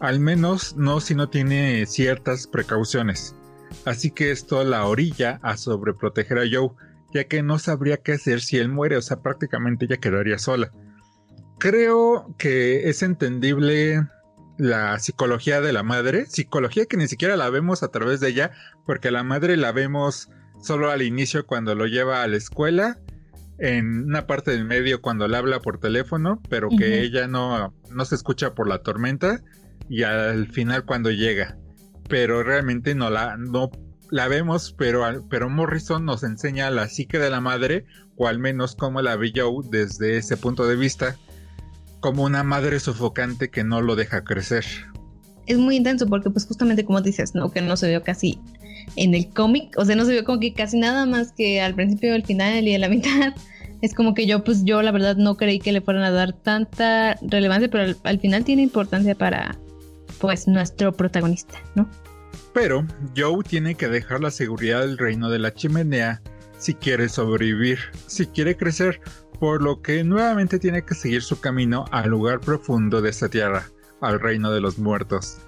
Al 0.00 0.20
menos 0.20 0.76
no 0.76 1.00
si 1.00 1.14
no 1.14 1.30
tiene 1.30 1.86
ciertas 1.86 2.46
precauciones. 2.46 3.34
Así 3.84 4.10
que 4.10 4.30
esto 4.30 4.62
la 4.64 4.84
orilla 4.84 5.38
a 5.42 5.56
sobreproteger 5.56 6.38
a 6.38 6.44
Joe, 6.50 6.70
ya 7.14 7.24
que 7.24 7.42
no 7.42 7.58
sabría 7.58 7.98
qué 7.98 8.12
hacer 8.12 8.40
si 8.40 8.58
él 8.58 8.68
muere, 8.68 8.96
o 8.96 9.02
sea, 9.02 9.22
prácticamente 9.22 9.86
ella 9.86 9.96
quedaría 9.96 10.38
sola. 10.38 10.72
Creo 11.58 12.34
que 12.38 12.88
es 12.88 13.02
entendible 13.02 14.06
la 14.58 14.98
psicología 14.98 15.60
de 15.60 15.72
la 15.72 15.82
madre, 15.82 16.26
psicología 16.26 16.86
que 16.86 16.96
ni 16.96 17.08
siquiera 17.08 17.36
la 17.36 17.48
vemos 17.48 17.82
a 17.82 17.88
través 17.88 18.20
de 18.20 18.28
ella, 18.28 18.50
porque 18.84 19.10
la 19.10 19.22
madre 19.22 19.56
la 19.56 19.72
vemos 19.72 20.28
solo 20.62 20.90
al 20.90 21.02
inicio 21.02 21.46
cuando 21.46 21.74
lo 21.74 21.86
lleva 21.86 22.22
a 22.22 22.28
la 22.28 22.36
escuela, 22.36 22.98
en 23.58 24.04
una 24.04 24.26
parte 24.26 24.52
del 24.52 24.64
medio 24.64 25.02
cuando 25.02 25.28
le 25.28 25.36
habla 25.36 25.60
por 25.60 25.78
teléfono, 25.78 26.40
pero 26.48 26.70
que 26.70 27.02
ella 27.02 27.26
no, 27.26 27.74
no 27.90 28.04
se 28.04 28.14
escucha 28.14 28.54
por 28.54 28.68
la 28.68 28.82
tormenta, 28.82 29.42
y 29.88 30.02
al 30.04 30.48
final 30.48 30.84
cuando 30.84 31.10
llega. 31.10 31.58
Pero 32.08 32.42
realmente 32.42 32.94
no 32.94 33.10
la, 33.10 33.36
no 33.36 33.70
la 34.10 34.28
vemos, 34.28 34.74
pero, 34.76 35.04
pero 35.28 35.50
Morrison 35.50 36.04
nos 36.04 36.22
enseña 36.22 36.70
la 36.70 36.88
psique 36.88 37.18
de 37.18 37.30
la 37.30 37.40
madre, 37.40 37.84
o 38.16 38.28
al 38.28 38.38
menos 38.38 38.76
cómo 38.76 39.02
la 39.02 39.16
ve 39.16 39.32
Joe 39.34 39.64
desde 39.70 40.16
ese 40.16 40.36
punto 40.36 40.66
de 40.66 40.76
vista 40.76 41.16
como 42.00 42.24
una 42.24 42.42
madre 42.42 42.80
sofocante 42.80 43.50
que 43.50 43.62
no 43.62 43.82
lo 43.82 43.94
deja 43.94 44.24
crecer. 44.24 44.64
Es 45.46 45.58
muy 45.58 45.76
intenso 45.76 46.06
porque 46.06 46.30
pues 46.30 46.46
justamente 46.46 46.84
como 46.84 47.00
dices, 47.02 47.34
¿no? 47.34 47.50
Que 47.50 47.60
no 47.60 47.76
se 47.76 47.88
vio 47.88 48.02
casi 48.02 48.40
en 48.96 49.14
el 49.14 49.28
cómic, 49.30 49.74
o 49.76 49.84
sea, 49.84 49.96
no 49.96 50.04
se 50.04 50.12
vio 50.12 50.24
como 50.24 50.40
que 50.40 50.52
casi 50.52 50.78
nada 50.78 51.06
más 51.06 51.32
que 51.32 51.60
al 51.60 51.74
principio, 51.74 52.14
al 52.14 52.24
final 52.24 52.66
y 52.66 52.74
a 52.74 52.78
la 52.78 52.88
mitad. 52.90 53.34
Es 53.82 53.94
como 53.94 54.12
que 54.12 54.26
yo, 54.26 54.44
pues 54.44 54.64
yo 54.64 54.82
la 54.82 54.92
verdad 54.92 55.16
no 55.16 55.36
creí 55.36 55.58
que 55.58 55.72
le 55.72 55.80
fueran 55.80 56.02
a 56.02 56.10
dar 56.10 56.34
tanta 56.34 57.16
relevancia, 57.22 57.70
pero 57.70 57.94
al, 58.04 58.20
final 58.20 58.44
tiene 58.44 58.62
importancia 58.62 59.14
para, 59.14 59.58
pues, 60.18 60.46
nuestro 60.46 60.92
protagonista, 60.92 61.58
¿no? 61.74 61.88
Pero 62.52 62.86
Joe 63.16 63.42
tiene 63.42 63.74
que 63.76 63.88
dejar 63.88 64.20
la 64.20 64.30
seguridad 64.30 64.80
del 64.80 64.98
reino 64.98 65.30
de 65.30 65.38
la 65.38 65.54
chimenea 65.54 66.20
si 66.58 66.74
quiere 66.74 67.08
sobrevivir, 67.08 67.78
si 68.06 68.26
quiere 68.26 68.54
crecer, 68.56 69.00
por 69.38 69.62
lo 69.62 69.80
que 69.80 70.04
nuevamente 70.04 70.58
tiene 70.58 70.84
que 70.84 70.94
seguir 70.94 71.22
su 71.22 71.40
camino 71.40 71.86
al 71.90 72.10
lugar 72.10 72.40
profundo 72.40 73.00
de 73.00 73.08
esta 73.08 73.30
tierra, 73.30 73.64
al 74.02 74.20
reino 74.20 74.50
de 74.50 74.60
los 74.60 74.78
muertos. 74.78 75.38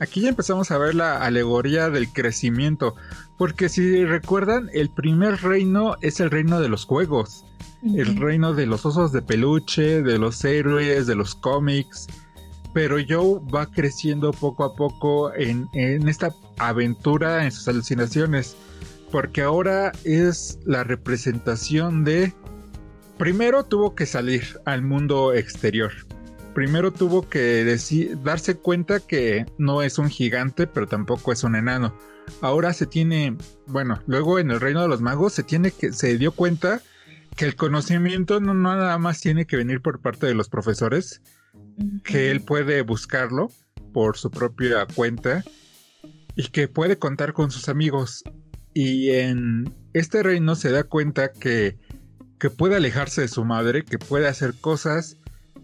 Aquí 0.00 0.20
ya 0.20 0.28
empezamos 0.28 0.70
a 0.70 0.78
ver 0.78 0.94
la 0.94 1.22
alegoría 1.22 1.88
del 1.88 2.12
crecimiento, 2.12 2.94
porque 3.38 3.70
si 3.70 4.04
recuerdan, 4.04 4.68
el 4.74 4.90
primer 4.90 5.40
reino 5.40 5.96
es 6.02 6.20
el 6.20 6.30
reino 6.30 6.60
de 6.60 6.68
los 6.68 6.84
juegos, 6.84 7.46
el 7.82 8.16
reino 8.16 8.52
de 8.52 8.66
los 8.66 8.84
osos 8.84 9.12
de 9.12 9.22
peluche, 9.22 10.02
de 10.02 10.18
los 10.18 10.44
héroes, 10.44 11.06
de 11.06 11.14
los 11.14 11.34
cómics, 11.34 12.08
pero 12.74 12.96
Joe 13.08 13.40
va 13.54 13.66
creciendo 13.66 14.32
poco 14.32 14.64
a 14.64 14.76
poco 14.76 15.32
en, 15.34 15.66
en 15.72 16.08
esta 16.08 16.34
aventura, 16.58 17.44
en 17.44 17.50
sus 17.50 17.66
alucinaciones, 17.66 18.54
porque 19.10 19.40
ahora 19.40 19.92
es 20.04 20.58
la 20.66 20.84
representación 20.84 22.04
de 22.04 22.34
primero 23.16 23.64
tuvo 23.64 23.94
que 23.94 24.04
salir 24.04 24.60
al 24.66 24.82
mundo 24.82 25.32
exterior. 25.32 25.92
Primero 26.56 26.90
tuvo 26.90 27.28
que 27.28 27.66
darse 28.24 28.56
cuenta 28.56 29.00
que 29.00 29.44
no 29.58 29.82
es 29.82 29.98
un 29.98 30.08
gigante, 30.08 30.66
pero 30.66 30.86
tampoco 30.86 31.30
es 31.30 31.44
un 31.44 31.54
enano. 31.54 31.94
Ahora 32.40 32.72
se 32.72 32.86
tiene, 32.86 33.36
bueno, 33.66 34.00
luego 34.06 34.38
en 34.38 34.50
el 34.50 34.58
reino 34.58 34.80
de 34.80 34.88
los 34.88 35.02
magos 35.02 35.34
se 35.34 35.42
tiene 35.42 35.70
que 35.70 35.92
se 35.92 36.16
dio 36.16 36.32
cuenta 36.32 36.80
que 37.36 37.44
el 37.44 37.56
conocimiento 37.56 38.40
no 38.40 38.54
nada 38.54 38.96
más 38.96 39.20
tiene 39.20 39.44
que 39.44 39.58
venir 39.58 39.82
por 39.82 40.00
parte 40.00 40.26
de 40.26 40.32
los 40.32 40.48
profesores, 40.48 41.20
que 42.02 42.30
él 42.30 42.40
puede 42.40 42.80
buscarlo 42.80 43.50
por 43.92 44.16
su 44.16 44.30
propia 44.30 44.86
cuenta 44.86 45.44
y 46.36 46.48
que 46.48 46.68
puede 46.68 46.96
contar 46.96 47.34
con 47.34 47.50
sus 47.50 47.68
amigos. 47.68 48.24
Y 48.72 49.10
en 49.10 49.74
este 49.92 50.22
reino 50.22 50.54
se 50.54 50.70
da 50.70 50.84
cuenta 50.84 51.32
que 51.32 51.76
que 52.38 52.50
puede 52.50 52.76
alejarse 52.76 53.22
de 53.22 53.28
su 53.28 53.44
madre, 53.44 53.84
que 53.84 53.98
puede 53.98 54.28
hacer 54.28 54.54
cosas 54.54 55.18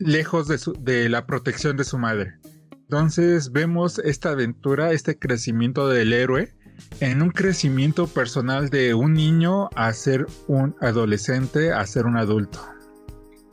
lejos 0.04 0.48
de, 0.48 0.58
de 0.80 1.08
la 1.08 1.26
protección 1.26 1.76
de 1.76 1.84
su 1.84 1.98
madre. 1.98 2.34
Entonces 2.72 3.52
vemos 3.52 3.98
esta 4.00 4.30
aventura, 4.30 4.92
este 4.92 5.18
crecimiento 5.18 5.88
del 5.88 6.12
héroe, 6.12 6.52
en 7.00 7.22
un 7.22 7.30
crecimiento 7.30 8.06
personal 8.06 8.68
de 8.70 8.94
un 8.94 9.14
niño 9.14 9.70
a 9.74 9.92
ser 9.92 10.26
un 10.46 10.74
adolescente, 10.80 11.72
a 11.72 11.86
ser 11.86 12.06
un 12.06 12.16
adulto. 12.16 12.58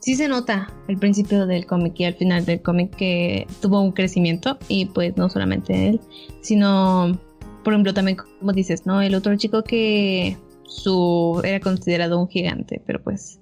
Sí 0.00 0.14
se 0.14 0.28
nota 0.28 0.72
al 0.88 0.96
principio 0.96 1.46
del 1.46 1.66
cómic 1.66 1.94
y 1.98 2.04
al 2.04 2.14
final 2.14 2.46
del 2.46 2.62
cómic 2.62 2.96
que 2.96 3.46
tuvo 3.60 3.80
un 3.80 3.92
crecimiento 3.92 4.58
y 4.68 4.86
pues 4.86 5.16
no 5.16 5.28
solamente 5.28 5.88
él, 5.88 6.00
sino 6.40 7.18
por 7.62 7.74
ejemplo 7.74 7.92
también 7.92 8.16
como 8.16 8.52
dices, 8.52 8.86
¿no? 8.86 9.02
El 9.02 9.14
otro 9.14 9.36
chico 9.36 9.62
que 9.62 10.38
su 10.64 11.40
era 11.44 11.60
considerado 11.60 12.18
un 12.18 12.28
gigante, 12.28 12.82
pero 12.86 13.02
pues 13.02 13.39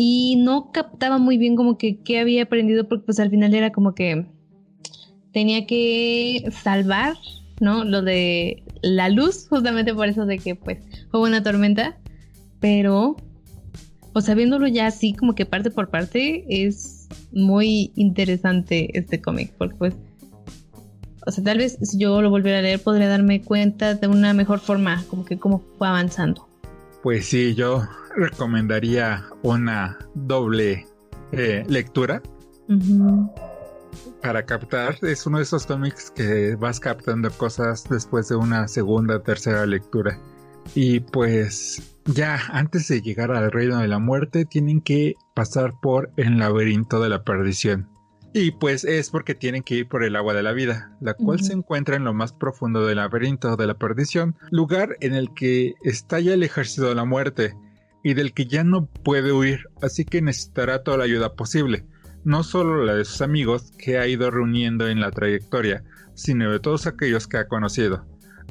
y 0.00 0.36
no 0.36 0.70
captaba 0.70 1.18
muy 1.18 1.38
bien 1.38 1.56
como 1.56 1.76
que 1.76 1.98
qué 1.98 2.20
había 2.20 2.44
aprendido 2.44 2.86
porque 2.86 3.06
pues 3.06 3.18
al 3.18 3.30
final 3.30 3.52
era 3.52 3.72
como 3.72 3.96
que 3.96 4.26
tenía 5.32 5.66
que 5.66 6.48
salvar, 6.62 7.16
¿no? 7.58 7.82
Lo 7.82 8.02
de 8.02 8.62
la 8.80 9.08
luz, 9.08 9.48
justamente 9.48 9.92
por 9.92 10.06
eso 10.06 10.24
de 10.24 10.38
que 10.38 10.54
pues 10.54 10.78
fue 11.10 11.20
una 11.20 11.42
tormenta, 11.42 11.98
pero 12.60 13.16
o 14.12 14.20
sea, 14.20 14.36
viéndolo 14.36 14.68
ya 14.68 14.86
así 14.86 15.14
como 15.14 15.34
que 15.34 15.46
parte 15.46 15.72
por 15.72 15.90
parte 15.90 16.44
es 16.48 17.08
muy 17.32 17.90
interesante 17.96 18.96
este 18.96 19.20
cómic 19.20 19.52
porque 19.58 19.74
pues 19.74 19.94
o 21.26 21.32
sea, 21.32 21.42
tal 21.42 21.58
vez 21.58 21.76
si 21.82 21.98
yo 21.98 22.22
lo 22.22 22.30
volviera 22.30 22.60
a 22.60 22.62
leer 22.62 22.80
podría 22.80 23.08
darme 23.08 23.42
cuenta 23.42 23.94
de 23.96 24.06
una 24.06 24.32
mejor 24.32 24.60
forma, 24.60 25.04
como 25.10 25.24
que 25.24 25.40
cómo 25.40 25.60
fue 25.76 25.88
avanzando. 25.88 26.47
Pues 27.02 27.26
sí, 27.26 27.54
yo 27.54 27.86
recomendaría 28.16 29.24
una 29.42 29.98
doble 30.14 30.86
eh, 31.32 31.64
lectura 31.68 32.22
para 34.22 34.44
captar. 34.44 34.96
Es 35.02 35.26
uno 35.26 35.38
de 35.38 35.44
esos 35.44 35.66
cómics 35.66 36.10
que 36.10 36.56
vas 36.56 36.80
captando 36.80 37.30
cosas 37.30 37.84
después 37.88 38.28
de 38.28 38.36
una 38.36 38.68
segunda, 38.68 39.22
tercera 39.22 39.64
lectura. 39.66 40.18
Y 40.74 41.00
pues 41.00 41.96
ya 42.04 42.40
antes 42.50 42.88
de 42.88 43.00
llegar 43.00 43.30
al 43.30 43.50
reino 43.50 43.78
de 43.78 43.88
la 43.88 43.98
muerte 43.98 44.44
tienen 44.44 44.80
que 44.80 45.14
pasar 45.34 45.74
por 45.80 46.10
el 46.16 46.38
laberinto 46.38 47.00
de 47.00 47.08
la 47.08 47.22
perdición. 47.22 47.88
Y 48.34 48.50
pues 48.52 48.84
es 48.84 49.10
porque 49.10 49.34
tienen 49.34 49.62
que 49.62 49.76
ir 49.76 49.88
por 49.88 50.04
el 50.04 50.14
agua 50.14 50.34
de 50.34 50.42
la 50.42 50.52
vida, 50.52 50.92
la 51.00 51.14
cual 51.14 51.40
se 51.40 51.54
encuentra 51.54 51.96
en 51.96 52.04
lo 52.04 52.12
más 52.12 52.32
profundo 52.32 52.86
del 52.86 52.96
laberinto 52.96 53.56
de 53.56 53.66
la 53.66 53.78
perdición, 53.78 54.36
lugar 54.50 54.96
en 55.00 55.14
el 55.14 55.32
que 55.34 55.74
estalla 55.82 56.34
el 56.34 56.42
ejército 56.42 56.88
de 56.88 56.94
la 56.94 57.06
muerte 57.06 57.54
y 58.04 58.14
del 58.14 58.34
que 58.34 58.46
ya 58.46 58.64
no 58.64 58.86
puede 58.86 59.32
huir, 59.32 59.64
así 59.82 60.04
que 60.04 60.20
necesitará 60.20 60.82
toda 60.82 60.98
la 60.98 61.04
ayuda 61.04 61.34
posible, 61.34 61.86
no 62.24 62.42
solo 62.42 62.84
la 62.84 62.94
de 62.94 63.04
sus 63.04 63.22
amigos 63.22 63.72
que 63.78 63.98
ha 63.98 64.06
ido 64.06 64.30
reuniendo 64.30 64.88
en 64.88 65.00
la 65.00 65.10
trayectoria, 65.10 65.82
sino 66.14 66.50
de 66.50 66.60
todos 66.60 66.86
aquellos 66.86 67.26
que 67.26 67.38
ha 67.38 67.48
conocido. 67.48 68.06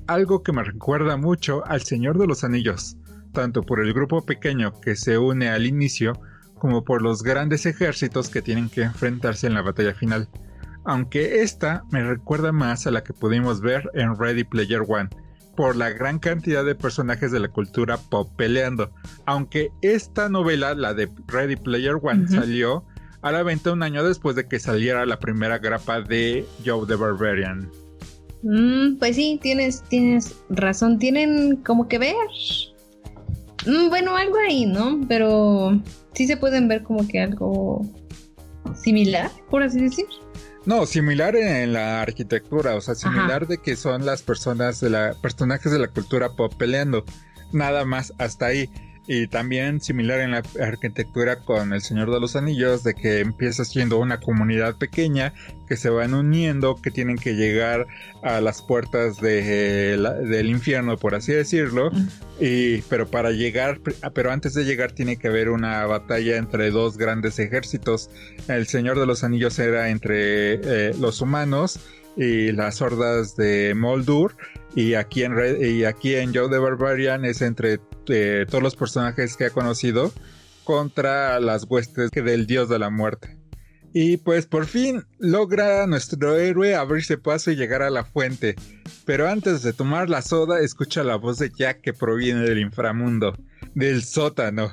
Algo 0.07 0.41
que 0.41 0.53
me 0.53 0.63
recuerda 0.63 1.17
mucho 1.17 1.65
al 1.67 1.81
Señor 1.81 2.17
de 2.17 2.27
los 2.27 2.43
Anillos, 2.43 2.97
tanto 3.33 3.61
por 3.61 3.79
el 3.79 3.93
grupo 3.93 4.25
pequeño 4.25 4.79
que 4.81 4.95
se 4.95 5.17
une 5.17 5.49
al 5.49 5.65
inicio, 5.65 6.13
como 6.59 6.83
por 6.83 7.01
los 7.01 7.23
grandes 7.23 7.65
ejércitos 7.65 8.29
que 8.29 8.41
tienen 8.41 8.69
que 8.69 8.83
enfrentarse 8.83 9.47
en 9.47 9.53
la 9.53 9.61
batalla 9.61 9.93
final. 9.93 10.29
Aunque 10.85 11.41
esta 11.41 11.83
me 11.91 12.01
recuerda 12.03 12.51
más 12.51 12.87
a 12.87 12.91
la 12.91 13.03
que 13.03 13.13
pudimos 13.13 13.61
ver 13.61 13.89
en 13.93 14.15
Ready 14.17 14.45
Player 14.45 14.83
One, 14.87 15.09
por 15.57 15.75
la 15.75 15.89
gran 15.89 16.19
cantidad 16.19 16.63
de 16.63 16.75
personajes 16.75 17.31
de 17.31 17.39
la 17.39 17.49
cultura 17.49 17.97
pop 17.97 18.29
peleando. 18.37 18.91
Aunque 19.25 19.71
esta 19.81 20.29
novela, 20.29 20.75
la 20.75 20.93
de 20.93 21.09
Ready 21.27 21.57
Player 21.57 21.95
One, 22.01 22.27
salió 22.27 22.85
a 23.21 23.31
la 23.31 23.43
venta 23.43 23.73
un 23.73 23.83
año 23.83 24.03
después 24.03 24.35
de 24.35 24.47
que 24.47 24.59
saliera 24.59 25.05
la 25.05 25.19
primera 25.19 25.57
grapa 25.57 25.99
de 25.99 26.45
Joe 26.63 26.85
the 26.87 26.95
Barbarian. 26.95 27.69
Mm, 28.43 28.97
pues 28.99 29.15
sí, 29.15 29.39
tienes, 29.41 29.81
tienes 29.89 30.35
razón. 30.49 30.99
Tienen 30.99 31.57
como 31.57 31.87
que 31.87 31.97
ver. 31.97 32.15
Mm, 33.65 33.89
bueno, 33.89 34.15
algo 34.15 34.37
ahí, 34.47 34.65
¿no? 34.65 35.01
Pero 35.07 35.81
sí 36.17 36.25
se 36.25 36.35
pueden 36.35 36.67
ver 36.67 36.81
como 36.81 37.07
que 37.07 37.21
algo 37.21 37.85
similar, 38.75 39.29
por 39.51 39.61
así 39.61 39.79
decir. 39.79 40.07
No, 40.65 40.85
similar 40.87 41.35
en 41.35 41.73
la 41.73 42.01
arquitectura, 42.01 42.75
o 42.75 42.81
sea, 42.81 42.95
similar 42.95 43.47
de 43.47 43.59
que 43.59 43.75
son 43.75 44.05
las 44.05 44.23
personas 44.23 44.81
de 44.81 44.89
la 44.89 45.13
personajes 45.21 45.71
de 45.71 45.79
la 45.79 45.87
cultura 45.87 46.29
pop 46.29 46.53
peleando. 46.57 47.05
Nada 47.53 47.85
más 47.85 48.11
hasta 48.17 48.47
ahí. 48.47 48.69
Y 49.07 49.27
también 49.27 49.79
similar 49.79 50.19
en 50.19 50.31
la 50.31 50.43
arquitectura 50.61 51.39
con 51.39 51.71
El 51.71 51.81
Señor 51.81 52.11
de 52.11 52.19
los 52.19 52.35
Anillos, 52.35 52.83
de 52.83 52.93
que 52.93 53.19
empieza 53.19 53.63
siendo 53.63 53.99
una 53.99 54.19
comunidad 54.19 54.75
pequeña 54.75 55.33
que 55.67 55.77
se 55.77 55.89
van 55.89 56.13
uniendo, 56.13 56.75
que 56.75 56.91
tienen 56.91 57.17
que 57.17 57.35
llegar 57.35 57.87
a 58.21 58.41
las 58.41 58.61
puertas 58.61 59.21
de, 59.21 59.97
del 59.97 60.49
infierno, 60.49 60.97
por 60.97 61.15
así 61.15 61.31
decirlo. 61.31 61.89
Y, 62.39 62.81
pero 62.83 63.07
para 63.07 63.31
llegar, 63.31 63.79
pero 64.13 64.31
antes 64.31 64.53
de 64.53 64.65
llegar 64.65 64.91
tiene 64.91 65.17
que 65.17 65.29
haber 65.29 65.49
una 65.49 65.85
batalla 65.85 66.37
entre 66.37 66.69
dos 66.71 66.97
grandes 66.97 67.39
ejércitos. 67.39 68.09
El 68.47 68.67
Señor 68.67 68.99
de 68.99 69.05
los 69.05 69.23
Anillos 69.23 69.57
era 69.57 69.89
entre 69.89 70.55
eh, 70.55 70.93
los 70.99 71.21
humanos 71.21 71.79
y 72.17 72.51
las 72.51 72.81
hordas 72.81 73.35
de 73.35 73.73
Moldur. 73.75 74.35
Y 74.75 74.95
aquí 74.95 75.23
en, 75.23 75.33
y 75.59 75.85
aquí 75.85 76.15
en 76.15 76.33
Joe 76.33 76.49
the 76.49 76.57
Barbarian 76.57 77.25
es 77.25 77.41
entre 77.41 77.77
todos 77.77 78.63
los 78.63 78.75
personajes 78.75 79.37
que 79.37 79.45
ha 79.45 79.49
conocido 79.49 80.11
contra 80.63 81.39
las 81.39 81.63
huestes 81.63 82.11
del 82.11 82.45
dios 82.45 82.69
de 82.69 82.79
la 82.79 82.89
muerte. 82.89 83.37
Y 83.93 84.17
pues 84.17 84.45
por 84.45 84.65
fin 84.65 85.05
logra 85.17 85.87
nuestro 85.87 86.37
héroe 86.37 86.75
abrirse 86.75 87.17
paso 87.17 87.51
y 87.51 87.55
llegar 87.55 87.81
a 87.81 87.89
la 87.89 88.03
fuente. 88.03 88.55
Pero 89.05 89.27
antes 89.27 89.63
de 89.63 89.73
tomar 89.73 90.09
la 90.09 90.21
soda, 90.21 90.59
escucha 90.59 91.03
la 91.03 91.15
voz 91.15 91.39
de 91.39 91.49
Jack 91.49 91.81
que 91.81 91.93
proviene 91.93 92.41
del 92.41 92.59
inframundo, 92.59 93.33
del 93.73 94.03
sótano. 94.03 94.71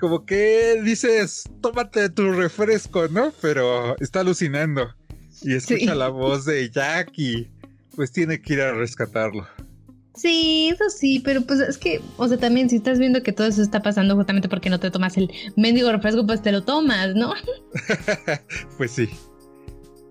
Como 0.00 0.24
que 0.24 0.80
dices, 0.82 1.44
tómate 1.60 2.08
tu 2.08 2.32
refresco, 2.32 3.08
¿no? 3.08 3.32
Pero 3.40 3.96
está 3.98 4.20
alucinando. 4.20 4.94
Y 5.42 5.54
escucha 5.54 5.94
la 5.94 6.08
voz 6.08 6.44
de 6.44 6.70
Jack 6.70 7.12
y 7.16 7.48
pues 7.94 8.12
tiene 8.12 8.40
que 8.40 8.54
ir 8.54 8.60
a 8.60 8.72
rescatarlo. 8.72 9.46
Sí, 10.14 10.68
eso 10.72 10.90
sí, 10.90 11.20
pero 11.20 11.40
pues 11.42 11.60
es 11.60 11.78
que, 11.78 12.00
o 12.18 12.28
sea, 12.28 12.36
también 12.36 12.68
si 12.68 12.76
estás 12.76 12.98
viendo 12.98 13.22
que 13.22 13.32
todo 13.32 13.46
eso 13.46 13.62
está 13.62 13.80
pasando 13.80 14.14
justamente 14.14 14.48
porque 14.48 14.68
no 14.68 14.78
te 14.78 14.90
tomas 14.90 15.16
el 15.16 15.30
mendigo 15.56 15.90
refresco, 15.90 16.26
pues 16.26 16.42
te 16.42 16.52
lo 16.52 16.62
tomas, 16.62 17.14
¿no? 17.14 17.32
pues 18.76 18.90
sí. 18.90 19.08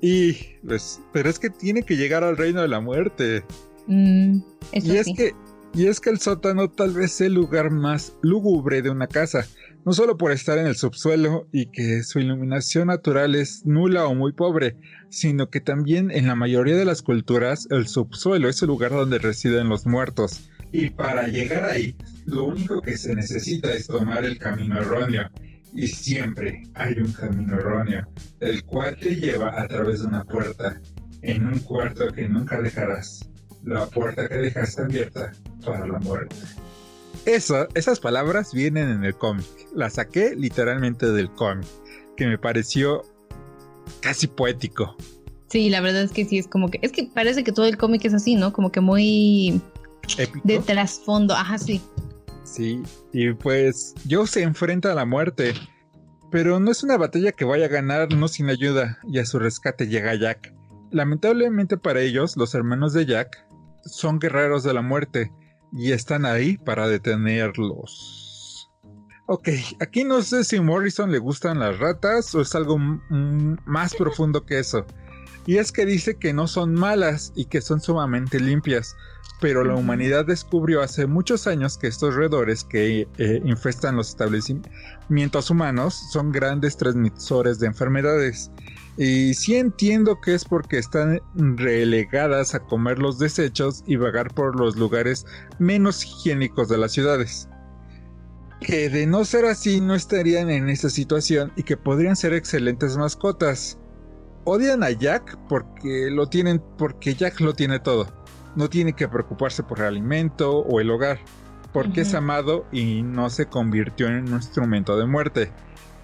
Y, 0.01 0.33
pues, 0.65 0.99
pero 1.13 1.29
es 1.29 1.37
que 1.37 1.51
tiene 1.51 1.83
que 1.83 1.95
llegar 1.95 2.23
al 2.23 2.35
reino 2.35 2.61
de 2.61 2.67
la 2.67 2.79
muerte. 2.79 3.43
Mm, 3.85 4.39
y 4.73 4.97
es 4.97 5.07
que, 5.15 5.33
y 5.75 5.85
es 5.85 5.99
que 5.99 6.09
el 6.09 6.19
sótano 6.19 6.69
tal 6.71 6.93
vez 6.93 7.13
es 7.13 7.21
el 7.21 7.35
lugar 7.35 7.69
más 7.69 8.13
lúgubre 8.21 8.81
de 8.81 8.89
una 8.89 9.05
casa 9.05 9.45
no 9.85 9.93
solo 9.93 10.17
por 10.17 10.31
estar 10.31 10.57
en 10.57 10.67
el 10.67 10.75
subsuelo 10.75 11.47
y 11.51 11.67
que 11.67 12.03
su 12.03 12.19
iluminación 12.19 12.87
natural 12.87 13.35
es 13.35 13.65
nula 13.65 14.05
o 14.05 14.13
muy 14.13 14.31
pobre, 14.31 14.77
sino 15.09 15.49
que 15.49 15.59
también 15.59 16.11
en 16.11 16.27
la 16.27 16.35
mayoría 16.35 16.75
de 16.75 16.85
las 16.85 17.01
culturas 17.01 17.67
el 17.71 17.87
subsuelo 17.87 18.49
es 18.49 18.61
el 18.61 18.67
lugar 18.67 18.91
donde 18.91 19.17
residen 19.17 19.69
los 19.69 19.85
muertos. 19.85 20.49
Y 20.71 20.89
para 20.89 21.27
llegar 21.27 21.65
ahí, 21.65 21.95
lo 22.25 22.45
único 22.45 22.81
que 22.81 22.97
se 22.97 23.13
necesita 23.15 23.73
es 23.73 23.87
tomar 23.87 24.23
el 24.23 24.37
camino 24.37 24.79
erróneo. 24.79 25.29
Y 25.73 25.87
siempre 25.87 26.63
hay 26.73 26.95
un 26.99 27.11
camino 27.13 27.55
erróneo, 27.55 28.07
el 28.39 28.63
cual 28.63 28.97
te 28.97 29.15
lleva 29.15 29.61
a 29.61 29.67
través 29.67 30.01
de 30.01 30.07
una 30.07 30.23
puerta, 30.23 30.81
en 31.21 31.45
un 31.45 31.59
cuarto 31.59 32.07
que 32.11 32.27
nunca 32.27 32.61
dejarás, 32.61 33.29
la 33.63 33.85
puerta 33.85 34.27
que 34.27 34.35
dejaste 34.35 34.81
abierta 34.81 35.31
para 35.65 35.87
la 35.87 35.99
muerte. 35.99 36.35
Eso, 37.25 37.67
esas 37.75 37.99
palabras 37.99 38.53
vienen 38.53 38.89
en 38.89 39.03
el 39.03 39.15
cómic. 39.15 39.45
Las 39.75 39.93
saqué 39.93 40.35
literalmente 40.35 41.11
del 41.11 41.31
cómic, 41.31 41.67
que 42.17 42.25
me 42.25 42.37
pareció 42.37 43.03
casi 44.01 44.27
poético. 44.27 44.95
Sí, 45.47 45.69
la 45.69 45.81
verdad 45.81 46.03
es 46.03 46.11
que 46.11 46.25
sí, 46.25 46.37
es 46.37 46.47
como 46.47 46.69
que, 46.69 46.79
es 46.81 46.91
que 46.91 47.03
parece 47.13 47.43
que 47.43 47.51
todo 47.51 47.65
el 47.65 47.77
cómic 47.77 48.05
es 48.05 48.13
así, 48.13 48.35
¿no? 48.35 48.53
Como 48.53 48.71
que 48.71 48.79
muy 48.79 49.61
Épico. 50.17 50.47
de 50.47 50.59
trasfondo, 50.59 51.35
ajá, 51.35 51.57
sí. 51.57 51.81
Sí, 52.43 52.81
y 53.13 53.33
pues 53.33 53.93
Joe 54.09 54.27
se 54.27 54.41
enfrenta 54.41 54.91
a 54.91 54.95
la 54.95 55.05
muerte, 55.05 55.53
pero 56.31 56.59
no 56.59 56.71
es 56.71 56.83
una 56.83 56.97
batalla 56.97 57.33
que 57.33 57.45
vaya 57.45 57.65
a 57.65 57.69
ganar 57.69 58.13
no 58.13 58.27
sin 58.27 58.49
ayuda, 58.49 58.99
y 59.07 59.19
a 59.19 59.25
su 59.25 59.39
rescate 59.39 59.87
llega 59.87 60.15
Jack. 60.15 60.53
Lamentablemente 60.89 61.77
para 61.77 62.01
ellos, 62.01 62.35
los 62.35 62.55
hermanos 62.55 62.93
de 62.93 63.05
Jack 63.05 63.45
son 63.85 64.19
guerreros 64.19 64.63
de 64.63 64.73
la 64.73 64.81
muerte, 64.81 65.31
y 65.71 65.91
están 65.91 66.25
ahí 66.25 66.57
para 66.57 66.87
detenerlos. 66.87 68.69
Ok, 69.27 69.49
aquí 69.79 70.03
no 70.03 70.21
sé 70.23 70.43
si 70.43 70.59
Morrison 70.59 71.11
le 71.11 71.19
gustan 71.19 71.59
las 71.59 71.79
ratas 71.79 72.35
o 72.35 72.41
es 72.41 72.53
algo 72.53 72.77
más 72.77 73.95
profundo 73.95 74.45
que 74.45 74.59
eso. 74.59 74.85
Y 75.45 75.57
es 75.57 75.71
que 75.71 75.85
dice 75.85 76.17
que 76.17 76.33
no 76.33 76.47
son 76.47 76.73
malas 76.73 77.31
y 77.35 77.45
que 77.45 77.61
son 77.61 77.79
sumamente 77.81 78.39
limpias, 78.39 78.95
pero 79.39 79.63
la 79.63 79.75
humanidad 79.75 80.25
descubrió 80.25 80.81
hace 80.81 81.07
muchos 81.07 81.47
años 81.47 81.77
que 81.77 81.87
estos 81.87 82.13
roedores 82.13 82.63
que 82.63 83.07
eh, 83.17 83.41
infestan 83.43 83.95
los 83.95 84.09
establecimientos 84.09 85.49
humanos 85.49 85.99
son 86.11 86.31
grandes 86.31 86.77
transmisores 86.77 87.57
de 87.59 87.67
enfermedades. 87.67 88.51
Y 89.03 89.33
sí 89.33 89.55
entiendo 89.55 90.21
que 90.21 90.35
es 90.35 90.45
porque 90.45 90.77
están 90.77 91.19
relegadas 91.33 92.53
a 92.53 92.59
comer 92.59 92.99
los 92.99 93.17
desechos 93.17 93.83
y 93.87 93.95
vagar 93.95 94.31
por 94.33 94.55
los 94.55 94.75
lugares 94.75 95.25
menos 95.57 96.05
higiénicos 96.05 96.69
de 96.69 96.77
las 96.77 96.91
ciudades. 96.91 97.49
Que 98.59 98.89
de 98.89 99.07
no 99.07 99.25
ser 99.25 99.45
así 99.45 99.81
no 99.81 99.95
estarían 99.95 100.51
en 100.51 100.69
esa 100.69 100.91
situación 100.91 101.51
y 101.55 101.63
que 101.63 101.77
podrían 101.77 102.15
ser 102.15 102.33
excelentes 102.33 102.95
mascotas. 102.95 103.79
Odian 104.43 104.83
a 104.83 104.91
Jack 104.91 105.35
porque 105.49 106.11
lo 106.11 106.27
tienen 106.27 106.61
porque 106.77 107.15
Jack 107.15 107.39
lo 107.39 107.53
tiene 107.53 107.79
todo 107.79 108.21
no 108.55 108.69
tiene 108.69 108.93
que 108.93 109.07
preocuparse 109.07 109.63
por 109.63 109.79
el 109.79 109.85
alimento 109.85 110.59
o 110.59 110.79
el 110.79 110.91
hogar, 110.91 111.19
porque 111.73 112.01
es 112.01 112.13
amado 112.13 112.65
y 112.71 113.01
no 113.01 113.29
se 113.29 113.45
convirtió 113.45 114.07
en 114.07 114.27
un 114.27 114.33
instrumento 114.33 114.97
de 114.97 115.05
muerte. 115.05 115.51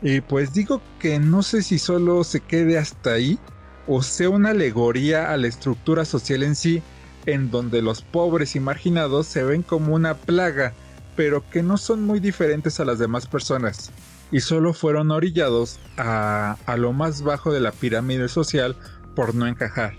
Y 0.01 0.21
pues 0.21 0.53
digo 0.53 0.81
que 0.99 1.19
no 1.19 1.41
sé 1.43 1.63
si 1.63 1.79
solo 1.79 2.23
se 2.23 2.39
quede 2.41 2.77
hasta 2.77 3.13
ahí 3.13 3.39
o 3.87 4.03
sea 4.03 4.29
una 4.29 4.49
alegoría 4.49 5.31
a 5.31 5.37
la 5.37 5.47
estructura 5.47 6.05
social 6.05 6.43
en 6.43 6.55
sí, 6.55 6.83
en 7.25 7.49
donde 7.49 7.81
los 7.81 8.01
pobres 8.01 8.55
y 8.55 8.59
marginados 8.59 9.27
se 9.27 9.43
ven 9.43 9.63
como 9.63 9.95
una 9.95 10.15
plaga, 10.15 10.73
pero 11.15 11.49
que 11.49 11.63
no 11.63 11.77
son 11.77 12.03
muy 12.03 12.19
diferentes 12.19 12.79
a 12.79 12.85
las 12.85 12.99
demás 12.99 13.25
personas, 13.27 13.91
y 14.31 14.41
solo 14.41 14.73
fueron 14.73 15.11
orillados 15.11 15.79
a, 15.97 16.57
lo 16.77 16.91
más 16.91 17.21
bajo 17.21 17.51
de 17.51 17.61
la 17.61 17.71
pirámide 17.71 18.27
social 18.27 18.75
por 19.15 19.33
no 19.33 19.47
encajar. 19.47 19.93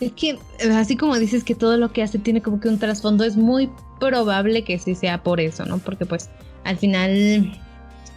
Es 0.00 0.12
que, 0.12 0.38
así 0.74 0.96
como 0.96 1.18
dices 1.18 1.44
que 1.44 1.54
todo 1.54 1.76
lo 1.76 1.92
que 1.92 2.02
hace 2.02 2.18
tiene 2.18 2.40
como 2.40 2.60
que 2.60 2.68
un 2.68 2.78
trasfondo, 2.78 3.24
es 3.24 3.36
muy 3.36 3.70
probable 4.00 4.64
que 4.64 4.78
sí 4.78 4.94
sea 4.94 5.22
por 5.22 5.38
eso, 5.38 5.66
¿no? 5.66 5.78
Porque 5.78 6.06
pues 6.06 6.30
al 6.64 6.78
final 6.78 7.60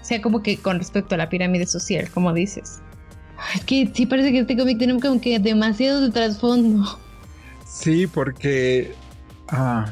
sea 0.04 0.22
como 0.22 0.44
que 0.44 0.58
con 0.58 0.78
respecto 0.78 1.16
a 1.16 1.18
la 1.18 1.30
pirámide 1.30 1.66
social, 1.66 2.10
como 2.12 2.34
dices. 2.34 2.82
Es 3.56 3.66
que 3.66 3.92
sí 3.94 4.06
parece 4.06 4.32
que 4.32 4.40
este 4.40 4.56
cómic 4.56 4.78
tiene 4.78 5.00
como 5.00 5.20
que 5.20 5.40
demasiado 5.40 6.02
de 6.02 6.12
trasfondo. 6.12 7.00
Sí, 7.66 8.06
porque 8.06 8.94
ah, 9.50 9.92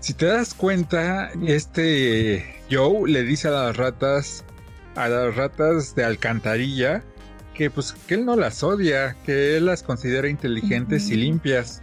si 0.00 0.14
te 0.14 0.26
das 0.26 0.54
cuenta, 0.54 1.30
este 1.46 2.44
Joe 2.70 3.10
le 3.10 3.22
dice 3.22 3.48
a 3.48 3.50
las 3.50 3.76
ratas, 3.76 4.44
a 4.96 5.08
las 5.08 5.36
ratas 5.36 5.94
de 5.94 6.04
alcantarilla, 6.04 7.02
que 7.54 7.70
pues 7.70 7.92
que 7.92 8.14
él 8.14 8.24
no 8.24 8.36
las 8.36 8.62
odia, 8.62 9.16
que 9.26 9.56
él 9.56 9.66
las 9.66 9.82
considera 9.82 10.28
inteligentes 10.28 11.10
y 11.10 11.16
limpias. 11.16 11.82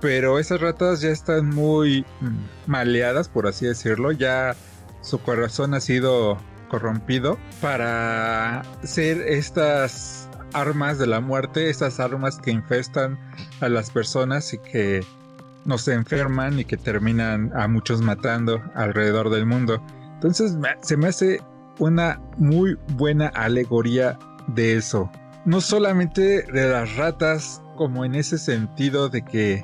Pero 0.00 0.38
esas 0.38 0.60
ratas 0.60 1.00
ya 1.00 1.08
están 1.08 1.48
muy 1.48 2.04
mm, 2.20 2.70
maleadas, 2.70 3.28
por 3.28 3.46
así 3.46 3.64
decirlo, 3.64 4.12
ya 4.12 4.54
su 5.00 5.18
corazón 5.20 5.72
ha 5.72 5.80
sido 5.80 6.38
corrompido 6.68 7.38
para 7.60 8.62
ser 8.82 9.20
estas 9.22 10.28
armas 10.52 10.98
de 10.98 11.06
la 11.06 11.20
muerte, 11.20 11.70
estas 11.70 12.00
armas 12.00 12.38
que 12.38 12.50
infestan 12.50 13.18
a 13.60 13.68
las 13.68 13.90
personas 13.90 14.52
y 14.52 14.58
que 14.58 15.04
nos 15.64 15.88
enferman 15.88 16.58
y 16.58 16.64
que 16.64 16.76
terminan 16.76 17.52
a 17.54 17.68
muchos 17.68 18.00
matando 18.00 18.62
alrededor 18.74 19.30
del 19.30 19.46
mundo. 19.46 19.82
Entonces 20.14 20.56
se 20.82 20.96
me 20.96 21.08
hace 21.08 21.40
una 21.78 22.20
muy 22.38 22.78
buena 22.94 23.28
alegoría 23.28 24.18
de 24.46 24.76
eso. 24.76 25.10
No 25.44 25.60
solamente 25.60 26.42
de 26.42 26.70
las 26.70 26.96
ratas, 26.96 27.62
como 27.76 28.04
en 28.04 28.14
ese 28.14 28.38
sentido 28.38 29.08
de 29.08 29.24
que, 29.24 29.62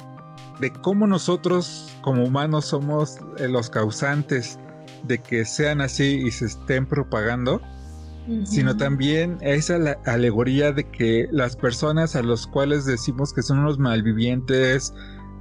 de 0.60 0.72
cómo 0.72 1.06
nosotros 1.06 1.96
como 2.02 2.24
humanos 2.24 2.66
somos 2.66 3.18
eh, 3.38 3.48
los 3.48 3.70
causantes 3.70 4.58
de 5.04 5.18
que 5.18 5.44
sean 5.44 5.80
así 5.80 6.22
y 6.24 6.30
se 6.30 6.46
estén 6.46 6.86
propagando, 6.86 7.60
sino 8.44 8.76
también 8.76 9.38
esa 9.40 9.76
alegoría 10.06 10.72
de 10.72 10.88
que 10.88 11.28
las 11.32 11.56
personas 11.56 12.14
a 12.14 12.22
los 12.22 12.46
cuales 12.46 12.84
decimos 12.84 13.32
que 13.32 13.42
son 13.42 13.58
unos 13.58 13.78
malvivientes, 13.78 14.94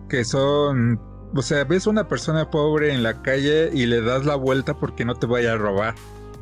que 0.09 0.25
son, 0.25 0.99
o 1.35 1.41
sea, 1.43 1.63
ves 1.63 1.85
una 1.85 2.07
persona 2.07 2.49
pobre 2.49 2.93
en 2.93 3.03
la 3.03 3.21
calle 3.21 3.69
y 3.71 3.85
le 3.85 4.01
das 4.01 4.25
la 4.25 4.35
vuelta 4.35 4.73
porque 4.79 5.05
no 5.05 5.13
te 5.13 5.27
vaya 5.27 5.53
a 5.53 5.57
robar. 5.57 5.93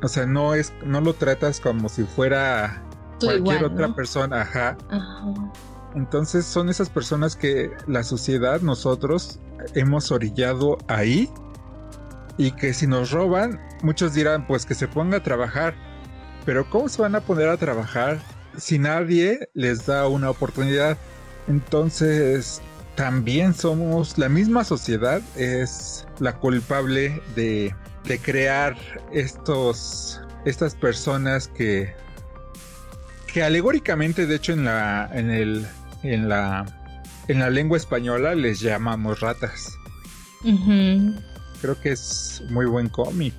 O 0.01 0.07
sea, 0.07 0.25
no 0.25 0.53
es, 0.53 0.71
no 0.85 1.01
lo 1.01 1.13
tratas 1.13 1.59
como 1.59 1.89
si 1.89 2.03
fuera 2.03 2.83
cualquier 3.19 3.65
otra 3.65 3.93
persona, 3.93 4.41
ajá. 4.41 4.77
Entonces 5.93 6.45
son 6.45 6.69
esas 6.69 6.89
personas 6.89 7.35
que 7.35 7.71
la 7.85 8.03
sociedad, 8.03 8.61
nosotros, 8.61 9.39
hemos 9.75 10.11
orillado 10.11 10.77
ahí 10.87 11.29
y 12.39 12.51
que 12.53 12.73
si 12.73 12.87
nos 12.87 13.11
roban, 13.11 13.59
muchos 13.83 14.15
dirán 14.15 14.47
pues 14.47 14.65
que 14.65 14.73
se 14.73 14.87
ponga 14.87 15.17
a 15.17 15.23
trabajar. 15.23 15.75
Pero 16.45 16.67
¿cómo 16.67 16.89
se 16.89 17.01
van 17.01 17.13
a 17.13 17.19
poner 17.21 17.49
a 17.49 17.57
trabajar 17.57 18.17
si 18.57 18.79
nadie 18.79 19.49
les 19.53 19.85
da 19.85 20.07
una 20.07 20.31
oportunidad? 20.31 20.97
Entonces 21.47 22.61
también 22.95 23.53
somos, 23.53 24.17
la 24.17 24.29
misma 24.29 24.63
sociedad 24.63 25.21
es 25.35 26.07
la 26.19 26.35
culpable 26.37 27.21
de, 27.35 27.75
de 28.05 28.19
crear 28.19 28.75
estos, 29.11 30.21
estas 30.45 30.73
personas 30.73 31.49
que 31.49 31.93
que 33.33 33.43
alegóricamente, 33.43 34.25
de 34.25 34.35
hecho, 34.35 34.53
en 34.53 34.65
la, 34.65 35.09
en 35.13 35.29
el, 35.29 35.67
en 36.03 36.29
la, 36.29 36.65
en 37.27 37.39
la 37.39 37.49
lengua 37.49 37.77
española 37.77 38.35
les 38.35 38.59
llamamos 38.59 39.19
ratas. 39.19 39.77
Creo 41.61 41.79
que 41.79 41.91
es 41.91 42.41
muy 42.49 42.65
buen 42.65 42.89
cómic. 42.89 43.33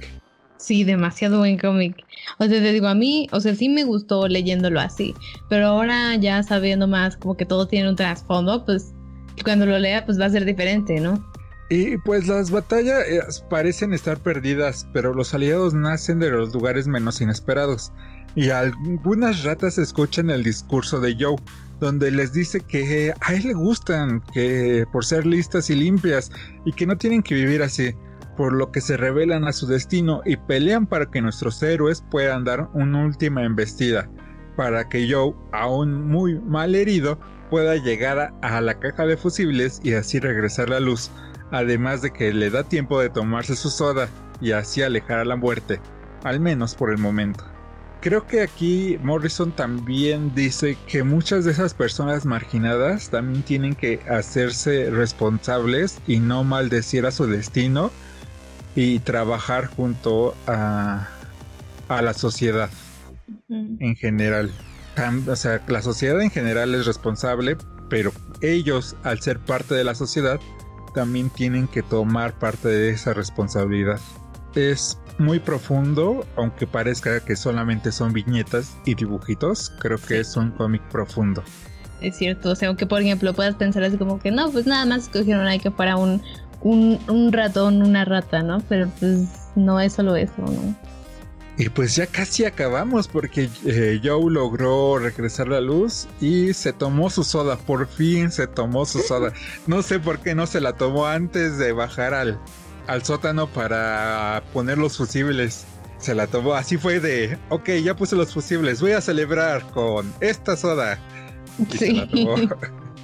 Sí, 0.57 0.85
demasiado 0.85 1.39
buen 1.39 1.59
cómic. 1.59 2.05
O 2.39 2.45
sea, 2.45 2.61
te 2.61 2.73
digo, 2.73 2.87
a 2.89 2.95
mí, 2.95 3.29
o 3.33 3.41
sea, 3.41 3.55
sí 3.55 3.69
me 3.69 3.85
gustó 3.85 4.29
leyéndolo 4.29 4.81
así, 4.81 5.15
pero 5.49 5.67
ahora 5.69 6.17
ya 6.17 6.43
sabiendo 6.43 6.87
más 6.87 7.17
como 7.17 7.37
que 7.37 7.47
todo 7.47 7.67
tiene 7.67 7.89
un 7.89 7.97
trasfondo, 7.97 8.65
pues 8.67 8.93
cuando 9.43 9.65
lo 9.65 9.79
lea, 9.79 10.05
pues 10.05 10.21
va 10.21 10.27
a 10.27 10.31
ser 10.31 10.45
diferente, 10.45 11.01
¿no? 11.01 11.25
Y 11.71 11.97
pues 11.99 12.27
las 12.27 12.51
batallas 12.51 12.99
eh, 13.09 13.21
parecen 13.49 13.95
estar 13.95 14.19
perdidas, 14.19 14.87
pero 14.93 15.15
los 15.15 15.33
aliados 15.33 15.73
nacen 15.73 16.19
de 16.19 16.31
los 16.31 16.53
lugares 16.53 16.89
menos 16.89 17.21
inesperados 17.21 17.93
y 18.35 18.51
algunas 18.51 19.45
ratas 19.45 19.79
escuchan 19.79 20.31
el 20.31 20.43
discurso 20.43 21.01
de 21.01 21.17
Joe, 21.19 21.37
donde 21.81 22.11
les 22.11 22.33
dice 22.33 22.61
que 22.61 23.13
a 23.21 23.35
él 23.35 23.49
le 23.49 23.55
gustan, 23.55 24.23
que 24.33 24.85
por 24.93 25.05
ser 25.05 25.27
listas 25.27 25.71
y 25.71 25.75
limpias, 25.75 26.31
y 26.65 26.73
que 26.73 26.87
no 26.87 26.97
tienen 26.97 27.23
que 27.23 27.35
vivir 27.35 27.63
así, 27.63 27.95
por 28.41 28.55
lo 28.55 28.73
que 28.73 28.81
se 28.81 28.97
revelan 28.97 29.47
a 29.47 29.53
su 29.53 29.67
destino 29.67 30.23
y 30.25 30.39
pelean 30.39 30.87
para 30.87 31.11
que 31.11 31.21
nuestros 31.21 31.62
héroes 31.62 32.03
puedan 32.11 32.43
dar 32.43 32.71
una 32.73 33.05
última 33.05 33.45
embestida, 33.45 34.09
para 34.57 34.89
que 34.89 35.07
Joe, 35.12 35.35
aún 35.53 36.09
muy 36.09 36.41
mal 36.41 36.75
herido, 36.75 37.19
pueda 37.51 37.77
llegar 37.77 38.33
a 38.41 38.61
la 38.62 38.81
caja 38.81 39.05
de 39.05 39.19
fusibles 39.19 39.79
y 39.85 39.93
así 39.93 40.21
regresar 40.21 40.71
la 40.71 40.81
luz, 40.81 41.11
además 41.51 42.01
de 42.01 42.12
que 42.12 42.33
le 42.33 42.49
da 42.49 42.65
tiempo 42.65 42.99
de 42.99 43.11
tomarse 43.11 43.55
su 43.57 43.69
soda 43.69 44.09
y 44.41 44.53
así 44.53 44.81
alejar 44.81 45.19
a 45.19 45.27
la 45.27 45.37
muerte, 45.37 45.79
al 46.25 46.41
menos 46.41 46.75
por 46.75 46.89
el 46.89 46.97
momento. 46.97 47.45
Creo 48.01 48.27
que 48.27 48.41
aquí 48.41 48.99
Morrison 49.03 49.53
también 49.53 50.35
dice 50.35 50.79
que 50.87 51.03
muchas 51.03 51.45
de 51.45 51.51
esas 51.51 51.75
personas 51.75 52.25
marginadas 52.25 53.11
también 53.11 53.43
tienen 53.43 53.75
que 53.75 54.01
hacerse 54.09 54.89
responsables 54.89 56.01
y 56.07 56.21
no 56.21 56.43
maldecir 56.43 57.05
a 57.05 57.11
su 57.11 57.27
destino 57.27 57.91
y 58.75 59.01
trabajar 59.01 59.67
junto 59.67 60.35
a, 60.47 61.09
a 61.89 62.03
la 62.03 62.15
sociedad 62.15 62.71
en 63.49 63.97
general. 63.97 64.51
o 65.27 65.37
sea, 65.37 65.63
la 65.69 65.83
sociedad 65.83 66.21
en 66.21 66.31
general 66.31 66.75
es 66.75 66.87
responsable, 66.87 67.57
pero 67.89 68.13
ellos, 68.41 68.97
al 69.03 69.21
ser 69.21 69.39
parte 69.39 69.75
de 69.75 69.85
la 69.85 69.95
sociedad, 69.95 70.41
también 70.95 71.31
tienen 71.31 71.69
que 71.69 71.83
tomar 71.83 72.39
parte 72.39 72.69
de 72.69 72.91
esa 72.91 73.13
responsabilidad. 73.13 74.01
Es 74.55 74.99
muy 75.19 75.39
profundo, 75.39 76.27
aunque 76.37 76.67
parezca 76.67 77.21
que 77.25 77.37
solamente 77.37 77.93
son 77.93 78.13
viñetas 78.13 78.77
y 78.85 78.95
dibujitos, 78.95 79.71
creo 79.79 79.99
que 79.99 80.21
es 80.21 80.37
un 80.37 80.51
cómic 80.53 80.83
profundo. 80.91 81.43
Es 82.01 82.17
cierto, 82.17 82.51
o 82.51 82.55
sea, 82.55 82.69
aunque 82.69 82.87
por 82.87 83.03
ejemplo 83.03 83.35
puedas 83.35 83.55
pensar 83.57 83.83
así 83.85 83.99
como 83.99 84.19
que 84.19 84.31
no, 84.31 84.51
pues 84.51 84.67
nada 84.67 84.87
más 84.87 85.03
escogieron 85.03 85.47
ahí 85.47 85.59
que 85.59 85.71
para 85.71 85.97
un, 85.97 86.23
un, 86.62 87.32
ratón, 87.32 87.82
una 87.82 88.05
rata, 88.05 88.43
¿no? 88.43 88.61
Pero 88.69 88.89
pues 88.99 89.28
no 89.57 89.81
es 89.81 89.95
solo 89.95 90.16
eso, 90.16 90.35
¿no? 90.39 90.74
Y 91.57 91.69
pues 91.69 91.95
ya 91.95 92.07
casi 92.07 92.47
acabamos 92.47 93.07
porque 93.07 93.51
eh, 93.66 94.01
Joe 94.03 94.32
logró 94.32 94.99
regresar 94.99 95.49
la 95.49 95.61
luz 95.61 96.09
y 96.20 96.55
se 96.55 96.73
tomó 96.73 97.11
su 97.11 97.23
soda, 97.23 97.59
por 97.59 97.87
fin 97.87 98.31
se 98.31 98.47
tomó 98.47 98.87
su 98.87 99.01
soda. 99.01 99.32
No 99.66 99.82
sé 99.82 99.99
por 100.01 100.20
qué 100.20 100.35
no 100.35 100.47
se 100.47 100.61
la 100.61 100.73
tomó 100.73 101.07
antes 101.07 101.59
de 101.59 101.73
bajar 101.73 102.15
al, 102.15 102.39
al 102.87 103.03
sótano 103.03 103.47
para 103.47 104.43
poner 104.55 104.78
los 104.78 104.97
fusibles. 104.97 105.66
Se 105.99 106.15
la 106.15 106.28
tomó, 106.28 106.55
así 106.55 106.78
fue 106.78 106.99
de, 106.99 107.37
ok, 107.51 107.69
ya 107.85 107.95
puse 107.95 108.16
los 108.16 108.32
fusibles, 108.32 108.81
voy 108.81 108.93
a 108.93 109.03
celebrar 109.03 109.62
con 109.73 110.11
esta 110.20 110.57
soda. 110.57 110.99
Sí. 111.78 112.09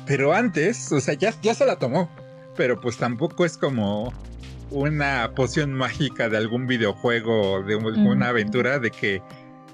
Pero 0.07 0.33
antes, 0.33 0.91
o 0.93 1.01
sea, 1.01 1.13
ya, 1.13 1.35
ya 1.43 1.53
se 1.53 1.67
la 1.67 1.77
tomó. 1.77 2.09
Pero 2.57 2.81
pues 2.81 2.97
tampoco 2.97 3.45
es 3.45 3.57
como 3.57 4.13
una 4.71 5.33
poción 5.35 5.73
mágica 5.73 6.29
de 6.29 6.37
algún 6.37 6.67
videojuego, 6.67 7.63
de 7.63 7.77
una 7.77 8.29
aventura, 8.29 8.79
de 8.79 8.91
que, 8.91 9.23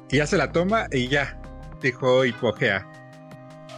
ya 0.09 0.26
se 0.26 0.36
la 0.36 0.52
toma 0.52 0.88
y 0.90 1.09
ya, 1.09 1.40
dijo 1.80 2.24
hipogea. 2.24 2.86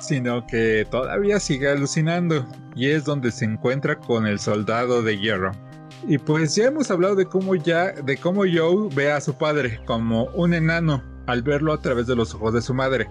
Sino 0.01 0.47
que 0.47 0.87
todavía 0.91 1.39
sigue 1.39 1.71
alucinando 1.71 2.47
y 2.75 2.91
es 2.91 3.05
donde 3.05 3.31
se 3.31 3.45
encuentra 3.45 3.99
con 3.99 4.27
el 4.27 4.39
soldado 4.39 5.03
de 5.03 5.19
hierro. 5.19 5.53
Y 6.07 6.19
pues 6.19 6.55
ya 6.55 6.65
hemos 6.65 6.91
hablado 6.91 7.15
de 7.15 7.27
cómo 7.27 7.55
ya, 7.55 7.93
de 7.93 8.17
cómo 8.17 8.43
Joe 8.43 8.89
ve 8.95 9.13
a 9.13 9.21
su 9.21 9.35
padre 9.35 9.81
como 9.87 10.25
un 10.35 10.53
enano 10.53 11.03
al 11.27 11.43
verlo 11.43 11.73
a 11.73 11.81
través 11.81 12.07
de 12.07 12.17
los 12.17 12.35
ojos 12.35 12.53
de 12.53 12.63
su 12.63 12.75
madre. 12.75 13.09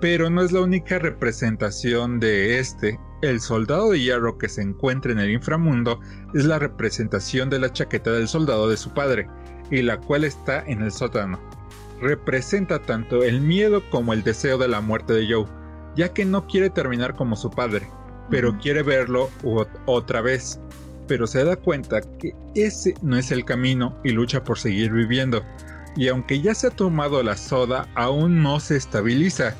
Pero 0.00 0.28
no 0.30 0.42
es 0.42 0.50
la 0.50 0.62
única 0.62 0.98
representación 0.98 2.18
de 2.18 2.58
este. 2.58 2.98
El 3.24 3.40
soldado 3.40 3.92
de 3.92 4.00
hierro 4.00 4.36
que 4.36 4.50
se 4.50 4.60
encuentra 4.60 5.10
en 5.10 5.18
el 5.18 5.30
inframundo 5.30 5.98
es 6.34 6.44
la 6.44 6.58
representación 6.58 7.48
de 7.48 7.58
la 7.58 7.72
chaqueta 7.72 8.12
del 8.12 8.28
soldado 8.28 8.68
de 8.68 8.76
su 8.76 8.92
padre, 8.92 9.26
y 9.70 9.80
la 9.80 9.98
cual 9.98 10.24
está 10.24 10.62
en 10.66 10.82
el 10.82 10.92
sótano. 10.92 11.40
Representa 12.02 12.82
tanto 12.82 13.22
el 13.22 13.40
miedo 13.40 13.82
como 13.88 14.12
el 14.12 14.24
deseo 14.24 14.58
de 14.58 14.68
la 14.68 14.82
muerte 14.82 15.14
de 15.14 15.26
Joe, 15.26 15.46
ya 15.96 16.12
que 16.12 16.26
no 16.26 16.46
quiere 16.46 16.68
terminar 16.68 17.16
como 17.16 17.34
su 17.34 17.48
padre, 17.48 17.88
pero 18.28 18.58
quiere 18.58 18.82
verlo 18.82 19.30
otra 19.86 20.20
vez. 20.20 20.60
Pero 21.08 21.26
se 21.26 21.44
da 21.44 21.56
cuenta 21.56 22.02
que 22.02 22.34
ese 22.54 22.92
no 23.00 23.16
es 23.16 23.30
el 23.30 23.46
camino 23.46 23.96
y 24.04 24.10
lucha 24.10 24.44
por 24.44 24.58
seguir 24.58 24.92
viviendo. 24.92 25.42
Y 25.96 26.08
aunque 26.08 26.42
ya 26.42 26.54
se 26.54 26.66
ha 26.66 26.70
tomado 26.70 27.22
la 27.22 27.38
soda, 27.38 27.88
aún 27.94 28.42
no 28.42 28.60
se 28.60 28.76
estabiliza 28.76 29.56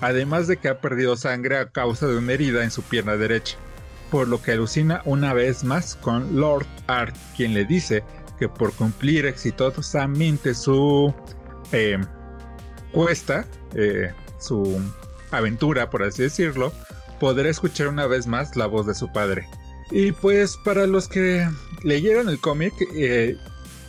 además 0.00 0.46
de 0.46 0.56
que 0.56 0.68
ha 0.68 0.80
perdido 0.80 1.16
sangre 1.16 1.58
a 1.58 1.70
causa 1.70 2.06
de 2.06 2.16
una 2.16 2.32
herida 2.32 2.64
en 2.64 2.70
su 2.70 2.82
pierna 2.82 3.16
derecha, 3.16 3.56
por 4.10 4.28
lo 4.28 4.40
que 4.42 4.52
alucina 4.52 5.02
una 5.04 5.32
vez 5.34 5.64
más 5.64 5.96
con 5.96 6.40
Lord 6.40 6.66
Art, 6.86 7.16
quien 7.36 7.54
le 7.54 7.64
dice 7.64 8.04
que 8.38 8.48
por 8.48 8.72
cumplir 8.72 9.26
exitosamente 9.26 10.54
su 10.54 11.12
eh, 11.72 11.98
cuesta, 12.92 13.46
eh, 13.74 14.12
su 14.38 14.80
aventura, 15.30 15.90
por 15.90 16.02
así 16.02 16.22
decirlo, 16.22 16.72
podrá 17.20 17.48
escuchar 17.48 17.88
una 17.88 18.06
vez 18.06 18.26
más 18.26 18.56
la 18.56 18.66
voz 18.66 18.86
de 18.86 18.94
su 18.94 19.12
padre. 19.12 19.46
Y 19.90 20.12
pues 20.12 20.56
para 20.64 20.86
los 20.86 21.08
que 21.08 21.48
leyeron 21.82 22.28
el 22.28 22.40
cómic, 22.40 22.74
eh, 22.94 23.36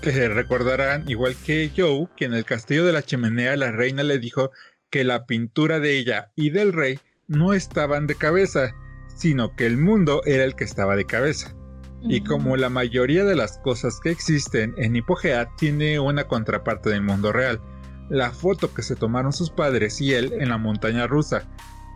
recordarán, 0.01 1.09
igual 1.09 1.35
que 1.45 1.71
Joe, 1.75 2.07
que 2.15 2.25
en 2.25 2.33
el 2.33 2.45
castillo 2.45 2.85
de 2.85 2.93
la 2.93 3.03
chimenea 3.03 3.55
la 3.57 3.71
reina 3.71 4.03
le 4.03 4.17
dijo 4.17 4.51
que 4.89 5.03
la 5.03 5.25
pintura 5.25 5.79
de 5.79 5.97
ella 5.97 6.31
y 6.35 6.49
del 6.49 6.73
rey 6.73 6.99
no 7.27 7.53
estaban 7.53 8.07
de 8.07 8.15
cabeza, 8.15 8.73
sino 9.15 9.55
que 9.55 9.65
el 9.65 9.77
mundo 9.77 10.21
era 10.25 10.43
el 10.43 10.55
que 10.55 10.63
estaba 10.63 10.95
de 10.95 11.05
cabeza. 11.05 11.55
Y 12.01 12.23
como 12.23 12.55
la 12.55 12.69
mayoría 12.69 13.25
de 13.25 13.35
las 13.35 13.57
cosas 13.59 13.99
que 14.01 14.09
existen 14.09 14.73
en 14.77 14.95
Hipogea 14.95 15.49
tiene 15.57 15.99
una 15.99 16.23
contraparte 16.25 16.89
del 16.89 17.01
mundo 17.01 17.31
real, 17.33 17.61
la 18.09 18.31
foto 18.31 18.73
que 18.73 18.81
se 18.81 18.95
tomaron 18.95 19.33
sus 19.33 19.51
padres 19.51 19.99
y 20.01 20.13
él 20.13 20.33
en 20.39 20.49
la 20.49 20.57
montaña 20.57 21.07
rusa, 21.07 21.43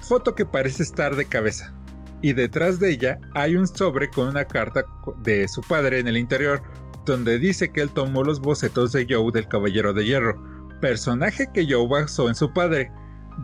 foto 0.01 0.35
que 0.35 0.45
parece 0.45 0.83
estar 0.83 1.15
de 1.15 1.25
cabeza. 1.25 1.73
Y 2.21 2.33
detrás 2.33 2.79
de 2.79 2.91
ella 2.91 3.19
hay 3.33 3.55
un 3.55 3.67
sobre 3.67 4.09
con 4.09 4.27
una 4.27 4.45
carta 4.45 4.85
de 5.23 5.47
su 5.47 5.61
padre 5.61 5.99
en 5.99 6.07
el 6.07 6.17
interior, 6.17 6.61
donde 7.05 7.39
dice 7.39 7.71
que 7.71 7.81
él 7.81 7.89
tomó 7.89 8.23
los 8.23 8.39
bocetos 8.39 8.91
de 8.91 9.07
Joe 9.09 9.31
del 9.31 9.47
Caballero 9.47 9.93
de 9.93 10.05
Hierro, 10.05 10.52
personaje 10.83 11.47
que 11.53 11.65
Joe 11.65 11.87
basó 11.87 12.27
en 12.27 12.35
su 12.35 12.51
padre, 12.51 12.91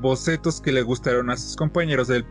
bocetos 0.01 0.59
que 0.59 0.73
le 0.73 0.81
gustaron 0.81 1.29
a 1.29 1.37
sus 1.37 1.55
compañeros 1.55 2.09
del, 2.09 2.25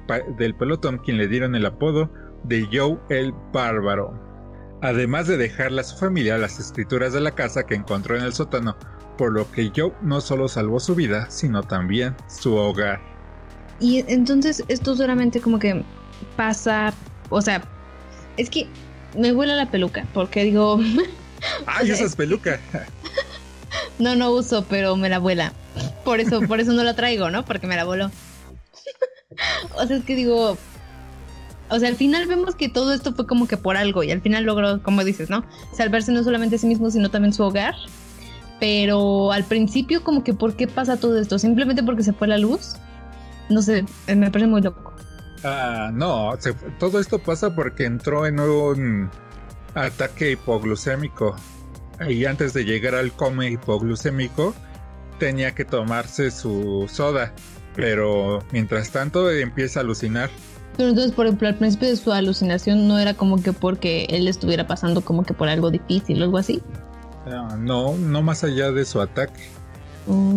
pelotón 0.58 0.98
quien 0.98 1.16
le 1.16 1.26
dieron 1.26 1.54
el 1.54 1.64
apodo 1.64 2.12
de 2.44 2.68
Joe 2.70 2.98
el 3.08 3.32
Bárbaro. 3.50 4.12
Además 4.82 5.26
de 5.26 5.38
dejarle 5.38 5.80
a 5.80 5.84
su 5.84 5.96
familia 5.96 6.36
las 6.36 6.60
escrituras 6.60 7.14
de 7.14 7.20
la 7.20 7.30
casa 7.30 7.64
que 7.64 7.74
encontró 7.74 8.18
en 8.18 8.22
el 8.22 8.34
sótano, 8.34 8.76
por 9.16 9.32
lo 9.32 9.50
que 9.50 9.72
Joe 9.74 9.94
no 10.02 10.20
solo 10.20 10.46
salvó 10.46 10.78
su 10.78 10.94
vida, 10.94 11.30
sino 11.30 11.62
también 11.62 12.14
su 12.28 12.54
hogar. 12.54 13.00
Y 13.80 14.04
entonces 14.12 14.62
esto 14.68 14.94
solamente 14.94 15.40
como 15.40 15.58
que 15.58 15.84
pasa, 16.36 16.92
o 17.30 17.40
sea, 17.40 17.62
es 18.36 18.50
que 18.50 18.68
me 19.16 19.32
vuela 19.32 19.56
la 19.56 19.70
peluca, 19.70 20.06
porque 20.12 20.44
digo... 20.44 20.78
¡Ay, 21.66 21.92
esa 21.92 22.04
es 22.04 22.14
peluca! 22.14 22.60
No, 23.98 24.14
no 24.14 24.30
uso, 24.30 24.64
pero 24.68 24.96
me 24.96 25.08
la 25.08 25.18
vuela. 25.18 25.52
Por 26.04 26.20
eso, 26.20 26.40
por 26.42 26.60
eso 26.60 26.72
no 26.72 26.82
la 26.82 26.94
traigo, 26.94 27.30
¿no? 27.30 27.44
Porque 27.44 27.66
me 27.66 27.76
la 27.76 27.84
voló. 27.84 28.10
o 29.76 29.86
sea, 29.86 29.96
es 29.96 30.04
que 30.04 30.14
digo. 30.14 30.56
O 31.70 31.78
sea, 31.78 31.88
al 31.88 31.96
final 31.96 32.26
vemos 32.26 32.54
que 32.54 32.68
todo 32.68 32.94
esto 32.94 33.12
fue 33.12 33.26
como 33.26 33.46
que 33.46 33.56
por 33.56 33.76
algo. 33.76 34.02
Y 34.02 34.10
al 34.10 34.22
final 34.22 34.44
logró, 34.44 34.82
como 34.82 35.04
dices, 35.04 35.28
¿no? 35.28 35.44
Salvarse 35.74 36.12
no 36.12 36.22
solamente 36.24 36.56
a 36.56 36.58
sí 36.58 36.66
mismo, 36.66 36.90
sino 36.90 37.10
también 37.10 37.32
su 37.32 37.42
hogar. 37.42 37.74
Pero 38.60 39.32
al 39.32 39.44
principio, 39.44 40.02
como 40.02 40.24
que, 40.24 40.32
¿por 40.32 40.54
qué 40.56 40.66
pasa 40.66 40.96
todo 40.96 41.18
esto? 41.18 41.38
¿Simplemente 41.38 41.82
porque 41.82 42.02
se 42.02 42.12
fue 42.12 42.26
la 42.26 42.38
luz? 42.38 42.76
No 43.50 43.62
sé, 43.62 43.84
me 44.06 44.30
parece 44.30 44.48
muy 44.48 44.62
loco. 44.62 44.94
Ah, 45.44 45.90
no, 45.92 46.32
todo 46.78 46.98
esto 46.98 47.18
pasa 47.18 47.54
porque 47.54 47.84
entró 47.84 48.26
en 48.26 48.40
un 48.40 49.10
ataque 49.74 50.32
hipoglucémico 50.32 51.36
y 52.08 52.24
antes 52.24 52.52
de 52.52 52.64
llegar 52.64 52.94
al 52.94 53.12
coma 53.12 53.48
hipoglucémico 53.48 54.54
tenía 55.18 55.54
que 55.54 55.64
tomarse 55.64 56.30
su 56.30 56.88
soda, 56.92 57.32
pero 57.74 58.44
mientras 58.52 58.90
tanto 58.90 59.30
empieza 59.30 59.80
a 59.80 59.82
alucinar. 59.82 60.30
Pero 60.76 60.90
entonces, 60.90 61.12
por 61.12 61.26
ejemplo, 61.26 61.48
al 61.48 61.56
principio 61.56 61.88
de 61.88 61.96
su 61.96 62.12
alucinación 62.12 62.86
no 62.86 62.98
era 62.98 63.14
como 63.14 63.42
que 63.42 63.52
porque 63.52 64.06
él 64.10 64.28
estuviera 64.28 64.66
pasando 64.66 65.00
como 65.00 65.24
que 65.24 65.34
por 65.34 65.48
algo 65.48 65.70
difícil 65.70 66.20
o 66.20 66.24
algo 66.24 66.38
así. 66.38 66.62
No, 67.58 67.96
no 67.96 68.22
más 68.22 68.44
allá 68.44 68.70
de 68.70 68.84
su 68.84 69.00
ataque. 69.00 69.48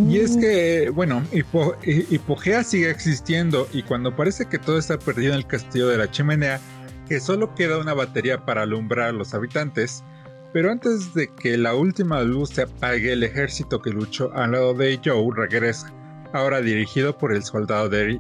Y 0.10 0.18
es 0.18 0.36
que, 0.36 0.90
bueno, 0.90 1.24
Hipogea 1.32 2.64
sigue 2.64 2.90
existiendo 2.90 3.70
y 3.72 3.84
cuando 3.84 4.14
parece 4.14 4.46
que 4.48 4.60
todo 4.60 4.78
está 4.78 5.00
perdido 5.00 5.32
en 5.32 5.38
el 5.38 5.48
castillo 5.48 5.88
de 5.88 5.98
la 5.98 6.12
chimenea, 6.12 6.60
que 7.08 7.22
solo 7.22 7.56
queda 7.56 7.78
una 7.78 7.94
batería 7.94 8.46
para 8.46 8.64
alumbrar 8.64 9.10
a 9.10 9.12
los 9.14 9.34
habitantes, 9.34 10.04
pero 10.54 10.72
antes 10.72 11.14
de 11.14 11.28
que 11.34 11.58
la 11.58 11.76
última 11.76 12.22
luz 12.22 12.50
se 12.50 12.64
apague, 12.64 13.14
el 13.14 13.24
ejército 13.24 13.82
que 13.82 13.92
luchó 13.92 14.32
al 14.34 14.52
lado 14.52 14.74
de 14.74 15.00
Joe 15.04 15.30
regresa, 15.36 15.92
ahora 16.34 16.62
dirigido 16.62 17.18
por 17.18 17.34
el 17.34 17.44
soldado 17.44 17.90
de, 17.90 18.20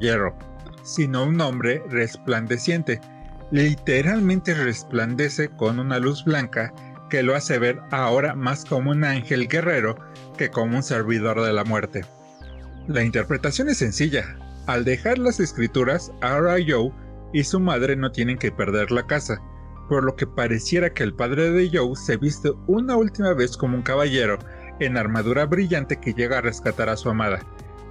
hierro, 0.00 0.36
sino 0.82 1.24
un 1.24 1.40
hombre 1.40 1.82
resplandeciente. 1.88 3.00
Literalmente 3.50 4.54
resplandece 4.54 5.48
con 5.48 5.78
una 5.78 5.98
luz 5.98 6.24
blanca 6.24 6.72
que 7.10 7.22
lo 7.22 7.34
hace 7.34 7.58
ver 7.58 7.80
ahora 7.90 8.34
más 8.34 8.64
como 8.64 8.90
un 8.90 9.04
ángel 9.04 9.48
guerrero 9.48 9.96
que 10.36 10.50
como 10.50 10.76
un 10.76 10.82
servidor 10.82 11.42
de 11.42 11.52
la 11.52 11.64
muerte. 11.64 12.04
La 12.88 13.04
interpretación 13.04 13.68
es 13.68 13.78
sencilla. 13.78 14.36
Al 14.66 14.84
dejar 14.84 15.18
las 15.18 15.38
escrituras, 15.38 16.12
ahora 16.20 16.56
Joe 16.66 16.92
y 17.32 17.44
su 17.44 17.60
madre 17.60 17.96
no 17.96 18.10
tienen 18.10 18.38
que 18.38 18.50
perder 18.50 18.90
la 18.90 19.06
casa, 19.06 19.40
por 19.88 20.04
lo 20.04 20.16
que 20.16 20.26
pareciera 20.26 20.92
que 20.92 21.02
el 21.02 21.14
padre 21.14 21.50
de 21.50 21.70
Joe 21.72 21.96
se 21.96 22.16
viste 22.16 22.52
una 22.66 22.96
última 22.96 23.32
vez 23.34 23.56
como 23.56 23.76
un 23.76 23.82
caballero 23.82 24.38
en 24.80 24.96
armadura 24.96 25.46
brillante 25.46 25.98
que 25.98 26.12
llega 26.12 26.38
a 26.38 26.42
rescatar 26.42 26.88
a 26.88 26.96
su 26.96 27.08
amada. 27.08 27.40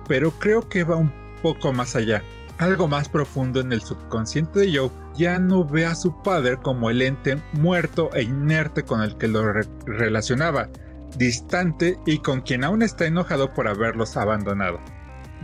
Pero 0.08 0.32
creo 0.32 0.68
que 0.68 0.84
va 0.84 0.98
un 0.98 1.12
poco 1.42 1.74
más 1.74 1.96
allá. 1.96 2.22
Algo 2.58 2.88
más 2.88 3.10
profundo 3.10 3.60
en 3.60 3.74
el 3.74 3.82
subconsciente 3.82 4.60
de 4.62 4.78
Joe 4.78 4.92
ya 5.16 5.40
no 5.40 5.66
ve 5.66 5.86
a 5.86 5.96
su 5.96 6.22
padre 6.24 6.58
como 6.58 6.90
el 6.90 7.02
ente 7.02 7.38
muerto 7.54 8.10
e 8.14 8.24
inerte 8.24 8.84
con 8.84 9.02
el 9.02 9.18
que 9.18 9.28
lo 9.28 9.44
relacionaba, 9.86 10.70
distante 11.18 12.00
y 12.06 12.20
con 12.20 12.42
quien 12.42 12.64
aún 12.64 12.82
está 12.82 13.06
enojado 13.06 13.54
por 13.54 13.68
haberlos 13.68 14.16
abandonado, 14.16 14.80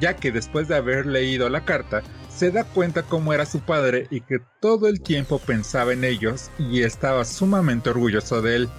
ya 0.01 0.15
que 0.15 0.31
después 0.31 0.67
de 0.67 0.75
haber 0.75 1.05
leído 1.05 1.47
la 1.47 1.63
carta, 1.63 2.01
se 2.29 2.51
da 2.51 2.63
cuenta 2.63 3.03
cómo 3.03 3.33
era 3.33 3.45
su 3.45 3.59
padre 3.59 4.07
y 4.09 4.21
que 4.21 4.39
todo 4.59 4.87
el 4.87 4.99
tiempo 5.01 5.39
pensaba 5.39 5.93
en 5.93 6.03
ellos 6.03 6.49
y 6.57 6.81
estaba 6.81 7.23
sumamente 7.23 7.91
orgulloso 7.91 8.41
de 8.41 8.55
él, 8.55 8.69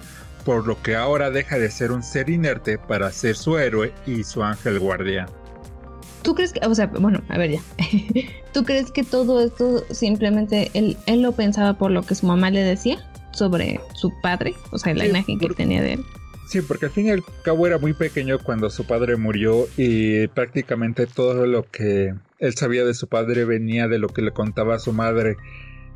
por 0.43 0.67
lo 0.67 0.81
que 0.83 0.95
ahora 0.95 1.31
deja 1.31 1.57
de 1.57 1.71
ser 1.71 1.91
un 1.93 2.03
ser 2.03 2.29
inerte 2.29 2.77
para 2.77 3.11
ser 3.11 3.37
su 3.37 3.57
héroe 3.57 3.93
y 4.05 4.23
su 4.25 4.43
ángel 4.43 4.79
guardián. 4.79 5.27
¿Tú 6.23 6.35
crees 6.35 6.51
que, 6.51 6.65
o 6.65 6.75
sea, 6.75 6.87
bueno, 6.87 7.21
a 7.29 7.37
ver 7.37 7.51
ya, 7.51 7.61
¿tú 8.53 8.63
crees 8.63 8.91
que 8.91 9.03
todo 9.03 9.41
esto 9.41 9.83
simplemente 9.91 10.71
él, 10.73 10.97
él 11.05 11.21
lo 11.21 11.31
pensaba 11.31 11.77
por 11.77 11.91
lo 11.91 12.03
que 12.03 12.15
su 12.15 12.25
mamá 12.25 12.49
le 12.49 12.61
decía 12.61 12.97
sobre 13.31 13.79
su 13.93 14.11
padre, 14.21 14.53
o 14.71 14.77
sea, 14.77 14.93
la 14.93 15.05
imagen 15.05 15.39
que 15.39 15.47
tenía 15.49 15.81
de 15.81 15.93
él? 15.93 16.05
Sí, 16.53 16.61
porque 16.61 16.85
al 16.85 16.91
fin 16.91 17.07
y 17.07 17.09
al 17.09 17.23
cabo 17.41 17.65
era 17.65 17.79
muy 17.79 17.93
pequeño 17.93 18.37
cuando 18.37 18.69
su 18.69 18.85
padre 18.85 19.15
murió 19.15 19.65
y 19.75 20.27
prácticamente 20.27 21.07
todo 21.07 21.47
lo 21.47 21.63
que 21.63 22.13
él 22.37 22.53
sabía 22.53 22.85
de 22.85 22.93
su 22.93 23.07
padre 23.07 23.43
venía 23.43 23.87
de 23.87 23.97
lo 23.97 24.07
que 24.07 24.21
le 24.21 24.33
contaba 24.33 24.75
a 24.75 24.79
su 24.79 24.93
madre. 24.93 25.35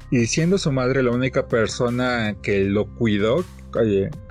Y 0.10 0.26
siendo 0.26 0.58
su 0.58 0.72
madre 0.72 1.04
la 1.04 1.12
única 1.12 1.48
persona 1.48 2.36
que 2.42 2.64
lo 2.64 2.88
cuidó, 2.96 3.46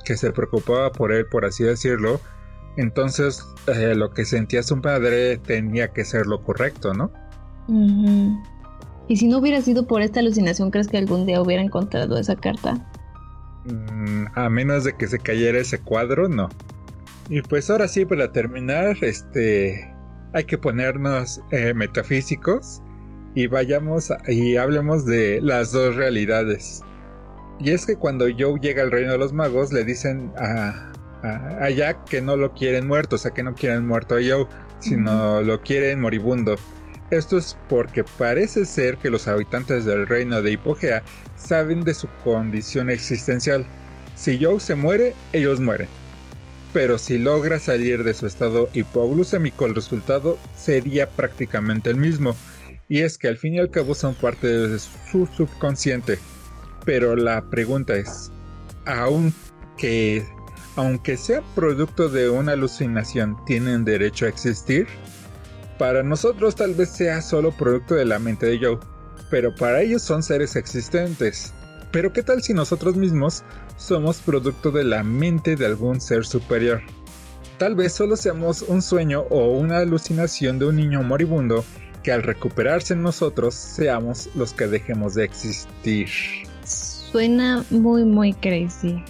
que 0.05 0.17
se 0.17 0.33
preocupaba 0.33 0.91
por 0.91 1.13
él, 1.13 1.27
por 1.27 1.45
así 1.45 1.63
decirlo, 1.63 2.21
entonces 2.77 3.47
eh, 3.69 3.95
lo 3.95 4.11
que 4.11 4.25
sentía 4.25 4.65
su 4.65 4.81
padre 4.81 5.39
tenía 5.39 5.93
que 5.93 6.05
ser 6.05 6.27
lo 6.27 6.43
correcto, 6.43 6.93
¿no? 6.93 7.13
Y 9.07 9.17
si 9.17 9.29
no 9.29 9.39
hubiera 9.39 9.61
sido 9.61 9.87
por 9.87 10.03
esta 10.03 10.19
alucinación, 10.19 10.73
¿crees 10.73 10.89
que 10.89 10.99
algún 10.99 11.25
día 11.25 11.41
hubiera 11.41 11.63
encontrado 11.63 12.19
esa 12.19 12.35
carta? 12.35 12.85
Mm, 13.67 14.27
a 14.35 14.49
menos 14.49 14.85
de 14.85 14.95
que 14.95 15.07
se 15.07 15.19
cayera 15.19 15.59
ese 15.59 15.79
cuadro, 15.81 16.29
no. 16.29 16.49
Y 17.29 17.43
pues 17.43 17.69
ahora 17.71 17.89
sí, 17.89 18.05
para 18.05 18.31
terminar, 18.31 18.97
este, 19.03 19.93
hay 20.33 20.45
que 20.45 20.59
ponernos 20.59 21.41
eh, 21.51 21.75
metafísicos 21.75 22.81
y 23.35 23.49
vayamos 23.49 24.13
y 24.29 24.57
hablemos 24.57 25.05
de 25.05 25.41
las 25.43 25.73
dos 25.73 25.97
realidades. 25.97 26.83
Y 27.59 27.71
es 27.71 27.87
que 27.87 27.97
cuando 27.97 28.27
Joe 28.27 28.61
llega 28.61 28.83
al 28.83 28.91
reino 28.91 29.13
de 29.13 29.19
los 29.19 29.33
magos, 29.33 29.73
le 29.73 29.85
dicen 29.85 30.31
a, 30.39 30.93
a, 31.23 31.71
Jack 31.71 32.05
que 32.05 32.21
no 32.21 32.37
lo 32.37 32.53
quieren 32.53 32.87
muerto, 32.87 33.17
o 33.17 33.19
sea 33.19 33.33
que 33.33 33.43
no 33.43 33.55
quieren 33.55 33.87
muerto 33.87 34.17
a 34.17 34.19
Joe, 34.19 34.47
sino 34.79 35.43
lo 35.43 35.61
quieren 35.63 36.01
moribundo. 36.01 36.57
Esto 37.11 37.39
es 37.39 37.57
porque 37.69 38.03
parece 38.03 38.65
ser 38.65 38.97
que 38.97 39.11
los 39.11 39.29
habitantes 39.29 39.85
del 39.85 40.09
reino 40.09 40.43
de 40.43 40.53
Hipogea 40.53 41.05
saben 41.37 41.85
de 41.85 41.95
su 41.95 42.09
condición 42.25 42.91
existencial. 42.91 43.65
Si 44.17 44.43
Joe 44.43 44.59
se 44.59 44.75
muere, 44.75 45.15
ellos 45.33 45.61
mueren. 45.61 45.89
Pero 46.73 46.99
si 46.99 47.19
logra 47.19 47.61
salir 47.61 48.03
de 48.03 48.13
su 48.13 48.27
estado 48.27 48.69
hipoglucémico, 48.73 49.67
el 49.67 49.75
resultado 49.75 50.37
sería 50.57 51.09
prácticamente 51.09 51.91
el 51.91 51.97
mismo. 51.97 52.35
Y 52.89 53.03
es 53.03 53.19
que 53.19 53.29
al 53.29 53.37
fin 53.37 53.55
y 53.55 53.61
al 53.61 53.71
cabo 53.71 53.95
son 53.95 54.15
parte 54.15 54.47
de 54.47 54.79
su 54.79 55.27
subconsciente. 55.27 56.19
Pero 56.85 57.15
la 57.15 57.43
pregunta 57.51 57.97
es, 57.97 58.33
aunque, 58.85 60.25
aunque 60.75 61.17
sea 61.17 61.43
producto 61.55 62.09
de 62.09 62.31
una 62.31 62.53
alucinación, 62.53 63.37
¿tienen 63.47 63.85
derecho 63.85 64.27
a 64.27 64.29
existir? 64.29 64.87
Para 65.79 66.03
nosotros 66.03 66.55
tal 66.57 66.75
vez 66.75 66.91
sea 66.91 67.21
solo 67.21 67.53
producto 67.53 67.95
de 67.95 68.07
la 68.07 68.19
mente 68.19 68.47
de 68.47 68.59
Joe, 68.59 68.79
pero 69.31 69.55
para 69.55 69.83
ellos 69.83 70.03
son 70.03 70.23
seres 70.23 70.57
existentes. 70.57 71.53
Pero 71.91 72.13
¿qué 72.13 72.23
tal 72.23 72.43
si 72.43 72.55
nosotros 72.55 72.97
mismos 72.97 73.45
somos 73.77 74.19
producto 74.19 74.71
de 74.71 74.85
la 74.85 75.03
mente 75.03 75.55
de 75.55 75.67
algún 75.67 76.01
ser 76.01 76.25
superior? 76.25 76.81
Tal 77.59 77.75
vez 77.75 77.93
solo 77.93 78.17
seamos 78.17 78.63
un 78.63 78.83
sueño 78.83 79.23
o 79.31 79.51
una 79.53 79.79
alucinación 79.79 80.59
de 80.59 80.67
un 80.67 80.77
niño 80.77 81.03
moribundo 81.03 81.65
que 82.03 82.13
al 82.13 82.23
recuperarse 82.23 82.95
en 82.95 83.03
nosotros 83.03 83.55
seamos 83.55 84.29
los 84.35 84.53
que 84.53 84.67
dejemos 84.67 85.15
de 85.15 85.25
existir. 85.25 86.09
Suena 86.65 87.65
muy 87.71 88.05
muy 88.05 88.33
crazy. 88.35 89.03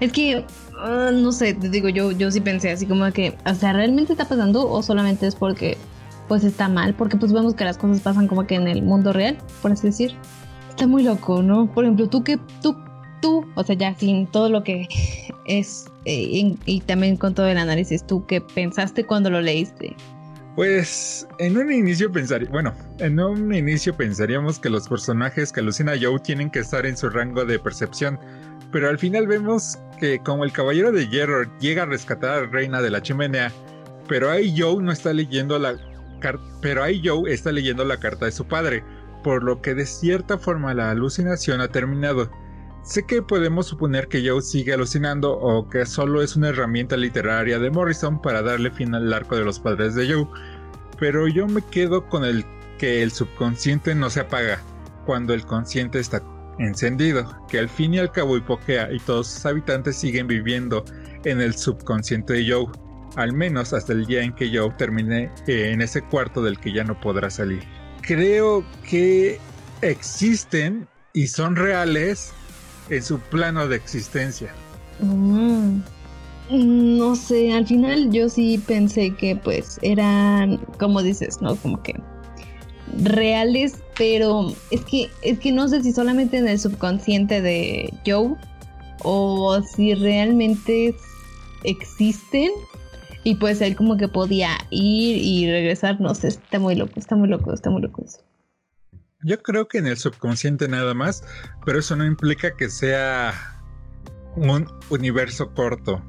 Es 0.00 0.12
que 0.12 0.44
Ah, 0.80 1.10
no 1.12 1.32
sé, 1.32 1.54
te 1.54 1.68
digo, 1.68 1.88
yo, 1.88 2.12
yo 2.12 2.30
sí 2.30 2.40
pensé 2.40 2.70
así 2.70 2.86
como 2.86 3.10
que, 3.12 3.36
o 3.44 3.54
sea, 3.54 3.72
¿realmente 3.72 4.12
está 4.12 4.26
pasando 4.26 4.68
o 4.70 4.82
solamente 4.82 5.26
es 5.26 5.34
porque 5.34 5.76
pues 6.28 6.44
está 6.44 6.68
mal? 6.68 6.94
Porque 6.94 7.16
pues 7.16 7.32
vemos 7.32 7.54
que 7.54 7.64
las 7.64 7.78
cosas 7.78 8.00
pasan 8.00 8.28
como 8.28 8.46
que 8.46 8.54
en 8.54 8.68
el 8.68 8.82
mundo 8.82 9.12
real, 9.12 9.38
por 9.62 9.72
así 9.72 9.88
decir. 9.88 10.14
Está 10.70 10.86
muy 10.86 11.02
loco, 11.02 11.42
¿no? 11.42 11.72
Por 11.72 11.84
ejemplo, 11.84 12.08
tú 12.08 12.22
que, 12.22 12.38
tú, 12.62 12.76
tú, 13.20 13.44
o 13.56 13.64
sea, 13.64 13.74
ya 13.74 13.94
sin 13.96 14.28
todo 14.28 14.48
lo 14.48 14.62
que 14.62 14.86
es 15.46 15.86
eh, 16.04 16.56
y, 16.64 16.80
también 16.80 17.16
con 17.16 17.34
todo 17.34 17.48
el 17.48 17.58
análisis, 17.58 18.06
¿tú 18.06 18.24
qué 18.26 18.40
pensaste 18.40 19.04
cuando 19.04 19.30
lo 19.30 19.40
leíste? 19.40 19.96
Pues 20.54 21.26
en 21.38 21.56
un 21.56 21.72
inicio 21.72 22.10
pensaría, 22.10 22.48
bueno, 22.50 22.72
en 22.98 23.20
un 23.20 23.54
inicio 23.54 23.96
pensaríamos 23.96 24.58
que 24.58 24.70
los 24.70 24.88
personajes 24.88 25.52
que 25.52 25.60
alucina 25.60 25.92
Joe 26.00 26.18
tienen 26.20 26.50
que 26.50 26.60
estar 26.60 26.86
en 26.86 26.96
su 26.96 27.10
rango 27.10 27.44
de 27.44 27.58
percepción, 27.58 28.18
pero 28.72 28.88
al 28.88 28.98
final 28.98 29.26
vemos 29.26 29.78
que 29.98 30.18
como 30.20 30.44
el 30.44 30.52
caballero 30.52 30.92
de 30.92 31.08
hierro 31.08 31.50
llega 31.58 31.82
a 31.82 31.86
rescatar 31.86 32.30
a 32.30 32.40
la 32.42 32.46
reina 32.46 32.82
de 32.82 32.90
la 32.90 33.02
chimenea, 33.02 33.52
pero 34.08 34.30
ahí 34.30 34.54
Joe 34.56 34.82
no 34.82 34.92
está 34.92 35.12
leyendo 35.12 35.58
la 35.58 35.76
pero 36.60 36.82
ahí 36.82 37.00
Joe 37.04 37.32
está 37.32 37.52
leyendo 37.52 37.84
la 37.84 37.98
carta 37.98 38.26
de 38.26 38.32
su 38.32 38.44
padre, 38.44 38.82
por 39.22 39.44
lo 39.44 39.62
que 39.62 39.74
de 39.74 39.86
cierta 39.86 40.36
forma 40.36 40.74
la 40.74 40.90
alucinación 40.90 41.60
ha 41.60 41.68
terminado. 41.68 42.28
Sé 42.82 43.04
que 43.06 43.22
podemos 43.22 43.66
suponer 43.66 44.08
que 44.08 44.28
Joe 44.28 44.42
sigue 44.42 44.72
alucinando 44.72 45.32
o 45.32 45.68
que 45.68 45.86
solo 45.86 46.22
es 46.22 46.34
una 46.34 46.48
herramienta 46.48 46.96
literaria 46.96 47.58
de 47.58 47.70
Morrison 47.70 48.20
para 48.20 48.42
darle 48.42 48.70
fin 48.70 48.94
al 48.94 49.12
arco 49.12 49.36
de 49.36 49.44
los 49.44 49.60
padres 49.60 49.94
de 49.94 50.12
Joe, 50.12 50.26
pero 50.98 51.28
yo 51.28 51.46
me 51.46 51.62
quedo 51.62 52.08
con 52.08 52.24
el 52.24 52.44
que 52.78 53.02
el 53.02 53.12
subconsciente 53.12 53.94
no 53.94 54.10
se 54.10 54.20
apaga 54.20 54.60
cuando 55.04 55.34
el 55.34 55.44
consciente 55.44 55.98
está 56.00 56.22
encendido, 56.58 57.26
que 57.48 57.58
al 57.58 57.68
fin 57.68 57.94
y 57.94 57.98
al 57.98 58.12
cabo 58.12 58.36
Hipogea 58.36 58.92
y 58.92 58.98
todos 59.00 59.28
sus 59.28 59.46
habitantes 59.46 59.96
siguen 59.96 60.26
viviendo 60.26 60.84
en 61.24 61.40
el 61.40 61.54
subconsciente 61.54 62.34
de 62.34 62.50
Joe, 62.50 62.66
al 63.16 63.32
menos 63.32 63.72
hasta 63.72 63.92
el 63.92 64.06
día 64.06 64.22
en 64.22 64.34
que 64.34 64.50
Joe 64.56 64.70
termine 64.76 65.30
eh, 65.46 65.70
en 65.72 65.82
ese 65.82 66.02
cuarto 66.02 66.42
del 66.42 66.58
que 66.58 66.72
ya 66.72 66.84
no 66.84 66.98
podrá 67.00 67.30
salir. 67.30 67.62
Creo 68.02 68.64
que 68.88 69.38
existen 69.82 70.88
y 71.12 71.26
son 71.26 71.56
reales 71.56 72.32
en 72.90 73.02
su 73.02 73.18
plano 73.18 73.68
de 73.68 73.76
existencia. 73.76 74.52
Mm. 75.00 75.80
No 76.50 77.14
sé, 77.14 77.52
al 77.52 77.66
final 77.66 78.10
yo 78.10 78.30
sí 78.30 78.62
pensé 78.66 79.14
que 79.14 79.36
pues 79.36 79.78
eran, 79.82 80.56
como 80.78 81.02
dices, 81.02 81.42
¿no? 81.42 81.56
Como 81.56 81.82
que 81.82 81.94
reales, 82.96 83.82
pero 83.96 84.52
es 84.70 84.84
que, 84.84 85.10
es 85.22 85.38
que 85.38 85.52
no 85.52 85.68
sé 85.68 85.82
si 85.82 85.92
solamente 85.92 86.38
en 86.38 86.48
el 86.48 86.58
subconsciente 86.58 87.40
de 87.40 87.92
Joe 88.06 88.36
o 89.02 89.62
si 89.62 89.94
realmente 89.94 90.94
existen 91.64 92.50
y 93.24 93.34
pues 93.34 93.60
él 93.60 93.76
como 93.76 93.96
que 93.96 94.08
podía 94.08 94.50
ir 94.70 95.16
y 95.16 95.50
regresar, 95.50 96.00
no 96.00 96.14
sé, 96.14 96.28
está 96.28 96.58
muy 96.58 96.74
loco, 96.74 96.94
está 96.96 97.16
muy 97.16 97.28
loco, 97.28 97.52
está 97.52 97.70
muy 97.70 97.82
loco 97.82 98.02
eso. 98.04 98.20
Yo 99.22 99.42
creo 99.42 99.66
que 99.66 99.78
en 99.78 99.86
el 99.86 99.96
subconsciente 99.96 100.68
nada 100.68 100.94
más, 100.94 101.24
pero 101.66 101.80
eso 101.80 101.96
no 101.96 102.06
implica 102.06 102.56
que 102.56 102.70
sea 102.70 103.34
un 104.36 104.68
universo 104.90 105.52
corto. 105.52 106.02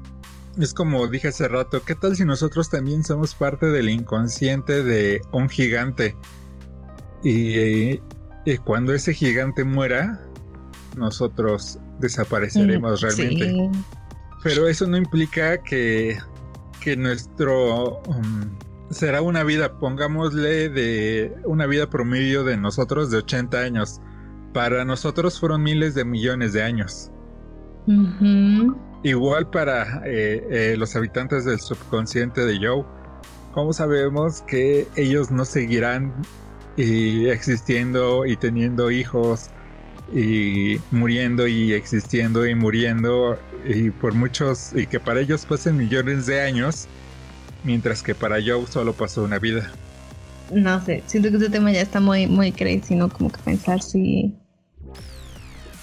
Es 0.58 0.72
como 0.74 1.06
dije 1.08 1.28
hace 1.28 1.48
rato, 1.48 1.82
¿qué 1.84 1.94
tal 1.94 2.16
si 2.16 2.24
nosotros 2.24 2.70
también 2.70 3.04
somos 3.04 3.34
parte 3.34 3.66
del 3.66 3.88
inconsciente 3.88 4.82
de 4.84 5.20
un 5.32 5.48
gigante? 5.48 6.16
Y, 7.22 8.00
cuando 8.64 8.94
ese 8.94 9.14
gigante 9.14 9.64
muera, 9.64 10.20
nosotros 10.96 11.78
desapareceremos 12.00 13.00
realmente. 13.00 13.70
Pero 14.42 14.66
eso 14.66 14.86
no 14.86 14.96
implica 14.96 15.62
que, 15.62 16.18
que 16.80 16.96
nuestro... 16.96 18.00
Um, 18.06 18.50
será 18.90 19.22
una 19.22 19.44
vida, 19.44 19.78
pongámosle 19.78 20.68
de 20.68 21.32
una 21.44 21.66
vida 21.66 21.88
promedio 21.88 22.44
de 22.44 22.56
nosotros 22.56 23.10
de 23.10 23.18
80 23.18 23.58
años. 23.58 24.00
Para 24.52 24.84
nosotros 24.84 25.38
fueron 25.38 25.62
miles 25.62 25.94
de 25.94 26.04
millones 26.04 26.52
de 26.52 26.62
años. 26.62 27.10
Igual 29.02 29.48
para 29.50 30.02
eh, 30.06 30.46
eh, 30.50 30.74
los 30.76 30.94
habitantes 30.96 31.44
del 31.44 31.60
subconsciente 31.60 32.44
de 32.44 32.58
Joe, 32.58 32.84
¿cómo 33.52 33.72
sabemos 33.72 34.42
que 34.42 34.88
ellos 34.96 35.30
no 35.30 35.44
seguirán 35.44 36.12
y 36.80 37.28
existiendo 37.28 38.24
y 38.24 38.36
teniendo 38.36 38.90
hijos 38.90 39.50
y 40.14 40.78
muriendo 40.90 41.46
y 41.46 41.74
existiendo 41.74 42.46
y 42.46 42.54
muriendo 42.54 43.38
y 43.66 43.90
por 43.90 44.14
muchos 44.14 44.72
y 44.74 44.86
que 44.86 44.98
para 44.98 45.20
ellos 45.20 45.44
pasen 45.44 45.76
millones 45.76 46.26
de 46.26 46.40
años 46.40 46.88
mientras 47.64 48.02
que 48.02 48.14
para 48.14 48.36
Joe 48.36 48.66
solo 48.66 48.94
pasó 48.94 49.22
una 49.22 49.38
vida. 49.38 49.70
No 50.52 50.82
sé, 50.84 51.02
siento 51.06 51.28
que 51.28 51.36
este 51.36 51.50
tema 51.50 51.70
ya 51.70 51.82
está 51.82 52.00
muy 52.00 52.26
muy 52.26 52.50
crazy, 52.50 52.94
¿no? 52.94 53.10
Como 53.10 53.30
que 53.30 53.38
pensar 53.42 53.82
si 53.82 54.34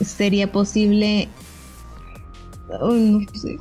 sería 0.04 0.52
posible 0.52 1.30
no 2.82 3.20
sé. 3.34 3.58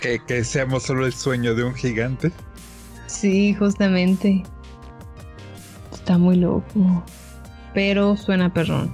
que, 0.00 0.20
que 0.26 0.44
seamos 0.44 0.84
solo 0.84 1.06
el 1.06 1.12
sueño 1.12 1.54
de 1.54 1.64
un 1.64 1.74
gigante. 1.74 2.30
Sí, 3.08 3.52
justamente. 3.54 4.44
Está 6.04 6.18
muy 6.18 6.36
loco. 6.36 7.02
Pero 7.72 8.14
suena 8.18 8.52
perrón. 8.52 8.92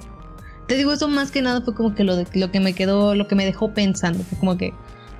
Te 0.68 0.76
digo, 0.76 0.92
eso 0.92 1.08
más 1.08 1.32
que 1.32 1.42
nada 1.42 1.60
fue 1.60 1.74
como 1.74 1.92
que 1.92 2.04
lo, 2.04 2.14
de, 2.14 2.24
lo 2.34 2.52
que 2.52 2.60
me 2.60 2.72
quedó, 2.72 3.16
lo 3.16 3.26
que 3.26 3.34
me 3.34 3.44
dejó 3.44 3.74
pensando. 3.74 4.22
Fue 4.22 4.38
como 4.38 4.56
que, 4.56 4.72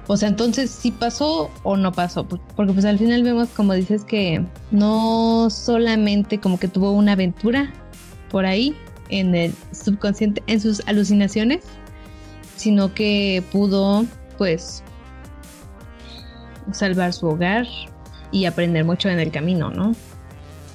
o 0.07 0.17
sea, 0.17 0.29
entonces 0.29 0.71
sí 0.71 0.93
pasó 0.93 1.51
o 1.65 1.77
no 1.77 1.91
pasó. 1.91 2.29
Porque 2.29 2.73
pues 2.73 2.85
al 2.85 2.97
final 2.97 3.25
vemos, 3.25 3.49
como 3.49 3.75
dices, 3.75 4.05
que 4.05 4.47
no 4.71 5.49
solamente 5.51 6.39
como 6.39 6.61
que 6.61 6.69
tuvo 6.69 6.93
una 6.93 7.15
aventura 7.15 7.73
por 8.31 8.47
ahí 8.47 8.77
en 9.09 9.35
el 9.35 9.53
subconsciente, 9.73 10.45
en 10.47 10.61
sus 10.61 10.87
alucinaciones, 10.87 11.65
sino 12.55 12.95
que 12.95 13.43
pudo, 13.51 14.07
pues, 14.39 14.85
salvar 16.71 17.12
su 17.12 17.27
hogar 17.27 17.67
y 18.31 18.45
aprender 18.45 18.85
mucho 18.85 19.09
en 19.09 19.19
el 19.19 19.33
camino, 19.33 19.71
¿no? 19.71 19.97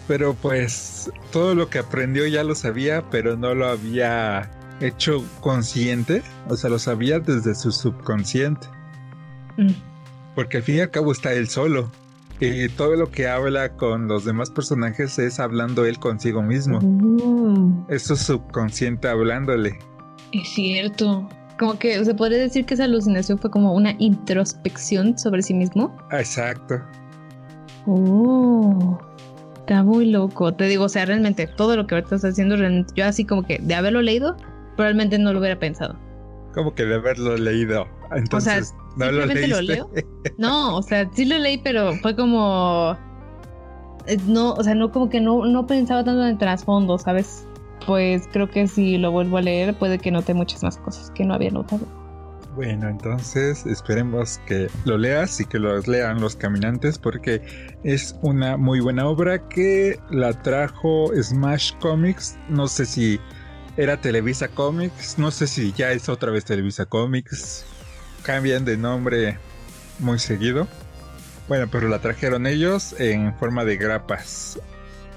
Pero 0.07 0.33
pues 0.35 1.11
todo 1.31 1.55
lo 1.55 1.69
que 1.69 1.79
aprendió 1.79 2.27
ya 2.27 2.43
lo 2.43 2.53
sabía, 2.55 3.03
pero 3.09 3.35
no 3.37 3.55
lo 3.55 3.67
había 3.67 4.51
hecho 4.81 5.23
consciente. 5.41 6.21
O 6.47 6.55
sea, 6.55 6.69
lo 6.69 6.77
sabía 6.79 7.19
desde 7.19 7.55
su 7.55 7.71
subconsciente. 7.71 8.67
Mm. 9.57 9.71
Porque 10.35 10.57
al 10.57 10.63
fin 10.63 10.75
y 10.75 10.79
al 10.81 10.91
cabo 10.91 11.11
está 11.11 11.33
él 11.33 11.47
solo. 11.47 11.89
Y 12.41 12.67
todo 12.69 12.95
lo 12.97 13.09
que 13.09 13.29
habla 13.29 13.69
con 13.77 14.09
los 14.09 14.25
demás 14.25 14.49
personajes 14.49 15.17
es 15.19 15.39
hablando 15.39 15.85
él 15.85 15.97
consigo 15.99 16.43
mismo. 16.43 16.79
Uh, 16.79 17.85
Es 17.87 18.03
su 18.03 18.17
subconsciente 18.17 19.07
hablándole. 19.07 19.79
es 20.33 20.49
cierto. 20.49 21.29
Como 21.57 21.79
que 21.79 22.03
se 22.03 22.13
podría 22.13 22.39
decir 22.39 22.65
que 22.65 22.73
esa 22.73 22.83
alucinación 22.83 23.39
fue 23.39 23.49
como 23.49 23.73
una 23.73 23.95
introspección 23.99 25.17
sobre 25.17 25.41
sí 25.41 25.53
mismo. 25.53 25.95
Exacto. 26.11 26.81
Oh, 27.85 28.99
está 29.65 29.83
muy 29.83 30.05
loco. 30.05 30.53
Te 30.53 30.65
digo, 30.65 30.85
o 30.85 30.89
sea, 30.89 31.05
realmente 31.05 31.47
todo 31.47 31.75
lo 31.75 31.87
que 31.87 31.95
ahorita 31.95 32.15
estás 32.15 32.31
haciendo, 32.31 32.55
realmente, 32.55 32.93
yo 32.95 33.05
así 33.05 33.25
como 33.25 33.43
que 33.43 33.57
de 33.59 33.73
haberlo 33.75 34.01
leído, 34.01 34.37
probablemente 34.75 35.17
no 35.17 35.33
lo 35.33 35.39
hubiera 35.39 35.57
pensado. 35.59 35.95
Como 36.53 36.73
que 36.73 36.85
de 36.85 36.95
haberlo 36.95 37.35
leído. 37.35 37.87
Entonces, 38.15 38.73
¿no 38.95 39.11
lo 39.11 39.23
simplemente 39.23 39.47
lo 39.47 39.61
leíste? 39.61 39.75
leo. 39.75 40.33
No, 40.37 40.77
o 40.77 40.81
sea, 40.83 41.09
sí 41.13 41.25
lo 41.25 41.37
leí, 41.39 41.57
pero 41.57 41.93
fue 41.95 42.15
como. 42.15 42.95
eh, 44.05 44.17
No, 44.27 44.53
o 44.53 44.63
sea, 44.63 44.75
no 44.75 44.91
como 44.91 45.09
que 45.09 45.19
no, 45.19 45.45
no 45.45 45.65
pensaba 45.65 46.03
tanto 46.03 46.21
en 46.21 46.29
el 46.29 46.37
trasfondo, 46.37 46.97
¿sabes? 46.97 47.47
Pues 47.87 48.27
creo 48.31 48.49
que 48.49 48.67
si 48.67 48.97
lo 48.97 49.11
vuelvo 49.11 49.37
a 49.37 49.41
leer, 49.41 49.73
puede 49.75 49.97
que 49.97 50.11
note 50.11 50.33
muchas 50.33 50.63
más 50.63 50.77
cosas 50.77 51.11
que 51.11 51.25
no 51.25 51.33
había 51.33 51.51
notado. 51.51 51.85
Bueno, 52.55 52.87
entonces 52.87 53.65
esperemos 53.65 54.39
que 54.45 54.69
lo 54.85 54.97
leas 54.97 55.41
y 55.41 55.45
que 55.45 55.59
lo 55.59 55.77
lean 55.81 56.21
los 56.21 56.37
caminantes 56.37 56.97
porque 56.97 57.41
es 57.83 58.15
una 58.21 58.55
muy 58.55 58.79
buena 58.79 59.07
obra 59.07 59.49
que 59.49 59.99
la 60.09 60.31
trajo 60.41 61.11
Smash 61.21 61.73
Comics. 61.81 62.37
No 62.47 62.69
sé 62.69 62.85
si 62.85 63.19
era 63.75 63.99
Televisa 63.99 64.47
Comics, 64.47 65.19
no 65.19 65.31
sé 65.31 65.47
si 65.47 65.73
ya 65.73 65.91
es 65.91 66.07
otra 66.07 66.31
vez 66.31 66.45
Televisa 66.45 66.85
Comics. 66.85 67.65
Cambian 68.23 68.63
de 68.63 68.77
nombre 68.77 69.37
muy 69.99 70.17
seguido. 70.17 70.65
Bueno, 71.49 71.67
pero 71.69 71.89
la 71.89 71.99
trajeron 71.99 72.47
ellos 72.47 72.95
en 72.99 73.35
forma 73.37 73.65
de 73.65 73.75
grapas, 73.75 74.59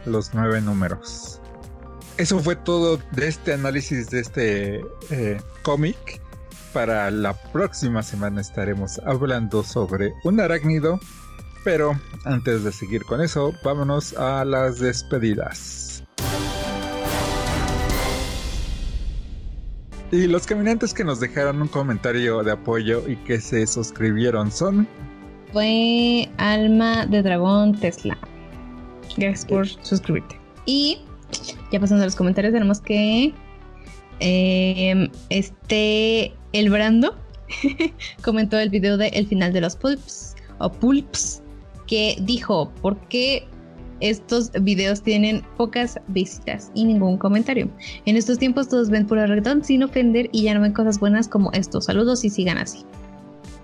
los 0.07 0.35
nueve 0.35 0.61
números. 0.61 1.41
Eso 2.17 2.41
fue 2.41 2.57
todo 2.57 2.99
de 3.13 3.29
este 3.29 3.53
análisis 3.53 4.11
de 4.11 4.21
este 4.21 4.81
eh, 5.11 5.41
cómic. 5.63 6.21
Para 6.79 7.11
la 7.11 7.33
próxima 7.33 8.05
semana 8.05 8.41
estaremos 8.41 9.01
hablando 9.05 9.65
sobre 9.65 10.15
un 10.23 10.39
arácnido. 10.39 11.01
Pero 11.65 11.99
antes 12.25 12.63
de 12.63 12.71
seguir 12.71 13.03
con 13.03 13.21
eso, 13.21 13.53
vámonos 13.65 14.17
a 14.17 14.45
las 14.45 14.79
despedidas. 14.79 16.05
Y 20.13 20.29
los 20.29 20.47
caminantes 20.47 20.95
que 20.95 21.03
nos 21.03 21.19
dejaron 21.19 21.63
un 21.63 21.67
comentario 21.67 22.45
de 22.45 22.53
apoyo 22.53 23.03
y 23.09 23.17
que 23.25 23.41
se 23.41 23.67
suscribieron 23.67 24.53
son 24.53 24.87
Fue 25.53 26.31
Alma 26.37 27.07
de 27.07 27.23
Dragón 27.25 27.77
Tesla. 27.81 28.17
Gracias 29.17 29.45
por 29.47 29.67
suscribirte. 29.67 30.39
Y 30.65 31.01
ya 31.73 31.81
pasando 31.81 32.05
a 32.05 32.07
los 32.07 32.15
comentarios, 32.15 32.53
tenemos 32.53 32.81
que 32.81 33.35
eh, 34.21 35.11
este 35.29 36.38
el 36.53 36.71
Brando 36.71 37.17
comentó 38.23 38.59
el 38.59 38.71
video 38.71 38.97
de 38.97 39.09
el 39.09 39.27
final 39.27 39.53
de 39.53 39.61
los 39.61 39.77
pulps 39.77 40.35
o 40.59 40.71
pulps 40.71 41.43
que 41.87 42.17
dijo 42.21 42.71
por 42.83 42.97
qué 43.09 43.47
estos 44.01 44.53
videos 44.53 45.03
tienen 45.03 45.43
pocas 45.57 45.99
visitas 46.09 46.71
y 46.75 46.85
ningún 46.85 47.19
comentario. 47.19 47.69
En 48.07 48.17
estos 48.17 48.39
tiempos 48.39 48.69
todos 48.69 48.91
ven 48.91 49.07
puro 49.07 49.27
reggaetón 49.27 49.65
sin 49.65 49.83
ofender 49.83 50.29
y 50.33 50.45
ya 50.45 50.55
no 50.55 50.61
ven 50.61 50.73
cosas 50.73 51.01
buenas 51.01 51.27
como 51.27 51.51
estos. 51.53 51.87
Saludos 51.87 52.25
y 52.25 52.31
sigan 52.31 52.59
así. 52.59 52.85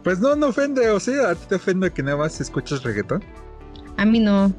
Pues 0.02 0.18
no, 0.18 0.34
no 0.36 0.48
ofende, 0.48 0.90
o 0.90 1.00
sea, 1.00 1.30
¿a 1.30 1.34
ti 1.34 1.46
te 1.48 1.54
ofende 1.54 1.90
que 1.90 2.02
nada 2.02 2.16
más 2.16 2.40
escuchas 2.40 2.82
reggaetón? 2.82 3.22
A 3.96 4.04
mí 4.04 4.18
no. 4.18 4.52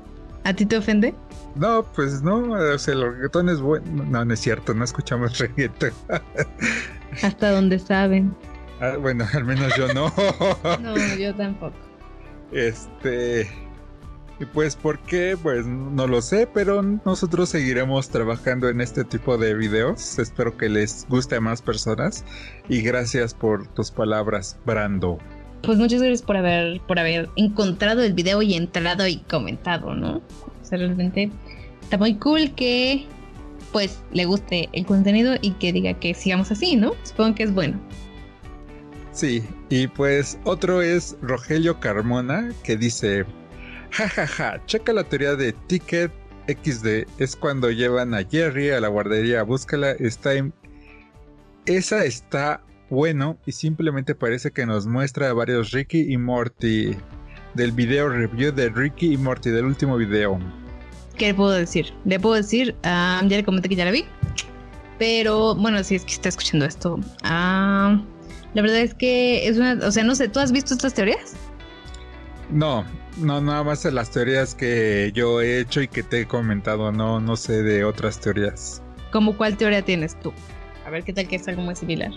¿A 0.44 0.54
ti 0.54 0.66
te 0.66 0.78
ofende? 0.78 1.14
No, 1.56 1.84
pues 1.96 2.22
no, 2.22 2.52
o 2.52 2.78
sea, 2.78 2.94
el 2.94 3.02
reggaetón 3.02 3.50
es 3.50 3.60
bueno. 3.60 3.86
No, 4.06 4.26
no 4.26 4.34
es 4.34 4.40
cierto, 4.40 4.74
no 4.74 4.84
escuchamos 4.84 5.38
reggaetón. 5.40 5.92
Hasta 7.22 7.52
donde 7.52 7.80
saben. 7.80 8.36
Ah, 8.80 8.98
bueno, 9.00 9.26
al 9.34 9.46
menos 9.46 9.76
yo 9.76 9.94
no. 9.94 10.12
No, 10.82 10.96
yo 11.16 11.34
tampoco. 11.36 11.76
Este. 12.52 13.50
Y 14.40 14.46
pues, 14.46 14.76
¿por 14.76 15.00
qué? 15.00 15.38
Pues 15.42 15.66
no 15.66 16.08
lo 16.08 16.22
sé, 16.22 16.46
pero 16.46 16.82
nosotros 16.82 17.48
seguiremos 17.50 18.10
trabajando 18.10 18.68
en 18.68 18.82
este 18.82 19.06
tipo 19.06 19.38
de 19.38 19.54
videos. 19.54 20.20
Espero 20.20 20.58
que 20.58 20.68
les 20.68 21.08
guste 21.08 21.38
a 21.38 21.42
más 21.42 21.62
personas. 21.62 22.26
Y 22.68 22.82
gracias 22.82 23.34
por 23.34 23.66
tus 23.68 23.92
palabras, 23.92 24.58
Brando. 24.66 25.20
Pues 25.62 25.78
muchas 25.78 26.02
gracias 26.02 26.22
por 26.22 26.36
haber, 26.36 26.82
por 26.82 27.00
haber 27.00 27.30
encontrado 27.38 28.04
el 28.04 28.14
video 28.14 28.42
y 28.42 28.56
entrado 28.56 29.08
y 29.08 29.18
comentado, 29.20 29.96
¿no? 29.96 30.18
O 30.18 30.66
sea, 30.66 30.78
realmente 30.78 31.32
está 31.82 31.98
muy 31.98 32.16
cool 32.16 32.54
que 32.56 33.08
pues 33.76 34.00
le 34.14 34.24
guste 34.24 34.70
el 34.72 34.86
contenido 34.86 35.36
y 35.42 35.52
que 35.56 35.74
diga 35.74 36.00
que 36.00 36.14
sigamos 36.14 36.50
así, 36.50 36.78
¿no? 36.78 36.94
Supongo 37.04 37.36
que 37.36 37.44
es 37.44 37.54
bueno. 37.54 37.78
Sí, 39.12 39.44
y 39.70 39.88
pues 39.88 40.40
otro 40.46 40.82
es 40.82 41.18
Rogelio 41.22 41.78
Carmona 41.82 42.54
que 42.64 42.78
dice, 42.78 43.26
jajaja, 43.92 44.28
ja, 44.28 44.52
ja, 44.52 44.66
checa 44.66 44.94
la 44.94 45.04
teoría 45.04 45.36
de 45.36 45.52
Ticket 45.52 46.10
XD, 46.48 47.06
es 47.22 47.36
cuando 47.36 47.70
llevan 47.70 48.14
a 48.14 48.24
Jerry 48.24 48.70
a 48.70 48.80
la 48.80 48.88
guardería, 48.88 49.44
búscala, 49.44 49.92
está 49.92 50.36
en... 50.36 50.54
Esa 51.66 52.06
está 52.06 52.64
bueno 52.90 53.38
y 53.46 53.52
simplemente 53.52 54.16
parece 54.16 54.52
que 54.52 54.66
nos 54.66 54.88
muestra 54.88 55.30
a 55.30 55.34
varios 55.34 55.72
Ricky 55.72 56.14
y 56.14 56.18
Morty 56.18 56.96
del 57.56 57.74
video 57.74 58.08
review 58.08 58.54
de 58.54 58.70
Ricky 58.70 59.16
y 59.16 59.18
Morty 59.18 59.50
del 59.50 59.66
último 59.66 59.98
video. 59.98 60.40
¿Qué 61.18 61.28
le 61.28 61.34
puedo 61.34 61.52
decir? 61.52 61.94
Le 62.06 62.20
puedo 62.20 62.36
decir, 62.36 62.76
ah, 62.84 63.22
ya 63.26 63.38
le 63.38 63.44
comenté 63.44 63.70
que 63.70 63.76
ya 63.76 63.86
la 63.86 63.92
vi, 63.92 64.06
pero 65.00 65.56
bueno, 65.56 65.84
si 65.84 65.96
es 65.96 66.04
que 66.04 66.14
está 66.14 66.30
escuchando 66.30 66.66
esto, 66.66 67.00
ah, 67.24 68.02
la 68.54 68.62
verdad 68.62 68.80
es 68.80 68.94
que 68.94 69.48
es 69.48 69.58
una, 69.58 69.80
o 69.86 69.92
sea, 69.92 70.04
no 70.04 70.16
sé, 70.16 70.28
¿tú 70.28 70.40
has 70.40 70.52
visto 70.52 70.74
estas 70.74 70.94
teorías? 70.94 71.34
No, 72.50 72.86
no, 73.18 73.42
nada 73.42 73.64
más 73.64 73.84
de 73.84 73.92
las 73.92 74.12
teorías 74.12 74.56
que 74.56 75.12
yo 75.14 75.42
he 75.42 75.60
hecho 75.60 75.82
y 75.82 75.88
que 75.88 76.04
te 76.04 76.22
he 76.22 76.26
comentado, 76.26 76.92
no, 76.92 77.20
no 77.20 77.36
sé 77.36 77.64
de 77.64 77.84
otras 77.84 78.20
teorías. 78.20 78.82
¿Cómo 79.12 79.36
cuál 79.38 79.58
teoría 79.58 79.82
tienes 79.82 80.20
tú? 80.20 80.34
A 80.86 80.90
ver 80.90 81.04
qué 81.04 81.14
tal 81.14 81.28
que 81.28 81.38
es 81.38 81.48
algo 81.48 81.62
muy 81.62 81.76
similar. 81.76 82.12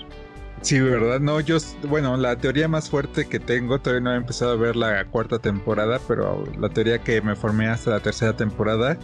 Sí, 0.62 0.80
¿verdad? 0.80 1.20
No, 1.20 1.40
yo, 1.40 1.58
bueno, 1.88 2.16
la 2.16 2.36
teoría 2.36 2.68
más 2.68 2.90
fuerte 2.90 3.26
que 3.26 3.38
tengo, 3.38 3.80
todavía 3.80 4.04
no 4.04 4.12
he 4.12 4.16
empezado 4.16 4.52
a 4.52 4.56
ver 4.56 4.76
la 4.76 5.04
cuarta 5.06 5.38
temporada, 5.38 6.00
pero 6.08 6.44
la 6.58 6.68
teoría 6.68 6.98
que 6.98 7.20
me 7.20 7.36
formé 7.36 7.68
hasta 7.68 7.90
la 7.90 8.00
tercera 8.00 8.36
temporada 8.36 8.98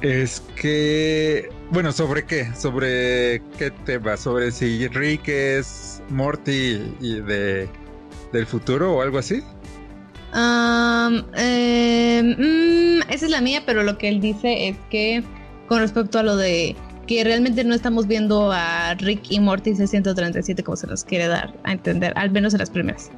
es 0.00 0.42
que, 0.56 1.48
bueno, 1.70 1.90
¿sobre 1.92 2.24
qué? 2.24 2.54
¿Sobre 2.54 3.42
qué 3.58 3.70
tema? 3.84 4.16
¿Sobre 4.16 4.52
si 4.52 4.86
Rick 4.88 5.28
es 5.28 6.02
Morty 6.10 6.94
y 7.00 7.20
de, 7.20 7.68
del 8.32 8.46
futuro 8.46 8.94
o 8.94 9.02
algo 9.02 9.18
así? 9.18 9.42
Um, 10.34 11.22
esa 11.34 13.26
es 13.26 13.30
la 13.30 13.40
mía, 13.40 13.62
pero 13.66 13.82
lo 13.82 13.98
que 13.98 14.08
él 14.08 14.20
dice 14.20 14.68
es 14.68 14.76
que 14.90 15.24
con 15.68 15.80
respecto 15.80 16.18
a 16.18 16.22
lo 16.22 16.36
de 16.36 16.76
que 17.06 17.22
realmente 17.24 17.64
no 17.64 17.74
estamos 17.74 18.06
viendo 18.06 18.50
a 18.52 18.94
Rick 18.94 19.24
y 19.30 19.40
Morty 19.40 19.74
637 19.74 20.62
como 20.62 20.76
se 20.76 20.86
nos 20.86 21.04
quiere 21.04 21.26
dar 21.28 21.52
a 21.64 21.72
entender, 21.72 22.12
al 22.16 22.30
menos 22.30 22.54
en 22.54 22.60
las 22.60 22.70
primeras. 22.70 23.10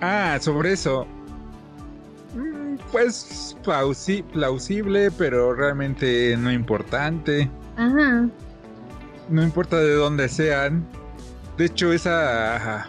Ah, 0.00 0.38
sobre 0.40 0.72
eso. 0.72 1.06
Mm, 2.34 2.76
Pues 2.92 3.56
plausi- 3.64 4.24
plausible, 4.24 5.10
pero 5.10 5.54
realmente 5.54 6.36
no 6.38 6.50
importante. 6.50 7.48
Ajá. 7.76 8.26
No 9.28 9.42
importa 9.42 9.78
de 9.78 9.94
dónde 9.94 10.28
sean. 10.28 10.84
De 11.56 11.66
hecho, 11.66 11.92
esa, 11.92 12.88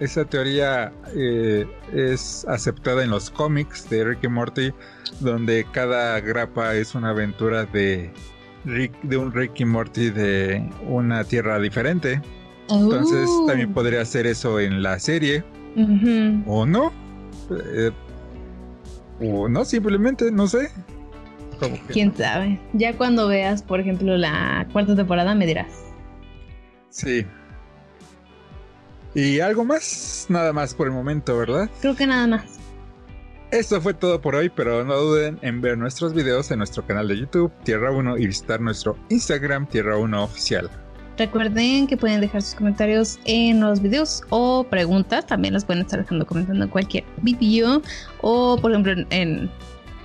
esa 0.00 0.24
teoría 0.24 0.92
eh, 1.14 1.66
es 1.92 2.44
aceptada 2.48 3.04
en 3.04 3.10
los 3.10 3.30
cómics 3.30 3.88
de 3.90 4.04
Rick 4.04 4.24
y 4.24 4.28
Morty, 4.28 4.72
donde 5.20 5.66
cada 5.70 6.18
grapa 6.20 6.74
es 6.74 6.94
una 6.94 7.10
aventura 7.10 7.66
de, 7.66 8.10
Rick, 8.66 8.92
de 9.02 9.16
un 9.16 9.32
Rick 9.32 9.60
y 9.60 9.64
Morty 9.64 10.10
de 10.10 10.68
una 10.86 11.24
tierra 11.24 11.58
diferente. 11.58 12.20
Entonces 12.68 13.28
Uh. 13.28 13.46
también 13.46 13.72
podría 13.72 14.02
hacer 14.02 14.26
eso 14.26 14.58
en 14.60 14.82
la 14.82 14.98
serie, 14.98 15.44
o 16.46 16.66
no. 16.66 16.92
Eh, 17.50 17.90
o 19.20 19.48
no, 19.48 19.64
simplemente, 19.64 20.30
no 20.30 20.46
sé. 20.48 20.70
Quién 21.88 22.14
sabe. 22.14 22.60
Ya 22.74 22.94
cuando 22.96 23.28
veas, 23.28 23.62
por 23.62 23.80
ejemplo, 23.80 24.16
la 24.18 24.66
cuarta 24.72 24.94
temporada 24.94 25.34
me 25.34 25.46
dirás. 25.46 25.68
Sí. 26.90 27.24
Y 29.14 29.40
algo 29.40 29.64
más, 29.64 30.26
nada 30.28 30.52
más 30.52 30.74
por 30.74 30.88
el 30.88 30.92
momento, 30.92 31.38
¿verdad? 31.38 31.70
Creo 31.80 31.96
que 31.96 32.06
nada 32.06 32.26
más. 32.26 32.58
Esto 33.56 33.80
fue 33.80 33.94
todo 33.94 34.20
por 34.20 34.34
hoy, 34.34 34.50
pero 34.50 34.84
no 34.84 34.94
duden 34.96 35.38
en 35.40 35.62
ver 35.62 35.78
nuestros 35.78 36.12
videos 36.12 36.50
en 36.50 36.58
nuestro 36.58 36.86
canal 36.86 37.08
de 37.08 37.16
YouTube 37.16 37.50
Tierra 37.64 37.90
1 37.90 38.18
y 38.18 38.26
visitar 38.26 38.60
nuestro 38.60 38.98
Instagram 39.08 39.66
Tierra 39.66 39.96
1 39.96 40.24
Oficial. 40.24 40.68
Recuerden 41.16 41.86
que 41.86 41.96
pueden 41.96 42.20
dejar 42.20 42.42
sus 42.42 42.54
comentarios 42.54 43.18
en 43.24 43.60
los 43.60 43.80
videos 43.80 44.22
o 44.28 44.66
preguntas. 44.68 45.24
También 45.24 45.54
las 45.54 45.64
pueden 45.64 45.80
estar 45.80 45.98
dejando 45.98 46.26
comentando 46.26 46.64
en 46.64 46.70
cualquier 46.70 47.04
video. 47.22 47.80
O 48.20 48.58
por 48.60 48.72
ejemplo 48.72 48.92
en, 48.92 49.50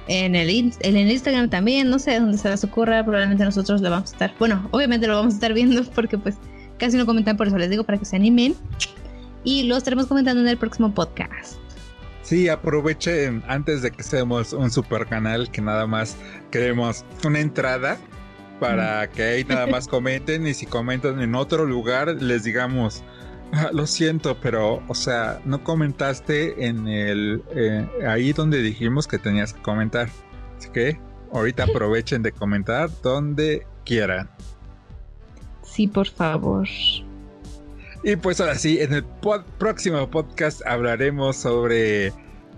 en, 0.08 0.34
el, 0.34 0.74
en 0.80 0.96
el 0.96 1.12
Instagram 1.12 1.50
también. 1.50 1.90
No 1.90 2.00
sé 2.00 2.22
dónde 2.22 2.38
se 2.38 2.50
les 2.50 2.64
ocurra. 2.64 3.04
Probablemente 3.04 3.44
nosotros 3.44 3.82
lo 3.82 3.90
vamos 3.90 4.12
a 4.12 4.14
estar. 4.14 4.34
Bueno, 4.40 4.70
obviamente 4.72 5.08
lo 5.08 5.16
vamos 5.16 5.34
a 5.34 5.36
estar 5.36 5.52
viendo 5.54 5.84
porque 5.94 6.18
pues 6.18 6.36
casi 6.80 6.96
no 6.96 7.06
comentan. 7.06 7.36
Por 7.36 7.48
eso 7.48 7.58
les 7.58 7.70
digo 7.70 7.84
para 7.84 7.98
que 7.98 8.06
se 8.06 8.16
animen. 8.16 8.56
Y 9.44 9.64
lo 9.64 9.76
estaremos 9.76 10.08
comentando 10.08 10.42
en 10.42 10.48
el 10.48 10.58
próximo 10.58 10.94
podcast. 10.94 11.61
Sí, 12.24 12.50
aprovechen 12.50 13.44
antes 13.48 13.82
de 13.82 13.92
que 13.92 14.04
seamos 14.04 14.54
un 14.54 14.70
super 14.70 15.08
canal 15.08 15.50
que 15.52 15.62
nada 15.62 15.88
más 15.88 16.16
queremos 16.52 17.04
una 17.26 17.40
entrada 17.40 17.98
para 18.60 19.10
que 19.10 19.24
ahí 19.24 19.44
nada 19.44 19.66
más 19.66 19.88
comenten 19.90 20.46
y 20.46 20.54
si 20.54 20.68
comentan 20.68 21.20
en 21.20 21.34
otro 21.34 21.66
lugar 21.66 22.10
les 22.22 22.44
digamos, 22.44 23.04
ah, 23.54 23.72
lo 23.74 23.88
siento, 23.88 24.38
pero 24.40 24.84
o 24.88 24.94
sea, 24.94 25.42
no 25.46 25.64
comentaste 25.64 26.68
en 26.68 26.88
el 26.88 27.44
eh, 27.56 27.88
ahí 28.08 28.34
donde 28.34 28.62
dijimos 28.62 29.08
que 29.08 29.18
tenías 29.18 29.54
que 29.54 29.62
comentar. 29.64 30.10
Así 30.58 30.70
que 30.70 31.00
ahorita 31.34 31.64
aprovechen 31.70 32.22
de 32.22 32.32
comentar 32.32 32.90
donde 33.02 33.66
quieran. 33.84 34.30
Sí, 35.64 35.88
por 35.88 36.08
favor. 36.08 36.68
Y 38.04 38.16
pues 38.16 38.42
ahora 38.42 38.56
sí, 38.56 38.80
en 38.80 38.94
el 38.94 39.06
próximo 39.60 40.10
podcast 40.10 40.66
hablaremos 40.66 41.36
sobre 41.36 42.12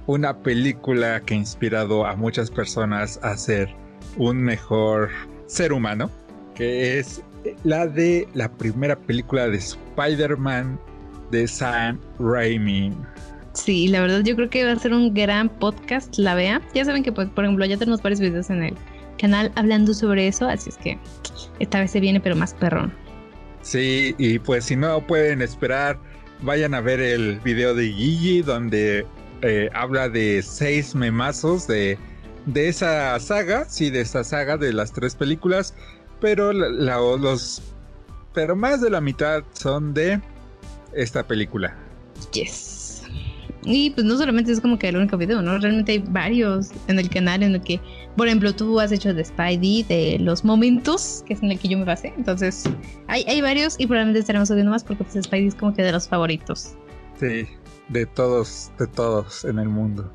una 0.07 0.37
película 0.37 1.19
que 1.21 1.33
ha 1.33 1.37
inspirado 1.37 2.05
a 2.05 2.15
muchas 2.15 2.49
personas 2.49 3.19
a 3.23 3.35
ser 3.35 3.69
un 4.17 4.37
mejor 4.37 5.09
ser 5.47 5.73
humano, 5.73 6.09
que 6.55 6.97
es 6.97 7.21
la 7.65 7.87
de 7.87 8.25
la 8.33 8.49
primera 8.49 8.95
película 8.95 9.47
de 9.49 9.57
Spider-Man 9.57 10.79
de 11.31 11.45
Sam 11.45 11.99
Raimi. 12.19 12.93
Sí, 13.51 13.89
la 13.89 13.99
verdad 13.99 14.21
yo 14.23 14.37
creo 14.37 14.49
que 14.49 14.63
va 14.63 14.71
a 14.71 14.79
ser 14.79 14.93
un 14.93 15.13
gran 15.13 15.49
podcast, 15.49 16.17
la 16.17 16.35
vea. 16.35 16.61
Ya 16.73 16.85
saben 16.85 17.03
que, 17.03 17.11
pues, 17.11 17.27
por 17.29 17.43
ejemplo, 17.43 17.65
ya 17.65 17.77
tenemos 17.77 18.01
varios 18.01 18.21
videos 18.21 18.49
en 18.49 18.63
el 18.63 18.75
canal 19.17 19.51
hablando 19.55 19.93
sobre 19.93 20.27
eso, 20.27 20.47
así 20.47 20.69
es 20.69 20.77
que 20.77 20.97
esta 21.59 21.81
vez 21.81 21.91
se 21.91 21.99
viene, 21.99 22.21
pero 22.21 22.35
más 22.37 22.53
perrón. 22.53 23.02
Sí, 23.64 24.14
y 24.18 24.40
pues 24.40 24.65
si 24.65 24.76
no 24.76 25.06
pueden 25.07 25.41
esperar, 25.41 25.98
vayan 26.41 26.73
a 26.73 26.81
ver 26.81 26.99
el 26.99 27.40
video 27.40 27.73
de 27.73 27.88
Gigi 27.91 28.41
donde 28.41 29.06
eh, 29.41 29.69
habla 29.73 30.10
de 30.10 30.44
seis 30.44 30.94
memazos 30.94 31.65
de 31.68 31.98
de 32.45 32.68
esa 32.68 33.19
saga, 33.19 33.65
sí, 33.69 33.90
de 33.90 34.02
esa 34.02 34.23
saga 34.23 34.57
de 34.57 34.73
las 34.73 34.91
tres 34.91 35.15
películas, 35.15 35.73
pero 36.19 36.52
los 36.53 37.61
pero 38.34 38.56
más 38.56 38.81
de 38.81 38.90
la 38.90 38.99
mitad 38.99 39.44
son 39.53 39.94
de 39.94 40.19
esta 40.94 41.26
película. 41.26 41.76
Yes. 42.34 43.03
Y 43.64 43.91
pues 43.91 44.06
no 44.06 44.18
solamente 44.18 44.52
es 44.52 44.60
como 44.60 44.77
que 44.77 44.90
el 44.90 44.98
único 44.98 45.18
video, 45.18 45.41
¿no? 45.41 45.57
Realmente 45.57 45.94
hay 45.94 45.99
varios 45.99 46.72
en 46.88 46.99
el 46.99 47.10
canal 47.10 47.44
en 47.44 47.56
el 47.56 47.61
que, 47.61 47.80
por 48.15 48.27
ejemplo, 48.27 48.53
tú 48.53 48.80
has 48.80 48.91
hecho 48.91 49.14
de 49.14 49.23
Spidey, 49.23 49.84
de 49.84 50.18
los 50.19 50.44
momentos, 50.44 51.23
que 51.26 51.34
es 51.34 51.44
en 51.44 51.52
el 51.52 51.60
que 51.60 51.68
yo 51.68 51.77
me 51.77 51.85
basé. 51.85 52.14
Entonces, 52.15 52.64
hay, 53.07 53.23
hay 53.27 53.41
varios 53.41 53.76
y 53.80 53.88
probablemente 53.88 54.19
estaremos 54.19 54.49
subiendo 54.49 54.72
más 54.72 54.84
porque 54.84 55.03
pues 55.03 55.23
Spidey 55.23 55.48
es 55.48 55.56
como 55.56 55.73
que 55.73 55.84
de 55.84 55.91
los 55.91 56.07
favoritos. 56.07 56.76
Sí, 57.19 57.48
de 57.90 58.06
todos, 58.06 58.72
de 58.77 58.88
todos 58.88 59.45
en 59.45 59.60
el 59.60 59.69
mundo. 59.69 60.11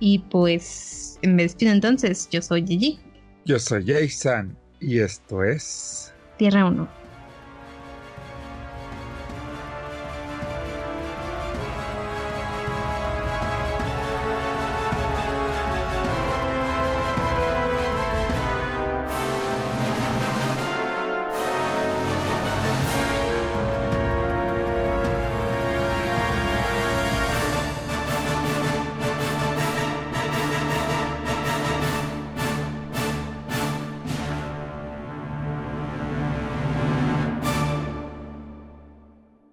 Y 0.00 0.18
pues 0.30 1.18
me 1.22 1.42
despido 1.42 1.72
entonces. 1.72 2.28
Yo 2.30 2.42
soy 2.42 2.66
Gigi. 2.66 2.98
Yo 3.44 3.58
soy 3.58 3.84
Jason 3.86 4.56
y 4.80 4.98
esto 4.98 5.42
es 5.44 6.12
Tierra 6.36 6.66
1. 6.66 7.05